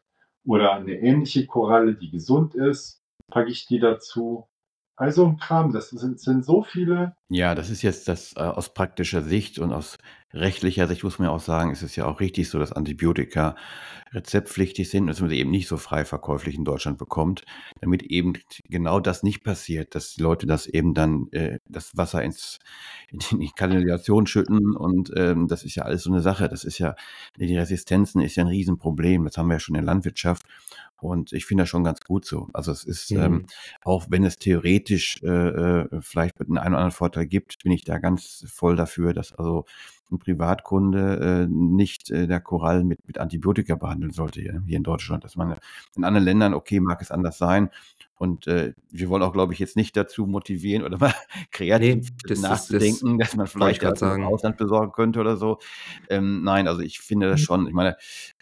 Oder 0.45 0.73
eine 0.73 0.95
ähnliche 0.95 1.47
Koralle, 1.47 1.95
die 1.95 2.11
gesund 2.11 2.57
ist? 2.57 3.01
Packe 3.29 3.51
ich 3.51 3.67
die 3.67 3.79
dazu? 3.79 4.49
Also 4.97 5.27
ein 5.27 5.39
Kram, 5.39 5.73
das 5.73 5.91
sind, 5.91 6.21
sind 6.21 6.45
so 6.45 6.63
viele. 6.63 7.17
Ja, 7.29 7.57
das 7.57 7.69
ist 7.69 7.83
jetzt 7.83 8.07
das 8.07 8.35
äh, 8.37 8.41
aus 8.41 8.73
praktischer 8.75 9.23
Sicht 9.23 9.59
und 9.59 9.73
aus 9.73 9.99
rechtlicher 10.33 10.87
Sicht 10.87 11.03
muss 11.03 11.19
man 11.19 11.27
ja 11.29 11.35
auch 11.35 11.41
sagen, 11.41 11.73
ist 11.73 11.83
es 11.83 11.97
ja 11.97 12.07
auch 12.07 12.21
richtig 12.21 12.49
so, 12.49 12.59
dass 12.59 12.73
Antibiotika 12.73 13.57
rezeptpflichtig 14.13 14.89
sind, 14.89 15.09
dass 15.09 15.21
man 15.21 15.31
sie 15.31 15.39
eben 15.39 15.51
nicht 15.51 15.67
so 15.67 15.77
frei 15.77 16.05
verkäuflich 16.05 16.55
in 16.55 16.65
Deutschland 16.65 16.99
bekommt, 16.99 17.45
damit 17.81 18.05
eben 18.05 18.35
genau 18.69 19.01
das 19.01 19.25
nicht 19.25 19.43
passiert, 19.43 19.95
dass 19.97 20.15
die 20.15 20.23
Leute 20.23 20.47
das 20.47 20.67
eben 20.67 20.95
dann 20.95 21.27
äh, 21.33 21.59
das 21.69 21.97
Wasser 21.97 22.23
ins 22.23 22.61
in 23.11 23.41
die 23.41 23.51
Kanalisation 23.55 24.27
schütten 24.27 24.77
und 24.77 25.13
ähm, 25.17 25.49
das 25.49 25.65
ist 25.65 25.75
ja 25.75 25.85
alles 25.85 26.05
so 26.05 26.11
eine 26.11 26.21
Sache. 26.21 26.49
Das 26.49 26.65
ist 26.65 26.79
ja 26.79 26.95
die 27.37 27.57
Resistenzen 27.57 28.21
ist 28.21 28.37
ja 28.37 28.45
ein 28.45 28.49
Riesenproblem. 28.49 29.25
Das 29.25 29.37
haben 29.37 29.49
wir 29.49 29.55
ja 29.55 29.61
schon 29.61 29.75
in 29.75 29.85
der 29.85 29.93
Landwirtschaft 29.93 30.45
und 31.05 31.33
ich 31.33 31.47
finde 31.47 31.63
das 31.63 31.69
schon 31.69 31.85
ganz 31.85 32.01
gut 32.01 32.25
so. 32.25 32.49
Also 32.53 32.73
es 32.73 32.85
ist, 32.85 33.11
ähm, 33.11 33.19
mhm. 33.19 33.23
ähm, 33.23 33.47
auch 33.83 34.07
wenn 34.09 34.25
es 34.25 34.37
theoretisch 34.37 35.23
äh, 35.23 35.29
äh, 35.29 36.01
vielleicht 36.01 36.41
einen 36.41 36.53
oder 36.53 36.63
anderen 36.63 36.91
Vorteil 36.91 37.27
gibt, 37.27 37.63
bin 37.63 37.73
ich 37.73 37.85
da 37.85 37.99
ganz 37.99 38.45
voll 38.49 38.77
dafür, 38.77 39.13
dass 39.13 39.33
also 39.33 39.67
ein 40.11 40.19
Privatkunde 40.19 41.45
äh, 41.45 41.47
nicht 41.49 42.11
äh, 42.11 42.27
der 42.27 42.41
Korallen 42.41 42.87
mit, 42.87 43.07
mit 43.07 43.19
Antibiotika 43.19 43.75
behandeln 43.75 44.13
sollte 44.13 44.41
hier, 44.41 44.63
hier 44.67 44.77
in 44.77 44.83
Deutschland. 44.83 45.25
Dass 45.25 45.37
man 45.37 45.57
in 45.97 46.05
anderen 46.05 46.25
Ländern, 46.25 46.55
okay, 46.55 46.81
mag 46.81 47.01
es 47.03 47.11
anders 47.11 47.39
sein, 47.39 47.71
und 48.17 48.47
äh, 48.47 48.73
wir 48.91 49.09
wollen 49.09 49.23
auch, 49.23 49.33
glaube 49.33 49.53
ich, 49.53 49.59
jetzt 49.59 49.77
nicht 49.77 49.97
dazu 49.97 50.27
motivieren 50.27 50.85
oder 50.85 50.99
mal 50.99 51.15
kreativ 51.51 52.01
Nee, 52.01 52.13
das 52.27 52.37
nachzudenken, 52.37 53.19
dass 53.19 53.35
man 53.35 53.47
das 53.47 53.55
wollte 53.59 53.75
ich 53.77 53.81
vielleicht 53.81 53.85
was 53.85 54.03
im. 54.03 54.23
Ausland 54.23 54.57
besorgen 54.57 54.93
könnte 54.93 55.21
oder 55.21 55.37
so. 55.37 55.59
Ähm, 56.09 56.43
nein, 56.45 56.69
also 56.69 56.81
ich 56.81 57.01
finde 57.01 57.29
das 57.29 57.41
Mhm. 57.41 57.45
schon. 57.45 57.67
Ich 57.67 57.73
meine, 57.75 57.97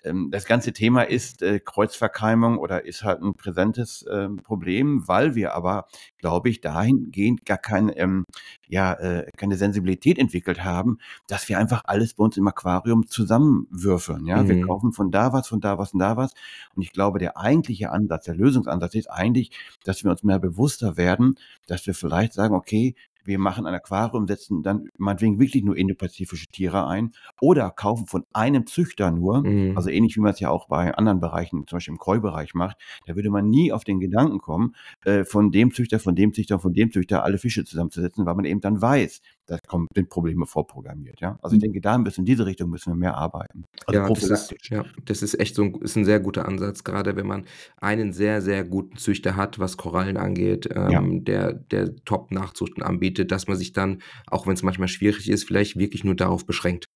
ähm, 0.05 0.29
das 0.31 0.45
ganze 0.47 0.73
Thema 0.73 1.03
ist 1.03 1.43
äh, 1.43 1.61
Kreuzverkeimung 1.61 2.59
oder 2.59 2.85
ist 2.85 3.03
halt 3.05 3.23
ein 3.23 3.35
präsentes 3.35 4.05
ähm, 4.11 4.37
Problem, 4.43 5.07
weil 5.09 5.35
wir 5.35 5.55
aber, 5.55 5.87
glaube 6.19 6.49
ich, 6.51 6.61
dahingehend 6.61 7.45
gar 7.47 7.59
kein, 7.59 7.91
ähm, 7.97 8.25
ja, 8.69 8.93
äh, 8.95 9.27
keine 9.37 9.57
Sensibilität 9.57 10.19
entwickelt 10.19 10.65
haben, 10.65 10.99
dass 11.29 11.49
wir 11.49 11.59
einfach 11.59 11.83
alles 11.87 12.15
bei 12.15 12.25
uns 12.25 12.37
im 12.37 12.47
Aquarium 12.49 13.07
zusammenwürfeln. 13.07 14.27
Ja, 14.27 14.49
wir 14.49 14.57
Mhm. 14.57 14.61
kaufen 14.61 14.93
von 14.93 15.11
da 15.11 15.33
was, 15.33 15.49
von 15.49 15.61
da 15.61 15.79
was 15.79 15.93
und 15.93 16.01
da 16.01 16.17
was. 16.17 16.33
Und 16.75 16.83
ich 16.83 16.93
glaube, 16.93 17.19
der 17.19 17.37
eigentliche 17.37 17.91
Ansatz, 17.91 18.25
der 18.25 18.35
Lösungsansatz 18.35 18.95
ist 18.95 19.11
eigentlich, 19.11 19.51
dass 19.85 20.05
wir 20.05 20.11
uns 20.11 20.23
mehr 20.23 20.39
bewusster 20.39 20.97
werden, 20.97 21.39
dass 21.67 21.87
wir 21.87 21.95
vielleicht 21.95 22.33
sagen, 22.33 22.55
okay, 22.55 22.95
wir 23.25 23.39
machen 23.39 23.67
ein 23.67 23.75
Aquarium, 23.75 24.27
setzen 24.27 24.63
dann 24.63 24.89
meinetwegen 24.99 25.39
wirklich 25.41 25.65
nur 25.65 25.77
indopazifische 25.77 26.47
Tiere 26.49 26.87
ein 26.87 27.13
oder 27.41 27.71
kaufen 27.71 28.07
von 28.07 28.25
einem 28.33 28.67
Züchter 28.67 29.11
nur, 29.11 29.45
Mhm. 29.45 29.73
also 29.75 29.91
ähnlich 29.91 30.17
wie 30.17 30.21
man 30.21 30.33
es 30.33 30.41
ja 30.41 30.51
auch 30.51 30.69
bei 30.69 30.95
anderen 30.95 31.21
Bereichen, 31.21 31.67
zum 31.67 31.77
Beispiel 31.77 31.93
im 31.95 31.99
Koi-Bereich 31.99 32.55
macht, 32.55 32.77
da 33.07 33.15
würde 33.17 33.31
man 33.31 33.49
nie 33.49 33.73
auf 33.73 33.85
den 33.85 34.01
Gedanken 34.01 34.39
kommen, 34.41 34.75
äh, 35.05 35.25
von 35.25 35.51
dem 35.51 35.73
Züchter, 35.73 35.99
von 36.01 36.15
dem 36.17 36.33
Züchter, 36.35 36.59
von 36.61 36.73
dem 36.75 36.91
Züchter 36.93 37.25
alle 37.25 37.39
Fische 37.39 37.65
zusammenzusetzen, 37.65 38.27
weil 38.27 38.35
man 38.35 38.45
eben 38.45 38.61
dann 38.61 38.81
weiß, 38.83 39.21
da 39.47 39.59
kommen 39.67 39.89
sind 39.95 40.09
Probleme 40.11 40.47
vorprogrammiert. 40.47 41.21
Ja? 41.21 41.39
Also 41.43 41.55
ich 41.55 41.61
Mhm. 41.61 41.63
denke, 41.63 41.81
da 41.81 41.99
müssen 41.99 42.21
in 42.23 42.27
diese 42.27 42.47
Richtung 42.47 42.71
müssen 42.71 42.91
wir 42.93 42.97
mehr 42.97 43.17
arbeiten. 43.17 43.65
Also 43.87 43.99
Ja, 43.99 44.11
das 44.11 44.31
ist 44.31 44.55
ja, 44.71 44.87
das 45.05 45.23
ist 45.23 45.39
echt 45.41 45.55
so 45.57 45.63
'n 45.65 45.75
ist 45.83 45.97
'n 45.97 46.05
sehr 46.05 46.21
guter 46.21 46.47
Ansatz, 46.47 46.85
grade 46.85 47.17
wenn 47.17 47.27
man 47.27 47.45
einen 47.79 48.13
sehr, 48.13 48.41
sehr 48.41 48.65
guten 48.65 48.97
Züchter 48.97 49.37
hat, 49.37 49.59
was 49.59 49.77
Korallen 49.77 50.17
angeht, 50.17 50.69
Ja. 50.87 51.03
ähm, 51.03 51.25
der 51.25 51.53
der 51.55 51.95
Top-Nachzuchten 52.05 52.83
anbietet, 52.83 53.12
dass 53.13 53.47
man 53.49 53.57
sich 53.57 53.73
dann, 53.73 54.03
auch 54.27 54.47
wenn's 54.47 54.63
manchmal 54.63 54.89
schwierig 54.89 55.29
ist, 55.29 55.45
vielleicht 55.47 55.79
wirklich 55.79 56.05
nur 56.05 56.15
darauf 56.17 56.47
beschränkt 56.47 56.87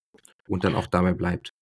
und 0.48 0.64
dann 0.64 0.74
auch 0.74 0.86
dabei 0.86 1.14
bleibt. 1.14 1.52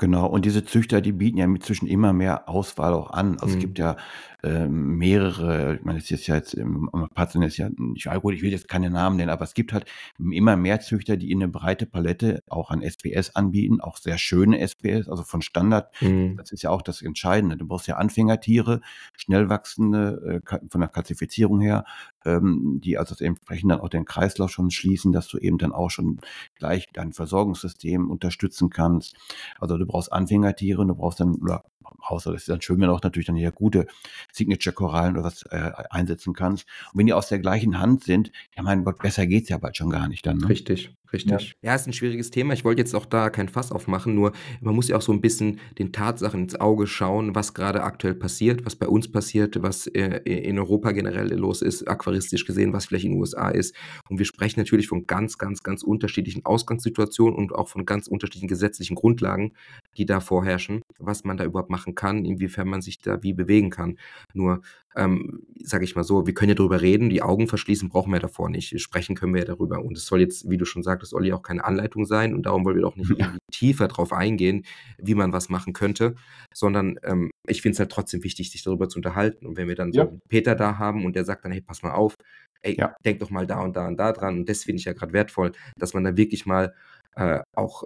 Genau, 0.00 0.26
und 0.26 0.44
diese 0.44 0.64
Züchter, 0.64 1.00
die 1.00 1.12
bieten 1.12 1.38
ja 1.38 1.44
inzwischen 1.44 1.86
immer 1.86 2.12
mehr 2.12 2.48
Auswahl 2.48 2.92
auch 2.92 3.10
an. 3.12 3.38
Also, 3.38 3.54
es 3.54 3.58
gibt 3.60 3.78
Mhm. 3.78 3.84
ja, 3.84 3.96
ähm, 4.42 4.96
mehrere 4.98 5.76
ich 5.76 5.84
meine, 5.84 6.00
es 6.00 6.10
ist 6.10 6.26
ja 6.26 6.34
jetzt 6.34 6.52
im 6.54 6.90
Patzen 7.14 7.42
ist 7.42 7.56
ja 7.58 7.70
ich 7.94 8.04
gut, 8.20 8.34
ich 8.34 8.42
will 8.42 8.50
jetzt 8.50 8.68
keine 8.68 8.90
Namen 8.90 9.16
nennen, 9.16 9.30
aber 9.30 9.44
es 9.44 9.54
gibt 9.54 9.72
halt 9.72 9.86
immer 10.18 10.56
mehr 10.56 10.80
Züchter, 10.80 11.16
die 11.16 11.32
'ne 11.34 11.46
breite 11.48 11.86
Palette 11.86 12.42
auch 12.48 12.70
an 12.70 12.82
SPS 12.82 13.36
anbieten, 13.36 13.80
auch 13.80 13.96
sehr 13.96 14.18
schöne 14.18 14.58
SPS, 14.58 15.08
also 15.08 15.22
von 15.22 15.42
Standard. 15.42 15.94
Mhm. 16.00 16.36
Das 16.38 16.50
ist 16.50 16.62
ja 16.62 16.70
auch 16.70 16.82
das 16.82 17.00
Entscheidende. 17.00 17.56
Du 17.56 17.66
brauchst 17.66 17.86
ja 17.86 17.94
Anfängertiere, 17.96 18.80
schnell 19.16 19.48
wachsende, 19.48 20.40
äh, 20.44 20.58
von 20.70 20.80
der 20.80 20.90
Klassifizierung 20.90 21.60
her, 21.60 21.84
ähm, 22.24 22.80
die 22.82 22.98
also 22.98 23.14
entsprechend 23.22 23.70
dann 23.70 23.80
auch 23.80 23.88
den 23.88 24.04
Kreislauf 24.04 24.50
schon 24.50 24.70
schließen, 24.70 25.12
dass 25.12 25.28
du 25.28 25.38
eben 25.38 25.58
dann 25.58 25.72
auch 25.72 25.90
schon 25.90 26.20
gleich 26.56 26.88
dein 26.92 27.12
Versorgungssystem 27.12 28.10
unterstützen 28.10 28.70
kannst. 28.70 29.16
Also, 29.60 29.78
du 29.78 29.86
brauchst 29.86 30.12
Anfängertiere 30.12 30.80
und 30.80 30.88
du 30.88 30.94
brauchst 30.94 31.20
dann 31.20 31.34
oder 31.36 31.64
außer 31.98 32.32
das 32.32 32.42
ist 32.42 32.48
dann 32.48 32.60
schön, 32.62 32.80
wenn 32.80 32.88
du 32.88 32.94
auch 32.94 33.02
natürlich 33.02 33.26
dann 33.26 33.36
hier 33.36 33.52
gute 33.52 33.86
Signature-Korallen 34.32 35.16
oder 35.16 35.24
was, 35.24 35.42
äh, 35.50 35.72
einsetzen 35.90 36.34
kannst. 36.34 36.66
Und 36.92 36.98
wenn 36.98 37.06
die 37.06 37.12
aus 37.12 37.28
der 37.28 37.38
gleichen 37.38 37.78
Hand 37.78 38.04
sind, 38.04 38.32
ja 38.56 38.62
mein 38.62 38.84
Gott, 38.84 38.98
besser 38.98 39.26
geht's 39.26 39.48
ja 39.48 39.58
bald 39.58 39.76
schon 39.76 39.90
gar 39.90 40.08
nicht 40.08 40.26
dann, 40.26 40.38
ne? 40.38 40.48
Richtig. 40.48 40.94
Richtig. 41.14 41.54
Ja, 41.62 41.74
ist 41.74 41.86
'n 41.86 41.92
schwieriges 41.94 42.30
Thema. 42.30 42.52
Ich 42.52 42.64
wollte 42.64 42.80
jetzt 42.82 42.94
auch 42.94 43.06
da 43.06 43.30
kein 43.30 43.48
Fass 43.48 43.72
aufmachen, 43.72 44.14
nur 44.14 44.32
man 44.60 44.74
muss 44.74 44.88
ja 44.88 44.96
auch 44.96 45.02
so 45.02 45.12
'n 45.12 45.22
bisschen 45.22 45.60
den 45.78 45.92
Tatsachen 45.92 46.42
ins 46.42 46.56
Auge 46.60 46.86
schauen, 46.86 47.34
was 47.34 47.54
grade 47.54 47.82
aktuell 47.82 48.14
passiert, 48.14 48.66
was 48.66 48.76
bei 48.76 48.86
uns 48.88 49.10
passiert, 49.10 49.62
was, 49.62 49.86
äh, 49.86 50.18
in 50.26 50.58
Europa 50.58 50.92
generell 50.92 51.32
los 51.34 51.62
ist, 51.62 51.88
aquaristisch 51.88 52.44
gesehen, 52.44 52.72
was 52.74 52.86
vielleicht 52.86 53.06
in 53.06 53.12
den 53.12 53.20
USA 53.20 53.48
ist. 53.50 53.74
Und 54.10 54.18
wir 54.18 54.26
sprechen 54.26 54.60
natürlich 54.60 54.88
von 54.88 55.06
ganz, 55.06 55.38
ganz, 55.38 55.62
ganz 55.62 55.82
unterschiedlichen 55.82 56.44
Ausgangssituationen 56.44 57.36
und 57.38 57.54
auch 57.54 57.68
von 57.68 57.86
ganz 57.86 58.06
unterschiedlichen 58.08 58.48
gesetzlichen 58.48 58.96
Grundlagen, 58.96 59.52
die 59.96 60.06
da 60.06 60.20
vorherrschen, 60.20 60.82
was 60.98 61.24
man 61.24 61.36
da 61.38 61.44
überhaupt 61.44 61.70
machen 61.70 61.94
kann, 61.94 62.24
inwiefern 62.26 62.68
man 62.68 62.82
sich 62.82 62.98
da 63.00 63.22
wie 63.22 63.32
bewegen 63.32 63.70
kann. 63.70 63.98
Nur, 64.34 64.62
ähm, 64.96 65.42
sage 65.62 65.84
ich 65.84 65.96
mal 65.96 66.04
so, 66.04 66.26
wir 66.26 66.34
können 66.34 66.50
ja 66.50 66.54
drüber 66.54 66.80
reden, 66.80 67.10
die 67.10 67.22
Augen 67.22 67.48
verschließen 67.48 67.88
brauchen 67.88 68.12
wir 68.12 68.20
davor 68.20 68.48
nicht. 68.50 68.80
Sprechen 68.80 69.16
können 69.16 69.34
wir 69.34 69.40
ja 69.40 69.46
darüber. 69.46 69.84
Und 69.84 69.96
es 69.96 70.06
soll 70.06 70.20
jetzt, 70.20 70.48
wie 70.50 70.56
du 70.58 70.64
schon 70.64 70.82
sagtest, 71.04 71.14
Olli, 71.14 71.32
auch 71.32 71.42
keine 71.42 71.64
Anleitung 71.64 72.04
sein 72.06 72.34
und 72.34 72.44
darum 72.46 72.64
wollen 72.64 72.76
wir 72.78 72.86
auch 72.86 72.96
nicht 72.96 73.12
Ja. 73.18 73.18
irgendwie 73.18 73.38
tiefer 73.52 73.88
drauf 73.88 74.12
eingehen, 74.12 74.64
wie 74.98 75.14
man 75.14 75.32
was 75.32 75.48
machen 75.50 75.72
könnte, 75.74 76.14
sondern, 76.54 76.98
ähm, 77.04 77.30
ich 77.48 77.62
finde 77.62 77.74
es 77.74 77.80
halt 77.80 77.92
trotzdem 77.92 78.24
wichtig, 78.24 78.50
sich 78.52 78.62
darüber 78.64 78.88
zu 78.88 78.98
unterhalten. 78.98 79.46
Und 79.46 79.56
wenn 79.56 79.68
wir 79.68 79.76
dann 79.76 79.92
so 79.92 80.02
Ja. 80.02 80.10
'n 80.10 80.20
Peter 80.28 80.54
da 80.56 80.78
haben 80.78 81.04
und 81.06 81.16
der 81.16 81.24
sagt 81.24 81.44
dann: 81.44 81.52
„Hey, 81.52 81.60
pass 81.62 81.82
mal 81.82 81.92
auf, 81.92 82.14
ey, 82.62 82.78
Ja. 82.78 82.96
denk 83.04 83.20
doch 83.20 83.30
mal 83.30 83.46
da 83.46 83.60
und 83.62 83.76
da 83.76 83.86
und 83.88 83.96
da 83.98 84.12
dran.“ 84.12 84.38
Und 84.40 84.48
das 84.48 84.64
finde 84.64 84.78
ich 84.80 84.84
ja 84.86 84.92
grad 84.94 85.12
wertvoll, 85.12 85.52
dass 85.78 85.94
man 85.94 86.04
da 86.04 86.16
wirklich 86.16 86.46
mal, 86.46 86.74
äh, 87.16 87.40
auch 87.56 87.84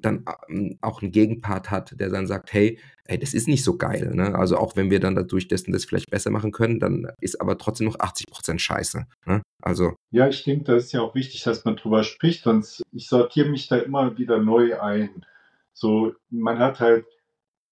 dann 0.00 0.22
a 0.26 0.36
hm, 0.48 0.78
auch 0.82 1.02
'n 1.02 1.10
Gegenpart 1.12 1.70
hat, 1.70 1.98
der 2.00 2.10
dann 2.10 2.26
sagt: 2.26 2.52
„Hey, 2.52 2.78
ey, 3.06 3.18
das 3.18 3.34
ist 3.34 3.48
nicht 3.48 3.64
so 3.64 3.76
geil“, 3.78 4.12
ne? 4.14 4.34
Also, 4.36 4.56
auch 4.58 4.76
wenn 4.76 4.90
wir 4.90 5.00
dann 5.00 5.14
dadurch 5.16 5.48
dessen 5.48 5.72
das 5.72 5.84
vielleicht 5.86 6.10
besser 6.10 6.30
machen 6.30 6.52
können, 6.52 6.80
dann 6.80 7.08
ist 7.20 7.40
aber 7.40 7.58
trotzdem 7.58 7.86
noch 7.88 7.98
80% 8.00 8.60
Scheiße, 8.62 9.06
ne? 9.26 9.42
Also 9.62 9.96
Ja, 10.12 10.26
ich 10.28 10.42
denke, 10.44 10.64
das 10.64 10.84
ist 10.86 10.92
ja 10.92 11.02
auch 11.02 11.14
wichtig, 11.14 11.42
dass 11.42 11.64
man 11.66 11.76
drüber 11.76 12.02
spricht, 12.02 12.44
sonst 12.44 12.82
ich 12.92 13.08
sortiere 13.08 13.48
mich 13.50 13.68
da 13.68 13.76
immer 13.76 14.16
wieder 14.16 14.38
neu 14.42 14.80
ein. 14.80 15.26
So, 15.74 16.14
man 16.30 16.58
hat 16.58 16.80
halt 16.80 17.04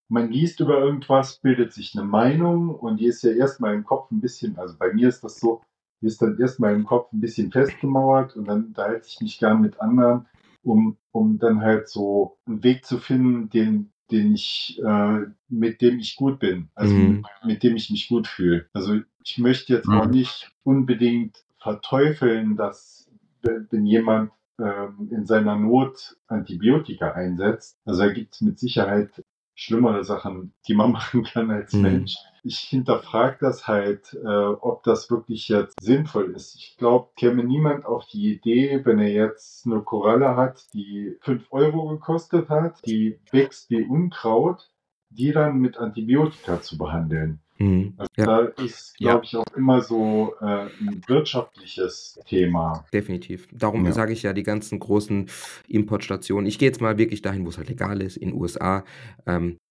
man 0.08 0.30
liest 0.32 0.60
über 0.60 0.78
irgendwas, 0.80 1.38
bildet 1.40 1.72
sich 1.72 1.94
'ne 1.94 2.04
Meinung 2.04 2.70
und 2.74 2.98
die 3.00 3.06
ist 3.06 3.22
ja 3.24 3.32
erst 3.32 3.60
mal 3.60 3.74
im 3.74 3.84
Kopf 3.84 4.10
'n 4.12 4.20
bisschen 4.20 4.58
also, 4.58 4.76
bei 4.78 4.92
mir 4.94 5.08
ist 5.08 5.24
das 5.24 5.40
so, 5.40 5.62
die 6.02 6.06
ist 6.08 6.22
dann 6.22 6.38
erst 6.40 6.60
mal 6.60 6.74
im 6.74 6.84
Kopf 6.86 7.12
'n 7.12 7.20
bisschen 7.20 7.52
festgemauert 7.52 8.36
und 8.36 8.46
dann 8.46 8.66
unterhalte 8.66 9.06
ich 9.08 9.20
mich 9.20 9.38
gern 9.40 9.60
mit 9.62 9.80
anderen, 9.80 10.28
um 10.64 10.98
um 11.12 11.38
dann 11.40 11.62
halt 11.62 11.88
so 11.88 12.38
'n 12.48 12.62
Weg 12.64 12.84
zu 12.86 12.98
finden, 12.98 13.50
den 13.50 13.92
den 14.12 14.34
ich 14.34 14.80
äh, 14.84 15.20
mit 15.48 15.82
dem 15.82 15.98
ich 16.00 16.16
gut 16.16 16.40
bin, 16.40 16.70
also, 16.76 16.98
Mhm. 16.98 17.26
mit 17.44 17.62
dem 17.64 17.76
ich 17.76 17.90
mich 17.90 18.08
gut 18.08 18.28
fühle. 18.28 18.68
Also, 18.74 19.00
ich 19.24 19.38
möchte 19.38 19.72
jetzt 19.74 19.92
auch 19.92 20.06
Mhm. 20.06 20.10
nicht 20.10 20.52
unbedingt 20.64 21.45
verteufeln, 21.60 22.56
dass 22.56 23.10
we 23.42 23.66
wenn 23.70 23.86
jemand, 23.86 24.32
ähm, 24.58 25.08
in 25.12 25.26
seiner 25.26 25.56
Not 25.56 26.16
Antibiotika 26.28 27.12
einsetzt. 27.12 27.78
Also, 27.84 28.02
da 28.04 28.12
gibt's 28.12 28.40
mit 28.40 28.58
Sicherheit 28.58 29.22
schlimmere 29.54 30.04
Sachen, 30.04 30.52
die 30.68 30.74
man 30.74 30.92
machen 30.92 31.24
kann 31.24 31.50
als 31.50 31.72
Mhm. 31.74 31.82
Mensch. 31.82 32.14
Ich 32.44 32.58
hinterfrage 32.60 33.38
das 33.40 33.66
halt, 33.66 34.14
äh, 34.14 34.26
ob 34.28 34.82
das 34.84 35.10
wirklich 35.10 35.48
jetzt 35.48 35.74
sinnvoll 35.82 36.32
ist. 36.32 36.54
Ich 36.56 36.76
glaube, 36.78 37.10
käme 37.16 37.42
niemand 37.44 37.84
auf 37.86 38.06
die 38.06 38.32
Idee, 38.34 38.82
wenn 38.84 38.98
er 39.00 39.10
jetzt 39.12 39.66
'ne 39.66 39.80
Koralle 39.82 40.36
hat, 40.36 40.66
die 40.74 41.16
5 41.22 41.50
€ 41.50 41.88
gekostet 41.88 42.48
hat, 42.48 42.80
die 42.86 43.18
wächst 43.32 43.70
wie 43.70 43.82
Unkraut, 43.84 44.70
die 45.10 45.32
dann 45.32 45.58
mit 45.58 45.78
Antibiotika 45.78 46.60
zu 46.62 46.78
behandeln. 46.78 47.40
Mhm. 47.58 47.94
Also, 47.98 48.10
Ja. 48.16 48.26
da 48.26 48.40
ist, 48.62 48.98
Ja. 48.98 49.12
glaube 49.12 49.24
ich, 49.24 49.36
auch 49.36 49.46
immer 49.56 49.80
so, 49.82 50.34
äh, 50.40 50.66
'n 50.78 51.02
wirtschaftliches 51.06 52.18
Thema. 52.26 52.86
Definitiv. 52.92 53.48
Darum 53.52 53.84
Ja. 53.84 53.92
sage 53.92 54.12
ich 54.12 54.22
ja, 54.22 54.32
die 54.32 54.42
ganzen 54.44 54.78
großen 54.78 55.28
Importstationen 55.68 56.46
ich 56.46 56.58
gehe 56.58 56.68
jetzt 56.68 56.80
mal 56.80 56.98
wirklich 56.98 57.20
dahin, 57.22 57.44
wo's 57.46 57.58
halt 57.58 57.68
legal 57.68 58.00
ist, 58.00 58.16
in 58.16 58.32
USA. 58.32 58.84
Ähm, 59.26 59.52
äh, 59.52 59.65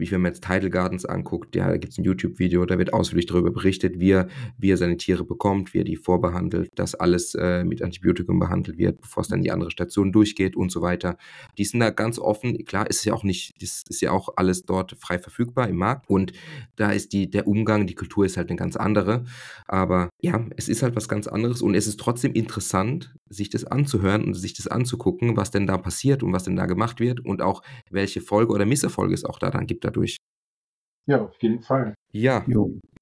ich 0.00 0.12
wenn 0.12 0.20
man 0.22 0.32
jetzt 0.32 0.44
Tidal 0.44 0.70
Gardens 0.70 1.04
anguckt, 1.04 1.54
ja, 1.56 1.68
da 1.68 1.76
gibt's 1.76 1.98
'n 1.98 2.04
YouTube-Video, 2.04 2.64
da 2.66 2.78
wird 2.78 2.92
ausführlich 2.92 3.26
darüber 3.26 3.50
berichtet, 3.50 4.00
wie 4.00 4.10
er 4.12 4.28
wie 4.58 4.70
er 4.70 4.76
seine 4.76 4.96
Tiere 4.96 5.24
bekommt, 5.24 5.74
wie 5.74 5.78
er 5.80 5.84
die 5.84 5.96
vorbehandelt, 5.96 6.70
dass 6.76 6.94
alles, 6.94 7.34
äh, 7.34 7.64
mit 7.64 7.82
Antibiotikum 7.82 8.38
behandelt 8.38 8.78
wird, 8.78 9.00
bevor's 9.00 9.28
dann 9.28 9.38
in 9.40 9.44
die 9.44 9.52
andere 9.52 9.70
Station 9.70 10.12
durchgeht 10.12 10.56
und 10.56 10.70
so 10.72 10.82
weiter. 10.82 11.16
Die 11.58 11.64
sind 11.64 11.80
da 11.80 11.90
ganz 11.90 12.18
offen. 12.18 12.64
Klar, 12.64 12.88
ist 12.88 13.04
ja 13.04 13.14
auch 13.14 13.24
nicht 13.24 13.60
das 13.62 13.84
ist 13.88 14.00
ja 14.00 14.10
auch 14.12 14.30
alles 14.36 14.64
dort 14.64 14.92
frei 15.00 15.18
verfügbar 15.18 15.68
im 15.68 15.76
Markt 15.76 16.08
und 16.10 16.32
da 16.76 16.90
ist 16.92 17.12
die 17.12 17.30
der 17.30 17.46
Umgang, 17.46 17.86
die 17.86 17.94
Kultur 17.94 18.24
ist 18.26 18.36
halt 18.36 18.50
'ne 18.50 18.56
ganz 18.56 18.76
andere. 18.76 19.24
Aber 19.66 20.10
ja, 20.24 20.44
es 20.56 20.68
ist 20.68 20.82
halt 20.82 20.96
was 20.96 21.08
ganz 21.08 21.26
anderes 21.26 21.62
und 21.62 21.74
es 21.74 21.86
ist 21.86 22.00
trotzdem 22.00 22.32
interessant, 22.32 23.14
sich 23.28 23.50
das 23.50 23.64
anzuhören 23.64 24.24
und 24.24 24.34
sich 24.34 24.54
das 24.54 24.66
anzugucken, 24.68 25.36
was 25.36 25.50
denn 25.50 25.66
da 25.66 25.78
passiert 25.78 26.22
und 26.22 26.32
was 26.32 26.44
denn 26.44 26.56
da 26.56 26.66
gemacht 26.66 27.00
wird 27.00 27.20
und 27.24 27.42
auch 27.42 27.62
welche 27.90 28.20
Folge 28.20 28.52
oder 28.52 28.66
Misserfolge 28.66 29.14
es 29.14 29.24
auch 29.24 29.38
da 29.38 29.50
dann 29.50 29.66
gibt 29.66 29.84
dadurch. 29.84 30.18
Ja, 31.06 31.22
auf 31.24 31.40
jeden 31.42 31.62
Fall. 31.62 31.94
Ja, 32.12 32.46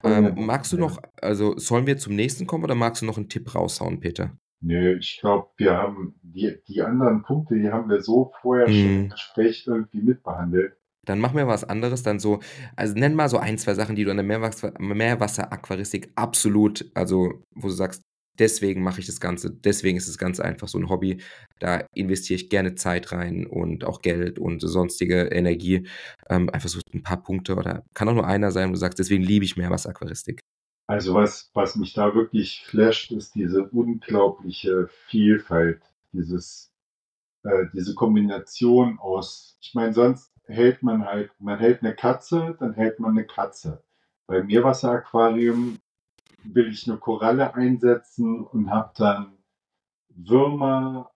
ähm, 0.05 0.33
magst 0.35 0.73
du 0.73 0.77
noch 0.79 1.01
also, 1.21 1.57
sollen 1.59 1.87
wir 1.87 1.99
zum 1.99 2.17
nächsten 2.17 2.47
kommen 2.47 2.65
oder 2.65 2.75
magst 2.75 3.03
du 3.03 3.07
noch 3.07 3.19
'n 3.19 3.29
Tipp 3.29 3.55
raushauen, 3.55 4.01
Peter? 4.01 4.37
Nö, 4.61 4.97
ich 4.99 5.19
glaube, 5.21 5.51
wir 5.57 5.77
haben 5.77 6.19
die 6.23 6.59
die 6.67 6.83
anderen 6.83 7.23
Punkte, 7.23 7.55
die 7.57 7.71
haben 7.71 7.89
wir 7.91 8.01
so 8.03 8.33
vorher 8.41 8.73
schon 8.73 8.97
im 8.97 9.03
Mhm. 9.03 9.11
Gespräch 9.11 9.67
irgendwie 9.67 10.01
mitbehandelt. 10.01 10.77
Dann 11.05 11.19
machen 11.19 11.37
wir 11.37 11.49
was 11.49 11.65
anderes, 11.65 12.03
dann 12.03 12.21
so 12.21 12.41
also, 12.77 12.95
nenn 12.95 13.15
mal 13.15 13.29
so 13.29 13.39
1, 13.39 13.63
2 13.63 13.75
Sachen, 13.75 13.97
die 13.97 14.05
du 14.05 14.11
an 14.11 14.19
der 14.19 14.25
Meerwasser 14.25 14.73
Meerwasseraquaristik 14.79 16.13
absolut 16.15 16.91
also, 16.95 17.43
wo 17.55 17.69
du 17.69 17.73
sagst, 17.75 18.03
deswegen 18.39 18.83
mache 18.83 19.01
ich 19.01 19.07
das 19.07 19.21
Ganze, 19.21 19.51
deswegen 19.51 19.99
ist 19.99 20.09
das 20.09 20.19
Ganze 20.19 20.45
einfach 20.45 20.69
so 20.69 20.79
ein 20.79 20.89
Hobby. 20.89 21.19
Da 21.59 21.87
investiere 21.95 22.37
ich 22.37 22.51
gerne 22.51 22.75
Zeit 22.75 23.13
rein 23.13 23.47
und 23.47 23.85
auch 23.85 24.01
Geld 24.01 24.39
und 24.39 24.61
sonstige 24.61 25.27
Energie. 25.27 25.89
Ähm, 26.29 26.49
einfach 26.51 26.69
so 26.69 26.81
ein 26.93 27.03
paar 27.03 27.23
Punkte 27.23 27.57
oder 27.57 27.85
kann 27.95 28.09
auch 28.09 28.15
nur 28.15 28.27
einer 28.27 28.51
sein, 28.51 28.69
wo 28.69 28.73
du 28.73 28.79
sagst, 28.79 28.99
deswegen 28.99 29.23
liebe 29.23 29.45
ich 29.45 29.57
Meerwasseraquaristik. 29.57 30.41
Also 30.89 31.15
was, 31.15 31.51
was 31.55 31.77
mich 31.77 31.95
da 31.95 32.15
wirklich 32.15 32.65
flasht, 32.67 33.13
ist 33.13 33.35
diese 33.35 33.65
unglaubliche 33.69 34.89
Vielfalt, 35.09 35.83
dieses, 36.13 36.73
äh, 37.45 37.67
diese 37.73 37.95
Kombination 37.95 38.99
aus, 38.99 39.57
ich 39.61 39.75
meine, 39.75 39.95
sonst 39.95 40.32
hält 40.45 40.83
man 40.83 41.05
halt, 41.05 41.31
man 41.39 41.59
hält 41.59 41.83
eine 41.83 41.95
Katze, 41.95 42.57
dann 42.59 42.75
hält 42.75 42.99
man 43.01 43.13
eine 43.13 43.27
Katze. 43.27 43.83
Beim 44.27 44.47
Meerwasseraquarium 44.47 45.79
will 46.45 46.69
ich 46.69 46.89
eine 46.89 46.99
Koralle 46.99 47.55
einsetzen 47.55 48.45
und 48.45 48.71
habe 48.71 48.93
dann 48.97 49.33
Würmer, 50.09 51.11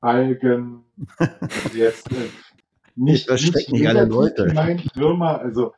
Algen, 0.00 0.84
also 1.18 1.76
jetzt 1.76 2.10
äh, 2.12 2.28
nicht, 2.94 3.30
nicht 3.30 3.86
alle 3.88 4.04
Leute. 4.04 4.46
Nein, 4.52 4.82
Würmer, 4.94 5.40
also 5.40 5.74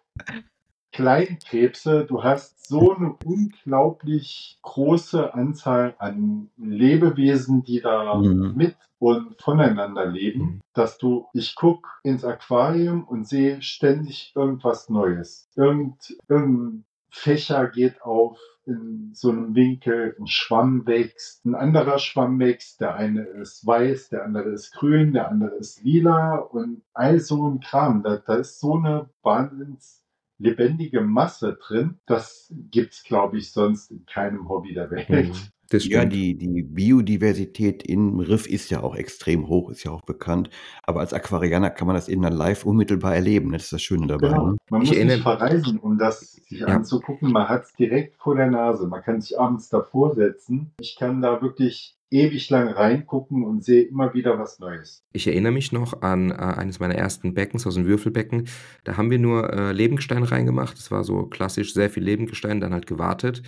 Kleinkrebse, 0.98 2.06
du 2.06 2.24
hast 2.24 2.66
so 2.66 2.92
eine 2.92 3.14
unglaublich 3.24 4.58
große 4.62 5.32
Anzahl 5.32 5.94
an 5.98 6.50
Lebewesen, 6.56 7.62
die 7.62 7.80
da 7.80 8.16
Mhm. 8.16 8.54
mit 8.56 8.76
und 8.98 9.40
voneinander 9.40 10.06
leben, 10.06 10.60
dass 10.74 10.98
du, 10.98 11.26
ich 11.32 11.54
gucke 11.54 11.88
ins 12.02 12.24
Aquarium 12.24 13.04
und 13.04 13.28
sehe 13.28 13.62
ständig 13.62 14.32
irgendwas 14.34 14.88
Neues. 14.88 15.48
Irgend, 15.54 16.16
irgendein 16.28 16.84
Fächer 17.10 17.68
geht 17.68 18.02
auf 18.02 18.36
in 18.66 19.12
so 19.14 19.30
einem 19.30 19.54
Winkel, 19.54 20.16
ein 20.18 20.26
Schwamm 20.26 20.84
wächst, 20.84 21.46
ein 21.46 21.54
anderer 21.54 22.00
Schwamm 22.00 22.40
wächst, 22.40 22.80
der 22.80 22.96
eine 22.96 23.22
ist 23.22 23.64
weiß, 23.64 24.08
der 24.08 24.24
andere 24.24 24.50
ist 24.50 24.72
grün, 24.72 25.12
der 25.12 25.30
andere 25.30 25.54
ist 25.54 25.80
lila 25.84 26.38
und 26.38 26.82
all 26.92 27.20
so 27.20 27.48
ein 27.48 27.60
Kram. 27.60 28.02
Da, 28.02 28.16
da 28.16 28.34
ist 28.34 28.58
so 28.58 28.74
eine 28.74 29.08
wahnsinns 29.22 29.97
lebendige 30.38 31.00
Masse 31.00 31.58
drin. 31.66 31.98
Das 32.06 32.52
gibt's, 32.70 33.02
glaube 33.04 33.38
ich, 33.38 33.52
sonst 33.52 33.90
in 33.90 34.04
keinem 34.06 34.48
Hobby 34.48 34.74
der 34.74 34.90
Welt. 34.90 35.08
Mhm. 35.28 35.32
Das 35.70 35.86
Ja, 35.86 36.06
die, 36.06 36.34
die 36.38 36.62
Biodiversität 36.62 37.82
im 37.82 38.20
Riff 38.20 38.46
ist 38.46 38.70
ja 38.70 38.82
auch 38.82 38.96
extrem 38.96 39.48
hoch, 39.48 39.68
ist 39.70 39.84
ja 39.84 39.90
auch 39.90 40.00
bekannt. 40.00 40.48
Aber 40.82 41.00
als 41.00 41.12
Aquarianer 41.12 41.68
kann 41.68 41.86
man 41.86 41.94
das 41.94 42.08
eben 42.08 42.22
dann 42.22 42.32
live 42.32 42.64
unmittelbar 42.64 43.14
erleben. 43.14 43.50
ne? 43.50 43.58
Das 43.58 43.64
ist 43.64 43.72
das 43.74 43.82
Schöne 43.82 44.06
dabei. 44.06 44.28
Genau. 44.28 44.46
Ne? 44.52 44.56
Man 44.70 44.82
Ich 44.82 44.88
muss 44.88 44.96
erinnere- 44.96 45.16
nicht 45.16 45.22
verreisen, 45.24 45.78
um 45.78 45.98
das 45.98 46.20
sich 46.32 46.60
Ja. 46.60 46.68
anzugucken. 46.68 47.30
Man 47.32 47.48
hat 47.48 47.64
es 47.64 47.74
direkt 47.74 48.16
vor 48.16 48.34
der 48.36 48.50
Nase. 48.50 48.86
Man 48.86 49.02
kann 49.02 49.20
sich 49.20 49.38
abends 49.38 49.68
davor 49.68 50.14
setzen. 50.14 50.70
Ich 50.80 50.96
kann 50.98 51.20
da 51.20 51.42
wirklich 51.42 51.97
ewig 52.10 52.48
lang 52.50 52.68
reingucken 52.68 53.44
und 53.44 53.64
sehe 53.64 53.82
immer 53.82 54.14
wieder 54.14 54.38
was 54.38 54.58
Neues. 54.58 55.04
Ich 55.12 55.26
erinnere 55.26 55.52
mich 55.52 55.72
noch 55.72 56.02
an 56.02 56.30
äh, 56.30 56.34
eines 56.34 56.80
meiner 56.80 56.94
ersten 56.94 57.34
Beckens 57.34 57.66
aus 57.66 57.74
dem 57.74 57.86
Würfelbecken. 57.86 58.48
Da 58.84 58.96
haben 58.96 59.10
wir 59.10 59.18
nur 59.18 59.52
äh, 59.52 59.72
Lebendgestein 59.72 60.22
reingemacht. 60.22 60.76
Das 60.76 60.90
war 60.90 61.04
so 61.04 61.26
klassisch, 61.26 61.74
sehr 61.74 61.90
viel 61.90 62.02
Lebendgestein, 62.02 62.60
dann 62.60 62.72
halt 62.72 62.86
gewartet. 62.86 63.42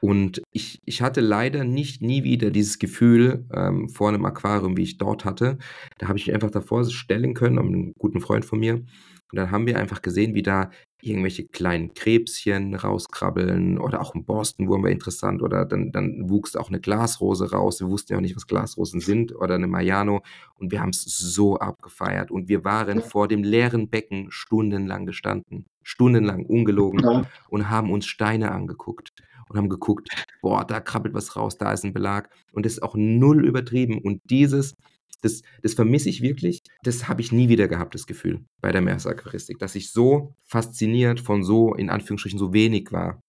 Und 0.00 0.42
ich, 0.52 0.78
ich 0.84 1.00
hatte 1.00 1.20
leider 1.20 1.64
nicht 1.64 2.02
nie 2.02 2.22
wieder 2.22 2.50
dieses 2.50 2.78
Gefühl 2.78 3.46
ähm, 3.52 3.88
vor 3.88 4.08
einem 4.08 4.26
Aquarium, 4.26 4.76
wie 4.76 4.82
ich 4.82 4.98
dort 4.98 5.24
hatte. 5.24 5.58
Da 5.98 6.08
habe 6.08 6.18
ich 6.18 6.26
mich 6.26 6.34
einfach 6.34 6.50
davor 6.50 6.84
stellen 6.84 7.34
können, 7.34 7.56
mit 7.56 7.64
einem 7.64 7.92
guten 7.98 8.20
Freund 8.20 8.44
von 8.44 8.58
mir. 8.58 8.84
Und 9.32 9.36
dann 9.36 9.50
haben 9.50 9.66
wir 9.66 9.78
einfach 9.78 10.02
gesehen, 10.02 10.34
wie 10.34 10.42
da 10.42 10.70
irgendwelche 11.02 11.46
kleinen 11.46 11.94
Krebschen 11.94 12.74
rauskrabbeln 12.74 13.78
oder 13.78 14.00
auch 14.00 14.14
ein 14.14 14.24
Borstenwurm 14.24 14.82
war 14.82 14.90
interessant 14.90 15.42
oder 15.42 15.64
dann, 15.64 15.92
dann 15.92 16.28
wuchs 16.30 16.56
auch 16.56 16.68
eine 16.68 16.80
Glasrose 16.80 17.50
raus. 17.50 17.80
Wir 17.80 17.88
wussten 17.88 18.12
ja 18.12 18.18
auch 18.18 18.22
nicht, 18.22 18.36
was 18.36 18.46
Glasrosen 18.46 19.00
sind 19.00 19.34
oder 19.34 19.56
eine 19.56 19.66
Mariano. 19.66 20.22
Und 20.54 20.72
wir 20.72 20.80
haben 20.80 20.90
es 20.90 21.02
so 21.04 21.58
abgefeiert. 21.58 22.30
Und 22.30 22.48
wir 22.48 22.64
waren 22.64 22.98
Ja. 22.98 23.04
vor 23.04 23.28
dem 23.28 23.42
leeren 23.42 23.88
Becken 23.90 24.28
stundenlang 24.30 25.06
gestanden, 25.06 25.66
stundenlang 25.82 26.46
ungelogen 26.46 27.00
Ja, 27.00 27.24
und 27.48 27.68
haben 27.70 27.90
uns 27.92 28.06
Steine 28.06 28.52
angeguckt 28.52 29.12
und 29.48 29.56
haben 29.58 29.68
geguckt, 29.68 30.08
boah, 30.40 30.64
da 30.64 30.80
krabbelt 30.80 31.14
was 31.14 31.36
raus, 31.36 31.56
da 31.58 31.72
ist 31.72 31.84
ein 31.84 31.92
Belag. 31.92 32.30
Und 32.52 32.64
das 32.66 32.74
ist 32.74 32.82
auch 32.82 32.94
null 32.96 33.44
übertrieben. 33.44 33.98
Und 33.98 34.20
dieses 34.30 34.74
das, 35.22 35.42
das 35.62 35.74
vermisse 35.74 36.08
ich 36.08 36.22
wirklich. 36.22 36.60
Das 36.82 37.08
habe 37.08 37.20
ich 37.20 37.32
nie 37.32 37.48
wieder 37.48 37.68
gehabt, 37.68 37.94
das 37.94 38.06
Gefühl 38.06 38.44
bei 38.60 38.72
der 38.72 38.80
Meersaquaristik, 38.82 39.58
dass 39.58 39.74
ich 39.74 39.90
so 39.90 40.34
fasziniert 40.44 41.20
von 41.20 41.42
so, 41.42 41.74
in 41.74 41.90
Anführungsstrichen, 41.90 42.38
so 42.38 42.52
wenig 42.52 42.92
war. 42.92 43.20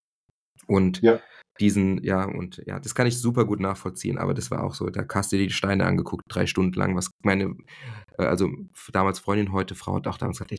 Und 0.68 1.02
Ja. 1.02 1.20
diesen, 1.60 2.04
ja, 2.04 2.26
und 2.26 2.62
ja, 2.68 2.80
das 2.80 2.94
kann 2.94 3.08
ich 3.08 3.18
super 3.20 3.46
gut 3.46 3.60
nachvollziehen, 3.60 4.18
aber 4.18 4.34
das 4.34 4.52
war 4.52 4.64
auch 4.64 4.76
so, 4.76 4.90
da 4.90 5.06
hast 5.14 5.32
du 5.32 5.38
dir 5.38 5.48
die 5.48 5.54
Steine 5.54 5.86
angeguckt, 5.86 6.24
drei 6.28 6.46
Stunden 6.46 6.74
lang, 6.78 6.96
was 6.96 7.10
meine, 7.24 7.56
äh, 8.18 8.24
also 8.26 8.50
damals 8.92 9.20
Freundin, 9.20 9.54
heute 9.54 9.74
Frau, 9.76 9.96
hat 9.96 10.08
auch 10.08 10.18
damals 10.18 10.38
gesagt, 10.40 10.52
ey, 10.52 10.58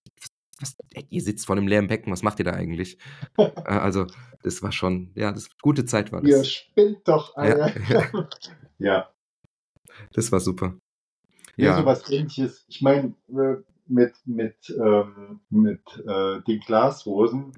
was, 0.61 0.75
ey, 0.95 1.07
ihr 1.11 1.23
sitzt 1.23 1.47
vor 1.47 1.57
einem 1.57 1.69
leeren 1.69 1.87
Becken, 1.87 2.11
was 2.13 2.23
macht 2.23 2.39
ihr 2.41 2.45
da 2.47 2.53
eigentlich? 2.53 2.99
Äh, 3.39 3.43
also, 3.65 4.07
das 4.43 4.63
war 4.63 4.73
schon, 4.73 5.13
ja, 5.15 5.31
das 5.31 5.49
gute 5.61 5.85
Zeit 5.85 6.11
war 6.11 6.25
ihr 6.25 6.39
das. 6.39 6.49
spinnt 6.49 7.07
doch 7.07 7.37
Ja, 7.37 7.43
alle. 7.43 7.75
ja, 7.89 8.29
ja. 8.79 9.13
das 10.15 10.33
war 10.33 10.41
super. 10.41 10.79
Ja, 11.59 11.67
Ja, 11.67 11.77
sowas 11.77 12.11
ähnliches. 12.11 12.65
Ich 12.69 12.83
meine, 12.83 13.15
äh, 13.29 13.57
mit, 13.87 14.15
mit, 14.27 14.57
ähm, 14.71 15.41
mit 15.51 15.81
äh, 16.07 16.41
den 16.47 16.61
Glasrosen, 16.61 17.53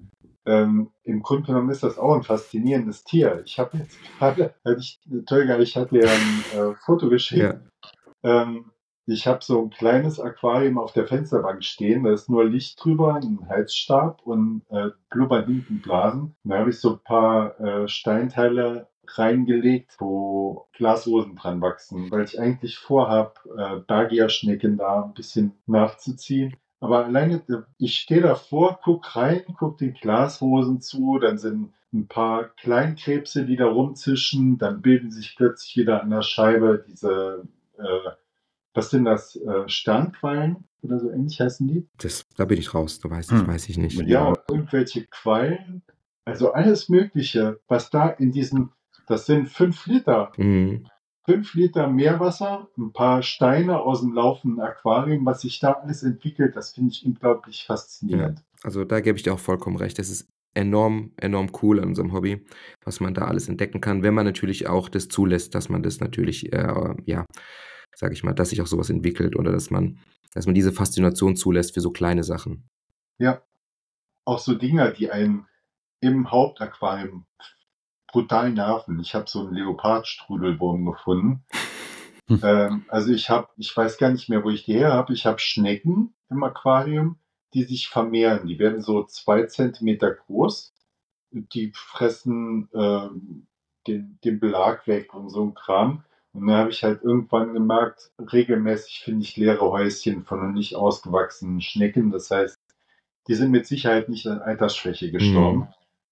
ähm, 0.47 0.91
im 1.05 1.23
Grunde 1.23 1.47
genommen 1.49 1.71
ist 1.71 1.83
das 1.83 1.99
auch 1.99 2.15
ein 2.15 2.23
faszinierendes 2.23 3.05
Tier. 3.05 3.43
Ich 3.45 3.59
habe 3.59 3.79
jetzt 3.79 3.99
gerade, 4.19 4.55
hatte 4.65 4.81
ich, 4.81 5.01
Tolga, 5.27 5.59
ich 5.59 5.77
hatte 5.77 5.99
ja 5.99 6.09
ein 6.09 6.45
äh, 6.59 6.75
Foto 6.85 7.09
geschickt. 7.09 7.43
ja, 7.43 8.43
Ähm, 8.43 8.71
ich 9.07 9.27
habe 9.27 9.41
so 9.43 9.63
ein 9.63 9.71
kleines 9.71 10.21
Aquarium 10.21 10.79
auf 10.79 10.93
der 10.93 11.07
Fensterbank 11.07 11.65
stehen, 11.65 12.05
da 12.05 12.13
ist 12.13 12.31
nur 12.31 12.45
Licht 12.45 12.83
drüber, 12.83 13.17
ein 13.17 13.49
Halsstab 13.49 14.23
und 14.25 14.63
äh, 14.71 14.91
blubbern 15.11 15.47
hinten 15.47 15.81
Blasen. 15.81 16.37
Da 16.45 16.59
habe 16.59 16.71
ich 16.71 16.79
so 16.79 16.93
ein 16.93 17.01
paar 17.05 17.59
äh, 17.61 17.89
Steinteile 17.89 18.89
reingelegt, 19.19 19.97
wo 19.99 20.67
Glasrosen 20.73 21.37
dran 21.37 21.61
wachsen, 21.61 22.11
weil 22.11 22.25
ich 22.25 22.39
eigentlich 22.41 22.79
vorhab, 22.79 23.41
äh, 23.57 23.81
Bergierschnecken 23.87 24.77
da 24.77 25.05
ein 25.05 25.15
bisschen 25.15 25.53
nachzuziehen. 25.67 26.57
Aber 26.81 27.05
alleine, 27.05 27.43
ich 27.79 27.99
stehe 27.99 28.23
davor, 28.23 28.81
guck 28.83 29.15
rein, 29.17 29.43
guck 29.59 29.79
den 29.79 29.93
Glasrosen 29.95 30.81
zu, 30.81 31.19
dann 31.19 31.37
sind 31.39 31.73
ein 31.93 32.07
paar 32.07 32.45
Kleinkrebse, 32.57 33.45
die 33.45 33.57
da 33.57 33.67
rumzischen, 33.67 34.59
dann 34.59 34.81
bilden 34.81 35.11
sich 35.11 35.35
plötzlich 35.37 35.77
wieder 35.77 36.03
an 36.03 36.11
der 36.11 36.23
Scheibe 36.23 36.85
diese, 36.89 37.43
äh, 37.79 38.11
was 38.73 38.91
sind 38.91 39.05
das, 39.05 39.37
äh, 39.37 39.69
Sternquallen 39.69 40.65
oder 40.83 40.99
so 41.01 41.11
ähnlich 41.11 41.41
heißen 41.41 41.67
die? 41.67 41.87
das, 41.99 42.25
da 42.37 42.45
bin 42.45 42.59
ich 42.59 42.73
raus, 42.73 43.01
da 43.01 43.11
weiß, 43.11 43.27
das 43.27 43.41
Hm. 43.41 43.49
weiß 43.49 43.69
ich 43.69 43.77
nicht. 43.77 44.01
Ja, 44.07 44.33
irgendwelche 44.49 45.05
Quallen, 45.07 45.83
also 46.25 46.53
alles 46.53 46.89
Mögliche, 46.89 47.59
was 47.69 47.91
da 47.91 48.09
in 48.09 48.31
diesen, 48.33 48.71
das 49.11 49.27
sind 49.27 49.49
fünf 49.49 49.87
Liter, 49.87 50.33
Mhm. 50.37 50.87
fünf 51.25 51.55
Liter 51.55 51.89
Meerwasser, 51.89 52.69
ein 52.79 52.93
paar 52.93 53.23
Steine 53.23 53.81
aus 53.81 54.01
dem 54.01 54.13
laufenden 54.13 54.61
Aquarium, 54.61 55.27
was 55.27 55.43
sich 55.43 55.59
da 55.61 55.73
alles 55.73 56.03
entwickelt, 56.03 56.57
das 56.57 56.73
finde 56.73 56.93
ich 56.93 57.05
unglaublich 57.05 57.65
faszinierend. 57.67 58.43
Also 58.63 58.85
da 58.85 59.01
gebe 59.01 59.17
ich 59.17 59.23
dir 59.23 59.35
auch 59.35 59.39
vollkommen 59.39 59.77
recht. 59.77 59.99
Das 59.99 60.11
ist 60.11 60.29
enorm, 60.55 61.13
enorm 61.17 61.51
cool 61.63 61.81
an 61.81 61.89
unserem 61.89 62.13
Hobby, 62.13 62.45
was 62.85 63.01
man 63.01 63.15
da 63.15 63.27
alles 63.27 63.49
entdecken 63.49 63.81
kann, 63.81 64.03
wenn 64.03 64.15
man 64.15 64.27
natürlich 64.27 64.67
auch 64.69 64.89
das 64.89 65.09
zulässt, 65.09 65.55
dass 65.55 65.69
man 65.69 65.83
das 65.83 66.01
natürlich, 66.01 66.53
äh, 66.53 66.95
ja, 67.05 67.25
sage 67.95 68.15
ich 68.15 68.25
mal, 68.25 68.33
dass 68.33 68.51
sich 68.51 68.61
auch 68.61 68.67
sowas 68.67 68.91
entwickelt 68.91 69.37
oder 69.37 69.53
dass 69.53 69.71
man, 69.71 69.99
dass 70.35 70.47
man 70.47 70.55
diese 70.55 70.73
Faszination 70.73 71.37
zulässt 71.37 71.75
für 71.75 71.81
so 71.81 71.91
kleine 71.91 72.25
Sachen. 72.25 72.69
Ja, 73.19 73.43
auch 74.25 74.39
so 74.39 74.55
Dinger, 74.55 74.91
die 74.91 75.11
einen 75.11 75.47
im 76.01 76.31
Hauptaquarium 76.31 77.27
brutal 78.11 78.51
nerven. 78.51 79.01
Ich 79.01 79.15
habe 79.15 79.29
so 79.29 79.41
einen 79.41 79.55
Leopardstrudelwurm 79.55 80.85
gefunden. 80.87 81.45
Hm. 82.29 82.41
ähm, 82.45 82.85
also 82.89 83.13
ich 83.13 83.31
habe, 83.31 83.49
ich 83.57 83.77
weiß 83.77 83.99
gar 83.99 84.11
nicht 84.11 84.29
mehr, 84.29 84.45
wo 84.45 84.51
ich 84.51 84.65
die 84.65 84.75
her 84.75 84.93
habe. 84.93 85.13
Ich 85.13 85.27
habe 85.27 85.39
Schnecken 85.39 86.15
im 86.29 86.43
Aquarium, 86.43 87.19
die 87.55 87.65
sich 87.65 87.89
vermehren. 87.89 88.47
Die 88.47 88.59
werden 88.59 88.81
so 88.81 89.05
zwei 89.05 89.45
Zentimeter 89.45 90.13
groß. 90.13 90.73
Die 91.33 91.73
fressen 91.75 92.69
ähm, 92.75 93.47
den, 93.87 94.19
den 94.25 94.41
Belag 94.41 94.87
weg 94.87 95.15
und 95.15 95.31
so 95.31 95.45
ein 95.45 95.55
Kram. 95.55 96.05
Und 96.33 96.47
dann 96.47 96.57
habe 96.57 96.71
ich 96.71 96.85
halt 96.85 97.03
irgendwann 97.03 97.55
gemerkt, 97.55 98.13
regelmäßig 98.21 99.01
finde 99.01 99.25
ich 99.25 99.37
leere 99.37 99.69
Häuschen 99.69 100.25
von 100.25 100.41
noch 100.41 100.53
nicht 100.53 100.77
ausgewachsenen 100.77 101.61
Schnecken. 101.61 102.13
Das 102.13 102.31
heißt, 102.31 102.57
die 103.27 103.35
sind 103.35 103.51
mit 103.51 103.67
Sicherheit 103.67 104.09
nicht 104.09 104.27
an 104.27 104.41
Altersschwäche 104.41 105.11
gestorben. 105.11 105.61
Mhm. 105.61 105.69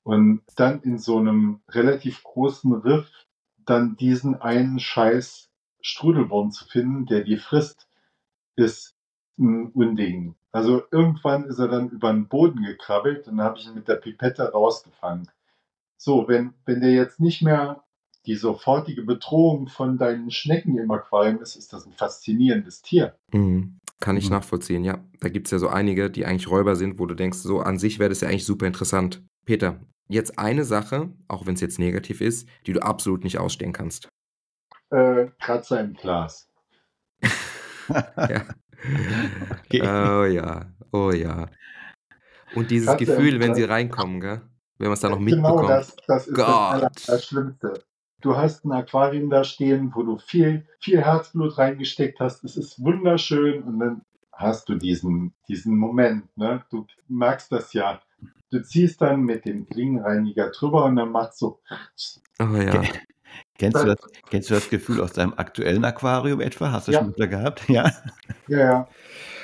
Und 0.08 0.40
dann 0.56 0.80
in 0.80 0.96
so 0.96 1.18
einem 1.18 1.60
relativ 1.68 2.22
großen 2.22 2.72
Riff 2.72 3.10
dann 3.66 3.94
diesen 3.96 4.40
einen 4.40 4.80
scheiß 4.80 5.50
Strudelwurm 5.82 6.50
zu 6.50 6.64
finden, 6.64 7.04
der 7.04 7.24
die 7.24 7.36
frisst, 7.36 7.88
ist 8.56 8.96
ein 9.38 9.70
Unding. 9.72 10.34
Also 10.50 10.82
irgendwann 10.90 11.44
ist 11.44 11.58
er 11.58 11.68
dann 11.68 11.90
über 11.90 12.10
den 12.10 12.26
Boden 12.26 12.62
gekrabbelt 12.62 13.28
und 13.28 13.36
dann 13.36 13.44
habe 13.44 13.58
ich 13.58 13.66
ihn 13.66 13.74
mit 13.74 13.86
der 13.86 13.96
Pipette 13.96 14.50
rausgefangen. 14.50 15.28
So, 15.98 16.26
wenn, 16.26 16.54
wenn 16.64 16.80
der 16.80 16.92
jetzt 16.92 17.20
nicht 17.20 17.42
mehr 17.42 17.84
die 18.24 18.36
sofortige 18.36 19.02
Bedrohung 19.02 19.68
von 19.68 19.98
deinen 19.98 20.30
Schnecken 20.30 20.78
im 20.78 20.90
Aquarium 20.90 21.42
ist, 21.42 21.54
ist 21.54 21.74
das 21.74 21.84
ein 21.84 21.92
faszinierendes 21.92 22.80
Tier. 22.80 23.14
Mhm. 23.34 23.78
Kann 24.00 24.16
ich 24.16 24.30
Mhm. 24.30 24.36
nachvollziehen, 24.36 24.84
ja. 24.84 25.04
Da 25.20 25.28
gibt 25.28 25.48
es 25.48 25.50
ja 25.50 25.58
so 25.58 25.68
einige, 25.68 26.10
die 26.10 26.24
eigentlich 26.24 26.48
Räuber 26.48 26.76
sind, 26.76 26.98
wo 26.98 27.04
du 27.04 27.14
denkst, 27.14 27.40
so 27.40 27.60
an 27.60 27.78
sich 27.78 27.98
wäre 27.98 28.08
das 28.08 28.22
ja 28.22 28.28
eigentlich 28.28 28.46
super 28.46 28.66
interessant. 28.66 29.22
Peter, 29.48 29.80
jetzt 30.08 30.38
eine 30.38 30.62
Sache, 30.62 31.08
auch 31.26 31.46
wenn 31.46 31.54
es 31.54 31.62
jetzt 31.62 31.78
negativ 31.78 32.20
ist, 32.20 32.46
die 32.66 32.74
du 32.74 32.82
absolut 32.82 33.24
nicht 33.24 33.38
ausstehen 33.38 33.72
kannst. 33.72 34.10
Äh, 34.90 35.28
Kratzer 35.40 35.80
im 35.80 35.94
Glas. 35.94 36.50
Ja. 37.88 38.44
Okay. 39.64 39.80
Oh 39.80 40.24
ja, 40.26 40.70
oh 40.92 41.12
ja. 41.12 41.48
Und 42.54 42.70
dieses 42.70 42.88
Katze 42.88 43.04
im 43.04 43.08
Gefühl, 43.08 43.40
wenn 43.40 43.54
sie 43.54 43.64
reinkommen, 43.64 44.20
gell? 44.20 44.42
Wenn 44.76 44.88
man 44.88 44.92
es 44.92 45.00
dann 45.00 45.12
noch 45.12 45.18
Genau 45.18 45.36
mitbekommt. 45.36 45.70
das, 45.70 45.96
das 46.06 46.26
ist 46.26 46.36
das 46.36 46.46
Gott. 46.46 46.54
Aller, 46.54 46.90
Allerschlimmste. 47.08 47.82
Du 48.20 48.36
hast 48.36 48.66
ein 48.66 48.72
Aquarium 48.72 49.30
da 49.30 49.44
stehen, 49.44 49.92
wo 49.94 50.02
du 50.02 50.18
viel, 50.18 50.68
viel 50.78 51.00
Herzblut 51.02 51.56
reingesteckt 51.56 52.20
hast. 52.20 52.44
Es 52.44 52.58
ist 52.58 52.84
wunderschön 52.84 53.62
und 53.62 53.78
dann 53.78 54.02
hast 54.30 54.68
du 54.68 54.74
diesen, 54.74 55.34
diesen 55.48 55.78
Moment. 55.78 56.36
Ne? 56.36 56.62
Du 56.70 56.86
merkst 57.08 57.50
das 57.50 57.72
ja. 57.72 58.02
Du 58.50 58.62
ziehst 58.62 59.00
dann 59.02 59.22
mit 59.22 59.44
dem 59.44 59.66
Klingenreiniger 59.66 60.50
drüber 60.50 60.84
und 60.84 60.96
dann 60.96 61.10
macht 61.12 61.36
so. 61.36 61.60
Oh 62.40 62.54
ja. 62.56 62.82
Kennst 63.58 63.82
du, 63.82 63.86
das, 63.86 63.98
kennst 64.30 64.50
du 64.50 64.54
das 64.54 64.70
Gefühl 64.70 65.00
aus 65.00 65.12
deinem 65.12 65.34
aktuellen 65.36 65.84
Aquarium 65.84 66.40
etwa? 66.40 66.72
Hast 66.72 66.88
du 66.88 66.92
Ja. 66.92 67.00
schon 67.00 67.14
wieder 67.14 67.26
gehabt? 67.26 67.68
Ja. 67.68 67.90
Ja, 68.46 68.58
ja. 68.58 68.88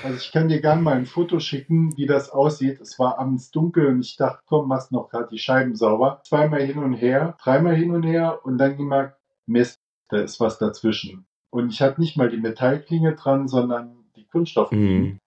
Also 0.02 0.16
ich 0.16 0.32
kann 0.32 0.48
dir 0.48 0.60
gerne 0.60 0.81
mal 0.81 0.97
ein 0.97 1.06
Foto 1.06 1.40
schicken, 1.40 1.97
wie 1.97 2.06
das 2.06 2.31
aussieht. 2.31 2.81
Es 2.81 2.98
war 2.98 3.18
abends 3.18 3.51
dunkel 3.51 3.86
und 3.86 4.01
ich 4.01 4.16
dachte, 4.16 4.43
komm, 4.47 4.68
machst 4.68 4.93
noch 4.93 5.10
gerade 5.10 5.28
die 5.31 5.39
Scheiben 5.39 5.74
sauber. 5.74 6.22
Zweimal 6.24 6.62
hin 6.62 6.78
und 6.78 6.94
her, 6.94 7.36
dreimal 7.43 7.74
hin 7.74 7.90
und 7.90 8.02
her 8.05 8.40
und 8.44 8.59
dann 8.59 8.76
gemerkt, 8.76 9.18
Mist, 9.47 9.81
da 10.09 10.18
ist 10.18 10.40
was 10.40 10.59
dazwischen. 10.59 11.26
Und 11.51 11.70
ich 11.70 11.82
hatte 11.82 12.01
nicht 12.01 12.16
mal 12.16 12.31
die 12.31 12.39
Metallklinge 12.39 13.14
dran, 13.14 13.48
sondern 13.48 14.05
die 14.16 14.26
Kunststoffklinge. 14.26 14.85
Mhm. 15.01 15.18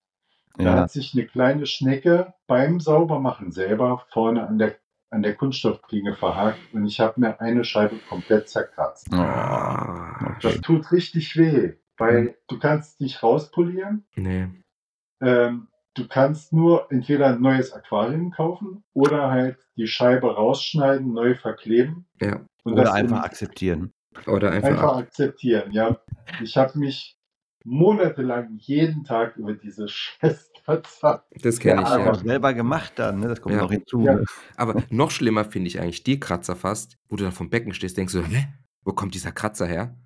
Da 0.57 0.63
Ja. 0.63 0.73
hat 0.81 0.91
sich 0.91 1.13
eine 1.13 1.25
kleine 1.25 1.65
Schnecke 1.65 2.33
beim 2.47 2.79
Saubermachen 2.79 3.51
selber 3.51 4.05
vorne 4.11 4.47
an 4.47 4.57
der, 4.57 4.75
an 5.11 5.21
der 5.23 5.35
Kunststoffklinge 5.35 6.15
verhakt 6.15 6.59
und 6.73 6.85
ich 6.85 6.99
habe 6.99 7.19
mir 7.21 7.39
eine 7.39 7.63
Scheibe 7.63 7.97
komplett 8.09 8.49
zerkratzt. 8.49 9.07
Oh. 9.13 9.17
Das 10.41 10.59
tut 10.61 10.91
richtig 10.91 11.35
weh, 11.37 11.73
weil 11.97 12.37
du 12.47 12.59
kannst 12.59 12.99
nicht 13.01 13.21
rauspolieren. 13.23 14.05
nee. 14.15 14.47
Ähm, 15.19 15.67
du 15.95 16.07
kannst 16.07 16.53
nur 16.53 16.91
entweder 16.91 17.27
ein 17.29 17.41
neues 17.41 17.73
Aquarium 17.73 18.29
kaufen 18.29 18.83
oder 18.93 19.31
halt 19.31 19.57
die 19.77 19.87
Scheibe 19.87 20.35
rausschneiden, 20.35 21.11
neu 21.11 21.33
verkleben 21.33 22.05
Ja. 22.21 22.41
und 22.63 22.73
Oder 22.73 22.83
das 22.83 22.93
einfach 22.93 23.17
in- 23.17 23.23
akzeptieren. 23.23 23.93
Oder 24.27 24.51
einfach, 24.51 24.69
einfach 24.69 24.97
akzeptieren. 24.97 25.71
Ja, 25.71 25.97
ich 26.41 26.55
habe 26.55 26.77
mich 26.77 27.16
monatelang 27.67 28.57
jeden 28.59 29.03
Tag 29.03 29.35
über 29.35 29.53
diese 29.53 29.87
Scheißkatze. 29.89 31.21
Das 31.41 31.59
kenne 31.59 31.81
ich, 31.81 31.87
Ja, 31.89 31.99
ja. 31.99 32.05
Aber 32.05 32.15
selber 32.17 32.53
gemacht 32.53 32.93
dann, 32.95 33.19
ne? 33.19 33.27
das 33.27 33.41
kommt 33.41 33.55
Ja. 33.55 33.61
noch 33.61 33.71
hinzu. 33.71 34.01
Ja. 34.05 34.19
Aber 34.55 34.81
noch 34.89 35.11
schlimmer 35.11 35.43
finde 35.45 35.67
ich 35.67 35.79
eigentlich 35.79 36.03
die 36.03 36.19
Kratzer 36.19 36.55
fast, 36.55 36.97
wo 37.09 37.17
du 37.17 37.23
dann 37.23 37.33
vom 37.33 37.49
Becken 37.49 37.73
stehst, 37.73 37.97
denkst 37.97 38.13
du, 38.13 38.23
hä? 38.23 38.47
Wo 38.83 38.93
kommt 38.93 39.13
dieser 39.15 39.31
Kratzer 39.33 39.65
her? 39.67 39.97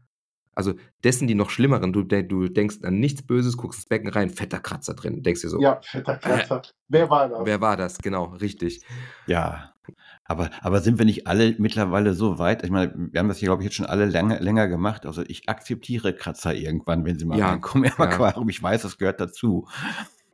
Also 0.54 0.74
dessen 1.04 1.28
die 1.28 1.36
noch 1.36 1.50
schlimmeren, 1.50 1.94
du, 1.94 2.04
du 2.04 2.48
denkst 2.50 2.78
an 2.84 3.00
nichts 3.00 3.22
Böses, 3.22 3.56
guckst 3.58 3.80
ins 3.82 3.86
Becken 3.88 4.10
rein, 4.10 4.30
fetter 4.30 4.60
Kratzer 4.60 4.96
drin, 4.96 5.24
denkst 5.24 5.42
dir 5.42 5.50
so, 5.50 5.62
Ja, 5.62 5.80
fetter 5.82 6.18
Kratzer. 6.18 6.64
Wer 6.90 7.10
war 7.10 7.30
das? 7.30 7.46
wer 7.46 7.62
war 7.62 7.78
das? 7.78 7.98
Genau, 8.00 8.26
richtig. 8.26 8.82
Ja. 9.28 9.71
Aber, 10.32 10.50
aber 10.62 10.80
sind 10.80 10.98
wir 10.98 11.06
nicht 11.06 11.28
alle 11.28 11.56
mittlerweile 11.58 12.14
so 12.14 12.40
weit? 12.40 12.64
Ich 12.64 12.70
meine, 12.72 12.94
wir 12.96 13.20
haben 13.20 13.28
das 13.28 13.38
hier, 13.38 13.48
glaube 13.50 13.62
ich, 13.62 13.66
jetzt 13.66 13.76
schon 13.76 13.86
alle 13.86 14.06
lange, 14.06 14.40
länger 14.40 14.68
gemacht. 14.68 15.06
Also 15.06 15.24
ich 15.28 15.48
akzeptiere 15.50 16.14
Kratzer 16.14 16.54
irgendwann, 16.56 17.06
wenn 17.06 17.20
sie 17.20 17.26
mal 17.26 17.38
Ja, 17.38 17.50
reinkommen 17.50 17.86
im 17.86 17.94
ja. 17.98 18.06
Aquarium. 18.06 18.50
Ich 18.50 18.64
weiß, 18.64 18.82
das 18.84 18.98
gehört 18.98 19.20
dazu. 19.20 19.68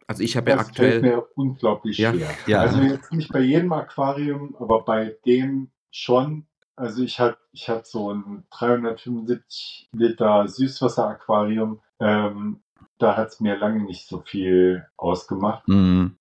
Also 0.06 0.24
ich 0.24 0.38
habe 0.38 0.50
ja 0.52 0.58
Das 0.58 0.68
fällt 0.68 0.96
aktuell, 0.98 1.02
mir 1.02 1.26
unglaublich 1.36 1.98
Ja. 1.98 2.14
schwer. 2.14 2.30
Ja. 2.46 2.62
Also 2.62 2.80
jetzt 2.82 3.12
nicht 3.12 3.32
bei 3.34 3.42
jedem 3.42 3.74
Aquarium, 3.74 4.56
aber 4.60 4.84
bei 4.86 5.16
dem 5.26 5.72
schon. 5.92 6.46
Also 6.76 7.02
ich 7.04 7.20
hatte 7.20 7.40
ich 7.52 7.68
hatte 7.70 7.86
so 7.86 8.14
ein 8.14 8.44
375 8.52 9.90
Liter 9.94 10.48
Süßwasser-Aquarium. 10.48 11.82
Ähm, 12.00 12.62
da 13.00 13.18
hat 13.18 13.30
es 13.30 13.40
mir 13.40 13.58
lange 13.58 13.84
nicht 13.84 14.08
so 14.08 14.22
viel 14.26 14.86
ausgemacht. 14.96 15.68
Mhm. 15.68 16.18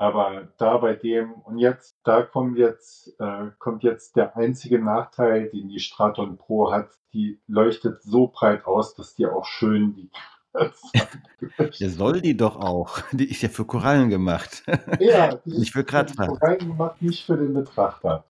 Aber 0.00 0.48
da 0.56 0.78
bei 0.78 0.94
dem, 0.94 1.34
und 1.34 1.58
jetzt, 1.58 1.94
da 2.04 2.22
kommt 2.22 2.56
jetzt, 2.56 3.14
äh, 3.20 3.50
kommt 3.58 3.82
jetzt 3.82 4.16
der 4.16 4.34
einzige 4.34 4.82
Nachteil, 4.82 5.50
den 5.50 5.68
die 5.68 5.78
Straton 5.78 6.38
Pro 6.38 6.72
hat. 6.72 6.88
Die 7.12 7.38
leuchtet 7.46 8.02
so 8.02 8.28
breit 8.28 8.64
aus, 8.64 8.94
dass 8.94 9.14
die 9.14 9.26
auch 9.26 9.44
schön 9.44 9.92
die 9.92 10.10
Der 11.80 11.90
soll 11.90 12.22
die 12.22 12.34
doch 12.34 12.56
auch. 12.56 13.02
Die 13.12 13.30
ist 13.30 13.42
ja 13.42 13.50
für 13.50 13.66
Korallen 13.66 14.08
gemacht. 14.08 14.64
Ja, 15.00 15.34
die 15.44 15.58
Nicht 15.58 15.72
für 15.72 15.80
ist 15.80 15.88
Kratzer. 15.88 16.28
Korallen 16.28 16.58
gemacht, 16.60 17.02
nicht 17.02 17.26
für 17.26 17.36
den 17.36 17.52
Betrachter. 17.52 18.24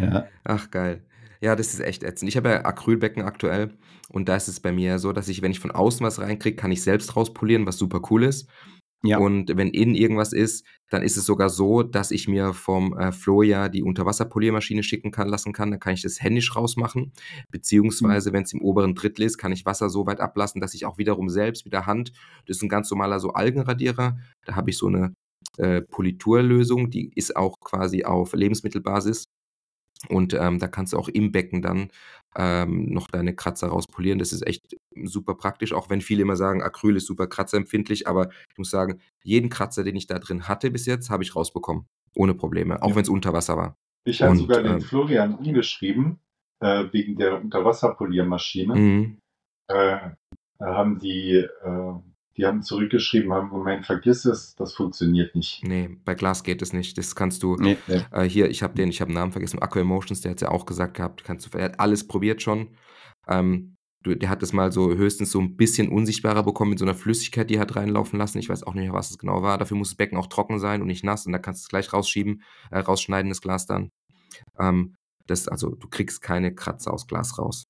Ja. 0.00 0.26
ach 0.44 0.70
geil. 0.70 1.04
Ja, 1.42 1.54
das 1.54 1.74
ist 1.74 1.80
echt 1.80 2.02
ätzend. 2.02 2.30
Ich 2.30 2.38
habe 2.38 2.48
ja 2.48 2.64
Acrylbecken 2.64 3.24
aktuell 3.24 3.76
und 4.08 4.26
da 4.30 4.36
ist 4.36 4.48
es 4.48 4.58
bei 4.58 4.72
mir 4.72 4.98
so, 4.98 5.12
dass 5.12 5.28
ich, 5.28 5.42
wenn 5.42 5.50
ich 5.50 5.60
von 5.60 5.70
außen 5.70 6.04
was 6.04 6.18
reinkriege, 6.18 6.56
kann 6.56 6.72
ich 6.72 6.82
selbst 6.82 7.14
rauspolieren, 7.14 7.66
was 7.66 7.76
super 7.76 8.00
cool 8.10 8.24
ist. 8.24 8.48
Ja. 9.02 9.18
Und 9.18 9.56
wenn 9.56 9.68
innen 9.68 9.94
irgendwas 9.94 10.32
ist, 10.32 10.64
dann 10.90 11.02
ist 11.02 11.16
es 11.16 11.26
sogar 11.26 11.48
so, 11.48 11.82
dass 11.82 12.10
ich 12.10 12.28
mir 12.28 12.54
vom 12.54 12.96
äh, 12.96 13.12
Flo 13.12 13.42
ja 13.42 13.68
die 13.68 13.82
Unterwasserpoliermaschine 13.82 14.82
schicken 14.82 15.10
kann, 15.10 15.28
lassen 15.28 15.52
kann. 15.52 15.70
Dann 15.70 15.80
kann 15.80 15.94
ich 15.94 16.02
das 16.02 16.22
händisch 16.22 16.54
rausmachen. 16.56 17.12
Beziehungsweise, 17.50 18.32
wenn 18.32 18.44
es 18.44 18.52
im 18.52 18.62
oberen 18.62 18.94
Drittel 18.94 19.24
ist, 19.24 19.38
kann 19.38 19.52
ich 19.52 19.66
Wasser 19.66 19.90
so 19.90 20.06
weit 20.06 20.20
ablassen, 20.20 20.60
dass 20.60 20.74
ich 20.74 20.86
auch 20.86 20.98
wiederum 20.98 21.28
selbst 21.28 21.64
mit 21.64 21.72
der 21.72 21.86
Hand, 21.86 22.12
das 22.46 22.58
ist 22.58 22.62
ein 22.62 22.68
ganz 22.68 22.90
normaler 22.90 23.20
so 23.20 23.32
Algenradierer, 23.32 24.18
da 24.44 24.56
habe 24.56 24.70
ich 24.70 24.78
so 24.78 24.86
eine 24.86 25.14
äh, 25.58 25.82
Politurlösung, 25.82 26.90
die 26.90 27.10
ist 27.14 27.36
auch 27.36 27.58
quasi 27.60 28.04
auf 28.04 28.32
Lebensmittelbasis. 28.32 29.24
Und 30.08 30.34
ähm, 30.34 30.58
da 30.58 30.68
kannst 30.68 30.92
du 30.92 30.98
auch 30.98 31.08
im 31.08 31.32
Becken 31.32 31.62
dann 31.62 31.90
ähm, 32.36 32.92
noch 32.92 33.08
deine 33.08 33.34
Kratzer 33.34 33.68
rauspolieren. 33.68 34.18
Das 34.18 34.32
ist 34.32 34.46
echt 34.46 34.76
super 35.04 35.34
praktisch, 35.34 35.72
auch 35.72 35.88
wenn 35.90 36.00
viele 36.00 36.22
immer 36.22 36.36
sagen, 36.36 36.62
Acryl 36.62 36.96
ist 36.96 37.06
super 37.06 37.26
kratzerempfindlich, 37.26 38.06
aber 38.06 38.28
ich 38.50 38.58
muss 38.58 38.70
sagen, 38.70 39.00
jeden 39.24 39.48
Kratzer, 39.48 39.84
den 39.84 39.96
ich 39.96 40.06
da 40.06 40.18
drin 40.18 40.48
hatte 40.48 40.70
bis 40.70 40.86
jetzt, 40.86 41.10
habe 41.10 41.22
ich 41.22 41.34
rausbekommen. 41.34 41.86
Ohne 42.14 42.34
Probleme, 42.34 42.82
auch 42.82 42.90
Ja. 42.90 42.94
wenn 42.96 43.02
es 43.02 43.08
unter 43.08 43.32
Wasser 43.32 43.56
war. 43.56 43.76
Ich 44.04 44.22
habe 44.22 44.36
sogar 44.36 44.62
den 44.62 44.74
ähm, 44.74 44.80
Florian 44.80 45.34
angeschrieben, 45.36 46.20
äh, 46.60 46.84
wegen 46.92 47.16
der 47.16 47.40
Unterwasserpoliermaschine. 47.40 48.74
Mhm. 48.74 49.18
Äh, 49.68 50.10
da 50.58 50.74
haben 50.74 50.98
die, 50.98 51.32
äh, 51.34 51.92
die 52.36 52.44
haben 52.44 52.62
zurückgeschrieben, 52.62 53.32
haben 53.32 53.50
gemeint, 53.50 53.86
vergiss 53.86 54.24
es, 54.24 54.54
das 54.56 54.74
funktioniert 54.74 55.34
nicht. 55.34 55.62
Nee, 55.64 55.96
bei 56.04 56.14
Glas 56.14 56.42
geht 56.42 56.60
es 56.62 56.72
nicht. 56.72 56.98
Das 56.98 57.14
kannst 57.14 57.42
du. 57.42 57.56
Nee, 57.56 57.78
nee. 57.86 58.02
Äh, 58.12 58.24
hier, 58.24 58.50
ich 58.50 58.62
habe 58.62 58.74
den, 58.74 58.88
ich 58.88 59.00
habe 59.00 59.10
den 59.10 59.14
Namen 59.14 59.32
vergessen, 59.32 59.60
Aqua 59.60 59.80
Emotions, 59.80 60.20
der 60.20 60.32
hat 60.32 60.36
es 60.36 60.42
ja 60.42 60.50
auch 60.50 60.66
gesagt 60.66 60.94
gehabt, 60.94 61.24
kannst 61.24 61.52
du, 61.52 61.58
er 61.58 61.66
hat 61.66 61.80
alles 61.80 62.06
probiert 62.06 62.42
schon. 62.42 62.76
Ähm, 63.26 63.76
du, 64.02 64.14
der 64.14 64.28
hat 64.28 64.42
es 64.42 64.52
mal 64.52 64.70
so 64.70 64.94
höchstens 64.94 65.30
so 65.30 65.40
ein 65.40 65.56
bisschen 65.56 65.88
unsichtbarer 65.88 66.42
bekommen 66.42 66.70
mit 66.70 66.78
so 66.78 66.84
einer 66.84 66.94
Flüssigkeit, 66.94 67.48
die 67.48 67.56
er 67.56 67.62
hat 67.62 67.76
reinlaufen 67.76 68.18
lassen. 68.18 68.38
Ich 68.38 68.48
weiß 68.48 68.62
auch 68.64 68.74
nicht 68.74 68.84
mehr, 68.84 68.92
was 68.92 69.10
es 69.10 69.18
genau 69.18 69.42
war. 69.42 69.58
Dafür 69.58 69.76
muss 69.76 69.90
das 69.90 69.96
Becken 69.96 70.18
auch 70.18 70.28
trocken 70.28 70.58
sein 70.58 70.82
und 70.82 70.88
nicht 70.88 71.04
nass 71.04 71.26
und 71.26 71.32
da 71.32 71.38
kannst 71.38 71.62
du 71.62 71.64
es 71.64 71.68
gleich 71.68 71.92
rausschieben, 71.92 72.42
äh, 72.70 72.78
rausschneiden, 72.78 73.30
das 73.30 73.40
Glas 73.40 73.66
dann. 73.66 73.90
Ähm, 74.58 74.94
das, 75.26 75.48
also 75.48 75.74
du 75.74 75.88
kriegst 75.88 76.22
keine 76.22 76.54
Kratzer 76.54 76.92
aus 76.92 77.06
Glas 77.06 77.38
raus. 77.38 77.64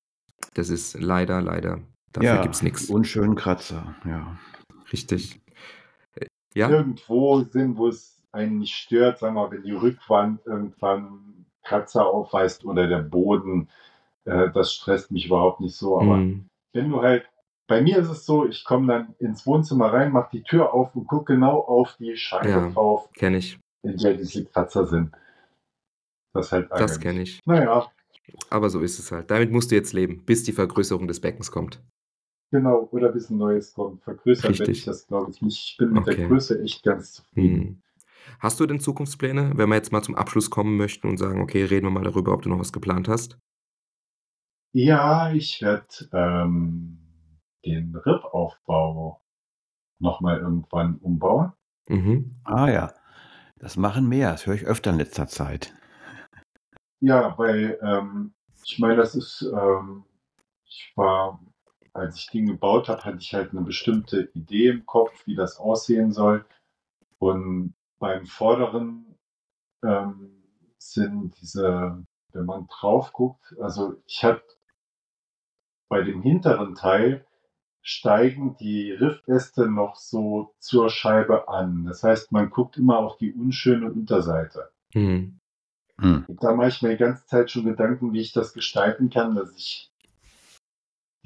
Das 0.53 0.69
ist 0.69 0.99
leider, 0.99 1.41
leider, 1.41 1.81
dafür 2.13 2.35
ja, 2.35 2.41
gibt's 2.41 2.61
nichts. 2.61 2.87
die 2.87 2.93
unschönen 2.93 3.35
Kratzer, 3.35 3.95
ja. 4.05 4.37
Richtig. 4.91 5.39
Äh, 6.15 6.27
Ja, 6.55 6.69
Irgendwo 6.69 7.41
sind, 7.41 7.77
wo 7.77 7.87
es 7.87 8.23
einen 8.31 8.59
nicht 8.59 8.75
stört, 8.75 9.19
sagen 9.19 9.35
wir 9.35 9.43
mal, 9.43 9.51
wenn 9.51 9.63
die 9.63 9.71
Rückwand 9.71 10.45
irgendwann 10.45 11.45
Kratzer 11.63 12.05
aufweist 12.05 12.65
oder 12.65 12.87
der 12.87 12.99
Boden, 13.01 13.69
äh, 14.25 14.49
das 14.51 14.73
stresst 14.73 15.11
mich 15.11 15.25
überhaupt 15.25 15.59
nicht 15.59 15.75
so. 15.75 15.99
Aber 15.99 16.17
mm, 16.17 16.47
wenn 16.73 16.89
du 16.89 17.01
halt, 17.01 17.27
bei 17.67 17.81
mir 17.81 17.97
ist 17.97 18.09
es 18.09 18.25
so, 18.25 18.47
ich 18.47 18.63
komme 18.63 18.87
dann 18.87 19.15
ins 19.19 19.45
Wohnzimmer 19.45 19.91
rein, 19.91 20.11
mache 20.11 20.29
die 20.31 20.43
Tür 20.43 20.73
auf 20.73 20.95
und 20.95 21.07
gucke 21.07 21.33
genau 21.33 21.59
auf 21.59 21.95
die 21.99 22.15
Scheibe 22.15 22.49
Ja. 22.49 22.69
drauf, 22.69 23.09
kenne 23.13 23.37
ich. 23.37 23.59
in 23.83 23.97
der 23.97 24.13
diese 24.13 24.45
Kratzer 24.45 24.85
sind. 24.85 25.11
Das 26.33 26.51
halt 26.51 26.69
Das 26.71 26.99
kenne 26.99 27.21
ich. 27.23 27.39
Naja, 27.45 27.89
Aber 28.49 28.69
so 28.69 28.79
ist 28.81 28.99
es 28.99 29.11
halt. 29.11 29.31
Damit 29.31 29.51
musst 29.51 29.71
du 29.71 29.75
jetzt 29.75 29.93
leben, 29.93 30.23
bis 30.25 30.43
die 30.43 30.51
Vergrößerung 30.51 31.07
des 31.07 31.19
Beckens 31.19 31.51
kommt. 31.51 31.81
Genau. 32.51 32.87
Oder 32.91 33.11
bis 33.11 33.29
ein 33.29 33.37
neues 33.37 33.73
kommt. 33.73 34.03
Vergrößern 34.03 34.51
werde 34.51 34.59
Richtig. 34.59 34.79
ich 34.79 34.85
das, 34.85 35.07
glaube 35.07 35.31
ich, 35.31 35.41
nicht. 35.41 35.71
Ich 35.71 35.77
bin 35.77 35.91
mit 35.91 36.03
Okay. 36.03 36.15
der 36.15 36.27
Größe 36.27 36.61
echt 36.61 36.83
ganz 36.83 37.13
zufrieden. 37.13 37.59
Hm. 37.61 37.81
Hast 38.39 38.59
du 38.59 38.65
denn 38.65 38.79
Zukunftspläne, 38.79 39.53
wenn 39.55 39.69
wir 39.69 39.75
jetzt 39.75 39.91
mal 39.91 40.03
zum 40.03 40.15
Abschluss 40.15 40.49
kommen 40.49 40.77
möchten 40.77 41.07
und 41.07 41.17
sagen, 41.17 41.41
okay, 41.41 41.63
reden 41.63 41.87
wir 41.87 41.91
mal 41.91 42.03
darüber, 42.03 42.33
ob 42.33 42.41
du 42.41 42.49
noch 42.49 42.59
was 42.59 42.73
geplant 42.73 43.07
hast? 43.07 43.37
Ja, 44.73 45.31
ich 45.31 45.61
werde 45.61 45.87
ähm, 46.11 46.99
den 47.65 47.95
Rippaufbau 47.95 49.21
nochmal 49.99 50.39
irgendwann 50.39 50.97
umbauen. 50.97 51.53
Mhm. 51.87 52.35
Ah 52.43 52.69
ja, 52.69 52.93
das 53.57 53.77
machen 53.77 54.07
mehr. 54.07 54.31
Das 54.31 54.45
höre 54.45 54.55
ich 54.55 54.65
öfter 54.65 54.91
in 54.91 54.97
letzter 54.97 55.27
Zeit. 55.27 55.73
Ja, 56.99 57.37
weil 57.37 57.79
ähm, 57.81 58.33
ich 58.63 58.77
meine, 58.79 58.97
das 58.97 59.15
ist, 59.15 59.41
ähm, 59.53 60.03
ich 60.65 60.91
war, 60.95 61.39
als 61.97 62.17
ich 62.17 62.27
den 62.27 62.45
gebaut 62.45 62.89
habe, 62.89 63.03
hatte 63.03 63.17
ich 63.19 63.33
halt 63.33 63.51
eine 63.51 63.61
bestimmte 63.61 64.29
Idee 64.33 64.69
im 64.69 64.85
Kopf, 64.85 65.25
wie 65.25 65.35
das 65.35 65.57
aussehen 65.57 66.11
soll. 66.11 66.45
Und 67.19 67.73
beim 67.99 68.25
vorderen 68.25 69.17
ähm, 69.83 70.43
sind 70.77 71.33
diese, 71.41 72.03
wenn 72.33 72.45
man 72.45 72.67
drauf 72.67 73.13
guckt, 73.13 73.55
also 73.59 73.95
ich 74.05 74.23
hatte 74.23 74.43
bei 75.89 76.01
dem 76.01 76.21
hinteren 76.21 76.75
Teil 76.75 77.25
steigen 77.81 78.57
die 78.57 78.91
Riftäste 78.91 79.69
noch 79.69 79.95
so 79.95 80.53
zur 80.59 80.89
Scheibe 80.89 81.47
an. 81.47 81.85
Das 81.85 82.03
heißt, 82.03 82.31
man 82.33 82.49
guckt 82.49 82.77
immer 82.77 82.99
auf 82.99 83.17
die 83.17 83.33
unschöne 83.33 83.89
Unterseite. 83.91 84.69
Mhm. 84.93 85.39
Hm. 85.99 86.25
Und 86.27 86.43
da 86.43 86.53
mache 86.53 86.67
ich 86.67 86.81
mir 86.81 86.89
die 86.89 86.97
ganze 86.97 87.25
Zeit 87.25 87.49
schon 87.49 87.63
Gedanken, 87.63 88.13
wie 88.13 88.19
ich 88.19 88.33
das 88.33 88.53
gestalten 88.53 89.09
kann, 89.09 89.35
dass 89.35 89.55
ich 89.55 89.91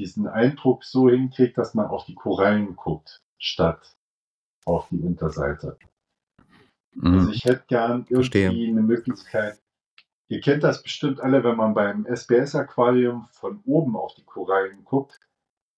diesen 0.02 0.28
Eindruck 0.28 0.84
so 0.84 1.10
hinkriege, 1.10 1.54
dass 1.54 1.74
man 1.74 1.86
auf 1.86 2.06
die 2.06 2.16
Korallen 2.16 2.76
guckt, 2.76 3.22
statt 3.40 3.96
auf 4.66 4.88
die 4.90 5.00
Unterseite. 5.00 5.78
Also 7.02 7.28
Mhm. 7.28 7.30
ich 7.32 7.46
hätte 7.46 7.64
gern 7.68 8.06
Verstehe. 8.06 8.48
irgendwie 8.48 8.68
eine 8.70 8.82
Möglichkeit. 8.82 9.60
Ihr 10.30 10.42
kennt 10.42 10.64
das 10.64 10.82
bestimmt 10.84 11.20
alle, 11.22 11.44
wenn 11.44 11.56
man 11.58 11.74
beim 11.74 12.06
SBS-Aquarium 12.06 13.28
von 13.32 13.62
oben 13.66 13.96
auf 13.96 14.14
die 14.16 14.24
Korallen 14.24 14.84
guckt. 14.86 15.20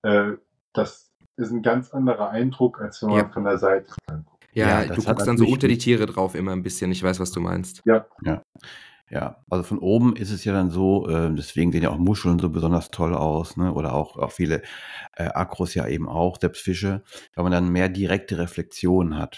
Äh, 0.03 0.33
das 0.73 1.11
ist 1.37 1.51
ein 1.51 1.61
ganz 1.63 1.91
anderer 1.91 2.29
Eindruck, 2.29 2.79
als 2.81 3.01
wenn 3.01 3.09
man 3.09 3.17
Ja. 3.19 3.29
von 3.29 3.43
der 3.43 3.57
Seite 3.57 3.93
anguckt. 4.07 4.43
Ja, 4.53 4.67
Ja, 4.67 4.81
du 4.87 4.95
das 4.95 5.07
hat 5.07 5.15
guckst 5.17 5.27
dann 5.27 5.37
so 5.37 5.45
unter 5.47 5.67
die 5.67 5.77
Tiere 5.79 6.05
drauf 6.05 6.35
immer 6.35 6.51
ein 6.51 6.61
bisschen. 6.63 6.91
Ich 6.91 7.01
weiß, 7.03 7.19
was 7.19 7.31
du 7.31 7.41
meinst. 7.41 7.81
Ja, 7.85 8.05
also 9.49 9.63
von 9.63 9.79
oben 9.79 10.15
ist 10.15 10.31
es 10.31 10.43
ja 10.43 10.53
dann 10.53 10.71
so, 10.71 11.07
äh, 11.07 11.33
deswegen 11.33 11.71
sehen 11.71 11.83
ja 11.83 11.89
auch 11.89 11.97
Muscheln 11.97 12.39
so 12.39 12.49
besonders 12.49 12.89
toll 12.89 13.13
aus, 13.13 13.57
ne? 13.57 13.73
Oder 13.73 13.93
auch, 13.93 14.17
auch 14.17 14.31
viele 14.31 14.61
äh, 15.15 15.25
Akros 15.25 15.73
ja 15.75 15.87
eben 15.87 16.09
auch, 16.09 16.37
selbst 16.39 16.61
Fische, 16.61 17.03
weil 17.35 17.43
man 17.43 17.51
dann 17.51 17.69
mehr 17.69 17.89
direkte 17.89 18.37
Reflexion 18.37 19.17
hat. 19.17 19.37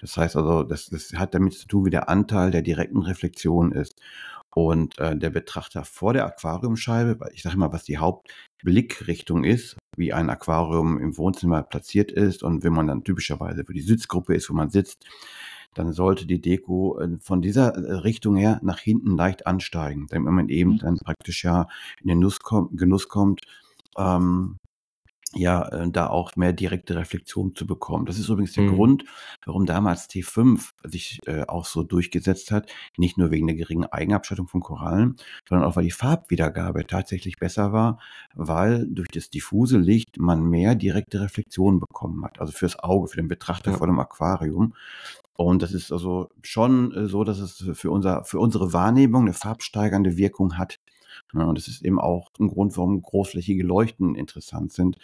Das 0.00 0.16
heißt 0.16 0.36
also, 0.36 0.62
das, 0.64 0.86
das 0.86 1.12
hat 1.14 1.34
damit 1.34 1.54
zu 1.54 1.66
tun, 1.66 1.86
wie 1.86 1.90
der 1.90 2.08
Anteil 2.08 2.50
der 2.50 2.62
direkten 2.62 3.02
Reflexion 3.02 3.72
ist. 3.72 4.00
Und 4.54 4.98
äh, 4.98 5.16
der 5.16 5.30
Betrachter 5.30 5.84
vor 5.84 6.12
der 6.12 6.26
Aquariumscheibe, 6.26 7.30
ich 7.32 7.42
sage 7.42 7.56
mal, 7.56 7.72
was 7.72 7.84
die 7.84 7.98
Hauptblickrichtung 7.98 9.44
ist, 9.44 9.78
wie 9.96 10.12
ein 10.12 10.28
Aquarium 10.28 10.98
im 10.98 11.16
Wohnzimmer 11.16 11.62
platziert 11.62 12.12
ist 12.12 12.42
und 12.42 12.62
wenn 12.62 12.72
man 12.72 12.86
dann 12.86 13.04
typischerweise 13.04 13.64
für 13.64 13.72
die 13.72 13.80
Sitzgruppe 13.80 14.34
ist, 14.34 14.50
wo 14.50 14.54
man 14.54 14.68
sitzt, 14.68 15.06
dann 15.74 15.92
sollte 15.92 16.26
die 16.26 16.40
Deko 16.40 16.98
äh, 17.00 17.18
von 17.20 17.42
dieser 17.42 17.74
äh, 17.74 17.92
Richtung 17.94 18.36
her 18.36 18.60
nach 18.62 18.78
hinten 18.80 19.16
leicht 19.16 19.46
ansteigen, 19.46 20.06
damit 20.10 20.32
man 20.32 20.48
eben 20.48 20.72
Mhm. 20.72 20.78
dann 20.78 20.96
praktisch 20.98 21.44
ja 21.44 21.68
in 22.02 22.08
den 22.08 22.18
Nuss 22.20 22.40
kommt, 22.40 22.76
Genuss 22.78 23.08
kommt, 23.08 23.40
ähm, 23.98 24.56
ja, 25.34 25.66
äh, 25.68 25.90
da 25.90 26.08
auch 26.08 26.36
mehr 26.36 26.52
direkte 26.52 26.94
Reflexion 26.96 27.54
zu 27.54 27.66
bekommen. 27.66 28.04
Das 28.04 28.18
ist 28.18 28.28
übrigens 28.28 28.52
der 28.52 28.64
Mhm. 28.64 28.68
Grund, 28.74 29.04
warum 29.46 29.64
damals 29.64 30.06
T5 30.08 30.72
sich 30.84 31.20
äh, 31.26 31.44
auch 31.48 31.64
so 31.64 31.82
durchgesetzt 31.84 32.50
hat, 32.50 32.70
nicht 32.98 33.16
nur 33.16 33.30
wegen 33.30 33.46
der 33.46 33.56
geringen 33.56 33.86
Eigenabschattung 33.86 34.46
von 34.48 34.60
Korallen, 34.60 35.16
sondern 35.48 35.66
auch 35.66 35.76
weil 35.76 35.84
die 35.84 35.90
Farbwiedergabe 35.90 36.86
tatsächlich 36.86 37.36
besser 37.38 37.72
war, 37.72 37.98
weil 38.34 38.86
durch 38.88 39.08
das 39.08 39.30
diffuse 39.30 39.78
Licht 39.78 40.18
man 40.18 40.42
mehr 40.44 40.74
direkte 40.74 41.22
Reflexion 41.22 41.80
bekommen 41.80 42.22
hat, 42.26 42.38
also 42.38 42.52
fürs 42.52 42.78
Auge, 42.78 43.08
für 43.08 43.16
den 43.16 43.28
Betrachter 43.28 43.70
Ja. 43.70 43.78
vor 43.78 43.86
dem 43.86 44.00
Aquarium. 44.00 44.74
Und 45.34 45.62
das 45.62 45.72
ist 45.72 45.92
also 45.92 46.28
schon 46.42 46.92
äh, 46.94 47.06
so, 47.06 47.24
dass 47.24 47.38
es 47.38 47.64
für, 47.74 47.90
unser, 47.90 48.24
für 48.24 48.38
unsere 48.38 48.72
Wahrnehmung 48.72 49.22
eine 49.22 49.32
farbsteigernde 49.32 50.16
Wirkung 50.16 50.58
hat. 50.58 50.78
Ja, 51.34 51.44
und 51.44 51.56
das 51.56 51.68
ist 51.68 51.82
eben 51.82 51.98
auch 51.98 52.30
ein 52.38 52.48
Grund, 52.48 52.76
warum 52.76 53.00
großflächige 53.00 53.62
Leuchten 53.62 54.14
interessant 54.14 54.72
sind. 54.72 54.98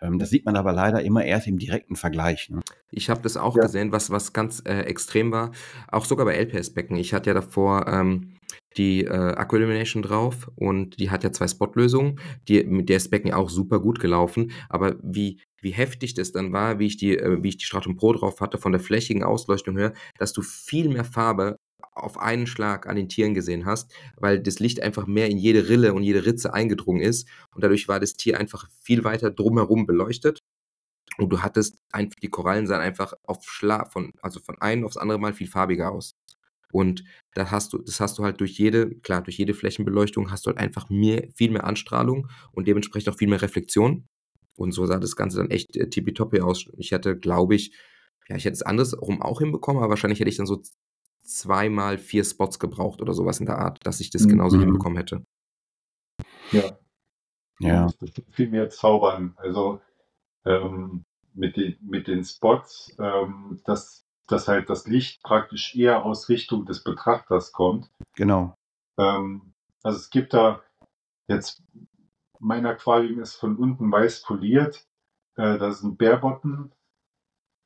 Ähm, 0.00 0.18
das 0.18 0.30
sieht 0.30 0.44
man 0.46 0.56
aber 0.56 0.72
leider 0.72 1.02
immer 1.02 1.24
erst 1.24 1.46
im 1.46 1.58
direkten 1.58 1.96
Vergleich. 1.96 2.48
Ne? 2.50 2.60
Ich 2.90 3.10
habe 3.10 3.20
das 3.22 3.36
auch 3.36 3.56
Ja. 3.56 3.62
gesehen, 3.62 3.92
was, 3.92 4.10
was 4.10 4.32
ganz 4.32 4.62
äh, 4.66 4.80
extrem 4.82 5.30
war. 5.32 5.52
Auch 5.88 6.04
sogar 6.04 6.26
bei 6.26 6.34
LPS-Becken. 6.36 6.96
Ich 6.96 7.12
hatte 7.12 7.30
ja 7.30 7.34
davor 7.34 7.86
ähm, 7.88 8.33
die 8.76 9.04
äh, 9.04 9.08
Aquillumination 9.08 10.02
drauf 10.02 10.50
und 10.56 10.98
die 10.98 11.10
hat 11.10 11.24
ja 11.24 11.32
zwei 11.32 11.48
Spotlösungen. 11.48 12.20
Die, 12.48 12.64
mit 12.64 12.88
der 12.88 12.98
ist 12.98 13.10
Becken 13.10 13.30
ja 13.30 13.36
auch 13.36 13.50
super 13.50 13.80
gut 13.80 14.00
gelaufen. 14.00 14.52
Aber 14.68 14.96
wie, 15.02 15.40
wie 15.60 15.70
heftig 15.70 16.14
das 16.14 16.32
dann 16.32 16.52
war, 16.52 16.78
wie 16.78 16.86
ich 16.86 16.96
die, 16.96 17.16
äh, 17.16 17.42
wie 17.42 17.48
ich 17.48 17.56
die 17.58 17.64
Stratum 17.64 17.96
Pro 17.96 18.12
drauf 18.12 18.40
hatte, 18.40 18.58
von 18.58 18.72
der 18.72 18.80
flächigen 18.80 19.22
Ausleuchtung 19.22 19.76
her, 19.78 19.92
dass 20.18 20.32
du 20.32 20.42
viel 20.42 20.88
mehr 20.88 21.04
Farbe 21.04 21.56
auf 21.92 22.18
einen 22.18 22.46
Schlag 22.46 22.86
an 22.88 22.96
den 22.96 23.08
Tieren 23.08 23.34
gesehen 23.34 23.66
hast, 23.66 23.92
weil 24.16 24.40
das 24.40 24.58
Licht 24.58 24.82
einfach 24.82 25.06
mehr 25.06 25.28
in 25.28 25.38
jede 25.38 25.68
Rille 25.68 25.94
und 25.94 26.02
jede 26.02 26.26
Ritze 26.26 26.52
eingedrungen 26.52 27.00
ist. 27.00 27.28
Und 27.54 27.62
dadurch 27.62 27.88
war 27.88 28.00
das 28.00 28.14
Tier 28.14 28.38
einfach 28.38 28.68
viel 28.80 29.04
weiter 29.04 29.30
drumherum 29.30 29.86
beleuchtet. 29.86 30.40
Und 31.18 31.30
du 31.30 31.42
hattest 31.42 31.78
einfach, 31.92 32.18
die 32.20 32.28
Korallen 32.28 32.66
sahen 32.66 32.80
einfach 32.80 33.14
auf 33.22 33.44
Schlag, 33.44 33.92
von, 33.92 34.12
also 34.22 34.40
von 34.40 34.60
einem 34.60 34.84
aufs 34.84 34.96
andere 34.96 35.18
Mal 35.18 35.32
viel 35.32 35.46
farbiger 35.46 35.92
aus. 35.92 36.16
Und 36.74 37.04
da 37.34 37.52
hast 37.52 37.72
du, 37.72 37.78
das 37.78 38.00
hast 38.00 38.18
du 38.18 38.24
halt 38.24 38.40
durch 38.40 38.58
jede, 38.58 38.96
klar, 38.96 39.22
durch 39.22 39.38
jede 39.38 39.54
Flächenbeleuchtung 39.54 40.32
hast 40.32 40.44
du 40.44 40.48
halt 40.48 40.58
einfach 40.58 40.90
mehr, 40.90 41.28
viel 41.32 41.52
mehr 41.52 41.62
Anstrahlung 41.62 42.26
und 42.50 42.66
dementsprechend 42.66 43.14
auch 43.14 43.16
viel 43.16 43.28
mehr 43.28 43.40
Reflexion. 43.40 44.08
Und 44.56 44.72
so 44.72 44.84
sah 44.84 44.98
das 44.98 45.14
Ganze 45.14 45.36
dann 45.36 45.50
echt 45.50 45.76
äh, 45.76 45.88
tippitoppi 45.88 46.40
aus. 46.40 46.66
Ich 46.76 46.90
hätte, 46.90 47.16
glaube 47.16 47.54
ich, 47.54 47.76
ja, 48.28 48.34
ich 48.34 48.44
hätte 48.44 48.54
es 48.54 48.62
andersrum 48.62 49.22
auch 49.22 49.38
hinbekommen, 49.38 49.80
aber 49.80 49.90
wahrscheinlich 49.90 50.18
hätte 50.18 50.30
ich 50.30 50.36
dann 50.36 50.46
so 50.46 50.62
zweimal 51.22 51.96
vier 51.96 52.24
Spots 52.24 52.58
gebraucht 52.58 53.00
oder 53.00 53.14
sowas 53.14 53.38
in 53.38 53.46
der 53.46 53.58
Art, 53.58 53.86
dass 53.86 54.00
ich 54.00 54.10
das 54.10 54.24
Mhm. 54.24 54.30
genauso 54.30 54.58
hinbekommen 54.58 54.98
hätte. 54.98 55.24
Ja. 56.50 56.76
Ja. 57.60 57.86
Das 57.86 58.10
ist 58.10 58.22
viel 58.32 58.50
mehr 58.50 58.68
zaubern. 58.68 59.34
Also 59.36 59.80
ähm, 60.44 61.04
mit, 61.34 61.56
den, 61.56 61.76
mit 61.82 62.08
den 62.08 62.24
Spots, 62.24 62.96
ähm, 62.98 63.60
dass, 63.64 64.03
dass 64.26 64.48
halt 64.48 64.70
das 64.70 64.86
Licht 64.86 65.22
praktisch 65.22 65.74
eher 65.74 66.04
aus 66.04 66.28
Richtung 66.28 66.64
des 66.64 66.82
Betrachters 66.82 67.52
kommt. 67.52 67.90
Genau. 68.14 68.56
Ähm, 68.98 69.54
also 69.82 69.98
es 69.98 70.10
gibt 70.10 70.32
da 70.34 70.62
jetzt, 71.28 71.62
mein 72.38 72.66
Aquarium 72.66 73.20
ist 73.20 73.34
von 73.34 73.56
unten 73.56 73.90
weiß 73.90 74.22
poliert. 74.22 74.86
Äh, 75.36 75.58
das 75.58 75.76
ist 75.76 75.82
ein 75.82 75.96
Bärbottom. 75.96 76.72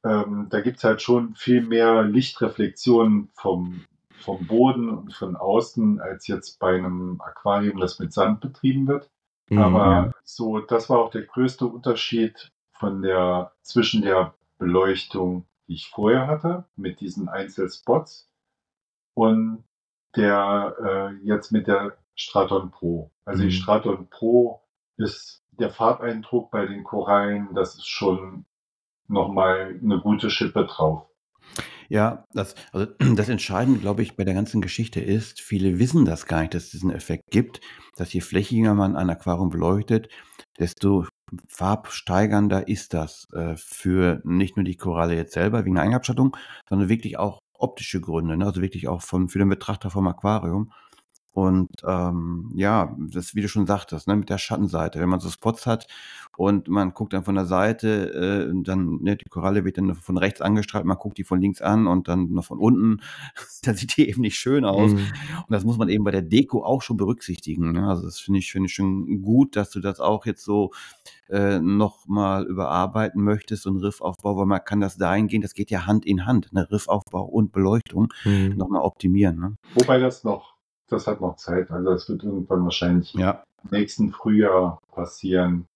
Ähm, 0.05 0.47
da 0.51 0.60
gibt 0.60 0.78
es 0.78 0.85
halt 0.85 1.02
schon 1.02 1.35
viel 1.35 1.62
mehr 1.62 2.02
Lichtreflexionen 2.02 3.30
vom, 3.35 3.85
vom 4.20 4.47
Boden 4.47 4.90
und 4.90 5.12
von 5.12 5.36
außen 5.36 6.01
als 6.01 6.26
jetzt 6.26 6.59
bei 6.59 6.76
einem 6.76 7.20
Aquarium, 7.20 7.78
das 7.78 7.98
mit 7.98 8.12
Sand 8.12 8.40
betrieben 8.40 8.86
wird. 8.86 9.10
Mhm. 9.48 9.59
Aber 9.59 10.12
so, 10.24 10.60
das 10.60 10.89
war 10.90 10.98
auch 10.98 11.10
der 11.10 11.22
größte 11.22 11.66
Unterschied 11.66 12.51
von 12.72 13.02
der, 13.02 13.52
zwischen 13.62 14.02
der 14.02 14.35
Beleuchtung, 14.59 15.44
die 15.68 15.74
ich 15.74 15.88
vorher 15.88 16.26
hatte, 16.26 16.64
mit 16.76 17.00
diesen 17.00 17.28
Einzelspots 17.28 18.30
und 19.14 19.64
der 20.16 20.74
äh, 20.82 21.26
jetzt 21.26 21.52
mit 21.52 21.66
der 21.66 21.98
Straton 22.14 22.70
Pro. 22.70 23.10
Also 23.24 23.42
Mhm. 23.42 23.48
die 23.48 23.54
Straton 23.54 24.08
Pro 24.08 24.62
ist 24.96 25.44
der 25.52 25.70
Farbeindruck 25.70 26.50
bei 26.50 26.66
den 26.66 26.84
Korallen, 26.84 27.54
das 27.54 27.74
ist 27.74 27.88
schon 27.88 28.44
nochmal 29.08 29.78
eine 29.82 30.00
gute 30.00 30.30
Schippe 30.30 30.66
drauf. 30.66 31.06
Ja, 31.88 32.24
das, 32.32 32.54
also 32.72 32.86
das 33.16 33.28
Entscheidende, 33.28 33.80
glaube 33.80 34.02
ich, 34.02 34.16
bei 34.16 34.24
der 34.24 34.34
ganzen 34.34 34.60
Geschichte 34.60 35.00
ist, 35.00 35.40
viele 35.40 35.78
wissen 35.78 36.04
das 36.04 36.26
gar 36.26 36.40
nicht, 36.40 36.54
dass 36.54 36.64
es 36.64 36.70
diesen 36.70 36.90
Effekt 36.90 37.24
gibt, 37.30 37.60
dass 37.96 38.12
je 38.12 38.20
flächiger 38.20 38.74
man 38.74 38.96
ein 38.96 39.10
Aquarium 39.10 39.50
beleuchtet, 39.50 40.08
desto 40.58 41.06
farbsteigernder 41.46 42.68
ist 42.68 42.94
das 42.94 43.28
äh, 43.32 43.56
für 43.56 44.20
nicht 44.24 44.56
nur 44.56 44.64
die 44.64 44.76
Koralle 44.76 45.14
jetzt 45.14 45.34
selber 45.34 45.64
wegen 45.64 45.74
der 45.74 45.84
Eigenabschattung, 45.84 46.36
sondern 46.68 46.88
wirklich 46.88 47.18
auch 47.18 47.42
optische 47.55 48.00
Gründe, 48.00 48.36
ne? 48.36 48.46
also 48.46 48.60
wirklich 48.62 48.88
auch 48.88 49.02
von, 49.02 49.28
für 49.28 49.38
den 49.38 49.48
Betrachter 49.48 49.90
vom 49.90 50.06
Aquarium. 50.06 50.72
Und 51.39 51.69
ähm, 51.86 52.51
ja, 52.56 52.97
das, 52.98 53.36
wie 53.36 53.43
du 53.43 53.48
schon 53.48 53.69
sagtest, 53.69 54.09
ne, 54.09 54.16
mit 54.16 54.28
der 54.28 54.39
Schattenseite, 54.39 54.98
wenn 54.98 55.09
man 55.09 55.20
so 55.20 55.31
Spots 55.31 55.66
hat 55.66 55.86
und 56.36 56.66
man 56.66 56.94
guckt 56.94 57.12
dann 57.12 57.23
von 57.23 57.36
der 57.36 57.47
Seite, 57.47 58.48
äh, 58.51 58.62
dann, 58.65 58.98
ne, 59.02 59.16
die 59.16 59.28
Koralle 59.28 59.65
wird 59.65 59.78
dann 59.78 59.94
von 59.94 60.19
rechts 60.19 60.40
angestrahlt, 60.40 60.85
man 60.85 60.97
guckt 60.97 61.16
die 61.16 61.23
von 61.23 61.40
links 61.40 61.62
an 61.62 61.86
und 61.86 62.09
dann 62.09 62.32
noch 62.32 62.44
von 62.44 62.59
unten, 62.59 63.02
dann 63.62 63.77
sieht 63.77 63.97
die 63.97 64.09
eben 64.09 64.20
nicht 64.20 64.36
schön 64.36 64.65
aus. 64.65 64.90
Mhm. 64.90 64.98
Und 64.98 65.51
das 65.51 65.62
muss 65.62 65.78
man 65.78 65.89
eben 65.89 66.02
bei 66.02 66.10
der 66.10 66.23
Deko 66.23 66.65
auch 66.65 66.82
schon 66.82 66.97
berücksichtigen. 66.97 67.70
Ne? 67.70 67.89
Also 67.89 68.02
das 68.02 68.19
finde 68.19 68.40
ich, 68.40 68.51
finde 68.51 68.66
ich 68.66 68.74
schon 68.74 69.23
gut, 69.23 69.55
dass 69.55 69.70
du 69.70 69.78
das 69.78 70.01
auch 70.01 70.27
jetzt 70.27 70.44
so 70.44 70.73
äh, 71.28 71.60
nochmal 71.60 72.47
überarbeiten 72.47 73.23
möchtest, 73.23 73.62
so 73.62 73.70
ein 73.70 73.77
Riffaufbau, 73.77 74.36
weil 74.39 74.47
man 74.47 74.65
kann 74.65 74.81
das 74.81 74.97
dahingehend, 74.97 75.44
das 75.44 75.55
geht 75.55 75.70
ja 75.70 75.86
Hand 75.86 76.05
in 76.05 76.27
Hand, 76.27 76.52
ne? 76.52 76.66
Riffaufbau 76.69 77.23
und 77.23 77.52
Beleuchtung 77.52 78.12
Mhm. 78.24 78.55
nochmal 78.56 78.82
optimieren. 78.82 79.39
Ne? 79.39 79.56
Wobei 79.74 80.01
das 80.01 80.24
noch, 80.24 80.57
das 80.89 81.06
hat 81.06 81.20
noch 81.20 81.36
Zeit. 81.36 81.70
Also 81.70 81.90
das 81.90 82.09
wird 82.09 82.23
irgendwann 82.24 82.65
wahrscheinlich 82.65 83.12
Ja, 83.15 83.44
im 83.65 83.70
nächsten 83.70 84.12
Frühjahr 84.12 84.81
passieren. 84.93 85.66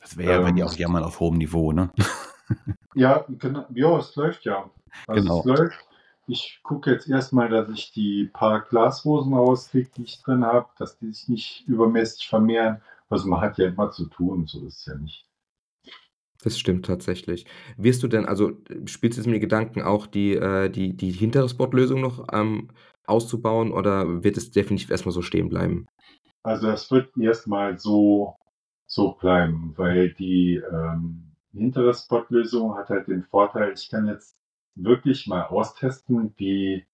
das 0.00 0.16
wäre 0.16 0.32
ja, 0.32 0.44
wenn 0.44 0.56
die 0.56 0.62
Ähm, 0.62 0.68
auch 0.68 0.74
jammern 0.74 1.04
auf 1.04 1.20
hohem 1.20 1.38
Niveau, 1.38 1.72
ne? 1.72 1.90
Ja, 2.94 3.24
genau. 3.28 3.66
Ja, 3.74 3.98
es 3.98 4.14
läuft 4.16 4.44
ja. 4.44 4.70
Also 5.06 5.22
Genau. 5.22 5.40
es 5.40 5.44
läuft. 5.44 5.78
ich 6.26 6.60
gucke 6.62 6.90
jetzt 6.92 7.08
erstmal, 7.08 7.48
dass 7.48 7.68
ich 7.70 7.92
die 7.92 8.26
paar 8.26 8.60
Glasrosen 8.62 9.32
rauskriege, 9.34 9.90
die 9.96 10.02
ich 10.04 10.22
drin 10.22 10.44
habe, 10.44 10.68
dass 10.78 10.98
die 10.98 11.12
sich 11.12 11.28
nicht 11.28 11.64
übermäßig 11.68 12.28
vermehren. 12.28 12.82
Also 13.08 13.28
man 13.28 13.40
hat 13.40 13.58
ja 13.58 13.68
immer 13.68 13.90
zu 13.90 14.06
tun, 14.06 14.46
so 14.46 14.64
ist 14.66 14.80
es 14.80 14.86
ja 14.86 14.94
nicht. 14.96 15.26
Das 16.42 16.56
stimmt 16.58 16.86
tatsächlich. 16.86 17.46
Wirst 17.76 18.02
du 18.02 18.08
denn, 18.08 18.24
also 18.26 18.52
spielst 18.86 19.16
du 19.18 19.20
jetzt 19.20 19.26
mit 19.26 19.34
den 19.34 19.40
Gedanken 19.40 19.82
auch 19.82 20.06
die, 20.06 20.34
äh, 20.36 20.68
die, 20.70 20.96
die 20.96 21.10
hintere 21.10 21.48
Spot-Lösung 21.48 22.00
noch 22.00 22.26
ähm, 22.32 22.68
auszubauen 23.08 23.72
oder 23.72 24.22
wird 24.24 24.36
es 24.36 24.50
definitiv 24.50 24.90
erstmal 24.90 25.12
so 25.12 25.22
stehen 25.22 25.48
bleiben? 25.48 25.86
Also 26.42 26.66
das 26.68 26.90
wird 26.90 27.16
erstmal 27.18 27.78
so, 27.78 28.36
so 28.86 29.12
bleiben, 29.12 29.74
weil 29.76 30.12
die 30.14 30.56
ähm, 30.72 31.32
hintere 31.52 31.94
Spot-Lösung 31.94 32.76
hat 32.76 32.88
halt 32.88 33.08
den 33.08 33.24
Vorteil, 33.24 33.72
ich 33.72 33.88
kann 33.90 34.06
jetzt 34.06 34.36
wirklich 34.74 35.26
mal 35.26 35.42
austesten, 35.42 36.32
wie, 36.36 36.86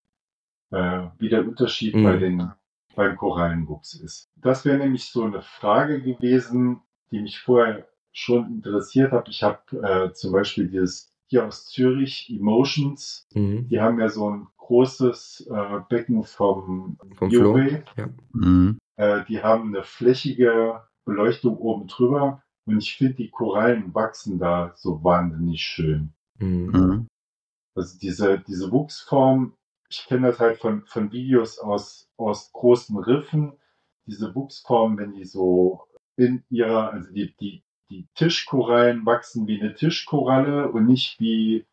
äh, 0.71 1.07
wie 1.19 1.29
der 1.29 1.47
Unterschied 1.47 1.95
Mhm. 1.95 2.03
bei 2.03 2.17
den, 2.17 2.51
beim 2.95 3.15
Korallenwuchs 3.17 3.93
ist. 3.95 4.29
Das 4.35 4.65
wäre 4.65 4.77
nämlich 4.77 5.05
so 5.05 5.23
eine 5.23 5.41
Frage 5.41 6.01
gewesen, 6.01 6.81
die 7.11 7.21
mich 7.21 7.39
vorher 7.39 7.87
schon 8.11 8.45
interessiert 8.47 9.11
hat. 9.11 9.29
Ich 9.29 9.43
habe 9.43 9.59
äh, 9.83 10.13
zum 10.13 10.31
Beispiel 10.31 10.67
dieses 10.67 11.11
hier 11.27 11.45
aus 11.45 11.65
Zürich, 11.67 12.29
Emotions, 12.29 13.27
Mhm. 13.33 13.67
die 13.67 13.79
haben 13.81 13.99
ja 13.99 14.09
so 14.09 14.29
ein 14.29 14.47
großes 14.65 15.47
äh, 15.51 15.79
Becken 15.89 16.23
vom, 16.23 16.97
Vom 17.15 17.29
Flo? 17.29 17.53
Bioway. 17.53 17.83
Ja. 17.97 18.09
Mhm. 18.33 18.79
Äh, 18.97 19.23
die 19.25 19.43
haben 19.43 19.75
eine 19.75 19.83
flächige 19.83 20.81
Beleuchtung 21.05 21.57
oben 21.57 21.87
drüber 21.87 22.41
und 22.65 22.79
ich 22.79 22.97
finde, 22.97 23.13
die 23.13 23.29
Korallen 23.29 23.93
wachsen 23.93 24.39
da 24.39 24.73
so 24.75 25.03
wahnsinnig 25.03 25.61
schön. 25.61 26.13
Mhm. 26.39 26.71
Mhm. 26.71 27.07
Also 27.75 27.99
diese, 27.99 28.39
diese 28.39 28.71
Wuchsform, 28.71 29.53
ich 29.89 30.05
kenne 30.07 30.27
das 30.27 30.39
halt 30.39 30.57
von, 30.57 30.85
von 30.87 31.11
Videos 31.11 31.59
aus, 31.59 32.09
aus 32.17 32.51
großen 32.51 32.97
Riffen, 32.97 33.53
diese 34.07 34.33
Wuchsform, 34.33 34.97
wenn 34.97 35.13
die 35.13 35.25
so 35.25 35.83
in 36.17 36.43
ihrer, 36.49 36.91
also 36.91 37.11
die, 37.11 37.35
die, 37.39 37.63
die 37.89 38.07
Tischkorallen 38.15 39.05
wachsen 39.05 39.45
wie 39.47 39.59
eine 39.61 39.75
Tischkoralle 39.75 40.71
und 40.71 40.87
nicht 40.87 41.19
wie 41.19 41.65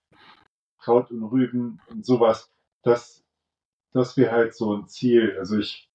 Kraut 0.78 1.10
und 1.10 1.22
Rüben 1.22 1.80
und 1.88 2.04
sowas. 2.04 2.51
Das, 2.82 3.24
das 3.92 4.16
wäre 4.16 4.32
halt 4.32 4.54
so 4.54 4.74
ein 4.76 4.88
Ziel. 4.88 5.36
Also 5.38 5.58
ich 5.58 5.90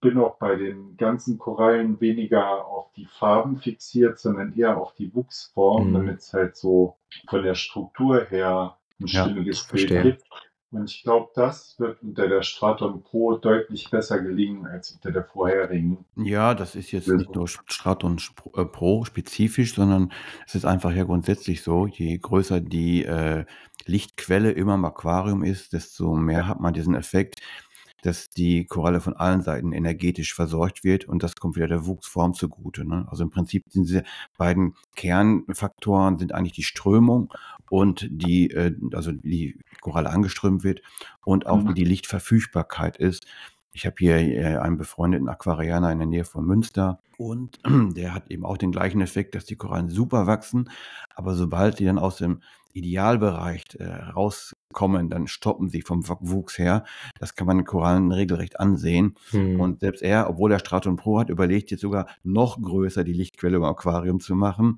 bin 0.00 0.18
auch 0.18 0.38
bei 0.38 0.56
den 0.56 0.96
ganzen 0.96 1.38
Korallen 1.38 2.00
weniger 2.00 2.66
auf 2.66 2.92
die 2.92 3.06
Farben 3.06 3.58
fixiert, 3.58 4.18
sondern 4.18 4.56
eher 4.56 4.76
auf 4.78 4.94
die 4.94 5.14
Wuchsform, 5.14 5.90
Mhm. 5.90 5.94
damit 5.94 6.18
es 6.20 6.32
halt 6.32 6.56
so 6.56 6.96
von 7.28 7.42
der 7.42 7.54
Struktur 7.54 8.24
her 8.26 8.78
ein 9.00 9.06
Ja, 9.06 9.24
stimmiges. 9.24 9.66
Bild 9.68 9.90
gibt. 10.02 10.24
Und 10.70 10.90
ich 10.90 11.02
glaube, 11.02 11.30
das 11.34 11.76
wird 11.78 12.02
unter 12.02 12.28
der 12.28 12.42
Straton 12.42 13.02
Pro 13.02 13.36
deutlich 13.38 13.90
besser 13.90 14.20
gelingen 14.20 14.66
als 14.66 14.92
unter 14.92 15.10
der 15.12 15.24
vorherigen. 15.24 16.04
Ja, 16.16 16.54
das 16.54 16.74
ist 16.74 16.92
jetzt 16.92 17.08
nicht 17.08 17.34
nur 17.34 17.48
Straton 17.48 18.18
Sp- 18.20 18.52
äh, 18.54 18.66
Pro 18.66 19.04
spezifisch, 19.04 19.74
sondern 19.74 20.12
es 20.46 20.54
ist 20.54 20.66
einfach 20.66 20.92
ja 20.92 21.04
grundsätzlich 21.04 21.62
so, 21.62 21.86
je 21.86 22.18
größer 22.18 22.60
die 22.60 23.04
äh, 23.04 23.46
Lichtquelle 23.86 24.50
immer 24.50 24.74
im 24.74 24.84
Aquarium 24.84 25.42
ist, 25.42 25.72
desto 25.72 26.14
mehr 26.14 26.46
hat 26.46 26.60
man 26.60 26.74
diesen 26.74 26.94
Effekt, 26.94 27.40
dass 28.02 28.28
die 28.30 28.64
Koralle 28.66 29.00
von 29.00 29.14
allen 29.14 29.42
Seiten 29.42 29.72
energetisch 29.72 30.34
versorgt 30.34 30.84
wird 30.84 31.06
und 31.06 31.22
das 31.22 31.36
kommt 31.36 31.56
wieder 31.56 31.66
der 31.68 31.86
Wuchsform 31.86 32.34
zugute. 32.34 32.84
Ne? 32.86 33.06
Also 33.10 33.24
im 33.24 33.30
Prinzip 33.30 33.64
sind 33.68 33.88
diese 33.88 34.04
beiden 34.36 34.74
Kernfaktoren 34.96 36.18
sind 36.18 36.32
eigentlich 36.32 36.52
die 36.52 36.62
Strömung 36.62 37.32
und 37.70 38.06
die, 38.10 38.50
äh, 38.50 38.74
also 38.92 39.12
wie 39.22 39.30
die 39.30 39.60
Koralle 39.80 40.10
angeströmt 40.10 40.64
wird 40.64 40.80
und 41.24 41.46
auch 41.46 41.62
Mhm. 41.62 41.68
wie 41.70 41.74
die 41.74 41.84
Lichtverfügbarkeit 41.84 42.96
ist. 42.96 43.26
Ich 43.72 43.84
habe 43.86 43.96
hier 43.98 44.16
äh, 44.16 44.56
einen 44.56 44.78
befreundeten 44.78 45.28
Aquarianer 45.28 45.92
in 45.92 45.98
der 45.98 46.06
Nähe 46.08 46.24
von 46.24 46.44
Münster 46.44 47.00
und 47.16 47.58
der 47.96 48.14
hat 48.14 48.30
eben 48.30 48.44
auch 48.44 48.56
den 48.56 48.72
gleichen 48.72 49.00
Effekt, 49.00 49.34
dass 49.34 49.44
die 49.44 49.56
Korallen 49.56 49.88
super 49.88 50.26
wachsen, 50.26 50.70
aber 51.14 51.34
sobald 51.34 51.78
die 51.78 51.84
dann 51.84 51.98
aus 51.98 52.16
dem 52.16 52.40
Idealbereich 52.72 53.64
äh, 53.78 53.84
rauskommen, 53.84 55.08
dann 55.10 55.26
stoppen 55.26 55.68
sie 55.68 55.82
vom 55.82 56.06
Wuchs 56.06 56.58
her. 56.58 56.84
Das 57.18 57.34
kann 57.34 57.46
man 57.46 57.58
den 57.58 57.64
Korallen 57.66 58.12
regelrecht 58.12 58.60
ansehen. 58.60 59.14
Mhm. 59.32 59.60
Und 59.60 59.80
selbst 59.80 60.02
er, 60.02 60.28
obwohl 60.30 60.52
er 60.52 60.58
Straton 60.58 60.96
Pro 60.96 61.18
hat, 61.20 61.30
überlegt 61.30 61.70
jetzt 61.70 61.80
sogar 61.80 62.06
noch 62.22 62.60
größer 62.60 63.04
die 63.04 63.12
Lichtquelle 63.12 63.56
im 63.56 63.64
Aquarium 63.64 64.20
zu 64.20 64.34
machen. 64.34 64.76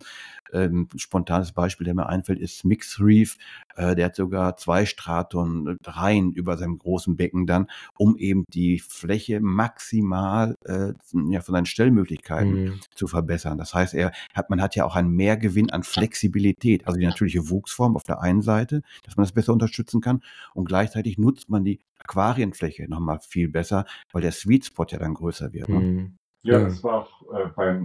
Ähm, 0.53 0.89
ein 0.93 0.99
spontanes 0.99 1.53
Beispiel, 1.53 1.85
der 1.85 1.95
mir 1.95 2.09
einfällt, 2.09 2.41
ist 2.41 2.65
Mix 2.65 2.99
Reef. 3.01 3.37
Äh, 3.77 3.95
der 3.95 4.07
hat 4.07 4.17
sogar 4.17 4.57
zwei 4.57 4.85
Straton 4.85 5.77
Reihen 5.85 6.33
über 6.33 6.57
seinem 6.57 6.79
großen 6.79 7.17
Becken 7.17 7.47
dann, 7.47 7.69
um 7.99 8.17
eben 8.17 8.45
die 8.49 8.79
Fläche 8.81 9.41
maximal 9.41 10.57
äh, 10.65 10.93
ja, 11.29 11.41
von 11.41 11.55
seinen 11.55 11.67
Stellmöglichkeiten 11.67 12.51
Mhm. 12.65 12.81
zu 12.95 13.07
verbessern. 13.07 13.59
Das 13.59 13.75
heißt, 13.75 13.95
er 13.95 14.13
hat, 14.35 14.51
man 14.51 14.61
hat 14.61 14.75
ja 14.75 14.85
auch 14.85 14.97
einen 14.97 15.11
Mehrgewinn 15.11 15.71
an 15.71 15.83
Flexibilität, 15.85 16.87
also 16.87 16.99
die 16.99 17.07
natürliche 17.07 17.49
Wuchsform 17.81 17.97
auf 17.97 18.05
der 18.05 18.21
einen 18.21 18.43
Seite, 18.43 18.83
dass 19.05 19.17
man 19.17 19.25
das 19.25 19.33
besser 19.33 19.53
unterstützen 19.53 20.01
kann 20.01 20.23
und 20.55 20.67
gleichzeitig 20.67 21.19
nutzt 21.19 21.49
man 21.51 21.65
die 21.65 21.81
Aquarienfläche 21.99 22.89
nochmal 22.89 23.21
viel 23.21 23.49
besser, 23.49 23.87
weil 24.13 24.23
der 24.23 24.33
Sweet 24.33 24.67
Spot 24.67 24.87
ja 24.89 24.99
dann 24.99 25.15
größer 25.15 25.53
wird. 25.53 25.69
Ne? 25.69 25.81
Mhm. 25.81 26.17
Ja, 26.43 26.59
Ja. 26.59 26.65
das 26.65 26.83
war 26.85 27.03
auch 27.03 27.23
äh, 27.35 27.49
beim, 27.55 27.85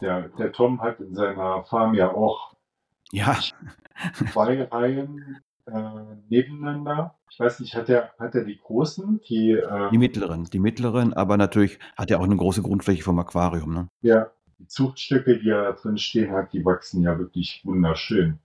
der, 0.00 0.28
der 0.30 0.52
Tom 0.52 0.80
hat 0.80 1.00
in 1.00 1.14
seiner 1.14 1.64
Farm 1.64 1.94
ja 1.94 2.12
auch 2.12 2.54
Ja, 3.12 3.38
zwei 4.32 4.62
Reihen 4.64 5.38
äh, 5.66 5.80
nebeneinander. 6.28 7.14
Ich 7.30 7.40
weiß 7.40 7.60
nicht, 7.60 7.74
hat 7.74 7.88
er, 7.88 8.12
hat 8.18 8.34
er 8.34 8.44
die 8.44 8.58
großen, 8.58 9.20
die, 9.28 9.52
ähm, 9.52 9.88
die 9.90 9.98
mittleren, 9.98 10.44
die 10.44 10.58
mittleren, 10.58 11.12
aber 11.12 11.36
natürlich 11.36 11.78
hat 11.96 12.10
er 12.10 12.20
auch 12.20 12.24
eine 12.24 12.36
große 12.36 12.62
Grundfläche 12.62 13.02
vom 13.02 13.18
Aquarium. 13.18 13.72
Ne? 13.74 13.88
Ja, 14.00 14.30
die 14.58 14.66
Zuchtstücke, 14.66 15.38
die 15.38 15.50
er 15.50 15.64
da 15.64 15.72
drin 15.72 15.98
stehen 15.98 16.32
hat, 16.32 16.52
die 16.52 16.64
wachsen 16.64 17.02
ja 17.02 17.18
wirklich 17.18 17.62
wunderschön. 17.64 18.38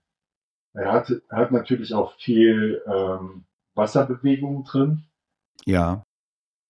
Er 0.74 0.92
hat, 0.92 1.12
hat 1.30 1.52
natürlich 1.52 1.94
auch 1.94 2.14
viel 2.14 2.82
ähm, 2.88 3.44
Wasserbewegung 3.76 4.64
drin. 4.64 5.04
Ja, 5.66 6.04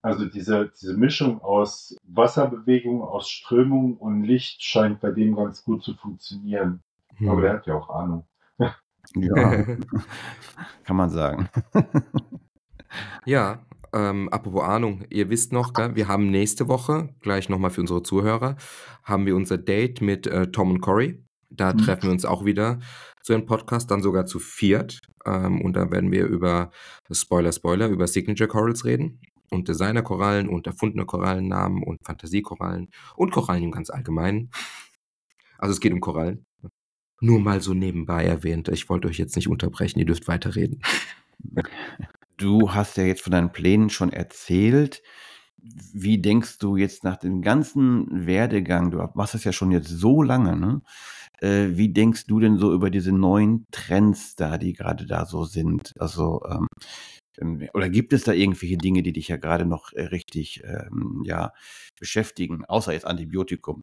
Also 0.02 0.26
diese, 0.26 0.72
diese 0.82 0.98
Mischung 0.98 1.42
aus 1.42 1.96
Wasserbewegung, 2.04 3.04
aus 3.04 3.30
Strömung 3.30 3.98
und 3.98 4.24
Licht 4.24 4.64
scheint 4.64 5.00
bei 5.00 5.12
dem 5.12 5.36
ganz 5.36 5.64
gut 5.64 5.84
zu 5.84 5.94
funktionieren. 5.94 6.82
Aber 7.28 7.42
der 7.42 7.54
hat 7.54 7.68
ja 7.68 7.76
auch 7.76 7.90
Ahnung. 7.90 8.26
ja, 9.16 9.64
kann 10.84 10.96
man 10.96 11.10
sagen. 11.10 11.50
Ja, 13.26 13.66
ähm, 13.94 14.30
apropos 14.30 14.64
Ahnung, 14.64 15.06
ihr 15.10 15.30
wisst 15.30 15.54
noch, 15.54 15.74
gell, 15.74 15.96
wir 15.96 16.08
haben 16.08 16.32
nächste 16.32 16.68
Woche, 16.68 17.14
gleich 17.20 17.50
nochmal 17.50 17.72
für 17.72 17.82
unsere 17.82 18.04
Zuhörer, 18.04 18.56
haben 19.04 19.26
wir 19.26 19.36
unser 19.36 19.58
Date 19.58 20.02
mit 20.02 20.28
äh, 20.28 20.52
Tom 20.52 20.72
und 20.72 20.82
Cory. 20.82 21.24
Da 21.52 21.74
Mhm. 21.74 21.78
treffen 21.80 22.04
wir 22.04 22.12
uns 22.12 22.26
auch 22.26 22.46
wieder 22.46 22.80
zu 23.22 23.34
einem 23.34 23.46
Podcast, 23.46 23.92
dann 23.92 24.02
sogar 24.02 24.26
zu 24.26 24.40
viert. 24.40 25.02
Ähm, 25.26 25.62
und 25.62 25.74
da 25.76 25.92
werden 25.92 26.12
wir 26.12 26.26
über, 26.26 26.72
Spoiler, 27.12 27.52
Spoiler, 27.52 27.88
über 27.90 28.08
Signature 28.08 28.48
Corals 28.48 28.86
reden 28.86 29.20
und 29.52 29.68
Designer-Korallen 29.68 30.48
und 30.50 30.66
erfundene 30.66 31.06
Korallennamen 31.06 31.84
und 31.84 32.00
Fantasiekorallen 32.06 32.90
und 33.16 33.32
Korallen 33.32 33.64
im 33.64 33.72
ganz 33.72 33.90
Allgemeinen. 33.90 34.50
Also 35.58 35.74
es 35.74 35.80
geht 35.80 35.94
um 35.94 36.00
Korallen. 36.00 36.46
Nur 37.20 37.40
mal 37.40 37.62
so 37.62 37.74
nebenbei 37.76 38.26
erwähnt. 38.26 38.68
Ich 38.70 38.90
wollte 38.90 39.08
euch 39.08 39.20
jetzt 39.20 39.36
nicht 39.36 39.48
unterbrechen, 39.48 40.00
ihr 40.00 40.06
dürft 40.06 40.28
weiterreden. 40.28 40.82
Du 42.38 42.74
hast 42.74 42.98
ja 42.98 43.04
jetzt 43.04 43.22
von 43.22 43.32
deinen 43.32 43.52
Plänen 43.52 43.90
schon 43.90 44.12
erzählt. 44.12 45.04
Wie 45.94 46.20
denkst 46.20 46.58
du 46.58 46.76
jetzt 46.76 47.04
nach 47.04 47.18
dem 47.18 47.42
ganzen 47.44 48.26
Werdegang, 48.26 48.90
du 48.90 48.98
machst 49.14 49.36
das 49.36 49.44
ja 49.44 49.52
schon 49.52 49.70
jetzt 49.72 49.90
so 49.90 50.24
lange, 50.24 50.56
ne? 50.58 50.82
Äh, 51.42 51.70
wie 51.78 51.90
denkst 51.92 52.26
du 52.28 52.40
denn 52.40 52.58
so 52.58 52.74
über 52.74 52.90
diese 52.92 53.12
neuen 53.12 53.66
Trends 53.72 54.36
da, 54.36 54.58
die 54.58 54.74
gerade 54.74 55.06
da 55.08 55.26
so 55.26 55.44
sind? 55.46 55.92
Also, 56.00 56.42
ähm, 56.50 56.68
ähm, 57.40 57.68
oder 57.74 57.90
gibt 57.90 58.14
es 58.14 58.24
da 58.24 58.34
irgendwelche 58.34 58.78
Dinge, 58.78 59.04
die 59.04 59.14
dich 59.14 59.28
ja 59.30 59.38
gerade 59.38 59.66
noch 59.66 59.94
äh, 59.94 60.04
richtig 60.04 60.64
ähm, 60.66 61.24
ja, 61.26 61.54
beschäftigen, 62.00 62.66
außer 62.66 62.94
jetzt 62.94 63.06
Antibiotikum? 63.08 63.82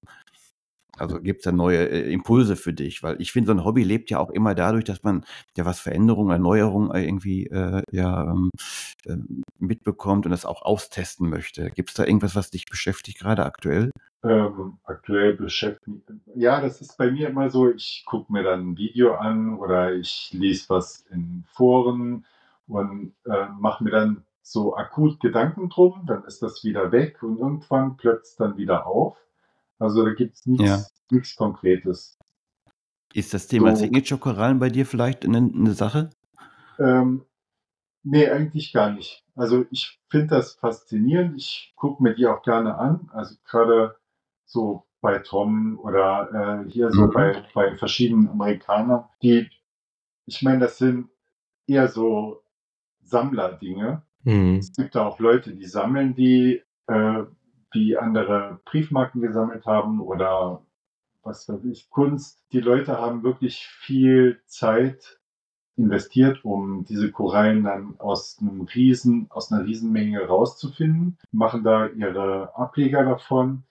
Also 0.99 1.21
gibt 1.21 1.41
es 1.41 1.45
da 1.45 1.53
neue 1.53 1.89
äh, 1.89 2.13
Impulse 2.13 2.57
für 2.57 2.73
dich? 2.73 3.03
Weil 3.03 3.21
ich 3.21 3.33
finde, 3.33 3.49
so 3.49 3.53
ein 3.53 3.65
Hobby 3.65 3.85
lebt 3.85 4.11
ja 4.11 4.19
auch 4.19 4.31
immer 4.31 4.55
dadurch, 4.55 4.85
dass 4.85 5.03
man 5.03 5.25
ja 5.57 5.65
was 5.65 5.81
Veränderung, 5.81 6.31
Erneuerung 6.31 6.93
äh, 6.93 7.05
irgendwie 7.05 7.47
äh, 7.47 7.83
ja, 7.91 8.35
ähm, 9.07 9.43
mitbekommt 9.59 10.27
und 10.27 10.33
das 10.33 10.45
auch 10.45 10.63
austesten 10.63 11.29
möchte. 11.29 11.71
Gibt 11.71 11.91
es 11.91 11.95
da 11.97 12.05
irgendwas, 12.05 12.37
was 12.37 12.51
dich 12.51 12.67
beschäftigt, 12.67 13.19
gerade 13.19 13.45
aktuell? 13.45 13.91
Ähm, 14.25 14.79
aktuell 14.85 15.35
beschäftigt. 15.35 16.03
Ja, 16.35 16.61
das 16.61 16.81
ist 16.81 16.97
bei 16.99 17.11
mir 17.11 17.29
immer 17.29 17.51
so, 17.51 17.71
ich 17.71 18.03
gucke 18.05 18.33
mir 18.33 18.43
dann 18.43 18.71
ein 18.71 18.77
Video 18.77 19.15
an 19.15 19.57
oder 19.59 19.95
ich 19.95 20.31
lese 20.33 20.67
was 20.69 21.07
in 21.11 21.45
Foren 21.47 22.27
und 22.67 23.15
äh, 23.25 23.47
mache 23.59 23.85
mir 23.85 23.91
dann 23.91 24.25
so 24.43 24.75
akut 24.77 25.21
Gedanken 25.21 25.69
drum, 25.69 26.05
dann 26.07 26.25
ist 26.25 26.43
das 26.43 26.65
wieder 26.65 26.91
weg 26.91 27.23
und 27.23 27.39
irgendwann 27.39 27.97
plötzt 27.97 28.41
dann 28.41 28.57
wieder 28.57 28.87
auf. 28.87 29.17
Also 29.79 30.05
da 30.05 30.13
gibt 30.15 30.35
es 30.37 30.45
Ja. 30.45 30.53
nichts 30.53 30.95
nichts 31.11 31.37
Konkretes. 31.37 32.19
Ist 33.15 33.33
das 33.33 33.47
Thema 33.47 33.75
So. 33.75 33.83
Signature-Korallen 33.85 34.59
bei 34.59 34.69
dir 34.69 34.85
vielleicht 34.85 35.25
eine, 35.25 35.39
eine 35.39 35.73
Sache? 35.73 36.11
Ähm, 36.79 37.25
Nee, 38.05 38.29
eigentlich 38.31 38.73
gar 38.73 38.91
nicht. 38.93 39.25
Also 39.35 39.67
ich 39.71 40.01
finde 40.09 40.29
das 40.29 40.55
faszinierend. 40.55 41.37
Ich 41.37 41.75
gucke 41.77 42.03
mir 42.03 42.15
die 42.15 42.27
auch 42.27 42.43
gerne 42.43 42.79
an. 42.79 43.11
Also 43.13 43.35
gerade 43.45 43.97
so 44.47 44.87
bei 45.01 45.19
Tom 45.19 45.79
oder 45.81 46.65
äh, 46.67 46.71
hier 46.71 46.91
so 46.91 47.03
Mhm. 47.03 47.11
bei, 47.13 47.45
bei 47.55 47.77
verschiedenen 47.77 48.29
Amerikanern, 48.29 49.05
die, 49.23 49.51
ich 50.27 50.41
meine, 50.43 50.61
das 50.61 50.79
sind 50.79 51.11
eher 51.67 51.89
so 51.89 52.43
Sammlerdinge. 53.03 54.03
Mhm. 54.23 54.57
Es 54.57 54.73
gibt 54.73 54.95
da 54.95 55.07
auch 55.07 55.19
Leute, 55.19 55.55
die 55.55 55.67
sammeln 55.67 56.15
die, 56.15 56.63
äh, 56.87 57.25
die 57.75 57.99
andere 57.99 58.61
Briefmarken 58.65 59.21
gesammelt 59.21 59.67
haben 59.67 60.01
oder 60.01 60.63
was 61.23 61.49
weiß 61.49 61.65
ich, 61.65 61.91
Kunst. 61.91 62.45
Die 62.53 62.61
Leute 62.61 62.99
haben 62.99 63.23
wirklich 63.23 63.67
viel 63.67 64.41
Zeit 64.47 65.19
investiert, 65.77 66.45
um 66.45 66.85
diese 66.85 67.11
Korallen 67.13 67.65
dann 67.65 67.95
aus 67.99 68.39
einem 68.41 68.63
riesen, 68.63 69.27
aus 69.31 69.53
einer 69.53 69.65
Riesenmenge 69.65 70.27
rauszufinden, 70.27 71.19
machen 71.31 71.63
da 71.63 71.87
ihre 71.87 72.57
Ableger 72.57 73.05
davon. 73.05 73.65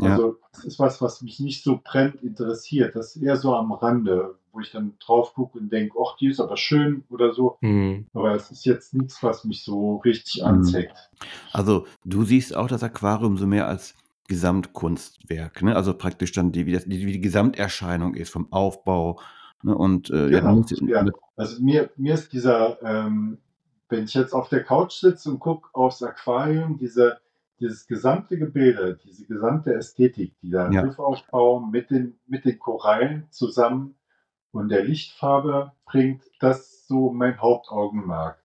Ja. 0.00 0.12
Also 0.12 0.36
das 0.52 0.64
ist 0.64 0.78
was, 0.78 1.00
was 1.00 1.22
mich 1.22 1.40
nicht 1.40 1.62
so 1.62 1.80
brennend 1.82 2.22
interessiert. 2.22 2.94
Das 2.96 3.14
ist 3.16 3.22
eher 3.22 3.36
so 3.36 3.54
am 3.54 3.72
Rande, 3.72 4.36
wo 4.52 4.60
ich 4.60 4.70
dann 4.70 4.94
drauf 4.98 5.34
gucke 5.34 5.58
und 5.58 5.72
denke, 5.72 5.96
ach, 6.04 6.16
die 6.16 6.28
ist 6.28 6.40
aber 6.40 6.56
schön 6.56 7.04
oder 7.10 7.32
so. 7.32 7.58
Mhm. 7.60 8.06
Aber 8.14 8.34
es 8.34 8.50
ist 8.50 8.64
jetzt 8.64 8.94
nichts, 8.94 9.22
was 9.22 9.44
mich 9.44 9.64
so 9.64 9.96
richtig 9.98 10.42
Mhm. 10.42 10.48
anzeigt. 10.48 11.10
Also 11.52 11.86
du 12.04 12.24
siehst 12.24 12.54
auch 12.54 12.68
das 12.68 12.82
Aquarium 12.82 13.36
so 13.36 13.46
mehr 13.46 13.68
als 13.68 13.94
Gesamtkunstwerk, 14.28 15.62
ne? 15.62 15.76
Also 15.76 15.94
praktisch 15.94 16.32
dann 16.32 16.52
die, 16.52 16.66
wie, 16.66 16.72
das, 16.72 16.84
die, 16.84 17.06
wie 17.06 17.12
die 17.12 17.20
Gesamterscheinung 17.20 18.14
ist 18.14 18.30
vom 18.30 18.50
Aufbau. 18.52 19.20
Ne? 19.62 19.76
Und 19.76 20.10
äh, 20.10 20.28
ja, 20.30 20.40
Genau, 20.40 20.56
musst, 20.56 20.80
ja. 20.86 21.04
Also 21.36 21.62
mir, 21.62 21.90
mir 21.96 22.14
ist 22.14 22.32
dieser, 22.32 22.82
ähm, 22.82 23.38
wenn 23.88 24.04
ich 24.04 24.14
jetzt 24.14 24.32
auf 24.32 24.48
der 24.48 24.64
Couch 24.64 24.92
sitze 24.92 25.30
und 25.30 25.40
gucke 25.40 25.68
aufs 25.72 26.02
Aquarium, 26.02 26.78
diese, 26.78 27.18
dieses 27.60 27.86
gesamte 27.86 28.38
Gebilde, 28.38 28.98
diese 29.04 29.26
gesamte 29.26 29.74
Ästhetik, 29.74 30.38
die 30.40 30.50
da 30.50 30.70
Ja. 30.70 30.82
Riffaufbau 30.82 31.60
mit 31.60 31.90
den, 31.90 32.18
mit 32.26 32.44
den 32.44 32.58
Korallen 32.58 33.26
zusammen 33.30 33.94
und 34.50 34.68
der 34.68 34.84
Lichtfarbe 34.84 35.72
bringt, 35.86 36.22
das 36.40 36.60
ist 36.60 36.88
so 36.88 37.10
mein 37.12 37.40
Hauptaugenmerk. 37.40 38.42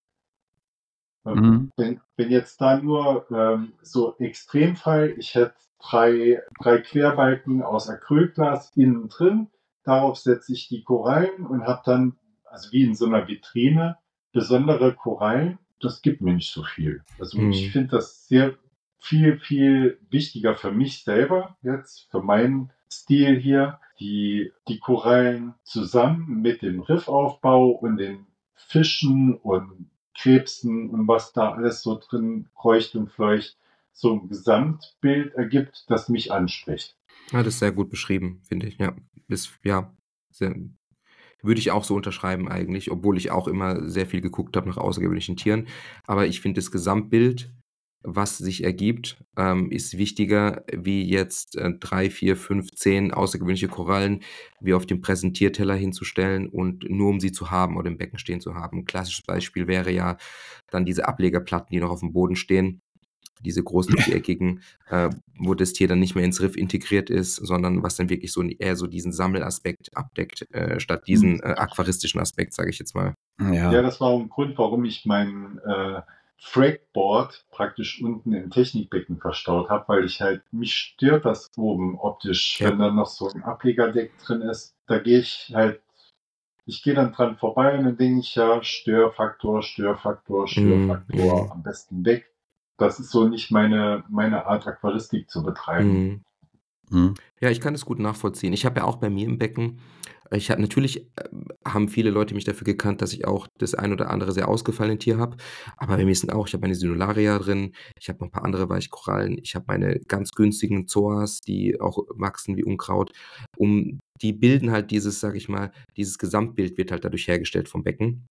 Ähm, 1.26 1.34
Mhm. 1.36 1.72
Wenn, 1.76 2.02
wenn 2.18 2.30
jetzt 2.32 2.62
da 2.62 2.78
nur 2.80 3.30
ähm, 3.32 3.74
so 3.82 4.16
Extremfall, 4.18 5.14
ich 5.18 5.36
hätte 5.36 5.56
drei, 5.80 6.42
drei 6.62 6.80
Querbalken 6.80 7.62
aus 7.62 7.90
Acrylglas 7.90 8.72
innen 8.76 9.10
drin, 9.10 9.48
darauf 9.84 10.18
setze 10.18 10.54
ich 10.54 10.68
die 10.68 10.84
Korallen 10.84 11.46
und 11.46 11.64
habe 11.66 11.82
dann, 11.86 12.18
also 12.46 12.72
wie 12.72 12.84
in 12.84 12.96
so 12.96 13.06
einer 13.06 13.28
Vitrine, 13.28 13.98
besondere 14.32 14.94
Korallen. 14.94 15.58
Das 15.82 16.02
gibt 16.02 16.22
mir 16.22 16.34
nicht 16.34 16.52
so 16.54 16.64
viel. 16.64 17.04
Also 17.20 17.40
Mhm. 17.40 17.52
ich 17.52 17.72
finde 17.72 17.90
das 17.98 18.28
sehr 18.28 18.56
viel, 19.00 19.40
viel 19.40 20.00
wichtiger 20.10 20.56
für 20.56 20.72
mich 20.72 21.04
selber 21.04 21.58
jetzt, 21.62 22.08
für 22.12 22.22
meinen 22.22 22.72
Stil 22.92 23.40
hier, 23.40 23.80
die, 24.00 24.52
die 24.68 24.80
Korallen 24.80 25.56
zusammen 25.64 26.42
mit 26.42 26.62
dem 26.62 26.82
Riffaufbau 26.82 27.70
und 27.70 27.98
den 27.98 28.28
Fischen 28.56 29.36
und 29.36 29.90
Krebsen 30.16 30.90
und 30.90 31.08
was 31.08 31.34
da 31.34 31.54
alles 31.54 31.82
so 31.82 32.00
drin 32.00 32.50
kreucht 32.56 32.96
und 32.96 33.10
fleucht, 33.12 33.58
so 33.94 34.14
ein 34.14 34.28
Gesamtbild 34.28 35.34
ergibt, 35.36 35.86
das 35.88 36.10
mich 36.10 36.32
anspricht. 36.32 36.98
Ja, 37.32 37.40
das 37.40 37.56
ist 37.56 37.60
sehr 37.60 37.72
gut 37.72 37.90
beschrieben, 37.90 38.42
finde 38.48 38.68
ich. 38.68 38.78
Ja, 38.78 38.96
ist, 39.28 39.52
ja, 39.64 39.94
sehr, 40.30 40.56
würde 41.42 41.60
ich 41.60 41.72
auch 41.72 41.84
so 41.84 41.96
unterschreiben 41.96 42.50
eigentlich, 42.50 42.92
obwohl 42.92 43.18
ich 43.18 43.32
auch 43.32 43.48
immer 43.48 43.88
sehr 43.88 44.06
viel 44.06 44.22
geguckt 44.22 44.58
habe 44.58 44.68
nach 44.68 44.78
außergewöhnlichen 44.78 45.38
Tieren. 45.38 45.68
Aber 46.06 46.26
ich 46.26 46.42
finde 46.42 46.60
das 46.60 46.72
Gesamtbild, 46.72 47.54
was 48.02 48.38
sich 48.38 48.64
ergibt, 48.64 49.18
ähm, 49.36 49.72
ist 49.72 49.98
wichtiger, 49.98 50.64
wie 50.72 51.04
jetzt 51.04 51.58
äh, 51.58 51.72
drei, 51.80 52.10
vier, 52.10 52.38
fünf, 52.38 52.72
zehn 52.72 53.12
außergewöhnliche 53.14 53.68
Korallen 53.68 54.22
wie 54.62 54.74
auf 54.74 54.86
dem 54.86 55.02
Präsentierteller 55.02 55.76
hinzustellen 55.76 56.48
und 56.48 56.90
nur 56.90 57.10
um 57.10 57.20
sie 57.20 57.32
zu 57.32 57.52
haben 57.52 57.78
oder 57.78 57.90
im 57.90 57.98
Becken 57.98 58.18
stehen 58.18 58.40
zu 58.40 58.56
haben. 58.56 58.80
Ein 58.80 58.86
klassisches 58.86 59.26
Beispiel 59.26 59.68
wäre 59.68 59.92
ja 59.92 60.18
dann 60.72 60.86
diese 60.86 61.08
Ablegerplatten, 61.08 61.70
die 61.72 61.80
noch 61.80 61.92
auf 61.92 62.00
dem 62.00 62.14
Boden 62.14 62.38
stehen, 62.38 62.82
diese 63.42 63.64
großen 63.64 63.98
viereckigen, 63.98 64.62
äh, 64.90 65.10
wo 65.38 65.54
das 65.54 65.74
Tier 65.74 65.88
dann 65.88 66.00
nicht 66.00 66.16
mehr 66.16 66.26
ins 66.26 66.42
Riff 66.42 66.56
integriert 66.56 67.10
ist, 67.10 67.36
sondern 67.36 67.84
was 67.84 67.96
dann 67.96 68.10
wirklich 68.10 68.32
so 68.32 68.44
eher 68.44 68.76
so 68.76 68.88
diesen 68.88 69.12
Sammelaspekt 69.12 69.96
abdeckt, 69.96 70.46
äh, 70.54 70.80
statt 70.80 71.08
diesen 71.08 71.42
äh, 71.42 71.56
aquaristischen 71.58 72.20
Aspekt, 72.20 72.54
sage 72.54 72.70
ich 72.70 72.80
jetzt 72.80 72.96
mal. 72.96 73.14
Ja. 73.40 73.72
Ja, 73.72 73.82
das 73.82 74.02
war 74.02 74.10
auch 74.10 74.20
ein 74.20 74.30
Grund, 74.30 74.58
warum 74.58 74.84
ich 74.86 75.06
mein 75.06 75.60
Frakeboard 76.42 77.46
praktisch 77.52 78.02
unten 78.02 78.34
im 78.34 78.50
Technikbecken 78.50 79.18
verstaut 79.18 79.70
habe, 79.70 79.88
weil 79.88 80.06
ich 80.06 80.22
halt, 80.22 80.42
mich 80.52 80.74
stört 80.74 81.26
das 81.26 81.52
oben 81.58 82.00
optisch, 82.00 82.60
Ja. 82.60 82.70
wenn 82.70 82.80
da 82.80 82.92
noch 82.92 83.08
so 83.08 83.30
ein 83.30 83.44
Ablegerdeck 83.44 84.18
drin 84.20 84.42
ist. 84.42 84.76
Da 84.88 85.00
gehe 85.00 85.20
ich 85.20 85.52
halt, 85.54 85.82
ich 86.66 86.82
gehe 86.84 86.94
dann 86.94 87.12
dran 87.14 87.38
vorbei 87.38 87.78
und 87.78 87.86
dann 87.86 87.98
denke 87.98 88.20
ich 88.22 88.36
ja, 88.36 88.64
Störfaktor, 88.64 89.62
Störfaktor, 89.64 90.48
Störfaktor, 90.48 91.46
Mhm. 91.46 91.52
am 91.52 91.64
besten 91.64 92.06
weg. 92.06 92.32
Das 92.78 93.00
ist 93.00 93.12
so 93.12 93.28
nicht 93.28 93.52
meine, 93.52 94.04
meine 94.08 94.46
Art, 94.46 94.66
Aquaristik 94.66 95.30
zu 95.30 95.44
betreiben. 95.44 95.92
Mhm. 95.92 96.26
Mhm. 96.90 97.14
Ja, 97.42 97.50
ich 97.50 97.62
kann 97.62 97.74
das 97.74 97.86
gut 97.86 98.00
nachvollziehen. 98.00 98.54
Ich 98.54 98.66
habe 98.66 98.82
ja 98.82 98.86
auch 98.86 98.98
bei 98.98 99.10
mir 99.10 99.26
im 99.26 99.38
Becken, 99.38 99.80
ich 100.32 100.52
habe 100.52 100.62
natürlich 100.62 101.08
äh, 101.18 101.30
haben 101.66 101.90
viele 101.90 102.12
Leute 102.12 102.36
mich 102.36 102.44
dafür 102.44 102.66
gekannt, 102.66 103.02
dass 103.02 103.14
ich 103.14 103.26
auch 103.26 103.48
das 103.58 103.74
ein 103.74 103.92
oder 103.92 104.12
andere 104.12 104.32
sehr 104.32 104.48
ausgefallene 104.48 105.00
Tier 105.00 105.18
habe. 105.18 105.38
Aber 105.78 105.98
bei 105.98 106.06
mir 106.06 106.16
sind 106.16 106.32
auch, 106.32 106.48
ich 106.48 106.54
habe 106.54 106.62
meine 106.62 106.76
Sinularia 106.76 107.38
drin, 107.40 107.74
ich 108.00 108.10
habe 108.10 108.20
noch 108.20 108.28
ein 108.28 108.32
paar 108.32 108.46
andere 108.46 108.70
Weichkorallen, 108.70 109.38
ich 109.42 109.56
habe 109.56 109.66
meine 109.68 110.00
ganz 110.08 110.32
günstigen 110.32 110.88
Zoas, 110.88 111.40
die 111.40 111.80
auch 111.80 111.98
wachsen 112.10 112.58
wie 112.58 112.64
Unkraut. 112.64 113.12
Um, 113.58 114.00
die 114.22 114.34
bilden 114.34 114.72
halt 114.72 114.92
dieses, 114.92 115.20
sage 115.20 115.38
ich 115.38 115.50
mal, 115.50 115.72
dieses 115.98 116.18
Gesamtbild 116.18 116.78
wird 116.78 116.92
halt 116.92 117.06
dadurch 117.06 117.28
hergestellt 117.28 117.70
vom 117.70 117.84
Becken. 117.84 118.28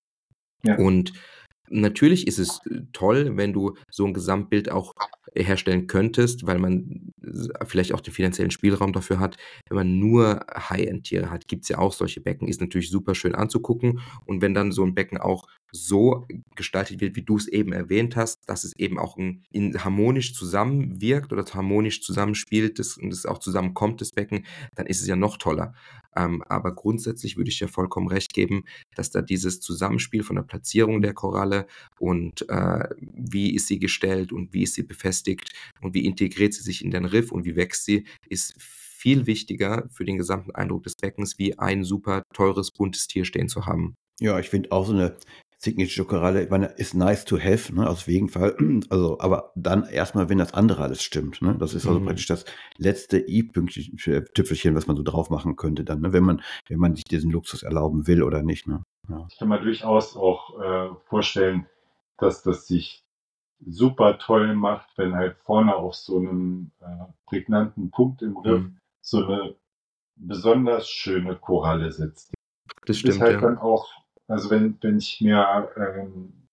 Ja. 0.62 0.76
Und 0.76 1.12
natürlich 1.70 2.27
ist 2.27 2.39
es 2.39 2.61
äh, 2.70 2.82
toll, 2.93 3.36
wenn 3.36 3.53
du 3.53 3.74
so 3.90 4.05
ein 4.07 4.15
Gesamtbild 4.15 4.70
auch 4.70 4.95
herstellen 5.35 5.86
könntest, 5.86 6.47
weil 6.47 6.59
man 6.59 7.12
s- 7.23 7.49
vielleicht 7.66 7.93
auch 7.93 8.01
den 8.01 8.15
finanziellen 8.15 8.51
Spielraum 8.51 8.93
dafür 8.93 9.20
hat. 9.20 9.36
Wenn 9.69 9.77
man 9.77 9.99
nur 9.99 10.45
High-End-Tiere 10.55 11.31
hat, 11.31 11.49
gibt 11.49 11.62
es 11.65 11.69
ja 11.69 11.78
auch 11.78 11.93
solche 11.93 12.20
Becken, 12.20 12.49
ist 12.49 12.61
natürlich 12.61 12.90
super 12.90 13.15
schön 13.15 13.35
anzugucken. 13.35 14.01
Und 14.24 14.40
wenn 14.43 14.55
dann 14.55 14.73
so 14.73 14.82
ein 14.85 14.95
Becken 14.95 15.19
auch 15.19 15.47
so 15.70 16.27
gestaltet 16.57 17.01
wird, 17.03 17.15
wie 17.15 17.23
du 17.23 17.36
es 17.36 17.47
eben 17.47 17.73
erwähnt 17.73 18.16
hast, 18.16 18.49
dass 18.49 18.65
es 18.65 18.74
eben 18.77 18.99
auch 18.99 19.19
ein, 19.19 19.43
in, 19.53 19.85
harmonisch 19.85 20.32
zusammenwirkt 20.35 21.31
oder 21.32 21.45
harmonisch 21.45 22.01
zusammenspielt 22.03 22.78
das, 22.78 22.97
und 22.97 23.12
es 23.12 23.27
auch 23.27 23.39
zusammenkommt, 23.39 24.01
das 24.01 24.12
Becken, 24.12 24.47
dann 24.74 24.86
ist 24.86 25.03
es 25.03 25.07
ja 25.07 25.16
noch 25.16 25.36
toller. 25.36 25.74
Ähm, 26.16 26.43
aber 26.49 26.74
grundsätzlich 26.74 27.36
würde 27.36 27.51
ich 27.51 27.59
dir 27.59 27.69
vollkommen 27.69 28.09
recht 28.09 28.32
geben, 28.32 28.65
dass 28.97 29.11
da 29.11 29.20
dieses 29.23 29.61
Zusammenspiel 29.61 30.23
von 30.23 30.36
der 30.36 30.43
Platzierung 30.43 31.03
der 31.03 31.12
Koralle 31.15 31.57
und 31.98 32.48
äh, 32.48 32.89
wie 32.98 33.55
ist 33.55 33.66
sie 33.66 33.78
gestellt 33.78 34.32
und 34.32 34.52
wie 34.52 34.62
ist 34.62 34.74
sie 34.74 34.82
befestigt 34.82 35.52
und 35.80 35.94
wie 35.94 36.05
integriert 36.05 36.55
sie 36.55 36.62
sich 36.62 36.85
in 36.85 36.90
den 36.90 37.05
Riff 37.05 37.32
und 37.32 37.44
wie 37.44 37.56
wächst 37.56 37.85
sie, 37.85 38.05
ist 38.28 38.55
viel 38.59 39.26
wichtiger 39.26 39.89
für 39.90 40.05
den 40.05 40.18
gesamten 40.18 40.51
Eindruck 40.52 40.82
des 40.82 40.94
Beckens, 40.97 41.39
wie 41.39 41.59
ein 41.59 41.85
super 41.85 42.22
teures, 42.35 42.72
buntes 42.72 43.06
Tier 43.06 43.24
stehen 43.24 43.48
zu 43.48 43.66
haben. 43.66 43.94
Ja, 44.20 44.40
ich 44.40 44.48
finde 44.48 44.72
auch 44.72 44.86
so 44.86 44.93
eine 44.93 45.16
Signature-Koralle, 45.60 46.44
ich 46.44 46.51
meine, 46.51 46.66
ist 46.66 46.94
nice 46.94 47.24
to 47.24 47.36
have, 47.39 47.74
ne, 47.74 47.89
auf 47.89 48.06
jeden 48.06 48.28
Fall. 48.28 48.56
Also, 48.90 49.18
aber 49.18 49.52
dann 49.56 49.85
erstmal, 49.85 50.28
wenn 50.28 50.39
das 50.39 50.55
andere 50.55 50.82
alles 50.82 51.02
stimmt, 51.02 51.43
ne? 51.43 51.56
Das 51.59 51.74
ist 51.74 51.86
also 51.86 51.98
Mhm. 52.01 52.05
praktisch 52.06 52.26
das 52.26 52.44
letzte 52.76 53.18
i-Tüpfelchen, 53.28 54.74
was 54.74 54.86
man 54.86 54.97
so 54.97 55.02
drauf 55.02 55.30
machen 55.30 55.56
könnte 55.56 55.85
dann, 55.85 56.01
ne? 56.01 56.12
Wenn 56.12 56.24
man, 56.24 56.43
wenn 56.68 56.78
man 56.78 56.94
sich 56.94 57.05
diesen 57.05 57.30
Luxus 57.30 57.62
erlauben 57.64 58.06
will 58.06 58.22
oder 58.22 58.43
nicht, 58.43 58.66
ne? 58.68 58.82
Ja. 59.09 59.26
Ich 59.30 59.39
kann 59.39 59.48
mir 59.48 59.60
durchaus 59.60 60.16
auch 60.16 60.60
äh, 60.60 60.89
vorstellen, 61.09 61.66
dass 62.18 62.43
das 62.43 62.66
sich 62.66 63.02
super 63.66 64.18
toll 64.18 64.55
macht, 64.55 64.89
wenn 64.97 65.14
halt 65.14 65.36
vorne 65.44 65.74
auf 65.74 65.94
so 65.97 66.18
einem 66.18 66.70
äh, 66.80 66.86
prägnanten 67.26 67.90
Punkt 67.90 68.22
im 68.22 68.36
Riff 68.36 68.62
Mhm. 68.62 68.78
so 69.01 69.24
eine 69.24 69.55
besonders 70.16 70.89
schöne 70.89 71.36
Koralle 71.36 71.90
sitzt. 71.90 72.32
Das 72.86 72.97
ist 72.97 73.01
stimmt, 73.01 73.20
halt 73.20 73.35
ja. 73.35 73.40
dann 73.40 73.59
auch, 73.59 73.89
also 74.28 74.50
wenn, 74.50 74.78
wenn 74.82 74.98
ich 74.98 75.20
mir 75.20 75.70
ähm, 75.76 76.48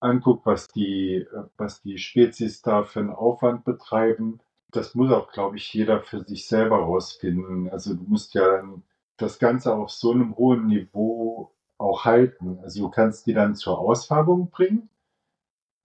angucke, 0.00 0.46
was 0.46 0.68
die, 0.68 1.26
was 1.56 1.82
die 1.82 1.98
Spezies 1.98 2.62
da 2.62 2.84
für 2.84 3.00
einen 3.00 3.10
Aufwand 3.10 3.64
betreiben, 3.64 4.40
das 4.70 4.94
muss 4.94 5.12
auch, 5.12 5.32
glaube 5.32 5.56
ich, 5.56 5.72
jeder 5.74 6.00
für 6.00 6.22
sich 6.24 6.46
selber 6.46 6.76
rausfinden. 6.78 7.68
Also 7.70 7.94
du 7.94 8.04
musst 8.04 8.34
ja 8.34 8.46
dann 8.58 8.82
das 9.16 9.38
Ganze 9.38 9.74
auf 9.74 9.90
so 9.90 10.12
einem 10.12 10.36
hohen 10.36 10.66
Niveau 10.66 11.52
auch 11.78 12.04
halten. 12.04 12.58
Also 12.62 12.84
du 12.84 12.90
kannst 12.90 13.26
die 13.26 13.34
dann 13.34 13.54
zur 13.54 13.78
Ausfärbung 13.78 14.50
bringen. 14.50 14.88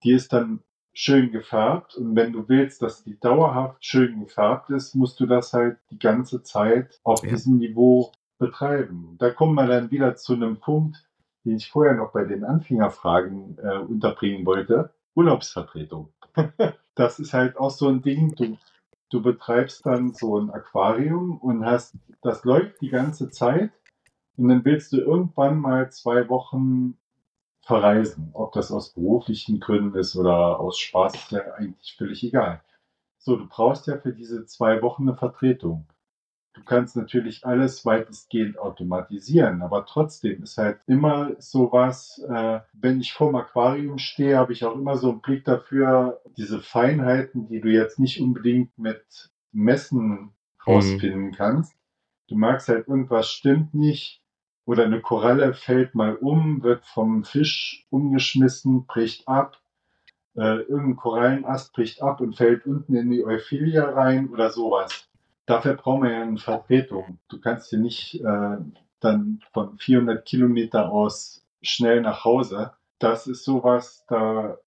Die 0.04 0.12
ist 0.14 0.32
dann 0.34 0.62
schön 0.94 1.32
gefärbt 1.32 1.96
und 1.96 2.16
wenn 2.16 2.32
du 2.32 2.48
willst, 2.48 2.82
dass 2.82 3.04
die 3.04 3.20
dauerhaft 3.20 3.84
schön 3.84 4.22
gefärbt 4.22 4.70
ist, 4.70 4.96
musst 4.96 5.20
du 5.20 5.26
das 5.26 5.52
halt 5.52 5.78
die 5.92 6.00
ganze 6.00 6.44
Zeit 6.44 7.02
auf 7.04 7.24
Ja. 7.24 7.30
diesem 7.32 7.58
Niveau 7.58 8.14
betreiben. 8.38 9.16
Da 9.20 9.32
kommen 9.32 9.56
wir 9.56 9.68
dann 9.68 9.92
wieder 9.92 10.16
zu 10.16 10.34
einem 10.34 10.60
Punkt, 10.60 11.08
den 11.46 11.58
ich 11.58 11.70
vorher 11.70 11.96
noch 11.96 12.12
bei 12.12 12.26
den 12.26 12.44
Anfängerfragen 12.44 13.58
äh, 13.60 13.78
unterbringen 13.78 14.46
wollte. 14.46 14.94
Urlaubsvertretung. 15.16 16.12
das 16.96 17.20
ist 17.20 17.34
halt 17.34 17.58
auch 17.58 17.72
so 17.72 17.88
ein 17.88 18.02
Ding. 18.02 18.36
Du, 18.36 18.58
du 19.10 19.22
betreibst 19.22 19.86
dann 19.86 20.14
so 20.14 20.38
ein 20.40 20.50
Aquarium 20.50 21.38
und 21.38 21.66
hast, 21.66 21.96
das 22.22 22.44
läuft 22.44 22.82
die 22.82 22.90
ganze 22.90 23.30
Zeit 23.30 23.72
und 24.38 24.50
dann 24.50 24.66
willst 24.66 24.92
du 24.92 24.98
irgendwann 24.98 25.60
mal 25.60 25.92
zwei 25.92 26.28
Wochen 26.30 26.98
verreisen. 27.62 28.30
Ob 28.34 28.52
das 28.54 28.72
aus 28.72 28.94
beruflichen 28.94 29.60
Gründen 29.60 29.98
ist 29.98 30.16
oder 30.16 30.60
aus 30.60 30.78
Spaß, 30.78 31.16
ist 31.16 31.32
ja 31.32 31.42
eigentlich 31.54 31.96
völlig 31.98 32.24
egal. 32.24 32.62
So, 33.18 33.38
du 33.38 33.48
brauchst 33.48 33.88
ja 33.88 33.98
für 33.98 34.14
diese 34.14 34.46
zwei 34.46 34.82
Wochen 34.82 35.08
eine 35.10 35.18
Vertretung. 35.18 35.88
Du 36.56 36.64
kannst 36.64 36.96
natürlich 36.96 37.46
alles 37.46 37.86
weitestgehend 37.86 38.58
automatisieren, 38.58 39.62
aber 39.62 39.86
trotzdem 39.86 40.42
ist 40.42 40.58
halt 40.58 40.80
immer 40.88 41.32
sowas, 41.38 42.26
äh, 42.30 42.62
wenn 42.72 43.02
ich 43.02 43.12
vorm 43.12 43.36
Aquarium 43.36 43.98
stehe, 43.98 44.38
habe 44.38 44.54
ich 44.54 44.64
auch 44.64 44.76
immer 44.76 44.96
so 44.96 45.12
einen 45.12 45.22
Blick 45.22 45.44
dafür, 45.44 46.22
diese 46.38 46.62
Feinheiten, 46.62 47.50
die 47.50 47.60
du 47.60 47.68
jetzt 47.68 48.00
nicht 48.00 48.22
unbedingt 48.22 48.78
mit 48.78 49.04
Messen 49.52 50.32
rausfinden 50.66 51.26
mhm. 51.26 51.32
kannst. 51.34 51.76
Du 52.30 52.38
merkst 52.38 52.70
halt, 52.70 52.88
irgendwas 52.88 53.30
stimmt 53.30 53.74
nicht 53.74 54.22
oder 54.64 54.86
eine 54.86 55.02
Koralle 55.02 55.54
fällt 55.54 55.94
mal 55.94 56.16
um, 56.16 56.64
wird 56.64 56.86
vom 56.86 57.26
Fisch 57.26 57.86
umgeschmissen, 57.90 58.86
bricht 58.86 59.28
ab. 59.28 59.60
Äh, 60.36 60.62
irgendein 60.62 60.96
Korallenast 60.96 61.74
bricht 61.74 62.02
ab 62.02 62.22
und 62.22 62.38
fällt 62.38 62.66
unten 62.66 62.96
in 62.96 63.12
die 63.12 63.26
Euphilia 63.26 63.90
rein 63.90 64.30
oder 64.30 64.50
sowas 64.52 65.10
dafür 65.46 65.76
brauchen 65.76 66.04
wir 66.04 66.12
ja 66.12 66.22
eine 66.22 66.38
Vertretung. 66.38 67.20
Du 67.30 67.40
kannst 67.40 67.70
hier 67.70 67.80
nicht 67.80 68.22
äh, 68.22 68.58
dann 69.00 69.42
von 69.54 69.78
400 69.78 70.26
Kilometer 70.26 70.92
aus 70.92 71.46
schnell 71.62 72.02
nach 72.02 72.24
Hause. 72.24 72.72
Das 73.00 73.28
ist 73.28 73.44
sowas, 73.44 74.06
da, 74.08 74.58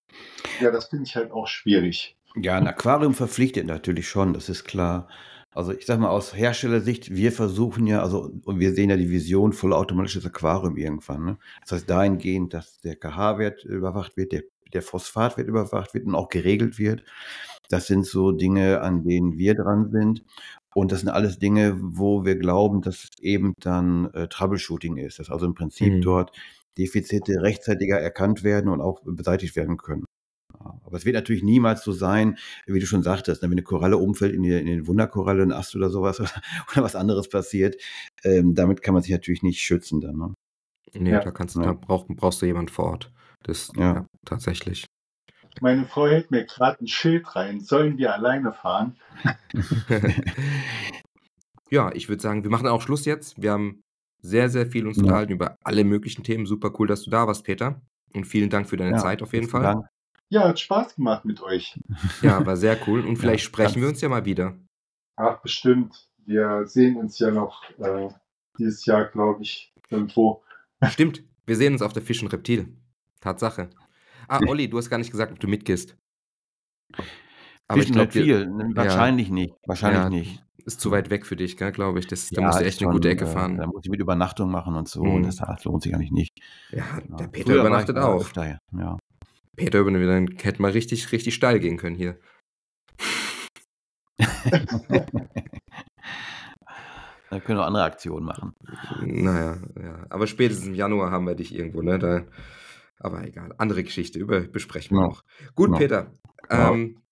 ja, 0.60 0.70
das 0.70 0.86
finde 0.86 1.04
ich 1.06 1.16
halt 1.16 1.32
auch 1.32 1.46
schwierig. 1.46 2.16
Ja, 2.36 2.56
ein 2.56 2.66
Aquarium 2.66 3.14
verpflichtet 3.14 3.66
natürlich 3.66 4.08
schon, 4.08 4.34
das 4.34 4.48
ist 4.48 4.64
klar. 4.64 5.08
Also 5.54 5.72
ich 5.72 5.86
sag 5.86 5.98
mal 5.98 6.10
aus 6.10 6.36
Herstellersicht, 6.36 7.14
wir 7.14 7.32
versuchen 7.32 7.86
ja, 7.86 8.02
also 8.02 8.30
und 8.44 8.60
wir 8.60 8.74
sehen 8.74 8.90
ja 8.90 8.96
die 8.96 9.10
Vision 9.10 9.52
vollautomatisches 9.52 10.26
Aquarium 10.26 10.76
irgendwann. 10.76 11.24
Ne? 11.24 11.38
Das 11.62 11.72
heißt 11.72 11.90
dahingehend, 11.90 12.54
dass 12.54 12.80
der 12.80 12.96
KH-Wert 12.96 13.64
überwacht 13.64 14.16
wird, 14.16 14.32
der, 14.32 14.42
der 14.72 14.82
Phosphatwert 14.82 15.48
überwacht 15.48 15.94
wird 15.94 16.06
und 16.06 16.14
auch 16.14 16.28
geregelt 16.28 16.78
wird. 16.78 17.02
Das 17.70 17.86
sind 17.86 18.06
so 18.06 18.32
Dinge, 18.32 18.82
an 18.82 19.04
denen 19.04 19.36
wir 19.36 19.54
dran 19.54 19.90
sind. 19.90 20.24
Und 20.74 20.92
das 20.92 21.00
sind 21.00 21.08
alles 21.08 21.38
Dinge, 21.38 21.76
wo 21.80 22.24
wir 22.24 22.36
glauben, 22.36 22.82
dass 22.82 23.08
eben 23.20 23.54
dann 23.60 24.12
äh, 24.12 24.28
Troubleshooting 24.28 24.96
ist, 24.96 25.18
dass 25.18 25.30
also 25.30 25.46
im 25.46 25.54
Prinzip 25.54 25.94
mhm. 25.94 26.02
dort 26.02 26.32
Defizite 26.76 27.42
rechtzeitiger 27.42 27.98
erkannt 27.98 28.44
werden 28.44 28.70
und 28.70 28.80
auch 28.80 29.00
beseitigt 29.04 29.56
werden 29.56 29.76
können. 29.76 30.04
Aber 30.58 30.96
es 30.96 31.04
wird 31.04 31.14
natürlich 31.14 31.42
niemals 31.42 31.82
so 31.82 31.92
sein, 31.92 32.38
wie 32.66 32.80
du 32.80 32.86
schon 32.86 33.02
sagtest, 33.02 33.42
ne, 33.42 33.48
wenn 33.48 33.58
eine 33.58 33.62
Koralle 33.62 33.96
umfällt 33.96 34.34
in, 34.34 34.42
die, 34.42 34.52
in 34.52 34.66
den 34.66 34.86
Wunderkoralle, 34.86 35.42
ein 35.42 35.52
Ast 35.52 35.76
oder 35.76 35.90
sowas 35.90 36.20
oder, 36.20 36.30
oder 36.72 36.82
was 36.82 36.96
anderes 36.96 37.28
passiert. 37.28 37.76
Ähm, 38.24 38.54
damit 38.54 38.82
kann 38.82 38.94
man 38.94 39.02
sich 39.02 39.12
natürlich 39.12 39.42
nicht 39.42 39.60
schützen 39.60 40.00
dann. 40.00 40.16
Ne? 40.16 40.34
Nee, 40.94 41.10
ja. 41.10 41.20
da, 41.20 41.30
kannst 41.30 41.56
du, 41.56 41.60
ja. 41.60 41.66
da 41.66 41.72
brauch, 41.72 42.06
brauchst 42.08 42.42
du 42.42 42.46
jemanden 42.46 42.72
vor 42.72 42.86
Ort. 42.86 43.12
Das 43.42 43.70
ja. 43.76 43.94
ja 43.94 44.06
tatsächlich. 44.24 44.86
Meine 45.60 45.86
Frau 45.86 46.06
hält 46.06 46.30
mir 46.30 46.44
gerade 46.44 46.82
ein 46.82 46.88
Schild 46.88 47.34
rein. 47.36 47.60
Sollen 47.60 47.98
wir 47.98 48.14
alleine 48.14 48.52
fahren? 48.52 48.96
ja, 51.70 51.92
ich 51.92 52.08
würde 52.08 52.22
sagen, 52.22 52.44
wir 52.44 52.50
machen 52.50 52.68
auch 52.68 52.82
Schluss 52.82 53.04
jetzt. 53.04 53.40
Wir 53.40 53.52
haben 53.52 53.82
sehr, 54.20 54.48
sehr 54.48 54.66
viel 54.66 54.86
uns 54.86 54.96
ja. 54.96 55.04
unterhalten 55.04 55.32
über 55.32 55.56
alle 55.64 55.84
möglichen 55.84 56.22
Themen. 56.22 56.46
Super 56.46 56.72
cool, 56.78 56.86
dass 56.86 57.02
du 57.02 57.10
da 57.10 57.26
warst, 57.26 57.44
Peter. 57.44 57.80
Und 58.14 58.24
vielen 58.24 58.50
Dank 58.50 58.68
für 58.68 58.76
deine 58.76 58.92
ja, 58.92 58.98
Zeit 58.98 59.22
auf 59.22 59.32
jeden 59.32 59.48
Fall. 59.48 59.62
Dank. 59.62 59.86
Ja, 60.30 60.48
hat 60.48 60.60
Spaß 60.60 60.96
gemacht 60.96 61.24
mit 61.24 61.40
euch. 61.42 61.78
Ja, 62.22 62.44
war 62.44 62.56
sehr 62.56 62.78
cool. 62.86 63.00
Und 63.00 63.16
vielleicht 63.16 63.44
ja, 63.44 63.48
sprechen 63.48 63.80
wir 63.80 63.88
uns 63.88 64.00
ja 64.00 64.08
mal 64.08 64.24
wieder. 64.24 64.56
Ach, 65.16 65.40
bestimmt. 65.40 66.08
Wir 66.24 66.66
sehen 66.66 66.96
uns 66.96 67.18
ja 67.18 67.30
noch 67.30 67.62
äh, 67.78 68.08
dieses 68.58 68.84
Jahr, 68.84 69.06
glaube 69.06 69.42
ich, 69.42 69.72
irgendwo. 69.88 70.42
Stimmt. 70.90 71.22
Wir 71.46 71.56
sehen 71.56 71.72
uns 71.72 71.82
auf 71.82 71.92
der 71.92 72.02
Fisch 72.02 72.22
und 72.22 72.32
Reptil. 72.32 72.76
Tatsache. 73.20 73.70
Ah, 74.28 74.40
Olli, 74.46 74.68
du 74.68 74.78
hast 74.78 74.90
gar 74.90 74.98
nicht 74.98 75.10
gesagt, 75.10 75.32
ob 75.32 75.40
du 75.40 75.48
mitgehst. 75.48 75.96
Aber 77.66 77.82
ich 77.82 77.92
glaube, 77.92 78.12
viel. 78.12 78.48
Wahrscheinlich 78.74 79.28
ja, 79.28 79.34
nicht. 79.34 79.54
Wahrscheinlich 79.66 80.02
ja, 80.02 80.10
nicht. 80.10 80.44
Ist 80.64 80.80
zu 80.80 80.90
weit 80.90 81.10
weg 81.10 81.24
für 81.24 81.36
dich, 81.36 81.56
glaube 81.56 81.98
ich. 81.98 82.06
Das, 82.06 82.28
da 82.28 82.42
ja, 82.42 82.46
musst 82.46 82.60
du 82.60 82.64
echt 82.64 82.82
eine 82.82 82.92
gute 82.92 83.08
Ecke 83.08 83.24
äh, 83.24 83.28
fahren. 83.28 83.56
Da 83.56 83.66
muss 83.66 83.82
ich 83.84 83.90
mit 83.90 84.00
Übernachtung 84.00 84.50
machen 84.50 84.74
und 84.74 84.88
so. 84.88 85.02
Mhm. 85.02 85.14
Und 85.14 85.22
das, 85.26 85.36
das, 85.36 85.64
lohnt 85.64 85.82
sich 85.82 85.94
eigentlich 85.94 86.12
nicht. 86.12 86.38
Ja, 86.70 86.84
der 87.18 87.28
Peter 87.28 87.52
Früher 87.52 87.60
übernachtet 87.60 87.96
auch. 87.96 88.20
Öfter, 88.20 88.60
ja. 88.72 88.98
Peter 89.56 89.80
übernachtet, 89.80 90.08
dann 90.08 90.36
hätte 90.42 90.62
mal 90.62 90.70
richtig, 90.70 91.10
richtig 91.12 91.34
steil 91.34 91.58
gehen 91.58 91.78
können 91.78 91.96
hier. 91.96 92.18
Da 97.30 97.40
können 97.40 97.58
wir 97.58 97.66
andere 97.66 97.84
Aktionen 97.84 98.24
machen. 98.24 98.54
Naja, 99.02 99.58
ja. 99.76 100.06
Aber 100.08 100.26
spätestens 100.26 100.68
im 100.68 100.74
Januar 100.74 101.10
haben 101.10 101.26
wir 101.26 101.34
dich 101.34 101.54
irgendwo, 101.54 101.82
ne? 101.82 101.98
Da 101.98 102.22
aber 102.98 103.26
egal, 103.26 103.54
andere 103.58 103.82
Geschichte, 103.84 104.18
über, 104.18 104.40
besprechen 104.40 104.96
wir 104.96 105.02
ja. 105.02 105.08
noch. 105.08 105.24
Gut, 105.54 105.70
ja. 105.72 105.78
Peter. 105.78 106.12
Ähm, 106.50 107.02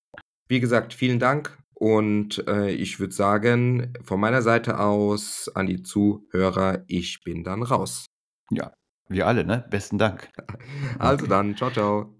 wie 0.48 0.60
gesagt, 0.60 0.94
vielen 0.94 1.18
Dank. 1.18 1.56
Und 1.74 2.46
äh, 2.48 2.70
ich 2.70 3.00
würde 3.00 3.12
sagen, 3.12 3.92
von 4.02 4.18
meiner 4.18 4.40
Seite 4.40 4.80
aus 4.80 5.50
an 5.54 5.66
die 5.66 5.82
Zuhörer, 5.82 6.84
ich 6.86 7.22
bin 7.22 7.44
dann 7.44 7.62
raus. 7.62 8.06
Ja, 8.50 8.72
wir 9.08 9.26
alle, 9.26 9.44
ne? 9.44 9.66
Besten 9.70 9.98
Dank. 9.98 10.30
Also 10.98 11.26
dann, 11.26 11.56
ciao, 11.56 11.70
ciao. 11.70 12.16